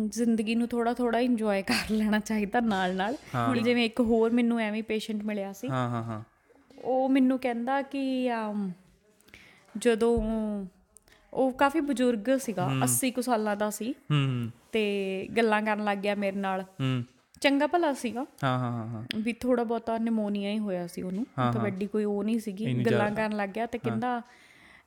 ਜ਼ਿੰਦਗੀ 0.05 0.55
ਨੂੰ 0.55 0.67
ਥੋੜਾ 0.67 0.93
ਥੋੜਾ 0.93 1.19
ਇੰਜੋਏ 1.19 1.61
ਕਰ 1.61 1.91
ਲੈਣਾ 1.91 2.19
ਚਾਹੀਦਾ 2.19 2.59
ਨਾਲ 2.59 2.95
ਨਾਲ 2.95 3.17
ਹੁਣ 3.35 3.61
ਜਿਵੇਂ 3.61 3.85
ਇੱਕ 3.85 3.99
ਹੋਰ 3.99 4.31
ਮੈਨੂੰ 4.31 4.59
ਐਵੇਂ 4.59 4.83
ਪੇਸ਼ੈਂਟ 4.83 5.23
ਮਿਲਿਆ 5.23 5.53
ਸੀ। 5.53 5.69
ਹਾਂ 5.69 5.89
ਹਾਂ 5.89 6.03
ਹਾਂ। 6.03 6.23
ਉਹ 6.79 7.09
ਮੈਨੂੰ 7.09 7.39
ਕਹਿੰਦਾ 7.39 7.81
ਕਿ 7.81 8.29
ਜਦੋਂ 9.77 10.21
ਉਹ 11.33 11.51
ਕਾਫੀ 11.51 11.79
ਬਜ਼ੁਰਗ 11.79 12.37
ਸੀਗਾ 12.37 12.71
80 12.83 13.11
ਕੁ 13.11 13.21
ਸਾਲਾਂ 13.21 13.55
ਦਾ 13.55 13.69
ਸੀ। 13.69 13.91
ਹੂੰ। 13.91 14.49
ਤੇ 14.71 15.27
ਗੱਲਾਂ 15.37 15.61
ਕਰਨ 15.61 15.83
ਲੱਗ 15.83 15.97
ਗਿਆ 15.97 16.15
ਮੇਰੇ 16.15 16.37
ਨਾਲ। 16.37 16.61
ਹੂੰ। 16.61 17.03
ਚੰਗਾ 17.43 17.67
ਭਲਾ 17.67 17.91
ਸੀਗਾ। 17.93 18.25
ਹਾਂ 18.43 18.57
ਹਾਂ 18.59 18.71
ਹਾਂ 18.87 19.03
ਵੀ 19.23 19.33
ਥੋੜਾ 19.33 19.63
ਬਹੁਤਾ 19.63 19.97
ਨਿਮੋਨੀਆ 19.97 20.49
ਹੀ 20.49 20.59
ਹੋਇਆ 20.59 20.87
ਸੀ 20.87 21.01
ਉਹਨੂੰ। 21.01 21.25
ਤਾਂ 21.35 21.61
ਵੱਡੀ 21.61 21.87
ਕੋਈ 21.87 22.03
ਉਹ 22.03 22.23
ਨਹੀਂ 22.23 22.39
ਸੀਗੀ। 22.39 22.73
ਗੱਲਾਂ 22.85 23.11
ਕਰਨ 23.11 23.35
ਲੱਗ 23.35 23.49
ਗਿਆ 23.49 23.65
ਤੇ 23.65 23.77
ਕਹਿੰਦਾ 23.77 24.21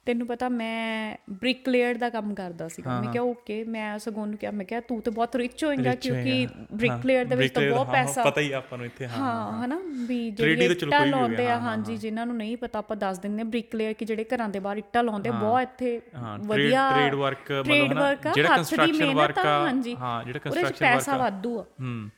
ਤੈਨੂੰ 0.07 0.26
ਪਤਾ 0.26 0.48
ਮੈਂ 0.48 1.16
ਬ੍ਰਿਕ 1.30 1.68
ਲੇਅਰ 1.68 1.94
ਦਾ 1.98 2.09
ਕੰਮ 2.11 2.34
ਕਰਦਾ 2.34 2.66
ਸੀਗਾ। 2.68 3.00
ਮੈਂ 3.00 3.12
ਕਿਹਾ 3.12 3.22
ਓਕੇ। 3.22 3.62
ਮੈਂ 3.64 3.98
ਸਗੋਂ 3.98 4.22
ਉਹਨੂੰ 4.22 4.36
ਕਿਹਾ 4.38 4.50
ਮੈਂ 4.50 4.64
ਕਿਹਾ 4.66 4.80
ਤੂੰ 4.80 5.00
ਤੇ 5.02 5.11
ਬਹੁਤ 5.11 5.36
ਰਿਚ 5.36 5.64
ਹੋਏਗਾ 5.64 5.94
ਕਿਉਂਕਿ 5.94 6.46
ਬ੍ਰਿਕ 6.72 7.07
ਲੇਅਰ 7.07 7.24
ਦੇ 7.24 7.36
ਵਿੱਚ 7.36 7.52
ਤਾਂ 7.54 7.62
ਬਹੁਤ 7.70 7.90
ਪੈਸਾ। 7.90 8.22
ਪਤਾ 8.24 8.40
ਹੀ 8.40 8.52
ਆ 8.52 8.57
ਆਪਾਂ 8.59 8.78
ਨੂੰ 8.78 8.86
ਇੱਥੇ 8.86 9.07
ਹਾਂ 9.07 9.18
ਹਾਂ 9.18 9.64
ਹਨਾ? 9.64 9.78
ਵੀ 10.09 10.30
ਜਿਹੜੇ 10.30 10.66
ਇੱਟਾਂ 10.66 11.04
ਲਾਉਂਦੇ 11.07 11.46
ਆ 11.50 11.59
ਹਾਂਜੀ 11.61 11.96
ਜਿਨ੍ਹਾਂ 11.96 12.26
ਨੂੰ 12.26 12.36
ਨਹੀਂ 12.36 12.57
ਪਤਾ 12.57 12.78
ਆਪਾਂ 12.78 12.96
ਦੱਸ 12.96 13.18
ਦਿੰਦੇ 13.18 13.42
ਆ 13.42 13.44
ਬ੍ਰਿਕ 13.44 13.74
ਲੇਅਰ 13.74 13.92
ਕਿ 13.92 14.04
ਜਿਹੜੇ 14.04 14.24
ਘਰਾਂ 14.34 14.48
ਦੇ 14.48 14.59
ਬਾਹਰ 14.59 14.76
ਇੱਟਾਂ 14.76 15.02
ਲਾਉਂਦੇ 15.04 15.30
ਬਹੁਤ 15.30 15.62
ਇੱਥੇ 15.62 16.00
ਵਧੀਆ 16.44 16.90
ਟ੍ਰੇਡ 16.90 17.14
ਵਰਕ 17.14 17.52
ਮਤਲਬ 17.52 17.92
ਨਾ 17.92 18.04
ਆ, 18.07 18.14
ਜਿਹੜਾ 18.34 18.57
ਕੰਸਟਰਕਸ਼ਨ 18.57 19.14
ਵਰਕ 19.14 19.38
ਆ, 19.38 19.42
ਆ 19.42 19.66
ਹਾਂਜੀ। 19.66 19.96
ਹਾਂ 19.96 20.24
ਜਿਹੜਾ 20.24 20.38
ਕੰਸਟਰਕਸ਼ਨ 20.38 20.84
ਵਰਕ 20.86 20.94
ਪੈਸਾ 20.96 21.16
ਵਾਧੂ 21.16 21.59
ਆ। 21.61 21.64
ਹੂੰ। 21.80 22.11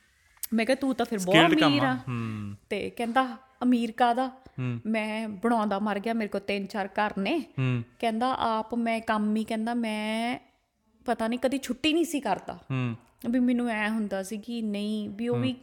ਮੈਂ 0.53 0.65
ਕਿਹਾ 0.65 0.75
ਤੂੰ 0.75 0.95
ਤਾਂ 0.95 1.05
ਫਿਰ 1.05 1.19
ਬਹੁਤ 1.19 1.35
ਅਮੀਰ 1.35 1.83
ਆ। 1.83 1.97
ਤੇ 2.69 2.89
ਕਹਿੰਦਾ 2.89 3.37
ਅਮੀਰ 3.63 3.91
ਕਾਦਾ 3.91 4.31
ਮੈਂ 4.85 5.29
ਬਣਾਉਂਦਾ 5.29 5.79
ਮਰ 5.79 5.99
ਗਿਆ 5.99 6.13
ਮੇਰੇ 6.13 6.29
ਕੋਲ 6.29 6.41
ਤਿੰਨ 6.41 6.65
ਚਾਰ 6.65 6.87
ਘਰ 6.87 7.17
ਨੇ। 7.17 7.39
ਹੂੰ। 7.39 7.83
ਕਹਿੰਦਾ 7.99 8.33
ਆਪ 8.33 8.75
ਮੈਂ 8.75 9.01
ਕੰਮ 9.01 9.35
ਹੀ 9.35 9.43
ਕਹਿੰਦਾ 9.43 9.73
ਮੈਂ 9.73 10.39
ਪਤਾ 11.05 11.27
ਨਹੀਂ 11.27 11.39
ਕਦੀ 11.39 11.59
ਛੁੱਟੀ 11.63 11.93
ਨਹੀਂ 11.93 12.05
ਸੀ 12.05 12.19
ਕਰਦਾ। 12.19 12.53
ਹੂੰ। 12.71 12.95
ਵੀ 13.29 13.39
ਮੈਨੂੰ 13.39 13.69
ਐ 13.69 13.89
ਹੁੰਦਾ 13.89 14.23
ਸੀ 14.23 14.37
ਕਿ 14.37 14.61
ਨਹੀਂ 14.61 15.09
ਵੀ 15.09 15.27
ਉਹ 15.27 15.37
ਵੀ 15.37 15.55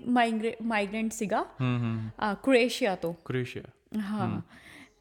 ਮਾਈਗ੍ਰੈਂਟ 0.63 1.13
ਸੀਗਾ। 1.13 1.43
ਹੂੰ 1.43 1.79
ਹੂੰ 1.79 2.11
ਕ੍ਰੋਏਸ਼ੀਆ 2.43 2.95
ਤੋਂ। 2.97 3.15
ਕ੍ਰੋਏਸ਼ੀਆ। 3.25 3.63
ਹਾਂ। 4.01 4.41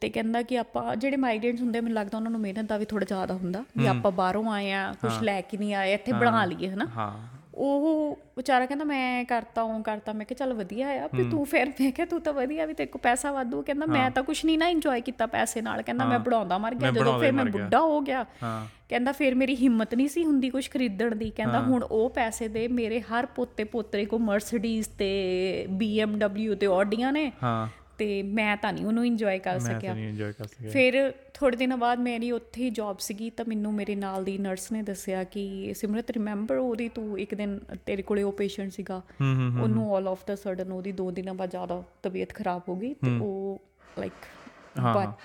ਤੇ 0.01 0.09
ਕਹਿੰਦਾ 0.09 0.41
ਕਿ 0.41 0.59
ਆਪਾਂ 0.59 0.95
ਜਿਹੜੇ 0.95 1.17
ਮਾਈਗ੍ਰੈਂਟਸ 1.17 1.61
ਹੁੰਦੇ 1.61 1.81
ਮੈਨੂੰ 1.81 1.95
ਲੱਗਦਾ 1.95 2.17
ਉਹਨਾਂ 2.17 2.31
ਨੂੰ 2.31 2.41
ਮਿਹਨਤ 2.41 2.65
ਦਾ 2.65 2.77
ਵੀ 2.77 2.85
ਥੋੜਾ 2.85 3.05
ਜ਼ਿਆਦਾ 3.05 3.33
ਹੁੰਦਾ। 3.33 3.63
ਵੀ 3.77 3.87
ਆਪਾਂ 3.87 4.11
ਬਾਹਰੋਂ 4.11 4.51
ਆਏ 4.51 4.71
ਆ 4.71 4.93
ਕੁਝ 5.01 5.11
ਲੈ 5.21 5.41
ਕੇ 5.41 5.57
ਨਹੀਂ 5.57 5.73
ਆਏ 5.73 5.93
ਇੱਥੇ 5.93 6.13
ਬਣਾ 6.13 6.45
ਲਈਏ 6.45 6.69
ਹਨਾ? 6.69 6.85
ਹਾਂ। 6.85 7.34
ਉਹ 7.55 8.17
ਵਿਚਾਰਾ 8.37 8.65
ਕਹਿੰਦਾ 8.65 8.85
ਮੈਂ 8.85 9.23
ਕਰਤਾ 9.25 9.61
ਉਹ 9.61 9.81
ਕਰਤਾ। 9.83 10.13
ਮੈਂ 10.13 10.25
ਕਿਹਾ 10.25 10.37
ਚੱਲ 10.37 10.53
ਵਧੀਆ 10.53 10.87
ਆ 11.03 11.07
ਵੀ 11.13 11.23
ਤੂੰ 11.29 11.45
ਫਿਰ 11.45 11.69
ਮੈਂ 11.81 11.91
ਕਿਹਾ 11.91 12.05
ਤੂੰ 12.05 12.19
ਤਾਂ 12.21 12.33
ਵਧੀਆ 12.33 12.65
ਵੀ 12.65 12.73
ਤੇਰੇ 12.73 12.87
ਕੋ 12.87 12.99
ਪੈਸਾ 12.99 13.31
ਵਾਧੂ 13.31 13.61
ਕਹਿੰਦਾ 13.61 13.85
ਮੈਂ 13.85 14.09
ਤਾਂ 14.11 14.23
ਕੁਝ 14.23 14.45
ਨਹੀਂ 14.45 14.57
ਨਾ 14.57 14.67
ਇੰਜੋਏ 14.67 15.01
ਕੀਤਾ 15.01 15.25
ਪੈਸੇ 15.25 15.61
ਨਾਲ। 15.61 15.81
ਕਹਿੰਦਾ 15.81 16.05
ਮੈਂ 16.05 16.19
ਬਣਾਉਂਦਾ 16.19 16.57
ਮਰ 16.57 16.75
ਗਿਆ 16.75 16.91
ਜਦੋਂ 16.91 17.19
ਫਿਰ 17.19 17.31
ਮੈਂ 17.31 17.45
ਬੁੱਢਾ 17.45 17.79
ਹੋ 17.79 18.01
ਗਿਆ। 18.01 18.25
ਕਹਿੰਦਾ 18.89 19.11
ਫਿਰ 19.11 19.35
ਮੇਰੀ 19.35 19.55
ਹਿੰਮਤ 19.55 19.95
ਨਹੀਂ 19.95 20.07
ਸੀ 20.07 20.25
ਹੁੰਦੀ 20.25 20.49
ਕੁਝ 20.49 20.69
ਖਰੀਦਣ 20.69 21.15
ਦੀ। 21.15 21.29
ਕਹਿੰਦਾ 21.29 21.59
ਹੁਣ 21.59 21.83
ਉਹ 21.83 22.09
ਪੈਸੇ 22.09 22.47
ਦੇ 22.47 22.67
ਮੇਰੇ 22.67 22.99
ਹਰ 23.01 23.25
ਪੋਤੇ 23.25 23.63
ਪੋਤਰੇ 23.63 24.05
ਕੋ 24.05 24.19
ਮਰਸੀਡੀਜ਼ 24.19 24.89
ਤੇ 24.89 25.67
BMW 25.81 26.55
ਤੇ 26.55 26.67
ਆਡੀਆਂ 26.67 27.13
ਨੇ। 27.13 27.31
ਤੇ 27.97 28.23
ਮੈਂ 28.23 28.55
ਤਾਂ 28.57 28.73
ਨਹੀਂ 28.73 28.85
ਉਹਨੂੰ 28.85 29.05
ਇੰਜੋਏ 29.05 29.39
ਕਰ 29.39 29.51
ਮੈਂ 29.51 29.59
ਸਕਿਆ। 29.59 29.79
ਤਾਂ 29.79 29.95
ਨਹੀਂ 29.95 30.09
ਇੰਜੋਏ 30.09 30.33
ਕਰ 30.33 30.45
ਸਕਿਆ। 30.45 30.69
ਫਿਰ 30.69 31.13
ਥੋੜੇ 31.33 31.57
ਦਿਨਾਂ 31.57 31.77
ਬਾਅਦ 31.77 31.99
ਮੇਰੀ 31.99 32.31
ਉੱਥੇ 32.31 32.63
ਹੀ 32.63 32.69
ਜੌਬ 32.69 32.99
ਸੀਗੀ 32.99 33.29
ਤਾਂ 33.29 33.45
ਮੈਨੂੰ 33.47 33.73
ਮੇਰੇ 33.73 33.95
ਨਾਲ 33.95 34.23
ਦੀ 34.23 34.37
ਨਰਸ 34.37 34.71
ਨੇ 34.71 34.81
ਦੱਸਿਆ 34.81 35.23
ਕਿ 35.23 35.73
ਸਿਮਰਤ 35.73 36.11
ਰਿਮੈਂਬਰ 36.11 36.57
ਉਹਦੀ 36.57 36.89
ਤੂੰ 36.89 37.19
ਇੱਕ 37.19 37.35
ਦਿਨ 37.35 37.59
ਤੇਰੇ 37.85 38.01
ਕੋਲੇ 38.01 38.23
ਉਹ 38.23 38.31
ਪੇਸ਼ੈਂਟ 38.33 38.71
ਸੀਗਾ 38.71 39.01
ਉਹਨੂੰ 39.61 39.95
ਆਲ 39.95 40.07
ਆਫ 40.07 40.25
ਦਾ 40.27 40.35
ਸਡਨ 40.35 40.71
ਉਹਦੀ 40.71 40.93
2 41.01 41.11
ਦਿਨਾਂ 41.11 41.33
ਬਾਅਦ 41.33 41.49
ਜ਼ਿਆਦਾ 41.49 41.83
ਤਬੀਅਤ 42.03 42.33
ਖਰਾਬ 42.33 42.61
ਹੋ 42.69 42.75
ਗਈ 42.75 42.93
ਤੇ 42.93 43.17
ਉਹ 43.21 43.61
ਲਾਈਕ 43.99 44.13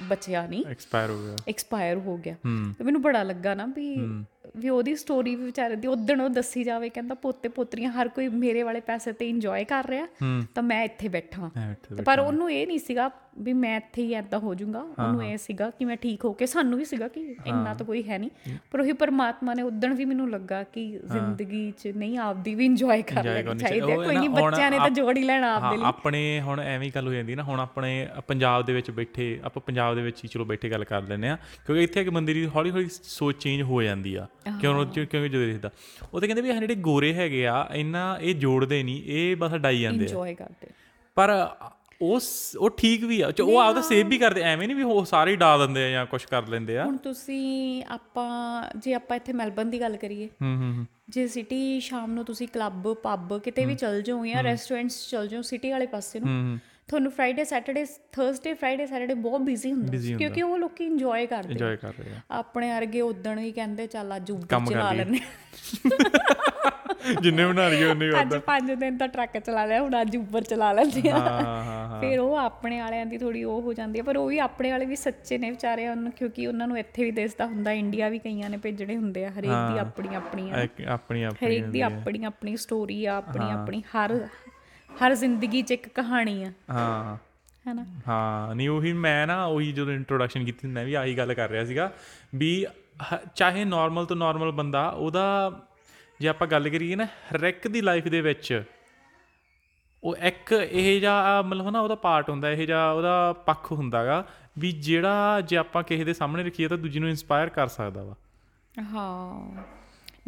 ਬਚਿਆ 0.08 0.46
ਨਹੀਂ। 0.46 0.64
ਐਕਸਪਾਇਰ 0.66 1.10
ਹੋ 1.10 1.22
ਗਿਆ। 1.22 1.36
ਐਕਸਪਾਇਰ 1.48 1.98
ਹੋ 1.98 2.16
ਗਿਆ। 2.16 2.34
ਤੇ 2.78 2.84
ਮੈਨੂੰ 2.84 3.02
ਬੜਾ 3.02 3.22
ਲੱਗਾ 3.22 3.54
ਨਾ 3.54 3.66
ਵੀ 3.66 3.94
ਵੀ 4.56 4.68
ਉਹਦੀ 4.68 4.94
ਸਟੋਰੀ 4.96 5.34
ਵੀ 5.34 5.44
ਵਿਚਾਰੇ 5.44 5.76
ਦੀ 5.76 5.88
ਉਦਣ 5.88 6.20
ਉਹ 6.20 6.28
ਦੱਸੀ 6.28 6.64
ਜਾਵੇ 6.64 6.88
ਕਹਿੰਦਾ 6.88 7.14
ਪੋਤੇ 7.14 7.48
ਪੋਤਰੀਆਂ 7.48 7.90
ਹਰ 7.92 8.08
ਕੋਈ 8.08 8.28
ਮੇਰੇ 8.28 8.62
ਵਾਲੇ 8.62 8.80
ਪੈਸੇ 8.80 9.12
ਤੇ 9.12 9.28
ਇੰਜੋਏ 9.28 9.64
ਕਰ 9.64 9.86
ਰਿਹਾ 9.86 10.06
ਤਾਂ 10.54 10.62
ਮੈਂ 10.62 10.84
ਇੱਥੇ 10.84 11.08
ਬੈਠਾ। 11.08 11.50
ਪਰ 12.06 12.20
ਉਹਨੂੰ 12.20 12.52
ਇਹ 12.52 12.66
ਨਹੀਂ 12.66 12.78
ਸੀਗਾ 12.78 13.10
ਵੀ 13.38 13.52
ਮੈਂ 13.52 13.76
ਇੱਥੇ 13.76 14.02
ਹੀ 14.02 14.12
ਐਦਾਂ 14.14 14.38
ਹੋ 14.38 14.54
ਜਾਊਂਗਾ। 14.54 14.80
ਉਹਨੂੰ 14.80 15.24
ਇਹ 15.24 15.36
ਸੀਗਾ 15.38 15.68
ਕਿ 15.70 15.84
ਮੈਂ 15.84 15.96
ਠੀਕ 15.96 16.24
ਹੋ 16.24 16.32
ਕੇ 16.32 16.46
ਸਾਨੂੰ 16.46 16.78
ਵੀ 16.78 16.84
ਸੀਗਾ 16.84 17.08
ਕਿ 17.08 17.20
ਇੰਨਾ 17.46 17.74
ਤਾਂ 17.74 17.86
ਕੋਈ 17.86 18.02
ਹੈ 18.08 18.18
ਨਹੀਂ। 18.18 18.56
ਪਰ 18.70 18.80
ਉਹੀ 18.80 18.92
ਪਰਮਾਤਮਾ 18.92 19.54
ਨੇ 19.54 19.62
ਉਦਣ 19.62 19.94
ਵੀ 19.94 20.04
ਮੈਨੂੰ 20.04 20.30
ਲੱਗਾ 20.30 20.62
ਕਿ 20.64 20.86
ਜ਼ਿੰਦਗੀ 21.12 21.70
'ਚ 21.78 21.88
ਨਹੀਂ 21.88 22.18
ਆਪਦੀ 22.18 22.54
ਵੀ 22.54 22.64
ਇੰਜੋਏ 22.64 23.02
ਕਰ 23.02 23.24
ਲੈਣੀ 23.24 23.58
ਚਾਹੀਦੀ। 23.58 23.94
ਕੋਈ 23.94 24.16
ਨਹੀਂ 24.16 24.28
ਬੱਚਿਆਂ 24.30 24.70
ਨੇ 24.70 24.78
ਤਾਂ 24.78 24.90
ਜੋੜ 24.90 25.16
ਹੀ 25.16 25.22
ਲੈਣਾ 25.22 25.54
ਆਪਦੇ 25.54 25.76
ਲਈ। 25.76 25.84
ਆਪਣੇ 25.84 26.40
ਹੁਣ 26.40 26.60
ਐਵੇਂ 26.60 26.86
ਹੀ 26.86 26.92
ਗੱਲ 26.94 27.08
ਹੋ 27.08 27.12
ਜਾਂਦੀ 27.12 27.34
ਨਾ 27.34 27.42
ਹੁਣ 27.42 27.60
ਆਪਣੇ 27.60 28.06
ਪੰਜਾਬ 28.28 28.64
ਦੇ 28.66 28.72
ਵਿੱਚ 28.72 28.90
ਬੈਠੇ 28.90 29.28
ਆਪਾਂ 29.44 29.62
ਪੰਜਾਬ 29.66 29.94
ਦੇ 29.94 30.02
ਵਿੱਚ 30.02 30.24
ਹੀ 30.24 30.28
ਚਲੋ 30.28 30.44
ਬੈਠੇ 30.44 30.70
ਗੱਲ 30.70 30.84
ਕਰ 30.84 31.02
ਲੈਂਦੇ 31.02 31.28
ਆ 31.28 31.36
ਕਿਉਂਕਿ 31.66 31.82
ਇੱਥੇ 31.84 32.00
ਇੱਕ 32.00 32.10
ਬੰਦੇ 32.10 32.34
ਦੀ 32.34 32.46
ਹੌਲੀ 32.46 32.70
ਹੌਲੀ 32.70 32.88
ਸੋਚ 32.92 33.42
ਚੇਂਜ 33.42 33.62
ਹੋ 33.62 33.82
ਜਾਂਦੀ 33.82 34.14
ਆ। 34.14 34.26
ਕਿਉਂ 34.60 34.84
ਕਿਉਂਕਿ 34.86 35.28
ਜਦੋਂ 35.28 35.46
ਦੇਖਦਾ 35.46 35.70
ਉਹ 36.14 36.20
ਤੇ 36.20 36.26
ਕਹਿੰਦੇ 36.26 36.42
ਵੀ 36.42 36.52
ਜਿਹੜੇ 36.52 36.74
ਗੋਰੇ 36.82 37.12
ਹੈਗੇ 37.14 37.46
ਆ 37.46 37.68
ਇਹਨਾਂ 37.74 38.18
ਇਹ 38.18 38.34
ਜੋੜਦੇ 38.34 38.82
ਨਹੀਂ 38.82 39.02
ਇਹ 39.06 39.36
ਬਸ 39.36 39.54
ਹਟਾਈ 39.54 39.80
ਜਾਂਦੇ 39.80 39.98
ਆ। 39.98 40.02
ਇੰਜੋਏ 40.02 40.34
ਕਰਦੇ। 40.34 40.68
ਪਰ 41.16 41.30
ਉਹ 42.02 42.20
ਸ- 42.20 42.56
ਉਹ 42.56 42.70
ਠੀਕ 42.70 43.04
ਵੀ 43.04 43.20
ਆ। 43.20 43.32
ਉਹ 43.42 43.58
ਆਪਦਾ 43.58 43.80
ਸੇਵ 43.80 44.06
ਵੀ 44.08 44.18
ਕਰਦੇ 44.18 44.40
ਐਵੇਂ 44.42 44.66
ਨਹੀਂ 44.68 44.76
ਵੀ 44.76 44.82
ਉਹ 44.82 45.04
ਸਾਰੇ 45.04 45.36
ਡਾ 45.36 45.56
ਦਿੰਦੇ 45.58 45.84
ਆ 45.84 45.90
ਜਾਂ 45.90 46.06
ਕੁਝ 46.06 46.24
ਕਰ 46.24 46.46
ਲੈਂਦੇ 46.46 46.78
ਆ। 46.78 46.84
ਹੁਣ 46.84 46.96
ਤੁਸੀਂ 46.96 47.82
ਆਪਾਂ 47.88 48.62
ਜੇ 48.76 48.94
ਆਪਾਂ 48.94 49.16
ਇੱਥੇ 49.16 49.32
ਮੈਲਬਨ 49.32 49.70
ਦੀ 49.70 49.80
ਗੱਲ 49.80 49.96
ਕਰੀਏ। 49.96 50.28
ਹੂੰ 50.42 50.56
ਹੂੰ 50.56 50.86
ਜੇ 51.08 51.26
ਸਿਟੀ 51.28 51.80
ਸ਼ਾਮ 51.80 52.12
ਨੂੰ 52.12 52.24
ਤੁਸੀਂ 52.24 52.48
ਕਲੱਬ 52.48 52.92
ਪੱਬ 52.94 53.38
ਕਿਤੇ 53.38 53.64
ਵੀ 53.64 53.74
ਚਲ 53.74 54.02
ਜਾਓ 54.02 54.26
ਜਾਂ 54.26 54.42
ਰੈਸਟੋਰੈਂਟਸ 54.42 55.08
ਚਲ 55.10 55.28
ਜਾਓ 55.28 55.42
ਸਿਟੀ 55.42 55.70
ਵਾਲੇ 55.70 55.86
ਪਾਸੇ 55.86 56.20
ਨੂੰ 56.20 56.58
ਤੁਹਾਨੂੰ 56.88 57.10
Friday 57.12 57.44
Saturday 57.44 57.84
Thursday 58.12 58.52
Friday 58.54 58.86
Saturday 58.86 59.14
ਬਹੁਤ 59.14 59.40
ਬਿਜ਼ੀ 59.40 59.72
ਹੁੰਦਾ 59.72 59.98
ਕਿਉਂਕਿ 60.18 60.42
ਉਹ 60.42 60.56
ਲੋਕੀ 60.58 60.84
ਇੰਜੋਏ 60.84 61.26
ਕਰਦੇ 61.26 61.52
ਇੰਜੋਏ 61.52 61.76
ਕਰ 61.76 61.92
ਰਹੇ 61.98 62.12
ਆ। 62.12 62.20
ਆਪਣੇ 62.30 62.70
ਵਰਗੇ 62.70 63.00
ਉਦਣ 63.00 63.40
ਵੀ 63.40 63.52
ਕਹਿੰਦੇ 63.52 63.86
ਚੱਲ 63.86 64.16
ਅੱਜ 64.16 64.30
ਉਬਰ 64.30 64.64
ਚਲਾ। 64.66 64.92
ਲੈਣੇ 64.92 65.20
ਜਿੰਨੇ 67.22 67.46
ਬਣਾ 67.46 67.68
ਲਈਏ 67.68 67.84
ਉਹਨੇ 67.84 68.08
ਅੱਜ 68.20 68.34
ਪੰਜ 68.36 68.70
ਦਿਨ 68.72 68.96
ਤਾਂ 68.98 69.08
ਟਰੱਕ 69.08 69.38
ਚਲਾ 69.38 69.64
ਲਿਆ 69.66 69.80
ਹੁਣ 69.82 70.00
ਅੱਜ 70.02 70.16
ਉਬਰ 70.16 70.42
ਚਲਾ 70.42 70.72
ਲੈਂਦੇ 70.72 71.10
ਆ। 71.10 71.18
ਹਾਂ 71.18 71.40
ਹਾਂ 71.40 71.64
ਹਾਂ। 71.64 72.00
ਫਿਰ 72.00 72.18
ਉਹ 72.20 72.36
ਆਪਣੇ 72.36 72.80
ਵਾਲਿਆਂ 72.80 73.06
ਦੀ 73.06 73.18
ਥੋੜੀ 73.18 73.44
ਉਹ 73.44 73.60
ਹੋ 73.62 73.72
ਜਾਂਦੀ 73.72 73.98
ਹੈ 73.98 74.04
ਪਰ 74.04 74.16
ਉਹ 74.16 74.28
ਵੀ 74.28 74.38
ਆਪਣੇ 74.38 74.70
ਵਾਲੇ 74.70 74.86
ਵੀ 74.86 74.96
ਸੱਚੇ 74.96 75.38
ਨੇ 75.38 75.50
ਵਿਚਾਰੇ 75.50 75.88
ਉਹਨਾਂ 75.88 76.10
ਕਿਉਂਕਿ 76.10 76.46
ਉਹਨਾਂ 76.46 76.68
ਨੂੰ 76.68 76.78
ਇੱਥੇ 76.78 77.04
ਵੀ 77.04 77.10
ਦਿਸਦਾ 77.10 77.46
ਹੁੰਦਾ 77.46 77.72
ਇੰਡੀਆ 77.72 78.08
ਵੀ 78.08 78.18
ਕਈਆਂ 78.18 78.50
ਨੇ 78.50 78.56
ਭੇਜਣੇ 78.56 78.96
ਹੁੰਦੇ 78.96 79.24
ਆ 79.24 79.30
ਹਰੇਕ 79.30 79.50
ਦੀ 79.72 79.78
ਆਪਣੀ 79.78 80.14
ਆਪਣੀ 80.14 80.50
ਆਪਣੀ 80.50 80.84
ਆਪਣੀ 80.86 81.24
ਹਰੇਕ 81.24 81.64
ਦੀ 81.64 81.80
ਆਪਣੀ 81.80 82.24
ਆਪਣੀ 82.24 82.56
ਸਟੋਰੀ 82.56 83.04
ਆ 83.04 83.16
ਆਪਣੀ 83.16 83.50
ਆਪਣੀ 83.50 83.82
ਹਰ 83.96 84.18
ਹਰ 84.90 85.14
ਜ਼ਿੰਦਗੀ 85.14 85.62
'ਚ 85.62 85.70
ਇੱਕ 85.72 85.88
ਕਹਾਣੀ 85.88 86.42
ਆ। 86.44 86.52
ਹਾਂ। 86.70 87.16
ਹੈਨਾ? 87.66 87.84
ਹਾਂ 88.08 88.54
ਨਹੀਂ 88.54 88.68
ਉਹੀ 88.68 88.92
ਮੈਂ 88.92 89.26
ਨਾ 89.26 89.44
ਉਹੀ 89.44 89.72
ਜਦੋਂ 89.72 89.92
ਇੰਟਰੋਡਕਸ਼ਨ 89.92 90.44
ਕੀਤੀ 90.44 90.68
ਮੈਂ 90.68 90.84
ਵੀ 90.84 90.94
ਆਹੀ 90.94 91.16
ਗੱਲ 91.18 91.34
ਕਰ 91.34 91.48
ਰਿਹਾ 91.50 91.64
ਸੀਗਾ 91.64 91.90
ਵੀ 92.34 92.66
ਚਾਹੇ 93.34 93.64
ਨਾਰਮਲ 93.64 94.06
ਤੋਂ 94.06 94.16
ਨਾਰਮਲ 94.16 94.50
ਬੰਦਾ 94.52 94.88
ਉਹਦਾ 94.88 95.24
ਜੇ 96.20 96.28
ਆਪਾਂ 96.28 96.48
ਗੱਲ 96.48 96.68
ਕਰੀਏ 96.68 96.96
ਨਾ 96.96 97.04
ਹਰ 97.04 97.44
ਇੱਕ 97.44 97.68
ਦੀ 97.68 97.80
ਲਾਈਫ 97.80 98.04
ਦੇ 98.04 98.20
ਵਿੱਚ 98.20 98.62
ਉਹ 100.04 100.16
ਇੱਕ 100.16 100.52
ਇਹ 100.52 101.00
ਜਿਹਾ 101.00 101.42
ਮਤਲਬ 101.42 101.70
ਨਾ 101.70 101.80
ਉਹਦਾ 101.80 101.94
ਪਾਰਟ 101.94 102.30
ਹੁੰਦਾ 102.30 102.50
ਇਹ 102.50 102.66
ਜਿਹਾ 102.66 102.92
ਉਹਦਾ 102.92 103.32
ਪੱਖ 103.32 103.72
ਹੁੰਦਾਗਾ 103.72 104.26
ਵੀ 104.58 104.72
ਜਿਹੜਾ 104.72 105.40
ਜੇ 105.40 105.56
ਆਪਾਂ 105.56 105.82
ਕਿਸੇ 105.82 106.04
ਦੇ 106.04 106.14
ਸਾਹਮਣੇ 106.14 106.44
ਰੱਖੀਏ 106.44 106.68
ਤਾਂ 106.68 106.78
ਦੂਜੀ 106.78 106.98
ਨੂੰ 106.98 107.08
ਇਨਸਪਾਇਰ 107.08 107.48
ਕਰ 107.48 107.66
ਸਕਦਾ 107.66 108.04
ਵਾ। 108.04 108.14
ਹਾਂ। 108.80 109.62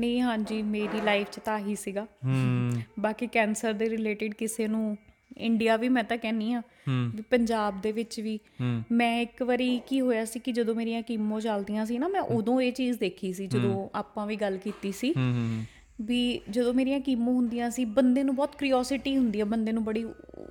ਨਹੀਂ 0.01 0.22
ਹਾਂਜੀ 0.22 0.62
ਮੇਰੀ 0.62 1.01
ਲਾਈਫ 1.01 1.30
'ਚ 1.30 1.38
ਤਾਂ 1.38 1.55
ਆਹੀ 1.55 1.74
ਸੀਗਾ। 1.74 2.05
ਹੂੰ। 2.05 2.72
ਬਾਕੀ 3.01 3.26
ਕੈਂਸਰ 3.26 3.72
ਦੇ 3.72 3.90
ਰਿਲੇਟਡ 3.90 4.34
ਕਿਸੇ 4.34 4.68
ਨੂੰ 4.68 4.99
ਇੰਡੀਆ 5.38 5.76
ਵੀ 5.76 5.88
ਮੈਂ 5.88 6.05
ਤਾਂ 6.05 6.16
ਕਹਿੰਨੀ 6.16 6.53
ਆ 6.53 6.61
ਹੂੰ। 6.61 7.12
ਵੀ 7.14 7.22
ਪੰਜਾਬ 7.22 7.80
ਦੇ 7.80 7.93
ਵਿੱਚ 7.93 8.20
ਵੀ 8.20 8.36
ਹੂੰ। 8.36 8.82
ਮੈਂ 8.93 9.20
ਇੱਕ 9.20 9.43
ਵਾਰੀ 9.43 9.80
ਕੀ 9.86 10.01
ਹੋਇਆ 10.01 10.24
ਸੀ 10.24 10.38
ਕਿ 10.38 10.53
ਜਦੋਂ 10.53 10.74
ਮੇਰੀਆਂ 10.74 11.03
ਕੀਮੋ 11.03 11.40
ਚੱਲਦੀਆਂ 11.40 11.86
ਸੀ 11.86 11.99
ਨਾ 11.99 12.09
ਮੈਂ 12.09 12.20
ਉਦੋਂ 12.20 12.61
ਇਹ 12.61 12.72
ਚੀਜ਼ 12.72 12.99
ਦੇਖੀ 12.99 13.32
ਸੀ 13.32 13.47
ਜਦੋਂ 13.47 13.88
ਆਪਾਂ 13.95 14.26
ਵੀ 14.26 14.36
ਗੱਲ 14.36 14.59
ਕੀਤੀ 14.59 14.93
ਸੀ। 14.93 15.11
ਹੂੰ 15.11 15.32
ਹੂੰ। 15.32 15.64
ਵੀ 16.01 16.40
ਜਦੋਂ 16.51 16.74
ਮੇਰੀਆਂ 16.74 17.01
ਕੀਮੋ 17.01 17.32
ਹੁੰਦੀਆਂ 17.32 17.70
ਸੀ 17.70 17.84
ਬੰਦੇ 17.84 18.22
ਨੂੰ 18.22 18.34
ਬਹੁਤ 18.36 18.57
ਕਿਉਰਿਓਸਿਟੀ 18.57 19.16
ਹੁੰਦੀ 19.16 19.40
ਆ 19.40 19.45
ਬੰਦੇ 19.45 19.72
ਨੂੰ 19.72 19.84
ਬੜੀ 19.84 20.05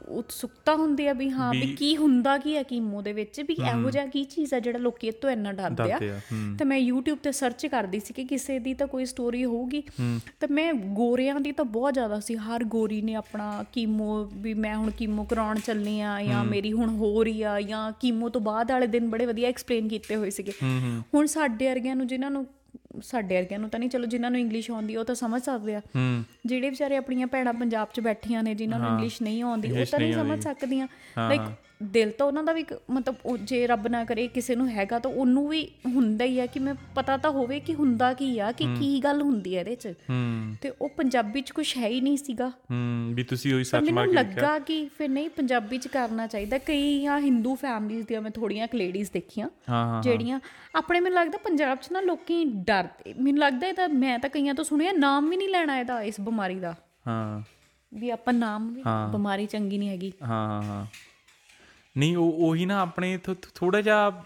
ਉਤਸੁਕਤਾ 0.08 0.76
ਹੁੰਦੀ 0.76 1.08
ਆ 1.08 1.14
ਵੀ 1.14 1.30
ਹਾਂ 1.30 1.52
ਵੀ 1.52 1.76
ਕੀ 1.76 1.98
ਹੁੰਦਾ 1.98 2.38
ਕੀ 2.38 2.56
ਆ 2.56 2.64
ਕੀਮੋ 2.64 3.02
ਦੇ 3.02 3.14
ਵਿੱਚ 3.14 3.42
ਵੀ 3.42 3.54
ਇਹੋ 3.70 3.90
ਜਿਹਾ 3.90 4.06
ਕੀ 4.06 4.24
ਚੀਜ਼ 4.24 4.54
ਆ 4.54 4.60
ਜਿਹੜਾ 4.60 4.80
ਲੋਕੀ 4.80 5.08
ਇਹ 5.08 5.12
ਤੋਂ 5.12 5.30
ਇੰਨਾ 5.30 5.52
ਡਰਦੇ 5.52 5.92
ਆ। 5.92 6.20
ਤੇ 6.60 6.66
ਮੈਂ 6.66 6.80
YouTube 6.80 7.18
ਤੇ 7.24 7.32
ਸਰਚ 7.32 7.66
ਕਰਦੀ 7.66 8.00
ਸੀ 8.00 8.14
ਕਿ 8.14 8.24
ਕਿਸੇ 8.24 8.60
ਦੀ 8.60 8.74
ਤਾਂ 8.74 8.88
ਕੋਈ 8.88 9.06
ਸਟੋਰੀ 9.06 9.46
ਹੋਊਗੀ। 9.46 9.82
ਤੇ 10.40 10.48
ਮੈਂ 10.52 10.74
ਗੋਰਿਆਂ 10.74 11.40
ਦੀ 11.40 11.52
ਤਾਂ 11.52 11.66
ਬਹੁਤ 11.66 11.94
ਜ਼ਿਆਦਾ 11.94 12.20
ਸੀ 12.20 12.36
ਹਰ 12.36 12.64
ਗੋਰੀ 12.64 13.02
ਨੇ 13.02 13.16
ਆਪਣਾ 13.16 13.64
ਕੀਮੋ 13.74 14.24
ਵੀ 14.34 14.54
ਮੈਂ 14.54 14.76
ਹੁਣ 14.76 14.92
ਕੀਮੋ 14.92 15.24
ਕਰਾਉਣ 15.24 15.60
ਚੱਲੀ 15.60 16.00
ਆ 16.02 16.22
ਜਾਂ 16.24 16.44
ਮੇਰੀ 16.46 16.74
ਹੁਣ 16.74 16.90
ਹੋ 16.90 17.24
ਰਹੀ 17.24 17.44
ਆ 17.44 17.62
ਜਾਂ 17.62 17.92
ਕੀਮੋ 17.92 18.30
ਤੋਂ 18.30 18.42
ਬਾਅਦ 18.42 18.72
ਵਾਲੇ 18.72 18.88
ਦਿਨ 18.88 19.10
ਬੜੇ 19.10 19.26
ਵਧੀਆ 19.26 19.50
ਐਕਸਪਲੇਨ 19.50 19.88
ਕੀਤੇ 19.88 20.16
ਹੋਏ 20.16 20.30
ਸੀਗੇ। 20.30 20.54
ਹੁਣ 21.16 21.26
ਸਾਡੇ 21.26 21.70
ਵਰਗਿਆਂ 21.70 21.96
ਨੂੰ 21.96 22.08
ਜਿਨ੍ਹਾਂ 22.08 22.32
ਨੂੰ 22.32 22.46
ਸਾਡੇ 23.04 23.36
ਵਰਗਿਆਂ 23.36 23.60
ਨੂੰ 23.60 23.70
ਤਾਂ 23.70 23.80
ਨਹੀਂ 23.80 23.90
ਚਲੋ 23.90 24.06
ਜਿਨ੍ਹਾਂ 24.06 24.32
ਨੂੰ 24.32 24.40
ਇੰਗਲਿਸ਼ 24.40 24.70
ਆਉਂਦੀ 24.72 24.96
ਉਹ 24.96 25.06
ਤਾਂ 25.06 25.16
ਸਮਝ 25.16 25.42
ਸਕਦੇ 25.42 25.76
ਆ। 25.76 25.82
ਜਿਹੜੇ 26.46 26.70
ਵਿਚਾਰੇ 26.70 26.98
ਆਪਣੀਆਂ 26.98 27.28
ਭੈਣਾਂ 27.28 27.54
ਪੰਜਾਬ 27.54 27.88
'ਚ 27.94 28.00
ਬੈਠੀਆਂ 28.00 28.44
ਨੇ 28.44 28.56
ਜਿਨ੍ਹਾਂ 28.56 28.80
ਨੂੰ 28.80 28.90
ਇੰਗਲਿਸ਼ 28.90 29.22
ਨਹੀਂ 29.22 29.44
ਆਉਂਦੀ 29.44 29.72
ਉਹ 29.72 29.86
ਤਾਂ 29.86 30.00
ਨਹੀਂ 30.00 30.14
ਸਮਝ 30.14 30.42
ਸਕਦੀਆਂ। 30.44 30.88
ਲਾਈਕ 31.18 31.42
ਦਿਲ 31.82 32.12
ਤਾਂ 32.12 32.26
ਉਹਨਾਂ 32.26 32.44
ਦਾ 32.44 32.54
ਵੀ 32.54 32.66
ਮਤਲਬ 32.92 33.16
ਉਹ 33.26 33.38
ਜੇ 33.38 33.68
ਰੱਬ 33.68 33.88
ਨਾ 33.88 34.04
ਕਰੇ 34.04 34.28
ਕਿਸੇ 34.28 34.56
ਨੂੰ 34.56 34.70
ਹੈਗਾ 34.70 35.00
ਤਾਂ 35.00 35.12
ਉਹਨੂੰ 35.12 35.48
ਵੀ 35.50 35.68
ਹੁੰਦਾ 35.86 36.26
ਹੀ 36.26 36.40
ਆ 36.40 36.46
ਕਿ 36.46 36.60
ਮੈਂ 36.60 36.76
ਪਤਾ 36.96 37.18
ਤਾਂ 37.18 37.32
ਹੋਵੇ 37.32 37.60
ਕਿ 37.60 37.74
ਹੁੰਦਾ 37.74 38.14
ਕੀ 38.14 38.40
ਆ 38.40 38.52
ਕਿ 38.52 38.66
ਕੀ 38.80 39.00
ਗੱਲ 39.04 39.22
ਹੁੰਦੀ 39.22 39.56
ਹੈ 39.56 39.60
ਇਹਦੇ 39.60 39.76
'ਚ। 39.76 39.94
ਤੇ 40.62 40.72
ਉਹ 40.82 40.90
ਪੰਜਾਬੀ 40.90 41.42
'ਚ 41.42 41.52
ਕੁਝ 41.52 41.78
ਹੈ 41.78 41.88
ਹੀ 41.88 42.02
ਨਹੀਂ 42.02 42.18
ਸੀਗਾ। 42.18 42.50
ਹੂੰ 42.50 43.12
ਵੀ 43.16 43.24
ਤੁਸੀਂ 43.24 43.54
ਉਹੀ 43.54 43.64
ਸਰਚ 43.64 43.90
ਮਾਰ 43.90 44.08
ਕੇ 44.08 44.14
ਲੱਗਾ 44.14 44.60
ਕਿ 44.60 44.90
ਫਿਰ 44.98 45.10
ਨਹੀਂ 45.10 45.30
ਪੰਜਾਬੀ 45.30 45.78
'ਚ 45.78 45.88
ਕਰਨਾ 45.88 46.28
ਚਾਹੀਦਾ। 46.28 46.58
ਕਈ 46.58 47.06
ਆ 47.06 47.20
ਹਿੰਦੂ 47.20 47.56
ਫੈਮਲੀਆਂ 47.56 48.04
ਦੀਆਂ 48.08 48.22
ਮੈਂ 48.22 48.32
ਥੋੜੀਆਂ 48.32 48.68
ਲੇਡੀਜ਼ 48.76 49.10
ਦੇਖੀਆਂ 49.14 49.50
ਜਿਹੜੀਆਂ 50.02 50.40
ਆਪਣੇ 50.76 51.00
ਮੈਨੂੰ 51.00 51.20
ਲੱਗਦਾ 51.20 51.38
ਪੰਜਾਬ 51.38 51.78
'ਚ 51.78 51.92
ਨਾ 51.92 52.02
ਲੋਕੀ 52.02 52.44
ਡਰਦੇ 52.46 53.14
ਮੈਨੂੰ 53.14 53.40
ਲੱਗਦਾ 53.40 53.68
ਇਹ 53.68 53.74
ਤਾਂ 53.74 53.90
ਮੈਂ 53.90 54.20
ਤਾਂ 54.20 54.30
ਕਈਆਂ 54.30 54.54
ਤੋਂ 54.54 54.64
ਸੁਣਿਆ 54.64 54.92
ਨਾਮ 54.92 55.30
ਵੀ 55.30 55.38
ਨਹੀਂ 55.38 55.50
ਲੈਣਾ 55.50 55.80
ਇਹਦਾ 55.80 56.02
ਇਸ 56.02 56.20
ਬਿਮਾਰੀ 56.22 56.60
ਦਾ। 56.60 56.76
ਹਾਂ। 57.08 57.42
ਵੀ 57.94 58.10
ਆਪਾਂ 58.10 58.34
ਨਾਮ 58.34 58.74
ਵੀ 58.74 58.84
ਬਿਮਾਰੀ 59.12 59.46
ਚੰਗੀ 59.46 59.78
ਨਹੀਂ 59.78 59.90
ਹੈਗੀ। 59.90 60.12
ਹਾਂ 60.24 60.48
ਹਾਂ 60.48 60.62
ਹਾਂ। 60.62 60.86
ਨਹੀਂ 61.98 62.18
ਉਹ 62.18 62.34
ਉਹੀ 62.50 62.66
ਨਾ 62.66 62.82
ਆਪਣੇ 62.82 63.20
ਥੋੜਾ 63.56 63.82
ਜਿਹਾ 63.82 64.24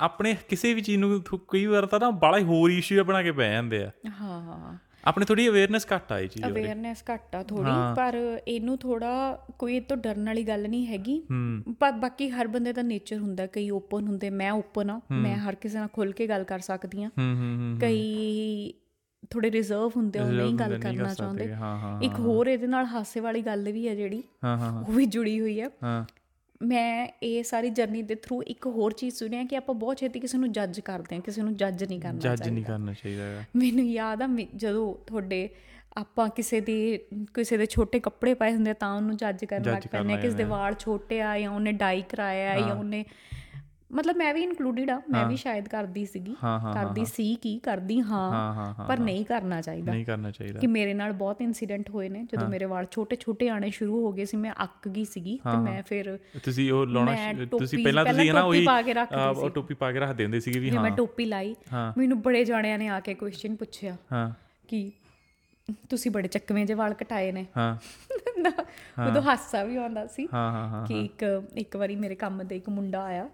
ਆਪਣੇ 0.00 0.36
ਕਿਸੇ 0.48 0.74
ਵੀ 0.74 0.80
ਚੀਜ਼ 0.80 0.98
ਨੂੰ 0.98 1.22
ਕਈ 1.48 1.66
ਵਾਰ 1.66 1.86
ਤਾਂ 1.86 2.00
ਨਾ 2.00 2.10
ਬੜਾ 2.10 2.38
ਹੀ 2.38 2.42
ਹੋਰ 2.42 2.70
ਇਸ਼ੂ 2.70 3.04
ਬਣਾ 3.04 3.22
ਕੇ 3.22 3.32
ਪੈ 3.32 3.52
ਜਾਂਦੇ 3.52 3.84
ਆ। 3.84 3.90
ਹਾਂ 4.20 4.78
ਆਪਣੇ 5.04 5.24
ਥੋੜੀ 5.24 5.48
ਅਵੇਅਰਨੈਸ 5.48 5.86
ਘੱਟ 5.94 6.12
ਆ 6.12 6.18
ਇਹ 6.18 6.28
ਚੀਜ਼ 6.28 6.44
ਅਵੇਅਰਨੈਸ 6.46 7.04
ਘੱਟ 7.10 7.34
ਆ 7.36 7.42
ਥੋੜੀ 7.42 7.70
ਪਰ 7.96 8.40
ਇਹਨੂੰ 8.48 8.78
ਥੋੜਾ 8.78 9.44
ਕੋਈ 9.58 9.76
ਇਹ 9.76 9.82
ਤੋਂ 9.82 9.96
ਡਰਨ 9.96 10.26
ਵਾਲੀ 10.26 10.42
ਗੱਲ 10.42 10.68
ਨਹੀਂ 10.68 10.86
ਹੈਗੀ। 10.86 11.18
ਹੂੰ। 11.30 11.74
ਪਰ 11.80 11.92
ਬਾਕੀ 11.92 12.28
ਹਰ 12.30 12.46
ਬੰਦੇ 12.46 12.72
ਦਾ 12.72 12.82
ਨੇਚਰ 12.82 13.18
ਹੁੰਦਾ 13.18 13.46
ਕਈ 13.46 13.70
ਓਪਨ 13.70 14.06
ਹੁੰਦੇ 14.08 14.30
ਮੈਂ 14.30 14.50
ਓਪਨ 14.52 14.90
ਆ 14.90 15.00
ਮੈਂ 15.10 15.36
ਹਰ 15.36 15.54
ਕਿਸੇ 15.54 15.78
ਨਾਲ 15.78 15.88
ਖੁੱਲ 15.88 16.12
ਕੇ 16.12 16.26
ਗੱਲ 16.26 16.44
ਕਰ 16.44 16.58
ਸਕਦੀ 16.58 17.02
ਆ। 17.04 17.08
ਹੂੰ 17.08 17.34
ਹੂੰ 17.36 17.54
ਹੂੰ 17.56 17.78
ਕਈ 17.80 18.72
ਥੋੜੇ 19.30 19.50
ਰਿਜ਼ਰਵ 19.50 19.90
ਹੁੰਦੇ 19.96 20.20
ਉਹ 20.20 20.26
ਨਹੀਂ 20.26 20.54
ਗੱਲ 20.54 20.78
ਕਰਨਾ 20.78 21.14
ਚਾਹੁੰਦੇ। 21.14 21.54
ਹਾਂ 21.54 21.78
ਹਾਂ 21.78 22.00
ਇੱਕ 22.02 22.18
ਹੋਰ 22.20 22.46
ਇਹਦੇ 22.46 22.66
ਨਾਲ 22.66 22.86
ਹਾਸੇ 22.86 23.20
ਵਾਲੀ 23.20 23.42
ਗੱਲ 23.42 23.72
ਵੀ 23.72 23.88
ਹੈ 23.88 23.94
ਜਿਹੜੀ 23.94 24.22
ਹਾਂ 24.44 24.56
ਹਾਂ 24.58 24.72
ਉਹ 24.82 24.92
ਵੀ 24.92 25.06
ਜੁੜੀ 25.06 25.40
ਹੋਈ 25.40 25.60
ਹੈ 25.60 25.68
ਹਾਂ। 25.82 26.04
ਮੈਂ 26.62 27.08
ਇਹ 27.22 27.42
ਸਾਰੀ 27.42 27.70
ਜਰਨੀ 27.70 28.02
ਦੇ 28.02 28.14
ਥਰੂ 28.14 28.42
ਇੱਕ 28.42 28.66
ਹੋਰ 28.66 28.92
ਚੀਜ਼ 28.92 29.14
ਸੁਣਿਆ 29.14 29.44
ਕਿ 29.44 29.56
ਆਪਾਂ 29.56 29.74
ਬਹੁਤ 29.74 29.98
ਛੇਤੀ 29.98 30.20
ਕਿਸੇ 30.20 30.38
ਨੂੰ 30.38 30.52
ਜੱਜ 30.52 30.80
ਕਰਦੇ 30.80 31.16
ਹਾਂ 31.16 31.22
ਕਿਸੇ 31.22 31.42
ਨੂੰ 31.42 31.56
ਜੱਜ 31.56 31.84
ਨਹੀਂ 31.84 32.00
ਕਰਨਾ 32.00 32.18
ਜੱਜ 32.18 32.48
ਨਹੀਂ 32.48 32.64
ਕਰਨਾ 32.64 32.92
ਚਾਹੀਦਾ 32.92 33.44
ਮੈਨੂੰ 33.56 33.86
ਯਾਦ 33.86 34.22
ਆ 34.22 34.28
ਜਦੋਂ 34.56 34.94
ਤੁਹਾਡੇ 35.06 35.48
ਆਪਾਂ 35.96 36.28
ਕਿਸੇ 36.28 36.60
ਦੀ 36.60 36.98
ਕਿਸੇ 37.34 37.56
ਦੇ 37.56 37.66
ਛੋਟੇ 37.66 38.00
ਕੱਪੜੇ 38.00 38.34
ਪਾਏ 38.34 38.54
ਹੁੰਦੇ 38.54 38.72
ਤਾਂ 38.72 38.94
ਉਹਨੂੰ 38.96 39.16
ਜੱਜ 39.16 39.44
ਕਰਨ 39.44 39.62
ਲੱਗ 39.62 39.82
ਪੈਂਦੇ 39.92 40.16
ਕਿਸੇ 40.16 40.36
ਦੇ 40.36 40.44
ਵਾਲ 40.44 40.74
ਛੋਟੇ 40.74 41.22
ਆ 41.22 41.38
ਜਾਂ 41.38 41.50
ਉਹਨੇ 41.50 41.72
ਡਾਈ 41.72 42.02
ਕਰਾਇਆ 42.02 42.60
ਜਾਂ 42.60 42.74
ਉਹਨੇ 42.74 43.04
ਮਤਲਬ 43.94 44.16
ਮੈਂ 44.16 44.32
ਵੀ 44.34 44.42
ਇਨਕਲੂਡਡ 44.42 44.90
ਆ 44.90 45.00
ਮੈਂ 45.10 45.24
ਵੀ 45.26 45.36
ਸ਼ਾਇਦ 45.36 45.68
ਕਰਦੀ 45.68 46.04
ਸੀਗੀ। 46.06 46.34
ਕਰਦੀ 46.74 47.04
ਸੀ 47.04 47.34
ਕੀ 47.34 47.58
ਕਰਦੀ 47.58 48.00
ਹਾਂ, 48.00 48.84
ਪਰ 48.88 48.98
ਨਹੀਂ 48.98 49.24
ਕਰਨਾ 49.24 49.60
ਚਾਹੀਦਾ। 49.60 49.92
ਨਹੀਂ 49.92 50.04
ਕਰਨਾ 50.06 50.30
ਚਾਹੀਦਾ। 50.30 50.60
ਕਿ 50.60 50.66
ਮੇਰੇ 50.66 50.94
ਨਾਲ 50.94 51.12
ਬਹੁਤ 51.12 51.40
ਇਨਸੀਡੈਂਟ 51.40 51.90
ਹੋਏ 51.90 52.08
ਨੇ 52.08 52.22
ਜਦੋਂ 52.32 52.48
ਮੇਰੇ 52.48 52.64
ਵਾਲ 52.64 52.86
ਛੋਟੇ 52.90 53.16
ਛੋਟੇ 53.16 53.48
ਆਣੇ 53.48 53.70
ਸ਼ੁਰੂ 53.70 54.04
ਹੋ 54.06 54.12
ਗਏ 54.12 54.24
ਸੀ 54.24 54.36
ਮੈਂ 54.36 54.52
ਅੱਕ 54.62 54.88
ਗਈ 54.88 55.04
ਸੀਗੀ 55.04 55.38
ਤੇ 55.44 55.56
ਮੈਂ 55.56 55.82
ਫਿਰ 55.82 56.18
ਤੁਸੀਂ 56.44 56.72
ਉਹ 56.72 56.86
ਲਾਉਣਾ 56.86 57.16
ਤੁਸੀਂ 57.58 57.84
ਪਹਿਲਾਂ 57.84 58.04
ਤੁਸੀਂ 58.04 58.32
ਨਾ 58.32 58.42
ਉਹੀ 58.42 58.66
ਉਹ 59.36 59.50
ਟੋਪੀ 59.50 59.74
ਪਾ 59.74 59.92
ਕੇ 59.92 59.98
ਰੱਖਦੇ 59.98 60.24
ਹੁੰਦੇ 60.24 60.40
ਸੀਗੇ 60.40 60.58
ਵੀ 60.58 60.70
ਹਾਂ 60.70 60.82
ਮੈਂ 60.82 60.90
ਟੋਪੀ 60.90 61.24
ਲਾਈ। 61.24 61.54
ਮੈਨੂੰ 61.98 62.20
ਬੜੇ 62.22 62.44
ਜਾਣਿਆਂ 62.44 62.78
ਨੇ 62.78 62.88
ਆ 62.88 63.00
ਕੇ 63.00 63.14
ਕੁਐਸਚਨ 63.14 63.56
ਪੁੱਛਿਆ 63.56 63.96
ਹਾਂ। 64.12 64.30
ਕਿ 64.68 64.90
ਤੁਸੀਂ 65.90 66.10
ਬੜੇ 66.10 66.28
ਚੱਕਵੇਂ 66.28 66.66
ਜਿਹੇ 66.66 66.76
ਵਾਲ 66.78 66.94
ਕਟਾਏ 66.94 67.32
ਨੇ। 67.32 67.46
ਹਾਂ। 67.56 67.76
ਉਦੋਂ 69.10 69.22
ਹਾਸਾ 69.22 69.64
ਵੀ 69.64 69.76
ਆਉਂਦਾ 69.76 70.06
ਸੀ 70.06 70.28
ਹਾਂ 70.34 70.68
ਹਾਂ 70.68 70.86
ਕਿ 70.86 71.04
ਇੱਕ 71.04 71.42
ਇੱਕ 71.56 71.76
ਵਾਰੀ 71.76 71.96
ਮੇਰੇ 71.96 72.14
ਕੰਮ 72.14 72.42
ਤੇ 72.44 72.56
ਇੱਕ 72.56 72.68
ਮੁੰਡਾ 72.68 73.02
ਆਇਆ। 73.02 73.28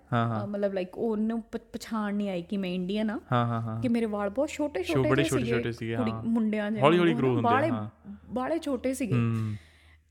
ਮਤਲਬ 0.47 0.74
ਲਾਈਕ 0.74 0.99
ਉਹਨੂੰ 0.99 1.43
ਪਛਾਣ 1.72 2.14
ਨਹੀਂ 2.14 2.31
ਆਈ 2.31 2.43
ਕਿ 2.43 2.57
ਮੈਂ 2.57 2.70
ਇੰਡੀਅਨ 2.70 3.11
ਆ। 3.11 3.20
ਹਾਂ 3.33 3.47
ਹਾਂ 3.47 3.61
ਹਾਂ। 3.61 3.83
ਕਿ 3.83 3.89
ਮੇਰੇ 3.89 4.07
ਵਾਲ 4.07 4.31
ਬਹੁਤ 4.31 4.49
ਛੋਟੇ 4.49 4.83
ਛੋਟੇ 4.83 5.24
ਸੀਗੇ, 5.72 5.97
ਹਾਂ। 5.97 6.22
ਮੁੰਡਿਆਂ 6.24 6.70
ਜਿਹੇ 6.70 6.83
ਹੌਲੀ-ਹੌਲੀ 6.83 7.14
ਵਾਂਗੂ 7.14 7.26
grow 7.26 7.47
ਹੁੰਦੇ 7.47 7.68
ਹਾਂ। 7.68 7.91
ਬਾਹਲੇ 8.31 8.59
ਛੋਟੇ 8.59 8.95
ਸੀਗੇ। 8.95 9.14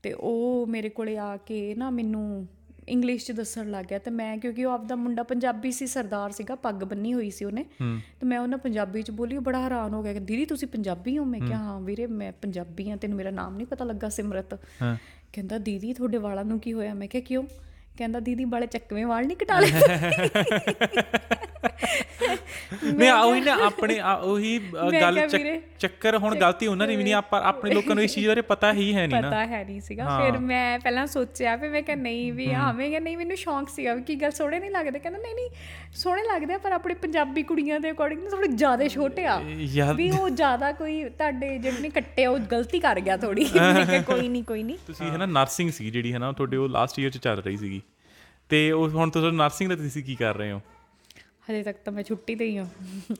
ਤੇ 0.02 0.12
ਉਹ 0.12 0.66
ਮੇਰੇ 0.66 0.88
ਕੋਲੇ 0.88 1.18
ਆ 1.18 1.36
ਕੇ 1.36 1.74
ਨਾ 1.74 1.90
ਮੈਨੂੰ 1.90 2.48
ਇੰਗਲਿਸ਼ 2.90 3.26
ਚ 3.26 3.32
ਦੱਸਣ 3.32 3.70
ਲੱਗ 3.70 3.84
ਗਿਆ 3.84 3.98
ਤੇ 3.98 4.10
ਮੈਂ 4.10 4.38
ਕਿਉਂਕਿ 4.38 4.64
ਉਹ 4.64 4.72
ਆਪਦਾ 4.72 4.96
ਮੁੰਡਾ 4.96 5.22
ਪੰਜਾਬੀ 5.22 5.72
ਸੀ 5.72 5.86
ਸਰਦਾਰ 5.86 6.30
ਸੀਗਾ 6.30 6.54
ਪੱਗ 6.54 6.74
ਬੰਨੀ 6.74 7.14
ਹੋਈ 7.14 7.30
ਸੀ 7.30 7.44
ਉਹਨੇ। 7.44 7.64
ਤੇ 8.20 8.26
ਮੈਂ 8.26 8.38
ਉਹਨਾਂ 8.38 8.58
ਪੰਜਾਬੀ 8.58 9.02
ਚ 9.02 9.10
ਬੋਲੀ 9.10 9.36
ਉਹ 9.36 9.42
ਬੜਾ 9.42 9.62
ਹੈਰਾਨ 9.62 9.94
ਹੋ 9.94 10.02
ਗਿਆ 10.02 10.12
ਕਿ 10.12 10.20
ਦੀਦੀ 10.20 10.44
ਤੁਸੀਂ 10.44 10.68
ਪੰਜਾਬੀ 10.68 11.18
ਹੋ? 11.18 11.24
ਮੈਂ 11.24 11.40
ਕਿਹਾ 11.40 11.58
ਹਾਂ 11.58 11.80
ਵੀਰੇ 11.80 12.06
ਮੈਂ 12.06 12.32
ਪੰਜਾਬੀ 12.32 12.90
ਹਾਂ 12.90 12.96
ਤੈਨੂੰ 12.96 13.16
ਮੇਰਾ 13.16 13.30
ਨਾਮ 13.30 13.56
ਨਹੀਂ 13.56 13.66
ਪਤਾ 13.66 13.84
ਲੱਗਾ 13.84 14.08
ਸਿਮਰਤ। 14.08 14.58
ਕਹਿੰਦਾ 15.32 15.58
ਦੀਦੀ 15.58 15.92
ਤੁਹਾਡੇ 15.92 16.18
ਵਾਲਾਂ 16.18 16.44
ਨੂੰ 16.44 16.60
ਕੀ 16.60 16.72
ਹੋਇਆ? 16.72 16.94
ਮੈਂ 16.94 17.08
ਕਿਹਾ 17.08 17.22
ਕਿਉਂ? 17.22 17.44
ਕਹਿੰਦਾ 17.98 18.20
ਦੀਦੀ 18.20 18.44
ਬਾਲੇ 18.44 18.66
ਚੱਕਵੇਂ 18.66 19.06
ਵਾਲ 19.06 19.26
ਨਹੀਂ 19.26 19.36
ਕਟਾ 19.36 19.60
ਲਏ 19.60 19.70
ਨਹੀਂ 22.84 23.10
ਉਹੀ 23.12 23.40
ਨਾ 23.40 23.56
ਆਪਣੇ 23.64 24.00
ਉਹੀ 24.22 24.58
ਗੱਲ 25.00 25.18
ਚੱਕਰ 25.78 26.16
ਹੁਣ 26.16 26.34
ਗਲਤੀ 26.34 26.66
ਉਹਨਾਂ 26.66 26.86
ਦੀ 26.86 26.96
ਵੀ 26.96 27.02
ਨਹੀਂ 27.02 27.14
ਆਪਾਂ 27.14 27.40
ਆਪਣੇ 27.42 27.74
ਲੋਕਾਂ 27.74 27.94
ਨੂੰ 27.94 28.04
ਇਸ 28.04 28.14
ਚੀਜ਼ 28.14 28.28
ਬਾਰੇ 28.28 28.40
ਪਤਾ 28.40 28.72
ਹੀ 28.72 28.94
ਹੈ 28.94 29.06
ਨਹੀਂ 29.06 29.20
ਨਾ। 29.22 29.28
ਪਤਾ 29.28 29.46
ਹੈ 29.46 29.64
ਨਹੀਂ 29.64 29.80
ਸੀਗਾ। 29.80 30.18
ਫਿਰ 30.20 30.38
ਮੈਂ 30.38 30.78
ਪਹਿਲਾਂ 30.78 31.06
ਸੋਚਿਆ 31.06 31.56
ਫਿਰ 31.56 31.70
ਮੈਂ 31.70 31.82
ਕਿਹਾ 31.82 31.96
ਨਹੀਂ 31.96 32.32
ਵੀ 32.32 32.46
ਕਿਹਾ 32.46 32.72
ਨਹੀਂ 33.00 33.16
ਮੈਨੂੰ 33.16 33.36
ਸ਼ੌਂਕ 33.36 33.68
ਸੀਗਾ 33.68 33.94
ਕੀ 33.96 34.14
ਗੱਲ 34.14 34.30
ਸੋਹਣੇ 34.30 34.58
ਨਹੀਂ 34.60 34.70
ਲੱਗਦੇ? 34.70 34.98
ਕਹਿੰਦਾ 34.98 35.18
ਨਹੀਂ 35.18 35.34
ਨਹੀਂ 35.34 35.48
ਸੋਹਣੇ 35.94 36.22
ਲੱਗਦੇ 36.22 36.56
ਪਰ 36.56 36.72
ਆਪਣੇ 36.72 36.94
ਪੰਜਾਬੀ 36.94 37.42
ਕੁੜੀਆਂ 37.42 37.80
ਦੇ 37.80 37.90
ਅਕੋਰਡਿੰਗ 37.90 38.28
ਥੋੜੇ 38.28 38.48
ਜ਼ਿਆਦਾ 38.48 38.88
ਛੋਟੇ 38.88 39.24
ਆ। 39.24 39.38
ਵੀ 39.92 40.10
ਉਹ 40.10 40.28
ਜ਼ਿਆਦਾ 40.30 40.72
ਕੋਈ 40.72 41.02
ਤੁਹਾਡੇ 41.04 41.58
ਜਿਹੜੇ 41.58 41.80
ਨੇ 41.80 41.88
ਕੱਟੇ 41.90 42.26
ਉਹ 42.26 42.38
ਗਲਤੀ 42.52 42.80
ਕਰ 42.80 43.00
ਗਿਆ 43.00 43.16
ਥੋੜੀ 43.16 43.44
ਮੈਂ 43.56 43.86
ਕਿਹਾ 43.86 44.02
ਕੋਈ 44.02 44.28
ਨਹੀਂ 44.28 44.44
ਕੋਈ 44.44 44.62
ਨਹੀਂ। 44.62 44.78
ਤੁਸੀਂ 44.86 45.10
ਹੈ 45.10 45.16
ਨਾ 45.16 45.26
ਨਰਸਿੰਗ 45.26 45.70
ਸੀ 45.70 45.90
ਜਿਹੜੀ 45.90 46.12
ਹੈ 46.12 46.18
ਨਾ 46.18 46.32
ਤੁਹਾਡੇ 46.32 46.56
ਉਹ 46.56 46.68
ਲਾਸਟ 46.68 46.98
ਈਅਰ 46.98 47.10
ਚ 47.10 47.18
ਚੱਲ 47.18 47.42
ਰਹੀ 47.42 47.56
ਸੀਗੀ। 47.56 47.80
ਤੇ 48.50 48.70
ਉਹ 48.72 48.88
ਹੁਣ 48.88 49.10
ਤੁਸੀਂ 49.10 49.32
ਨਰਸਿੰਗ 49.32 49.68
ਦਾ 49.68 49.76
ਤੁਸੀਂ 49.76 50.02
ਕੀ 50.04 50.14
ਕਰ 50.14 50.36
ਰਹੇ 50.36 50.52
ਹੋ? 50.52 50.60
ਹਜੇ 51.50 51.62
ਤੱਕ 51.62 51.76
ਤਾਂ 51.84 51.92
ਮੈਂ 51.92 52.02
ਛੁੱਟੀ 52.02 52.34
ਤੇ 52.34 52.44
ਹੀ 52.44 52.58
ਹਾਂ। 52.58 52.66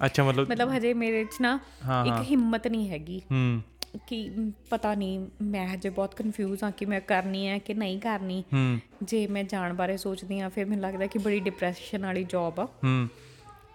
ਅੱਛਾ 0.06 0.24
ਮਤਲਬ 0.24 0.50
ਮਤਲਬ 0.50 0.76
ਹਜੇ 0.76 0.94
ਮੇਰੇ 0.94 1.24
'ਚ 1.24 1.40
ਨਾ 1.40 1.58
ਹਾਂ, 1.84 2.06
ਇੱਕ 2.06 2.30
ਹਿੰਮਤ 2.30 2.66
ਨਹੀਂ 2.66 2.90
ਹੈਗੀ 2.90 3.22
ਹੂੰ। 3.30 3.62
ਕਿ 4.06 4.30
ਪਤਾ 4.70 4.94
ਨਹੀਂ 4.94 5.26
ਮੈਂ 5.42 5.68
ਹਜੇ 5.68 5.90
ਬਹੁਤ 5.90 6.14
ਕਨਫਿਊਜ਼ 6.14 6.64
ਹਾਂ 6.64 6.70
ਕਿ 6.70 6.86
ਮੈਂ 6.86 7.00
ਕਰਨੀ 7.00 7.46
ਹੈ 7.48 7.58
ਕਿ 7.58 7.74
ਨਹੀਂ 7.74 8.00
ਕਰਨੀ। 8.00 8.44
ਹੂੰ। 8.52 8.80
ਜੇ 9.02 9.26
ਮੈਂ 9.26 9.44
ਜਾਣ 9.44 9.72
ਬਾਰੇ 9.74 9.96
ਸੋਚਦੀ 9.96 10.40
ਹਾਂ 10.40 10.50
ਫਿਰ 10.50 10.66
ਮੈਨੂੰ 10.66 10.82
ਲੱਗਦਾ 10.84 11.06
ਕਿ 11.06 11.18
ਬੜੀ 11.18 11.40
ਡਿਪਰੈਸ਼ਨ 11.40 12.06
ਵਾਲੀ 12.06 12.24
ਜੌਬ 12.24 12.60
ਆ। 12.60 12.64
ਹੂੰ। 12.64 13.08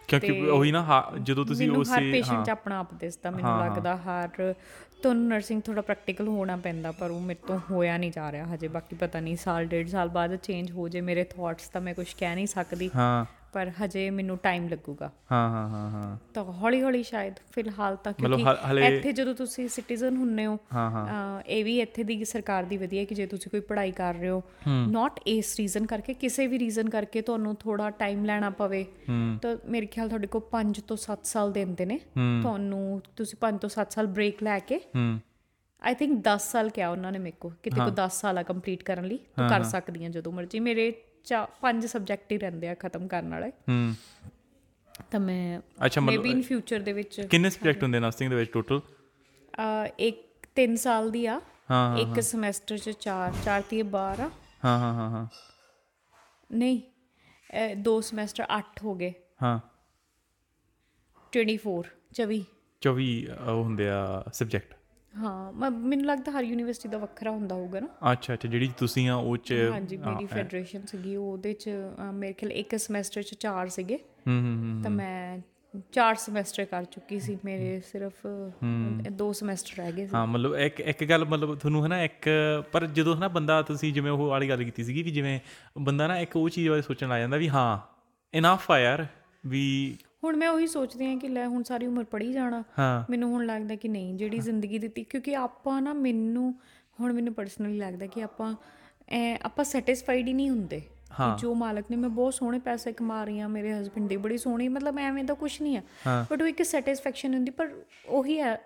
ਕਿਉਂਕਿ 0.07 0.31
ਉਹੀ 0.31 0.71
ਨਾ 0.71 0.83
ਹਾਂ, 0.83 1.19
ਜਦੋਂ 1.19 1.45
ਤੁਸੀਂ 1.45 1.67
ਮੈਨੂੰ 1.67 1.83
ਹਰ 1.83 2.01
ਉਸੇ 2.01 2.11
ਪੇਸ਼ੈਂਟ 2.11 2.45
'ਚ 2.45 2.49
ਆਪਣਾ 2.49 2.79
ਆਪ 2.79 2.93
ਦਿਸਦਾ 2.93 3.31
ਮੈਨੂੰ 3.31 3.59
ਲੱਗਦਾ 3.59 3.95
ਹਰ 3.97 4.53
ਤੁਹਾਨੂੰ 5.03 5.27
ਨਰਸਿੰਗ 5.27 5.61
ਥੋੜਾ 5.61 5.81
ਪ੍ਰੈਕਟੀਕਲ 5.81 6.27
ਹੋਣਾ 6.27 6.55
ਪੈਂਦਾ 6.55 6.91
ਪਰ 6.91 7.11
ਉਹ 7.11 7.21
ਮੇਰੇ 7.21 7.47
ਤੋਂ 7.47 7.59
ਹੋਇਆ 7.71 7.97
ਨਹੀਂ 7.97 8.11
ਜਾ 8.11 8.31
ਰਿਹਾ 8.31 8.45
ਹਜੇ 8.55 8.67
ਬਾਕੀ 8.67 8.95
ਪਤਾ 8.95 9.19
ਨਹੀਂ 9.19 9.37
ਸਾਲ 9.37 9.65
ਡੇਢ 9.65 9.87
ਸਾਲ 9.87 10.09
ਬਾਅਦ 10.09 10.35
ਚੇਂਜ 10.35 10.71
ਹੋ 10.71 10.89
ਜੇ 10.89 11.01
ਮੇਰੇ 11.01 11.23
ਥਾਟਸ 11.23 11.69
ਤਾਂ 11.69 11.81
ਮੈਂ 11.81 11.93
ਕੁਝ 11.93 12.13
ਕਹਿ 12.13 12.35
ਨਹੀਂ 12.35 12.47
ਸਕਦੀ। 12.47 12.89
ਹਾਂ। 12.95 13.25
ਪਰ 13.55 13.69
ਹਜੇ 13.81 14.09
ਮੈਨੂੰ 14.09 14.37
ਟਾਈਮ 14.37 14.67
ਲੱਗੂਗਾ। 14.69 15.11
ਹਾਂ 15.31 15.49
ਹਾਂ 15.49 15.67
ਹਾਂ 15.69 15.89
ਹਾਂ। 15.91 16.17
ਤਾਂ 16.33 16.43
ਹੌਲੀ 16.53 16.81
ਹੌਲੀ 16.81 17.01
ਸ਼ਾਇਦ 17.03 17.35
ਫਿਲਹਾਲ 17.51 17.95
ਤਾਂ 17.95 18.13
ਕਿਉਂਕਿ 18.13 18.43
ਇੱਥੇ 18.87 19.11
ਜਦੋਂ 19.11 19.33
ਤੁਸੀਂ 19.35 19.67
ਸਿਟੀਜ਼ਨ 19.67 20.17
ਹੁੰਨੇ 20.17 20.45
ਹੋ 20.45 20.57
ਇਹ 21.47 21.63
ਵੀ 21.65 21.79
ਇੱਥੇ 21.81 22.03
ਦੀ 22.03 22.23
ਸਰਕਾਰ 22.25 22.63
ਦੀ 22.63 22.77
ਵਧੀਆ 22.77 23.03
ਕਿ 23.05 23.15
ਜੇ 23.15 23.25
ਤੁਸੀਂ 23.25 23.51
ਕੋਈ 23.51 23.59
ਪੜ੍ਹਾਈ 23.69 23.91
ਕਰ 23.91 24.13
ਰਹੇ 24.15 24.29
ਹੋ 24.29 24.41
ਨਾਟ 24.89 25.19
ਇਸ 25.27 25.55
ਰੀਜ਼ਨ 25.59 25.85
ਕਰਕੇ 25.85 26.13
ਕਿਸੇ 26.15 26.47
ਵੀ 26.47 26.59
ਰੀਜ਼ਨ 26.59 26.89
ਕਰਕੇ 26.89 27.21
ਤੁਹਾਨੂੰ 27.21 27.55
ਥੋੜਾ 27.55 27.89
ਟਾਈਮ 27.99 28.25
ਲੈਣਾ 28.25 28.49
ਪਵੇ। 28.59 28.85
ਤਾਂ 29.41 29.55
ਮੇਰੇ 29.67 29.85
ਖਿਆਲ 29.85 30.07
ਤੁਹਾਡੇ 30.09 30.27
ਕੋਲ 30.27 30.41
5 30.51 30.81
ਤੋਂ 30.87 30.97
7 30.97 31.25
ਸਾਲ 31.25 31.51
ਦਿੰਦੇ 31.51 31.85
ਨੇ। 31.85 31.99
ਹੂੰ। 32.17 32.27
ਤੁਹਾਨੂੰ 32.41 33.01
ਤੁਸੀਂ 33.15 33.37
5 33.41 33.57
ਤੋਂ 33.57 33.69
7 33.69 33.91
ਸਾਲ 33.91 34.07
ਬ੍ਰੇਕ 34.15 34.43
ਲੈ 34.43 34.59
ਕੇ 34.59 34.79
ਆਈ 35.81 35.93
ਥਿੰਕ 35.93 36.21
10 36.23 36.51
ਸਾਲ 36.51 36.69
ਕਿਹਾ 36.69 36.89
ਉਹਨਾਂ 36.89 37.11
ਨੇ 37.11 37.19
ਮੇਰੇ 37.19 37.35
ਕੋ 37.39 37.49
ਕਿਤੇ 37.63 37.81
ਕੋ 37.81 37.89
10 37.97 38.21
ਸਾਲ 38.21 38.43
ਕੰਪਲੀਟ 38.43 38.83
ਕਰਨ 38.83 39.05
ਲਈ 39.05 39.17
ਤੂੰ 39.37 39.47
ਕਰ 39.49 39.63
ਸਕਦੀ 39.63 40.05
ਆ 40.05 40.09
ਜਦੋਂ 40.09 40.31
ਮਰਜ਼ੀ। 40.31 40.59
ਮੇਰੇ 40.59 40.93
ਚਾ 41.25 41.43
ਪੰਜ 41.61 41.85
ਸਬਜੈਕਟ 41.85 42.31
ਹੀ 42.31 42.37
ਰਹਿੰਦੇ 42.37 42.69
ਆ 42.69 42.73
ਖਤਮ 42.79 43.07
ਕਰਨ 43.07 43.29
ਵਾਲੇ। 43.29 43.49
ਹੂੰ। 43.69 43.95
ਤਾਂ 45.11 45.19
ਮੈਂ 45.19 45.59
ਅੱਛਾ 45.85 46.01
ਮੇਬੀ 46.01 46.29
ਇਨ 46.29 46.41
ਫਿਊਚਰ 46.41 46.79
ਦੇ 46.79 46.93
ਵਿੱਚ 46.93 47.19
ਕਿੰਨੇ 47.21 47.49
ਸਬਜੈਕਟ 47.49 47.83
ਹੁੰਦੇ 47.83 47.99
ਨਰਸਿੰਗ 47.99 48.29
ਦੇ 48.29 48.35
ਵਿੱਚ 48.35 48.51
ਟੋਟਲ 48.51 48.81
ਇੱਕ 49.99 50.21
3 50.59 50.75
ਸਾਲ 50.77 51.09
ਦੀ 51.11 51.25
ਆ। 51.25 51.39
ਹਾਂ 51.71 51.97
ਇੱਕ 51.97 52.19
ਸਮੈਸਟਰ 52.23 52.77
ਚ 52.77 52.89
4 52.99 53.31
4 53.45 53.61
ਤੀ 53.69 53.81
12 53.91 54.21
ਆ 54.21 54.29
ਹਾਂ 54.65 54.77
ਹਾਂ 54.79 54.93
ਹਾਂ 54.93 55.09
ਹਾਂ। 55.09 55.25
ਨਹੀਂ 56.49 56.81
ਦੋ 57.77 57.99
ਸਮੈਸਟਰ 58.01 58.45
8 58.57 58.83
ਹੋ 58.83 58.93
ਗਏ। 58.95 59.13
ਹਾਂ। 59.43 59.59
24 61.33 61.83
24 62.13 62.41
24 62.81 63.07
ਉਹ 63.47 63.63
ਹੁੰਦੇ 63.63 63.89
ਆ 63.89 63.99
ਸਬਜੈਕਟ 64.33 64.74
ਹਾਂ 65.15 65.51
ਮ- 65.53 65.69
ਮੈਨੂੰ 65.81 66.05
ਲੱਗਦਾ 66.05 66.31
ਹਰ 66.31 66.43
ਯੂਨੀਵਰਸਿਟੀ 66.43 66.89
ਦਾ 66.89 66.97
ਵੱਖਰਾ 66.97 67.31
ਹੁੰਦਾ 67.31 67.55
ਹੋਊਗਾ 67.55 67.79
ਨਾ। 67.79 67.87
ਅੱਛਾ 68.11 68.33
ਅੱਛਾ 68.33 68.47
ਜਿਹੜੀ 68.49 68.69
ਤੁਸੀਂ 68.77 69.07
ਆ 69.09 69.15
ਉਹ 69.15 69.37
ਚ 69.37 69.53
ਹਾਂਜੀ 69.71 69.97
ਮੇਰੀ 69.97 70.25
ਫੈਡਰੇਸ਼ਨ 70.25 70.85
ਸੀਗੀ 70.85 71.15
ਉਹਦੇ 71.15 71.53
ਚ 71.53 71.69
ਮੇਰੇ 72.13 72.33
ਖਿਆਲ 72.33 72.51
ਇੱਕ 72.51 72.75
ਸਮੈਸਟਰ 72.77 73.23
ਚ 73.23 73.35
4 73.39 73.67
ਸੀਗੇ। 73.69 73.99
ਹੂੰ 74.27 74.39
ਹੂੰ 74.41 74.81
ਤਾਂ 74.83 74.91
ਮੈਂ 74.91 75.37
4 75.93 76.15
ਸਮੈਸਟਰ 76.15 76.65
ਕਰ 76.65 76.83
ਚੁੱਕੀ 76.85 77.19
ਸੀ 77.19 77.37
ਮੇਰੇ 77.45 77.79
ਸਿਰਫ 77.91 78.25
ਦੋ 79.11 79.31
ਸਮੈਸਟਰ 79.33 79.77
ਰਹਿ 79.77 79.91
ਗਏ 79.91 80.05
ਸੀ। 80.07 80.15
ਹਾਂ 80.15 80.25
ਮਤਲਬ 80.27 80.55
ਇੱਕ 80.57 80.79
ਇੱਕ 80.81 81.03
ਗੱਲ 81.03 81.25
ਮਤਲਬ 81.25 81.55
ਤੁਹਾਨੂੰ 81.55 81.83
ਹੈ 81.83 81.87
ਨਾ 81.87 82.01
ਇੱਕ 82.03 82.29
ਪਰ 82.71 82.85
ਜਦੋਂ 82.85 83.15
ਹੈ 83.15 83.19
ਨਾ 83.19 83.27
ਬੰਦਾ 83.27 83.61
ਤੁਸੀਂ 83.61 83.93
ਜਿਵੇਂ 83.93 84.11
ਉਹ 84.11 84.25
ਵਾਲੀ 84.27 84.49
ਗੱਲ 84.49 84.63
ਕੀਤੀ 84.63 84.83
ਸੀਗੀ 84.83 85.03
ਵੀ 85.03 85.11
ਜਿਵੇਂ 85.11 85.39
ਬੰਦਾ 85.79 86.07
ਨਾ 86.07 86.19
ਇੱਕ 86.19 86.35
ਉਹ 86.35 86.49
ਚੀਜ਼ 86.49 86.69
ਬਾਰੇ 86.69 86.81
ਸੋਚਣ 86.81 87.09
ਲੱਗ 87.09 87.19
ਜਾਂਦਾ 87.19 87.37
ਵੀ 87.37 87.49
ਹਾਂ 87.49 87.77
ਇਨਫ 88.33 88.71
ਆ 88.71 88.79
ਯਾਰ 88.79 89.05
ਵੀ 89.45 89.65
ਹੁਣ 90.25 90.35
ਮੈਂ 90.35 90.49
ਉਹੀ 90.49 90.67
ਸੋਚਦੀ 90.67 91.05
ਹਾਂ 91.05 91.17
ਕਿ 91.17 91.27
ਲੈ 91.27 91.47
ਹੁਣ 91.47 91.63
ਸਾਰੀ 91.63 91.87
ਉਮਰ 91.87 92.03
ਪੜ੍ਹੀ 92.03 92.33
ਜਾਣਾ 92.33 92.63
ਮੈਨੂੰ 93.09 93.29
ਹੁਣ 93.29 93.45
ਲੱਗਦਾ 93.45 93.75
ਕਿ 93.75 93.87
ਨਹੀਂ 93.87 94.15
ਜਿਹੜੀ 94.15 94.39
ਜ਼ਿੰਦਗੀ 94.39 94.79
ਦਿੱਤੀ 94.79 95.03
ਕਿਉਂਕਿ 95.03 95.35
ਆਪਾਂ 95.35 95.81
ਨਾ 95.81 95.93
ਮੈਨੂੰ 95.93 96.53
ਹੁਣ 96.99 97.13
ਮੈਨੂੰ 97.13 97.33
ਪਰਸਨਲੀ 97.33 97.77
ਲੱਗਦਾ 97.77 98.05
ਕਿ 98.05 98.23
ਆਪਾਂ 98.23 98.55
ਐ 99.09 99.37
ਆਪਾਂ 99.41 99.65
ਸੈਟੀਸਫਾਈਡ 99.65 100.27
ਹੀ 100.27 100.33
ਨਹੀਂ 100.33 100.49
ਹੁੰਦੇ 100.49 100.81
ਜੋ 101.39 101.53
ਮਾਲਕ 101.55 101.85
ਨੇ 101.91 101.97
ਮੈਂ 101.97 102.09
ਬਹੁਤ 102.09 102.33
ਸੋਹਣੇ 102.33 102.59
ਪੈਸੇ 102.59 102.91
ਕਮਾ 102.93 103.23
ਰਹੀ 103.23 103.39
ਹਾਂ 103.39 103.49
ਮੇਰੇ 103.49 103.73
ਹਸਬੰਡ 103.73 104.09
ਦੀ 104.09 104.17
ਬੜੀ 104.17 104.37
ਸੋਹਣੀ 104.37 104.67
ਮਤਲਬ 104.67 104.99
ਐਵੇਂ 104.99 105.23
ਦਾ 105.23 105.33
ਕੁਝ 105.33 105.61
ਨਹੀਂ 105.61 105.77
ਆ। 105.77 105.81
ਬਟ 106.31 106.41
ਉਹ 106.41 106.47
ਇੱਕ 106.47 106.63
ਸੈਟੀਸਫੈਕਸ਼ਨ 106.63 107.33
ਹੁੰਦੀ 107.33 107.51
ਪਰ 107.51 107.69
ਉਹੀ 108.07 108.39
ਆ, 108.39 108.57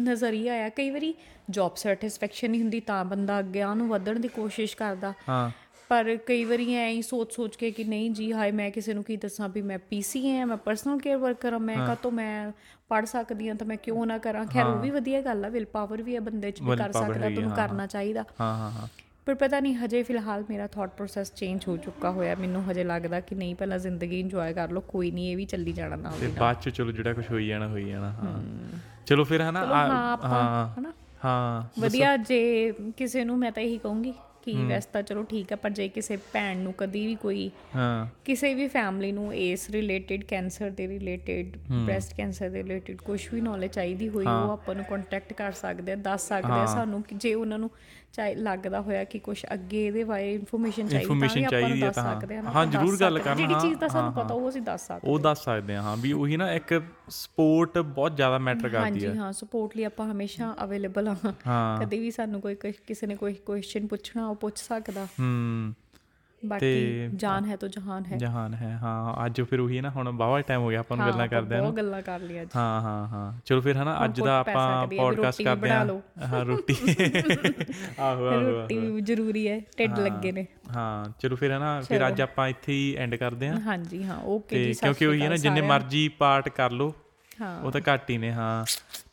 ਨਜ਼ਰੀਆ 0.00 0.54
ਆ 0.54 0.68
ਕਈ 0.68 0.90
ਵਾਰੀ 0.90 1.14
ਜੌਬ 1.50 1.76
ਸੈਟੀਸਫੈਕਸ਼ਨ 1.76 2.50
ਨਹੀਂ 2.50 2.60
ਹੁੰਦੀ 2.60 2.80
ਤਾਂ 2.80 3.04
ਬੰਦਾ 3.04 3.38
ਅੱਗੇ 3.38 3.62
ਆ 3.62 3.74
ਨੂੰ 3.74 3.88
ਵਧਣ 3.88 4.20
ਦੀ 4.20 4.28
ਕੋਸ਼ਿਸ਼ 4.28 4.76
ਕਰਦਾ। 4.76 5.12
ਹਾਂ। 5.28 5.50
ਪਰ 5.94 6.16
ਕਈ 6.26 6.44
ਵਾਰੀ 6.44 6.74
ਐਂ 6.74 6.88
ਹੀ 6.88 7.02
ਸੋਚ-ਸੋਚ 7.02 7.56
ਕੇ 7.56 7.70
ਕਿ 7.70 7.84
ਨਹੀਂ 7.84 8.10
ਜੀ 8.10 8.32
ਹਾਏ 8.32 8.50
ਮੈਂ 8.50 8.70
ਕਿਸੇ 8.70 8.94
ਨੂੰ 8.94 9.02
ਕੀ 9.04 9.16
ਦੱਸਾਂ 9.16 9.48
ਵੀ 9.48 9.62
ਮੈਂ 9.62 9.78
ਪੀਸੀ 9.78 10.30
ਹਾਂ 10.30 10.46
ਮੈਂ 10.46 10.56
ਪਰਸਨਲ 10.56 10.98
ਕੇਅਰ 10.98 11.16
ਵਰਕਰ 11.16 11.52
ਹਾਂ 11.52 11.60
ਮੈਂ 11.60 11.76
ਕਾ 11.88 12.10
ਮੈਂ 12.10 12.52
ਪੜ 12.88 13.04
ਸਕਦੀ 13.04 13.48
ਹਾਂ 13.48 13.54
ਤਾਂ 13.54 13.66
ਮੈਂ 13.66 13.76
ਕਿਉਂ 13.76 14.06
ਨਾ 14.06 14.18
ਕਰਾਂ? 14.18 14.44
ਖੈਰ 14.46 14.66
ਉਹ 14.66 14.78
ਵੀ 14.78 14.90
ਵਧੀਆ 14.90 15.20
ਗੱਲ 15.20 15.44
ਆ 15.44 15.48
ਵਿਲ 15.48 15.64
ਪਾਵਰ 15.64 16.02
ਵੀ 16.02 16.14
ਹੈ 16.14 16.20
ਬੰਦੇ 16.20 16.50
'ਚ 16.50 16.62
ਵੀ 16.62 16.76
ਕਰ 16.76 16.92
ਸਕਦਾ 16.92 17.28
ਤੁਹਾਨੂੰ 17.30 17.50
ਕਰਨਾ 17.52 17.86
ਚਾਹੀਦਾ। 17.86 18.24
ਹਾਂ 18.40 18.54
ਹਾਂ 18.56 18.70
ਹਾਂ। 18.70 18.88
ਪਰ 19.26 19.34
ਪਤਾ 19.34 19.60
ਨਹੀਂ 19.60 19.74
ਹਜੇ 19.74 20.02
ਫਿਲਹਾਲ 20.02 20.44
ਮੇਰਾ 20.50 20.66
ਥਾਟ 20.66 20.90
ਪ੍ਰੋਸੈਸ 20.96 21.32
ਚੇਂਜ 21.34 21.64
ਹੋ 21.68 21.76
ਚੁੱਕਾ 21.76 22.10
ਹੋਇਆ। 22.10 22.34
ਮੈਨੂੰ 22.34 22.64
ਹਜੇ 22.70 22.84
ਲੱਗਦਾ 22.84 23.20
ਕਿ 23.20 23.34
ਨਹੀਂ 23.34 23.54
ਪਹਿਲਾਂ 23.54 23.78
ਜ਼ਿੰਦਗੀ 23.78 24.20
ਇੰਜੋਏ 24.20 24.52
ਕਰ 24.52 24.70
ਲਓ 24.70 24.80
ਕੋਈ 24.80 25.10
ਨਹੀਂ 25.10 25.30
ਇਹ 25.30 25.36
ਵੀ 25.36 25.44
ਚੱਲੀ 25.44 25.72
ਜਾਣਾ 25.72 25.96
ਨਾਲ 25.96 26.12
ਤੇ 26.20 26.26
ਬਾਅਦ 26.40 26.56
ਚ 26.60 26.68
ਚਲੋ 26.68 26.92
ਜਿਹੜਾ 26.92 27.12
ਕੁਝ 27.12 27.24
ਹੋਈ 27.30 27.46
ਜਾਣਾ 27.48 27.68
ਹੋਈ 27.68 27.84
ਜਾਣਾ 27.84 28.10
ਹਾਂ। 28.12 28.42
ਚਲੋ 29.06 29.24
ਫਿਰ 29.24 29.40
ਹੈ 29.40 29.50
ਨਾ 29.50 29.60
ਆ- 29.60 30.18
ਹਾਂ 30.24 30.68
ਹਨਾ 30.78 30.92
ਹਾਂ। 31.24 31.62
ਵਧੀਆ 31.80 32.16
ਜੇ 32.16 32.72
ਕਿਸੇ 32.96 33.24
ਨੂੰ 33.24 33.38
ਮੈਂ 33.38 33.52
ਤਾਂ 33.52 33.62
ਇਹੀ 33.62 33.78
ਕਹੂੰਗੀ। 33.78 34.12
ਕਿ 34.44 34.52
ਵੈਸੇ 34.64 34.88
ਤਾਂ 34.92 35.02
ਚਲੋ 35.02 35.22
ਠੀਕ 35.22 35.52
ਆ 35.52 35.56
ਪਰ 35.56 35.70
ਜੇ 35.70 35.88
ਕਿਸੇ 35.88 36.16
ਭੈਣ 36.32 36.58
ਨੂੰ 36.58 36.72
ਕਦੀ 36.72 37.06
ਵੀ 37.06 37.14
ਕੋਈ 37.14 37.50
ਹਾਂ। 37.76 38.06
ਕਿਸੇ 38.24 38.54
ਵੀ 38.54 38.66
ਫੈਮਿਲੀ 38.68 39.12
ਨੂੰ 39.12 39.34
ਇਸ 39.34 39.68
ਰਿਲੇਟਡ 39.70 40.24
ਕੈਂਸਰ 40.24 40.70
ਦੇ 40.70 40.88
ਰਿਲੇਟਡ 40.88 41.56
ਬ੍ਰੈਸਟ 41.84 42.14
ਕੈਂਸਰ 42.16 42.48
ਦੇ 42.50 42.62
ਰਿਲੇਟਡ 42.62 42.96
ਕੁਝ 42.96 43.20
ਵੀ 43.34 43.40
ਨੌਲੇਜ 43.40 43.70
ਚਾਹੀਦੀ 43.70 44.08
ਹੋਈ 44.08 44.26
ਉਹ 44.26 44.50
ਆਪਾਂ 44.50 44.74
ਨੂੰ 44.74 44.84
ਕੰਟੈਕਟ 44.84 45.32
ਕਰ 45.32 45.52
ਸਕਦੇ 45.52 45.92
ਆ 45.92 45.96
ਦੱਸ 46.02 46.28
ਸਕਦੇ 46.28 46.52
ਆ 46.52 46.66
ਸਾਨੂੰ 46.66 47.02
ਕਿ 47.02 47.14
ਜੇ 47.14 47.34
ਉਹਨਾਂ 47.34 47.58
ਨੂੰ 47.58 47.70
ਚਾਹੇ 48.14 48.34
ਲੱਗਦਾ 48.34 48.80
ਹੋਇਆ 48.80 49.04
ਕਿ 49.04 49.18
ਕੁਝ 49.18 49.36
ਅੱਗੇ 49.54 49.86
ਇਹਦੇ 49.86 50.04
ਬਾਰੇ 50.04 50.32
ਇਨਫੋਰਮੇਸ਼ਨ 50.34 50.88
ਚਾਹੀਦੀ 50.88 51.06
ਤਾਂ 51.08 51.28
ਵੀ 51.36 51.44
ਆਪਾਂ 51.44 51.60
ਨੂੰ 51.60 51.70
ਹੈ 51.70 51.80
ਦੱਸ 51.80 51.94
ਸਕਦੇ 51.94 52.36
ਹਾਂ, 52.36 52.42
ਆਪਾਂ 52.44 52.64
ਜ਼ਰੂਰ 52.66 52.96
ਗੱਲ 53.00 53.16
ਹਾਂ। 53.16 53.24
ਕਰਨਾ, 53.24 53.34
ਜਿਹੜੀ 53.36 53.60
ਚੀਜ਼ 53.60 53.78
ਦਾ 53.78 53.86
ਹਾਂ, 53.86 53.90
ਸਾਨੂੰ 53.90 54.12
ਹਾਂ, 54.12 54.24
ਪਤਾ 54.24 54.34
ਉਹ 54.34 54.48
ਅਸੀਂ 54.48 54.62
ਦੱਸ 54.62 54.86
ਸਕਦੇ 54.86 55.10
ਉਹ 55.10 55.18
ਦੱਸ 55.18 55.44
ਸਕਦੇ 55.44 55.76
ਹਾਂ 55.76 55.96
ਵੀ 55.96 56.12
ਉਹੀ 56.12 56.36
ਨਾ 56.36 56.52
ਇੱਕ 56.52 56.82
ਸਪੋਰਟ 57.08 57.78
ਬਹੁਤ 57.78 58.16
ਜ਼ਿਆਦਾ 58.16 58.38
ਮੈਟਰ 58.38 58.68
ਕਰਦੀ 58.68 58.80
ਹਾਂਜੀ 58.80 59.06
ਹੈ। 59.06 59.14
ਹਾਂ 59.14 59.32
ਸਪੋਰਟ 59.32 59.76
ਲਈ 59.76 59.84
ਆਪਾਂ 59.84 60.10
ਹਮੇਸ਼ਾ 60.12 60.54
ਅਵੇਲੇਬਲ 60.64 61.08
ਹਾਂ। 61.08 61.32
ਹਾਂ। 61.46 61.80
ਕਦੇ 61.80 61.98
ਵੀ 61.98 62.10
ਸਾਨੂੰ 62.10 62.40
ਕੋਈ 62.40 62.54
ਕਿਸੇ 62.86 63.06
ਨੇ 63.06 63.14
ਕੋਈ 63.14 63.34
ਕੁਐਸਚਨ 63.34 63.86
ਪੁੱਛਣਾ 63.86 64.26
ਉਹ 64.28 64.34
ਪੁੱਛ 64.34 64.58
ਸਕਦਾ। 64.58 65.06
ਹੂੰ। 65.20 65.74
ਬਾਕੀ 66.44 67.08
ਜਾਨ 67.14 67.44
ਹੈ 67.44 67.56
ਤਾਂ 67.56 67.68
ਜਹਾਨ 67.68 68.04
ਹੈ। 68.04 68.16
ਜਹਾਨ 68.16 68.54
ਹੈ 68.54 68.70
ਹਾਂ 68.82 69.26
ਅੱਜ 69.26 69.40
ਫਿਰ 69.40 69.60
ਉਹੀ 69.60 69.76
ਹੈ 69.76 69.82
ਨਾ 69.82 69.90
ਹੁਣ 69.90 70.10
ਬਾਵਾ 70.12 70.40
ਟਾਈਮ 70.40 70.60
ਹੋ 70.60 70.68
ਗਿਆ 70.68 70.80
ਆਪਾਂ 70.80 70.96
ਨੂੰ 70.96 71.06
ਗੱਲਾਂ 71.06 71.28
ਕਰਦੇ 71.28 71.60
ਬਹੁਤ 71.60 71.74
ਗੱਲਾਂ 71.76 72.02
ਕਰ 72.02 72.20
ਲਿਆ 72.20 72.42
ਅੱਜ। 72.42 72.50
ਹਾਂ 72.56 72.80
ਹਾਂ 72.80 73.06
ਹਾਂ। 73.08 73.32
ਚਲੋ 73.44 73.60
ਫਿਰ 73.60 73.76
ਹਨਾ 73.76 74.04
ਅੱਜ 74.04 74.20
ਦਾ 74.20 74.38
ਆਪਾਂ 74.38 74.86
ਪੋਡਕਾਸਟ 74.86 75.42
ਕਰਦੇ 75.42 75.60
ਬਣਾ 75.60 75.84
ਹਾਂ। 76.32 76.44
ਰੋਟੀ। 76.44 76.74
ਆਹੋ 77.98 78.26
ਆਹੋ 78.26 78.40
ਰੋਟੀ 78.40 79.00
ਜ਼ਰੂਰੀ 79.00 79.48
ਹੈ 79.48 79.60
ਢਿੱਡ 79.78 79.98
ਲੱਗੇ 79.98 80.32
ਨੇ। 80.32 80.46
ਹਾਂ 80.74 81.04
ਚਲੋ 81.18 81.36
ਫਿਰ 81.36 81.52
ਹਨਾ 81.56 81.80
ਫਿਰ 81.80 82.06
ਅੱਜ 82.08 82.20
ਆਪਾਂ 82.22 82.48
ਇੱਥੇ 82.48 82.72
ਹੀ 82.72 82.94
ਐਂਡ 82.98 83.14
ਕਰਦੇ 83.14 83.48
ਹਾਂ। 83.48 83.60
ਹਾਂਜੀ 83.60 84.02
ਹਾਂ 84.04 84.18
ਓਕੇ 84.26 84.64
ਜੀ 84.64 84.72
ਕਿਉਂਕਿ 84.72 85.06
ਉਹੀ 85.06 85.22
ਹੈ 85.22 85.28
ਨਾ 85.28 85.36
ਜਿੰਨੇ 85.36 85.60
ਮਰਜ਼ੀ 85.60 86.08
ਪਾਰਟ 86.08 86.48
ਕਰ 86.48 86.70
ਲਓ 86.70 86.92
ਉਹ 87.64 87.70
ਤਾਂ 87.70 87.80
ਘੱਟ 87.92 88.10
ਹੀ 88.10 88.18
ਨੇ 88.18 88.30
ਹਾਂ। 88.32 88.64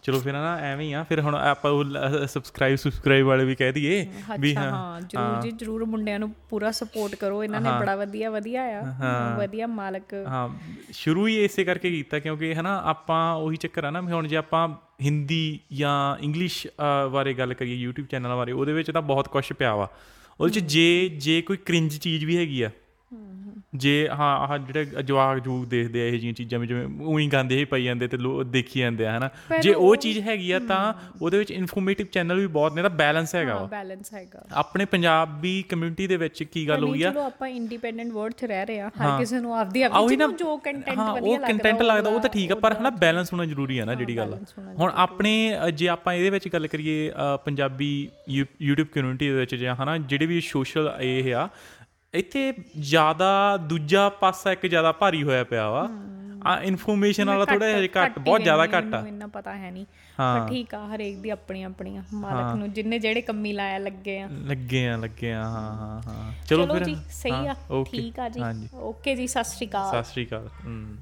ਚਲੋ 0.04 0.20
ਫਿਰ 0.20 0.34
ਨਾ 0.34 0.56
ਐਵੇਂ 0.58 0.86
ਹੀ 0.88 0.94
ਆ। 0.94 1.04
ਫਿਰ 1.04 1.20
ਹੁਣ 1.22 1.36
ਆਪਾਂ 1.36 1.72
ਉਹ 1.72 1.84
ਸਬਸਕ੍ਰਾਈਬ 2.28 2.76
ਸਬਸਕ੍ਰਾਈਬ 2.76 3.26
ਵਾਲੇ 3.26 3.44
ਵੀ 3.46 3.56
ਕਹਿ 3.56 3.72
ਦਈਏ 3.72 4.06
ਵੀ 4.40 4.56
ਹਾਂ 4.56 5.02
ਜਰੂਰ 5.02 5.42
ਜੀ 5.42 5.52
ਜਰੂਰ 5.52 5.86
ਮੁੰਡਿਆਂ 5.86 6.20
ਨੂੰ 6.20 6.32
ਪੂਰਾ 6.50 6.72
ਸਪੋਰਟ 6.72 7.16
ਕਰੋ। 7.16 7.44
ਇਹਨਾਂ 7.44 7.62
ਨੇ 7.62 7.70
ਬੜਾ 7.80 7.96
ਵਧੀਆ 7.96 8.30
ਵਧੀਆ 8.30 8.64
ਆ। 8.80 9.38
ਵਧੀਆ 9.38 9.68
ਮਾਲਕ। 9.68 10.14
ਹਾਂ 10.28 10.48
ਸ਼ੁਰੂ 10.92 11.28
ਹੀ 11.28 11.44
ਇਸੇ 11.46 11.64
ਕਰਕੇ 11.64 11.92
ਕੀਤਾ 11.92 12.20
ਕਿਉਂਕਿ 12.20 12.54
ਹਨਾ 12.56 12.78
ਆਪਾਂ 12.86 13.22
ਉਹੀ 13.36 13.58
ਚੱਕਰ 13.58 13.84
ਆ 13.84 13.90
ਨਾ 13.90 14.02
ਹੁਣ 14.02 14.28
ਜੇ 14.28 14.36
ਆਪਾਂ 14.38 14.68
ਹਿੰਦੀ 15.04 15.60
ਜਾਂ 15.74 15.96
ਇੰਗਲਿਸ਼ 16.24 16.66
ਬਾਰੇ 17.12 17.34
ਗੱਲ 17.34 17.54
ਕਰੀਏ 17.54 17.86
YouTube 17.88 18.08
ਚੈਨਲ 18.12 18.36
ਬਾਰੇ 18.36 18.52
ਉਹਦੇ 18.52 18.74
ਵਿੱਚ 18.74 18.92
ਤਾਂ 18.92 19.02
ਬਹੁਤ 19.02 19.28
ਕੁਝ 19.28 19.46
ਪਿਆ 19.54 19.76
ਵਾ। 19.76 19.90
ਉਹਦੇ 20.40 20.60
ਚ 20.60 20.64
ਜੇ 20.64 21.10
ਜੇ 21.10 21.42
ਕੋਈ 21.42 21.58
ਕ੍ਰਿੰਜ 21.58 21.98
ਚੀਜ਼ 21.98 22.26
ਵੀ 22.26 22.38
ਹੈਗੀ 22.38 22.62
ਆ 22.62 22.70
ਜੇ 23.74 23.92
ਹਾਂ 24.10 24.30
ਆਹ 24.40 24.58
ਜਿਹੜੇ 24.58 24.86
ਜਵਾਕ 25.04 25.38
ਜੂਕ 25.40 25.66
ਦੇਖਦੇ 25.66 26.02
ਆ 26.02 26.06
ਇਹ 26.06 26.12
ਜਿਹੀਆਂ 26.12 26.34
ਚੀਜ਼ਾਂ 26.34 26.60
ਵੀ 26.60 26.68
ਜਿਵੇਂ 26.68 26.86
ਉਹੀ 27.04 27.28
ਗਾਉਂਦੇ 27.28 27.58
ਹੀ 27.58 27.66
ਪਈ 27.66 27.84
ਜਾਂਦੇ 27.84 28.08
ਤੇ 28.08 28.18
ਲੋ 28.18 28.44
ਦੇਖੀ 28.46 28.80
ਜਾਂਦੇ 28.80 29.06
ਆ 29.08 29.18
ਹਨਾ? 29.18 29.30
ਜੇ 29.62 29.74
ਉਹ 29.74 29.96
ਚੀਜ਼ 29.96 30.20
ਹੈਗੀ 30.20 30.52
ਆ 30.52 30.60
ਤਾਂ 30.62 30.82
ਉਹਦੇ 31.22 31.38
ਵਿੱਚ 31.38 31.52
ਇਨਫੋਰਮੇਟਿਵ 31.52 32.08
ਚੈਨਲ 32.12 32.40
ਵੀ 32.40 32.48
ਬਹੁਤ 32.50 32.74
ਨੇ 32.76 32.82
ਤਾਂ 32.82 32.90
ਬੈਲੈਂਸ 32.92 33.36
ਹੈਗਾ 33.36 33.56
ਵਾ। 33.56 33.66
ਬੈਲੈਂਸ 33.68 34.14
ਹੈਗਾ। 34.14 34.44
ਆਪਣੇ 34.54 34.86
ਪੰਜਾਬੀ 34.86 35.54
ਕਮਿਊਨਿਟੀ 35.70 36.08
ਦੇ 36.08 36.18
ਵਿੱਚ 36.18 36.44
ਕੀ 36.44 36.68
ਗੱਲ 36.68 36.84
ਹੋਈ 36.84 37.04
ਆ? 37.04 37.12
ਚਲੋ 37.12 37.22
ਆਪਾਂ 37.22 37.48
ਇੰਡੀਪੈਂਡੈਂਟ 37.50 38.12
ਵਰਡ 38.12 38.34
'ਚ 38.34 38.46
ਰਹਿ 38.46 38.66
ਰਹੇ 38.66 38.80
ਆ 38.80 38.90
ਹਰ 39.00 39.18
ਕਿਸੇ 39.20 39.40
ਨੂੰ 39.40 39.56
ਆਪਦੀ 39.58 39.84
ਉਹੀ 39.84 39.92
ਆਪਦੀ 39.94 40.16
ਨਾ 40.18 40.28
ਜੋ 40.40 40.58
ਕੰਟੈਂਟ 40.58 41.00
ਵਧੀਆ 41.00 41.32
ਉਹ 41.32 41.48
ਕੰਟੈਂਟ 41.48 41.82
ਲੱਗਦਾ 41.82 42.10
ਉਹ 42.10 42.20
ਤਾਂ 42.20 42.30
ਠੀਕ 42.30 42.52
ਆ 42.52 42.56
ਪਰ 42.58 42.74
ਹਨਾ 42.74 42.90
ਬੈਲੈਂਸ 43.00 43.34
ਹੋਣਾ 43.34 43.46
ਜ਼ਰੂਰੀ 43.46 43.78
ਆ 43.80 43.86
ਨਾ 43.86 43.94
ਜਿਹੜੀ 43.96 44.18
ਗੱਲ 44.18 44.38
ਹੁਣ 44.80 44.92
ਆਪਣੇ 44.98 45.34
ਜੇ 45.74 45.88
ਆਪਾਂ 45.90 46.14
ਇਹਦੇ 46.14 46.30
ਵਿੱਚ 46.30 46.48
ਗੱਲ 46.48 46.68
ਕਰੀਏ 46.68 47.12
ਪੰਜਾਬੀ 47.46 47.92
YouTube 48.32 48.88
ਕਮਿਊਨਿਟੀ 48.94 49.30
ਦੇ 49.30 49.36
ਵਿੱਚ 49.36 49.56
ਜਾਂ 49.56 49.76
ਹਨਾ 49.76 49.98
ਜਿਹੜੇ 49.98 50.26
ਵੀ 50.26 50.42
ਸੋਸ਼ਲ 50.46 50.92
ਇਹ 51.02 51.34
ਆ 51.36 51.48
ਇੱਥੇ 52.14 52.54
ਜ਼ਿਆਦਾ 52.80 53.58
ਦੂਜਾ 53.58 54.08
ਪਾਸਾ 54.10 54.52
ਇੱਕ 54.52 54.66
ਜ਼ਿਆਦਾ 54.66 54.92
ਭਾਰੀ 54.92 55.24
ਹੋਇਆ 55.24 55.44
ਪਿਆ 55.44 55.70
ਵਾ। 55.70 55.88
ਆ 56.46 56.56
ਇਨਫੋਰਮੇਸ਼ਨ 56.62 57.28
ਵਾਲਾ 57.28 57.46
ਥੋੜਾ 57.46 57.68
ਜਿਹਾ 57.80 58.06
ਘੱਟ 58.06 58.18
ਬਹੁਤ 58.20 58.42
ਜ਼ਿਆਦਾ 58.42 58.66
ਘੱਟ 58.68 58.94
ਆ। 58.94 59.02
ਮੈਨੂੰ 59.02 59.30
ਪਤਾ 59.30 59.54
ਹੈ 59.56 59.70
ਨਹੀਂ। 59.72 59.86
ਪਰ 60.18 60.48
ਠੀਕ 60.50 60.74
ਆ 60.76 60.80
ਹਰੇਕ 60.88 61.18
ਦੀ 61.18 61.30
ਆਪਣੀ 61.30 61.64
ਆਪਣੀ 61.64 61.96
ਆ 61.98 62.04
ਮਾਲਕ 62.14 62.56
ਨੂੰ 62.56 62.72
ਜਿੰਨੇ 62.74 63.00
ਜਿਹੜੇ 63.00 63.22
ਕੰਮੀ 63.22 63.52
ਲਾਇਆ 63.54 63.78
ਲੱਗੇ 63.78 64.20
ਆ। 64.22 64.28
ਲੱਗੇ 64.48 64.88
ਆ 64.88 64.96
ਲੱਗੇ 64.98 65.32
ਆ 65.34 65.44
ਹਾਂ 65.44 65.72
ਹਾਂ 65.78 66.02
ਹਾਂ। 66.08 66.32
ਚਲੋ 66.50 66.66
ਚਲੋ 66.66 66.74
ਫਿਰ 66.74 66.84
ਜੀ 66.84 66.96
ਸਹੀ 67.12 67.48
ਆ। 67.48 67.56
ਠੀਕ 67.92 68.20
ਆ 68.20 68.30
ਜੀ। 68.30 68.42
ਓਕੇ 68.74 69.16
ਜੀ 69.16 69.28
ਸਤਿ 69.28 69.44
ਸ਼੍ਰੀ 69.44 69.68
ਅਕਾਲ। 69.68 69.90
ਸਤਿ 69.92 70.12
ਸ਼੍ਰੀ 70.12 70.26
ਅਕਾਲ 70.26 70.48
ਹਮ 70.66 70.98